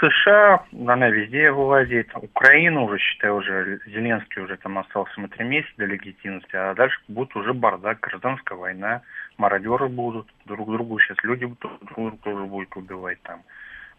США, 0.00 0.64
она 0.72 1.08
везде 1.08 1.50
вывозит. 1.50 2.08
Украина 2.14 2.82
уже, 2.82 2.98
считаю, 2.98 3.36
уже 3.36 3.80
Зеленский 3.86 4.42
уже 4.42 4.56
там 4.56 4.78
остался 4.78 5.20
на 5.20 5.28
три 5.28 5.44
месяца 5.44 5.72
до 5.76 5.86
легитимности, 5.86 6.56
а 6.56 6.74
дальше 6.74 6.98
будет 7.08 7.34
уже 7.36 7.52
бардак, 7.52 8.00
гражданская 8.00 8.58
война, 8.58 9.02
мародеры 9.36 9.88
будут 9.88 10.26
друг 10.46 10.70
другу, 10.70 10.98
сейчас 10.98 11.16
люди 11.22 11.46
друг 11.60 11.84
друга 11.94 12.16
тоже 12.22 12.44
будут 12.44 12.74
убивать 12.76 13.20
там. 13.22 13.42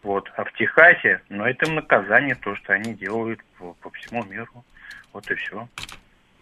Вот. 0.02 0.30
А 0.36 0.44
в 0.44 0.52
Техасе, 0.52 1.20
ну, 1.28 1.44
это 1.44 1.66
им 1.66 1.76
наказание, 1.76 2.34
то, 2.34 2.54
что 2.56 2.74
они 2.74 2.94
делают 2.94 3.40
по, 3.58 3.74
по 3.80 3.90
всему 3.90 4.24
миру. 4.24 4.64
Вот 5.12 5.30
и 5.30 5.34
все. 5.34 5.66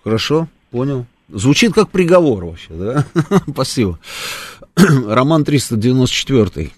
Хорошо, 0.03 0.49
понял. 0.75 1.07
Звучит 1.33 1.73
как 1.73 1.91
приговор 1.91 2.45
вообще, 2.47 2.71
да? 2.71 3.07
Спасибо. 3.51 3.99
Роман 4.77 5.45
394. 5.45 6.73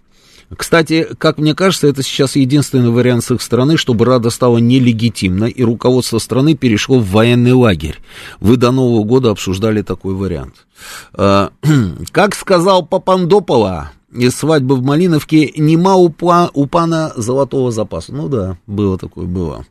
Кстати, 0.57 1.09
как 1.19 1.39
мне 1.39 1.55
кажется, 1.55 1.89
это 1.89 2.03
сейчас 2.03 2.37
единственный 2.37 2.91
вариант 2.91 3.25
с 3.25 3.31
их 3.33 3.43
стороны, 3.43 3.77
чтобы 3.77 4.05
Рада 4.05 4.31
стала 4.31 4.59
нелегитимной, 4.59 5.51
и 5.51 5.65
руководство 5.65 6.19
страны 6.19 6.55
перешло 6.55 7.01
в 7.01 7.09
военный 7.11 7.53
лагерь. 7.53 7.99
Вы 8.39 8.57
до 8.57 8.71
Нового 8.71 9.03
года 9.03 9.31
обсуждали 9.31 9.83
такой 9.83 10.15
вариант. 10.15 10.67
А, 11.15 11.51
Как 12.13 12.35
сказал 12.37 12.87
Папандопола, 12.87 13.91
из 14.13 14.37
свадьбы 14.37 14.77
в 14.77 14.83
Малиновке 14.83 15.53
нема 15.57 15.97
у, 15.97 16.11
па- 16.11 16.51
у 16.55 16.67
пана 16.67 17.13
золотого 17.17 17.73
запаса. 17.73 18.15
Ну 18.15 18.29
да, 18.29 18.57
было 18.67 18.99
такое, 18.99 19.27
было. 19.27 19.65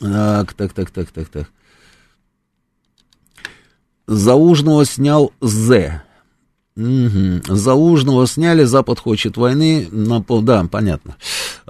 Так, 0.00 0.52
так, 0.52 0.72
так, 0.72 0.90
так, 0.90 1.10
так, 1.10 1.28
так. 1.28 1.50
Заужного 4.06 4.84
снял 4.84 5.32
З. 5.40 6.00
Мгм. 6.76 7.42
Заужного 7.46 8.26
сняли, 8.26 8.64
Запад 8.64 8.98
хочет 8.98 9.36
войны. 9.36 9.88
На. 9.90 10.24
Да, 10.42 10.66
понятно. 10.70 11.16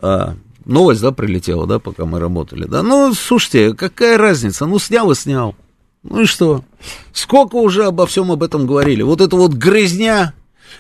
А, 0.02 0.34
новость, 0.64 1.02
да, 1.02 1.12
прилетела, 1.12 1.66
да, 1.66 1.78
пока 1.78 2.04
мы 2.04 2.18
работали, 2.18 2.64
да. 2.64 2.82
Ну, 2.82 3.12
слушайте, 3.14 3.74
какая 3.74 4.18
разница? 4.18 4.66
Ну, 4.66 4.78
снял 4.78 5.10
и 5.10 5.14
снял. 5.14 5.54
Ну 6.02 6.20
и 6.20 6.24
что? 6.26 6.64
Сколько 7.12 7.56
уже 7.56 7.86
обо 7.86 8.06
всем 8.06 8.30
об 8.30 8.42
этом 8.42 8.66
говорили? 8.66 9.02
Вот 9.02 9.20
это 9.20 9.36
вот 9.36 9.54
грызня, 9.54 10.34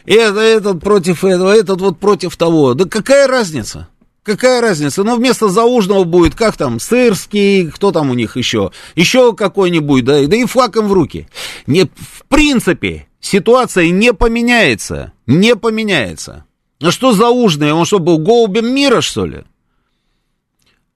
это, 0.04 0.40
этот 0.40 0.80
против 0.80 1.24
этого, 1.24 1.54
этот 1.54 1.80
вот 1.80 1.98
против 1.98 2.36
того. 2.36 2.74
Да 2.74 2.84
какая 2.84 3.26
разница? 3.26 3.88
Какая 4.24 4.62
разница? 4.62 5.04
Ну, 5.04 5.16
вместо 5.16 5.48
заужного 5.50 6.04
будет, 6.04 6.34
как 6.34 6.56
там, 6.56 6.80
сырский, 6.80 7.70
кто 7.70 7.92
там 7.92 8.08
у 8.10 8.14
них 8.14 8.38
еще? 8.38 8.72
Еще 8.94 9.34
какой-нибудь, 9.34 10.02
да, 10.02 10.26
да 10.26 10.36
и 10.36 10.46
флаком 10.46 10.88
в 10.88 10.94
руки. 10.94 11.28
Не, 11.66 11.84
в 11.84 12.24
принципе, 12.28 13.06
ситуация 13.20 13.90
не 13.90 14.14
поменяется. 14.14 15.12
Не 15.26 15.54
поменяется. 15.56 16.46
А 16.80 16.90
что 16.90 17.12
заужный? 17.12 17.72
Он 17.72 17.84
что, 17.84 17.98
был 17.98 18.16
голубем 18.16 18.74
мира, 18.74 19.02
что 19.02 19.26
ли? 19.26 19.44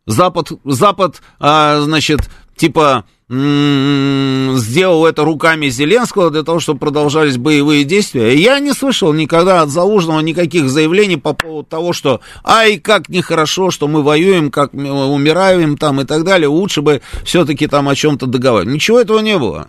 Запад, 0.07 0.53
Запад, 0.65 1.21
а, 1.39 1.83
значит, 1.83 2.31
типа, 2.57 3.05
сделал 3.31 5.05
это 5.05 5.23
руками 5.23 5.69
Зеленского 5.69 6.31
для 6.31 6.43
того, 6.43 6.61
чтобы 6.61 6.81
продолжались 6.81 7.37
боевые 7.37 7.85
действия. 7.85 8.35
Я 8.35 8.59
не 8.59 8.73
слышал 8.73 9.13
никогда 9.13 9.61
от 9.61 9.69
Залужного 9.69 10.21
никаких 10.21 10.71
заявлений 10.71 11.19
по 11.19 11.35
поводу 11.35 11.69
того, 11.69 11.93
что 11.93 12.23
ай, 12.43 12.79
как 12.79 13.11
нехорошо, 13.11 13.71
что 13.71 13.87
мы 13.87 14.03
воюем, 14.03 14.51
как 14.51 14.73
мы 14.73 15.07
умираем 15.07 15.77
там 15.77 16.01
и 16.01 16.05
так 16.05 16.25
далее, 16.25 16.49
лучше 16.49 16.81
бы 16.81 17.03
все-таки 17.25 17.67
там 17.67 17.89
о 17.91 17.95
чем-то 17.95 18.27
договаривать. 18.27 18.73
Ничего 18.73 18.99
этого 18.99 19.19
не 19.21 19.37
было. 19.37 19.69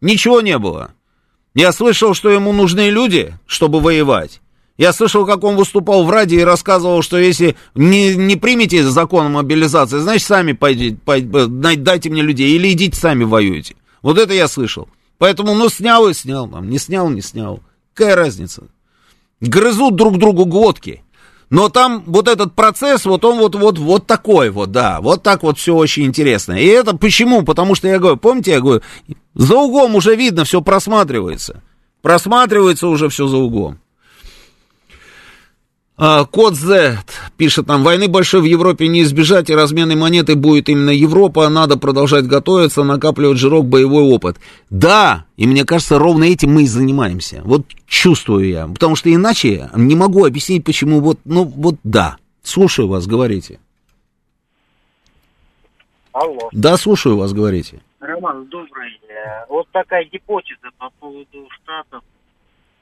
Ничего 0.00 0.40
не 0.40 0.58
было. 0.58 0.90
Я 1.54 1.72
слышал, 1.72 2.14
что 2.14 2.30
ему 2.30 2.52
нужны 2.52 2.90
люди, 2.90 3.34
чтобы 3.46 3.80
воевать. 3.80 4.40
Я 4.78 4.92
слышал, 4.92 5.26
как 5.26 5.42
он 5.42 5.56
выступал 5.56 6.04
в 6.04 6.10
радио 6.10 6.38
и 6.38 6.44
рассказывал, 6.44 7.02
что 7.02 7.18
если 7.18 7.56
не, 7.74 8.14
не 8.14 8.36
примете 8.36 8.84
закон 8.84 9.26
о 9.26 9.28
мобилизации, 9.28 9.98
значит, 9.98 10.26
сами 10.26 10.52
пойдите, 10.52 10.96
пойдите, 11.04 11.48
дайте 11.48 12.08
мне 12.10 12.22
людей, 12.22 12.52
или 12.52 12.72
идите 12.72 12.96
сами 12.96 13.24
воюйте. 13.24 13.74
Вот 14.02 14.18
это 14.18 14.32
я 14.32 14.46
слышал. 14.46 14.88
Поэтому, 15.18 15.54
ну, 15.54 15.68
снял 15.68 16.08
и 16.08 16.14
снял, 16.14 16.48
там, 16.48 16.70
не 16.70 16.78
снял, 16.78 17.10
не 17.10 17.22
снял. 17.22 17.60
Какая 17.92 18.14
разница? 18.14 18.68
Грызут 19.40 19.96
друг 19.96 20.16
другу 20.16 20.44
глотки. 20.44 21.02
Но 21.50 21.70
там 21.70 22.04
вот 22.06 22.28
этот 22.28 22.54
процесс, 22.54 23.04
вот 23.04 23.24
он 23.24 23.38
вот, 23.38 23.56
вот, 23.56 23.78
вот 23.78 24.06
такой 24.06 24.50
вот, 24.50 24.70
да, 24.70 25.00
вот 25.00 25.24
так 25.24 25.42
вот 25.42 25.58
все 25.58 25.74
очень 25.74 26.04
интересно. 26.04 26.52
И 26.52 26.66
это 26.66 26.96
почему? 26.96 27.42
Потому 27.42 27.74
что 27.74 27.88
я 27.88 27.98
говорю, 27.98 28.16
помните, 28.16 28.52
я 28.52 28.60
говорю, 28.60 28.82
за 29.34 29.56
углом 29.56 29.96
уже 29.96 30.14
видно, 30.14 30.44
все 30.44 30.60
просматривается. 30.60 31.62
Просматривается 32.00 32.86
уже 32.86 33.08
все 33.08 33.26
за 33.26 33.38
углом. 33.38 33.80
А, 36.00 36.24
код 36.26 36.54
Z 36.54 36.98
пишет 37.36 37.66
нам, 37.66 37.82
войны 37.82 38.06
большой 38.06 38.40
в 38.40 38.44
Европе 38.44 38.86
не 38.86 39.02
избежать, 39.02 39.50
и 39.50 39.54
разменной 39.54 39.96
монеты 39.96 40.36
будет 40.36 40.68
именно 40.68 40.90
Европа, 40.90 41.48
надо 41.48 41.76
продолжать 41.76 42.24
готовиться, 42.26 42.84
накапливать 42.84 43.38
жирок, 43.38 43.66
боевой 43.66 44.04
опыт. 44.04 44.36
Да, 44.70 45.24
и 45.36 45.48
мне 45.48 45.64
кажется, 45.64 45.98
ровно 45.98 46.22
этим 46.22 46.54
мы 46.54 46.62
и 46.62 46.66
занимаемся. 46.66 47.42
Вот 47.44 47.66
чувствую 47.86 48.48
я, 48.48 48.68
потому 48.68 48.94
что 48.94 49.12
иначе 49.12 49.70
не 49.74 49.96
могу 49.96 50.24
объяснить, 50.24 50.64
почему 50.64 51.00
вот, 51.00 51.18
ну 51.24 51.42
вот 51.44 51.74
да. 51.82 52.16
Слушаю 52.44 52.86
вас, 52.86 53.06
говорите. 53.06 53.58
Алло. 56.12 56.48
Да, 56.52 56.76
слушаю 56.76 57.16
вас, 57.16 57.32
говорите. 57.32 57.80
Роман, 57.98 58.46
добрый. 58.46 59.00
Э, 59.08 59.44
Вот 59.48 59.66
такая 59.72 60.04
гипотеза 60.04 60.70
по 60.78 60.90
поводу 61.00 61.48
штатов. 61.50 62.02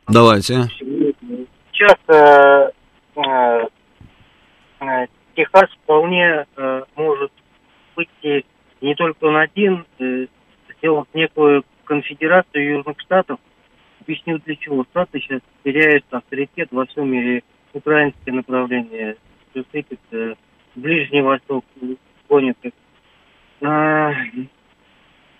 Давайте. 0.06 0.70
Сейчас 1.72 1.96
э, 2.08 2.70
Техас 5.34 5.70
вполне 5.82 6.46
э, 6.56 6.82
может 6.96 7.32
выйти 7.94 8.44
не 8.80 8.94
только 8.94 9.24
он 9.24 9.36
один, 9.36 9.84
э, 9.98 10.26
сделать 10.76 11.08
некую 11.14 11.64
конфедерацию 11.84 12.78
Южных 12.78 12.98
Штатов. 13.00 13.38
Объясню 14.00 14.38
для 14.38 14.56
чего. 14.56 14.84
Штаты 14.84 15.20
сейчас 15.20 15.40
теряют 15.64 16.04
авторитет 16.10 16.68
во 16.70 16.86
всем 16.86 17.10
мире. 17.10 17.42
Украинское 17.72 18.34
направление, 18.34 19.16
все 19.50 19.64
сыпется, 19.70 20.36
Ближний 20.74 21.20
Восток 21.20 21.64
гонит 22.28 22.56
их. 22.62 22.72
А, 23.62 24.12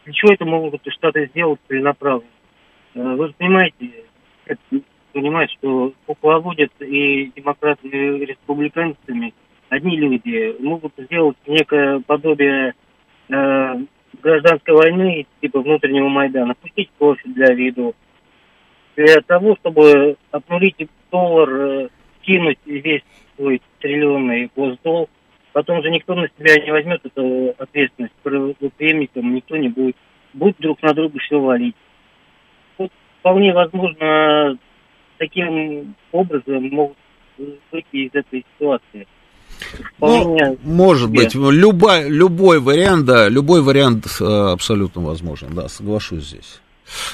для 0.05 0.13
чего 0.13 0.33
это 0.33 0.45
могут 0.45 0.83
Штаты 0.87 1.27
сделать 1.29 1.61
целенаправленно? 1.69 2.31
Э, 2.95 3.15
Вы 3.15 3.29
же 3.29 3.35
понимаете, 3.35 4.05
понимать, 5.17 5.51
что 5.53 5.95
кукловодят 6.05 6.71
и 6.81 7.33
демократами, 7.35 8.19
и 8.19 8.27
республиканцами 8.27 9.33
одни 9.71 9.97
люди. 9.97 10.55
Могут 10.61 10.93
сделать 10.99 11.39
некое 11.47 12.01
подобие 12.01 12.75
э, 13.31 13.75
гражданской 14.23 14.75
войны, 14.75 15.27
типа 15.41 15.63
внутреннего 15.63 16.09
Майдана, 16.09 16.55
пустить 16.55 16.91
кровь 16.99 17.19
для 17.25 17.55
виду, 17.55 17.95
для 18.95 19.23
того, 19.23 19.57
чтобы 19.57 20.19
обнулить 20.33 20.87
доллар, 21.11 21.51
э, 21.51 21.89
кинуть 22.21 22.59
весь 22.67 23.03
свой 23.37 23.63
триллионный 23.81 24.51
госдолг, 24.55 25.09
потом 25.55 25.83
же 25.83 25.91
никто 25.91 26.15
на 26.15 26.29
себя 26.29 26.63
не 26.63 26.71
возьмет 26.71 27.01
эту 27.07 27.55
ответственность, 27.57 28.13
преемником 28.23 29.35
никто 29.35 29.57
не 29.57 29.71
будет, 29.71 29.97
будет 30.35 30.59
друг 30.59 30.83
на 30.83 30.93
друга 30.93 31.19
все 31.21 31.41
валить. 31.41 31.77
Вот 32.77 32.91
вполне 33.21 33.55
возможно, 33.55 34.59
таким 35.19 35.95
образом 36.13 36.69
могут 36.71 36.97
выйти 37.39 38.07
из 38.07 38.11
этой 38.15 38.45
ситуации. 38.55 39.07
Ну, 40.01 40.59
может 40.63 41.11
быть, 41.11 41.35
любой, 41.35 42.09
любой 42.09 42.61
вариант, 42.61 43.07
да, 43.07 43.29
любой 43.29 43.63
вариант 43.63 44.07
э, 44.21 44.25
абсолютно 44.25 45.03
возможен, 45.03 45.55
да, 45.55 45.69
соглашусь 45.69 46.25
здесь. 46.25 46.61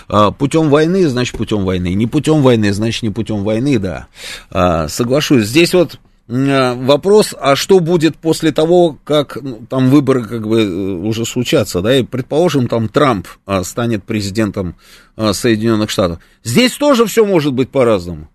А, 0.09 0.31
Путем 0.33 0.69
войны, 0.69 1.07
значит, 1.09 1.37
путем 1.37 1.65
войны. 1.65 1.95
Не 1.95 2.07
путем 2.07 2.43
войны, 2.43 2.73
значит, 2.73 3.03
не 3.03 3.11
путем 3.11 3.45
войны, 3.45 3.79
да. 3.79 4.09
А, 4.51 4.89
Соглашусь. 4.89 5.45
Здесь 5.45 5.75
вот 5.75 5.99
вопрос, 6.33 7.35
а 7.39 7.57
что 7.57 7.81
будет 7.81 8.17
после 8.17 8.53
того, 8.53 8.99
как 9.05 9.37
ну, 9.41 9.67
там 9.69 9.91
выборы 9.91 10.25
как 10.25 10.47
бы 10.47 10.63
э, 10.63 10.67
уже 10.67 11.27
случатся, 11.27 11.83
да, 11.83 11.97
и 11.97 12.05
предположим, 12.05 12.69
там 12.69 12.89
Трамп 12.89 13.29
а, 13.45 13.63
станет 13.65 14.05
президентом 14.05 14.77
а, 15.17 15.35
Соединенных 15.35 15.91
Штатов. 15.91 16.21
Здесь 16.43 16.73
тоже 16.73 17.05
все 17.07 17.27
может 17.27 17.53
быть 17.53 17.69
по-разному. 17.69 18.29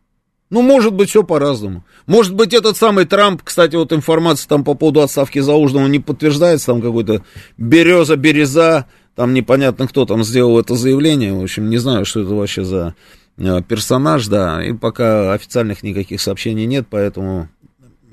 Ну, 0.49 0.61
может 0.61 0.93
быть, 0.93 1.09
все 1.09 1.23
по-разному. 1.23 1.83
Может 2.05 2.33
быть, 2.33 2.53
этот 2.53 2.77
самый 2.77 3.05
Трамп, 3.05 3.41
кстати, 3.43 3.75
вот 3.75 3.91
информация 3.91 4.47
там 4.47 4.63
по 4.63 4.75
поводу 4.75 5.01
отставки 5.01 5.39
Залужного 5.39 5.87
не 5.87 5.99
подтверждается, 5.99 6.67
там 6.67 6.81
какой-то 6.81 7.23
береза, 7.57 8.15
береза, 8.15 8.85
там 9.15 9.33
непонятно, 9.33 9.87
кто 9.87 10.05
там 10.05 10.23
сделал 10.23 10.59
это 10.59 10.75
заявление, 10.75 11.33
в 11.33 11.41
общем, 11.41 11.69
не 11.69 11.77
знаю, 11.77 12.05
что 12.05 12.21
это 12.21 12.33
вообще 12.33 12.63
за 12.63 12.95
э, 13.37 13.61
персонаж, 13.67 14.27
да, 14.27 14.63
и 14.63 14.71
пока 14.73 15.33
официальных 15.33 15.83
никаких 15.83 16.21
сообщений 16.21 16.65
нет, 16.65 16.85
поэтому 16.89 17.49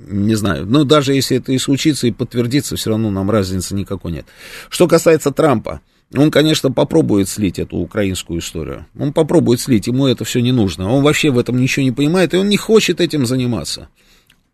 не 0.06 0.34
знаю. 0.34 0.66
Ну, 0.66 0.84
даже 0.84 1.14
если 1.14 1.38
это 1.38 1.52
и 1.52 1.58
случится, 1.58 2.06
и 2.06 2.12
подтвердится, 2.12 2.76
все 2.76 2.90
равно 2.90 3.10
нам 3.10 3.30
разницы 3.30 3.74
никакой 3.74 4.12
нет. 4.12 4.26
Что 4.68 4.88
касается 4.88 5.30
Трампа, 5.30 5.80
он, 6.14 6.30
конечно, 6.30 6.70
попробует 6.70 7.28
слить 7.28 7.58
эту 7.58 7.76
украинскую 7.76 8.40
историю. 8.40 8.86
Он 8.98 9.12
попробует 9.12 9.60
слить, 9.60 9.86
ему 9.86 10.06
это 10.06 10.24
все 10.24 10.40
не 10.40 10.52
нужно. 10.52 10.90
Он 10.92 11.02
вообще 11.02 11.30
в 11.30 11.38
этом 11.38 11.60
ничего 11.60 11.84
не 11.84 11.92
понимает, 11.92 12.34
и 12.34 12.36
он 12.36 12.48
не 12.48 12.56
хочет 12.56 13.00
этим 13.00 13.26
заниматься. 13.26 13.88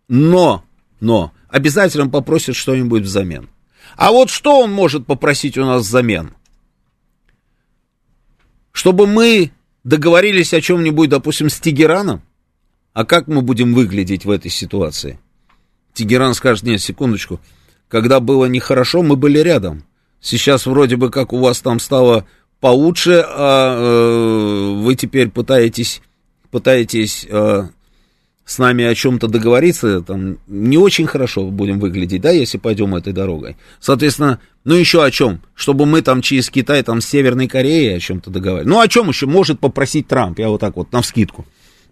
Но, 0.09 0.65
но, 1.01 1.33
обязательно 1.49 2.09
попросит 2.09 2.57
что-нибудь 2.57 3.03
взамен. 3.03 3.49
А 3.97 4.13
вот 4.13 4.31
что 4.31 4.61
он 4.61 4.73
может 4.73 5.07
попросить 5.07 5.59
у 5.59 5.65
нас 5.65 5.83
взамен? 5.87 6.35
Чтобы 8.73 9.07
мы 9.07 9.51
договорились 9.85 10.55
о 10.55 10.61
чем-нибудь, 10.61 11.11
допустим, 11.11 11.51
с 11.51 11.59
Тегераном? 11.61 12.23
А 12.93 13.05
как 13.05 13.29
мы 13.29 13.43
будем 13.43 13.75
выглядеть 13.75 14.25
в 14.25 14.31
этой 14.31 14.51
ситуации? 14.51 15.19
Тегеран 15.95 16.35
скажет, 16.35 16.65
нет, 16.65 16.81
секундочку, 16.81 17.41
когда 17.89 18.21
было 18.21 18.47
нехорошо, 18.47 19.03
мы 19.03 19.17
были 19.17 19.39
рядом. 19.39 19.85
Сейчас 20.21 20.67
вроде 20.67 20.97
бы 20.97 21.11
как 21.11 21.33
у 21.33 21.39
вас 21.39 21.61
там 21.61 21.81
стало 21.81 22.27
получше, 22.61 23.25
а 23.27 23.77
э, 23.77 24.75
вы 24.83 24.95
теперь 24.95 25.31
пытаетесь, 25.31 26.03
пытаетесь 26.51 27.27
э, 27.29 27.69
с 28.45 28.59
нами 28.59 28.85
о 28.85 28.95
чем-то 28.95 29.29
договориться, 29.29 30.03
там 30.03 30.39
не 30.47 30.77
очень 30.77 31.07
хорошо 31.07 31.45
будем 31.45 31.79
выглядеть, 31.79 32.21
да, 32.21 32.31
если 32.31 32.59
пойдем 32.59 32.95
этой 32.95 33.13
дорогой. 33.13 33.57
Соответственно, 33.81 34.41
ну 34.65 34.75
еще 34.75 35.05
о 35.05 35.11
чем? 35.11 35.41
Чтобы 35.55 35.87
мы 35.87 36.03
там 36.03 36.21
через 36.21 36.51
Китай, 36.51 36.83
там 36.83 37.01
с 37.01 37.07
Северной 37.07 37.49
Кореей 37.49 37.97
о 37.97 38.01
чем-то 38.01 38.31
договаривались. 38.31 38.71
Ну 38.71 38.81
о 38.81 38.89
чем 38.89 39.09
еще 39.09 39.27
может 39.27 39.61
попросить 39.61 40.07
Трамп, 40.09 40.39
я 40.39 40.49
вот 40.49 40.61
так 40.61 40.77
вот, 40.77 40.93
навскидку. 40.93 41.47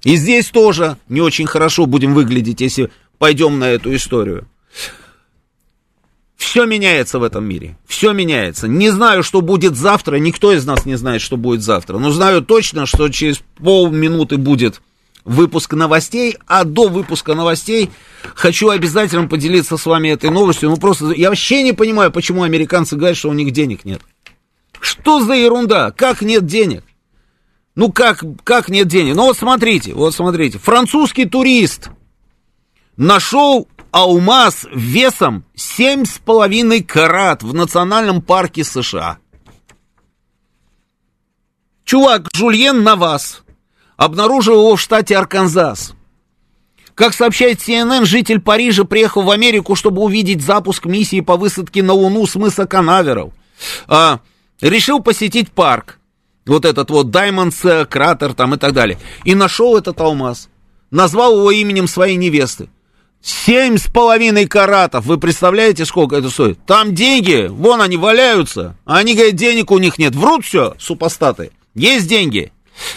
И 0.04 0.16
здесь 0.16 0.46
тоже 0.46 0.96
не 1.08 1.20
очень 1.20 1.46
хорошо 1.46 1.86
будем 1.86 2.14
выглядеть, 2.14 2.60
если 2.60 2.90
пойдем 3.18 3.58
на 3.58 3.70
эту 3.70 3.94
историю. 3.94 4.48
Все 6.36 6.64
меняется 6.66 7.18
в 7.18 7.24
этом 7.24 7.44
мире. 7.44 7.76
Все 7.86 8.12
меняется. 8.12 8.68
Не 8.68 8.90
знаю, 8.90 9.22
что 9.22 9.40
будет 9.40 9.76
завтра. 9.76 10.16
Никто 10.16 10.52
из 10.52 10.64
нас 10.64 10.86
не 10.86 10.94
знает, 10.94 11.20
что 11.20 11.36
будет 11.36 11.62
завтра. 11.62 11.98
Но 11.98 12.10
знаю 12.10 12.42
точно, 12.42 12.86
что 12.86 13.08
через 13.08 13.42
полминуты 13.56 14.36
будет 14.36 14.80
выпуск 15.24 15.74
новостей. 15.74 16.36
А 16.46 16.62
до 16.62 16.88
выпуска 16.88 17.34
новостей 17.34 17.90
хочу 18.34 18.68
обязательно 18.68 19.26
поделиться 19.26 19.76
с 19.76 19.84
вами 19.84 20.10
этой 20.10 20.30
новостью. 20.30 20.70
Ну 20.70 20.76
просто 20.76 21.10
я 21.10 21.28
вообще 21.28 21.64
не 21.64 21.72
понимаю, 21.72 22.12
почему 22.12 22.44
американцы 22.44 22.96
говорят, 22.96 23.18
что 23.18 23.30
у 23.30 23.34
них 23.34 23.50
денег 23.50 23.84
нет. 23.84 24.00
Что 24.80 25.20
за 25.20 25.34
ерунда? 25.34 25.90
Как 25.90 26.22
нет 26.22 26.46
денег? 26.46 26.84
Ну 27.74 27.92
как, 27.92 28.24
как 28.44 28.68
нет 28.68 28.86
денег? 28.86 29.16
Ну 29.16 29.24
вот 29.24 29.36
смотрите, 29.36 29.92
вот 29.92 30.14
смотрите. 30.14 30.58
Французский 30.58 31.26
турист 31.26 31.90
нашел 32.98 33.68
алмаз 33.90 34.66
весом 34.74 35.44
7,5 35.56 36.82
карат 36.82 37.42
в 37.42 37.54
национальном 37.54 38.20
парке 38.20 38.64
США. 38.64 39.18
Чувак, 41.84 42.28
Жульен 42.34 42.82
на 42.82 42.96
вас. 42.96 43.42
Обнаружил 43.96 44.60
его 44.60 44.76
в 44.76 44.80
штате 44.80 45.16
Арканзас. 45.16 45.94
Как 46.94 47.14
сообщает 47.14 47.60
CNN, 47.60 48.04
житель 48.04 48.40
Парижа 48.40 48.84
приехал 48.84 49.22
в 49.22 49.30
Америку, 49.30 49.74
чтобы 49.74 50.02
увидеть 50.02 50.42
запуск 50.42 50.84
миссии 50.84 51.20
по 51.20 51.36
высадке 51.36 51.82
на 51.82 51.92
Луну 51.92 52.26
с 52.26 52.34
мыса 52.34 52.66
Канаверал. 52.66 53.32
А, 53.86 54.20
решил 54.60 55.00
посетить 55.00 55.50
парк, 55.52 55.98
вот 56.44 56.64
этот 56.64 56.90
вот 56.90 57.10
Даймондс, 57.10 57.64
э, 57.64 57.86
кратер 57.86 58.34
там 58.34 58.54
и 58.54 58.58
так 58.58 58.72
далее, 58.72 58.98
и 59.24 59.34
нашел 59.34 59.76
этот 59.76 60.00
алмаз, 60.00 60.48
назвал 60.90 61.38
его 61.38 61.50
именем 61.52 61.86
своей 61.86 62.16
невесты. 62.16 62.68
Семь 63.20 63.78
с 63.78 63.86
половиной 63.86 64.46
каратов, 64.46 65.04
вы 65.04 65.18
представляете, 65.18 65.84
сколько 65.84 66.16
это 66.16 66.30
стоит? 66.30 66.58
Там 66.66 66.94
деньги, 66.94 67.48
вон 67.50 67.82
они 67.82 67.96
валяются, 67.96 68.76
а 68.84 68.98
они 68.98 69.14
говорят, 69.14 69.34
денег 69.34 69.70
у 69.70 69.78
них 69.78 69.98
нет. 69.98 70.14
Врут 70.14 70.44
все, 70.44 70.74
супостаты. 70.78 71.50
Есть 71.74 72.08
деньги. 72.08 72.52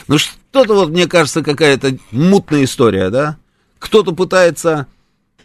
Ну 0.07 0.18
что-то 0.18 0.76
вот, 0.76 0.89
мне 0.89 1.07
кажется, 1.07 1.41
какая-то 1.41 1.98
мутная 2.11 2.65
история, 2.65 3.10
да? 3.10 3.38
Кто-то 3.80 4.11
пытается 4.11 4.85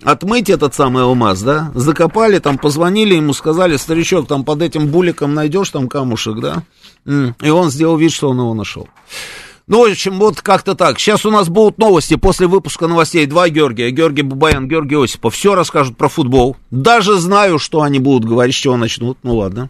отмыть 0.02 0.50
этот 0.50 0.74
самый 0.74 1.04
алмаз, 1.04 1.40
да? 1.42 1.72
Закопали, 1.74 2.38
там 2.38 2.58
позвонили 2.58 3.14
ему, 3.14 3.32
сказали, 3.32 3.76
старичок, 3.78 4.28
там 4.28 4.44
под 4.44 4.60
этим 4.60 4.88
буликом 4.88 5.32
найдешь 5.34 5.70
там 5.70 5.88
камушек, 5.88 6.38
да? 6.40 6.62
И 7.40 7.48
он 7.48 7.70
сделал 7.70 7.96
вид, 7.96 8.12
что 8.12 8.28
он 8.28 8.38
его 8.38 8.52
нашел. 8.52 8.88
Ну, 9.68 9.84
в 9.84 9.90
общем, 9.90 10.18
вот 10.18 10.40
как-то 10.42 10.76
так. 10.76 11.00
Сейчас 11.00 11.26
у 11.26 11.30
нас 11.30 11.48
будут 11.48 11.78
новости 11.78 12.14
после 12.14 12.46
выпуска 12.46 12.86
новостей. 12.86 13.26
Два 13.26 13.48
Георгия. 13.48 13.90
Георгий 13.90 14.22
Бабаян, 14.22 14.68
Георгий 14.68 15.02
Осипов. 15.02 15.34
Все 15.34 15.56
расскажут 15.56 15.96
про 15.96 16.08
футбол. 16.08 16.56
Даже 16.70 17.18
знаю, 17.18 17.58
что 17.58 17.82
они 17.82 17.98
будут 17.98 18.28
говорить, 18.28 18.54
с 18.54 18.58
чего 18.58 18.76
начнут. 18.76 19.18
Ну, 19.24 19.36
ладно. 19.36 19.68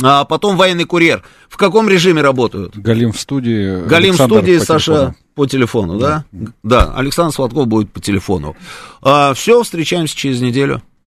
А 0.00 0.24
потом 0.24 0.56
военный 0.56 0.84
курьер. 0.84 1.24
В 1.48 1.56
каком 1.56 1.88
режиме 1.88 2.22
работают? 2.22 2.76
Галим 2.76 3.12
в 3.12 3.20
студии. 3.20 3.84
Галим 3.86 4.12
в 4.14 4.22
студии, 4.22 4.58
по 4.58 4.64
Саша 4.64 4.92
телефону. 4.92 5.14
по 5.34 5.46
телефону, 5.46 5.98
да? 5.98 6.24
да? 6.30 6.52
Да, 6.62 6.94
Александр 6.94 7.34
Сладков 7.34 7.66
будет 7.66 7.90
по 7.90 8.00
телефону. 8.00 8.56
А, 9.02 9.34
все, 9.34 9.60
встречаемся 9.64 10.16
через 10.16 10.40
неделю. 10.40 10.82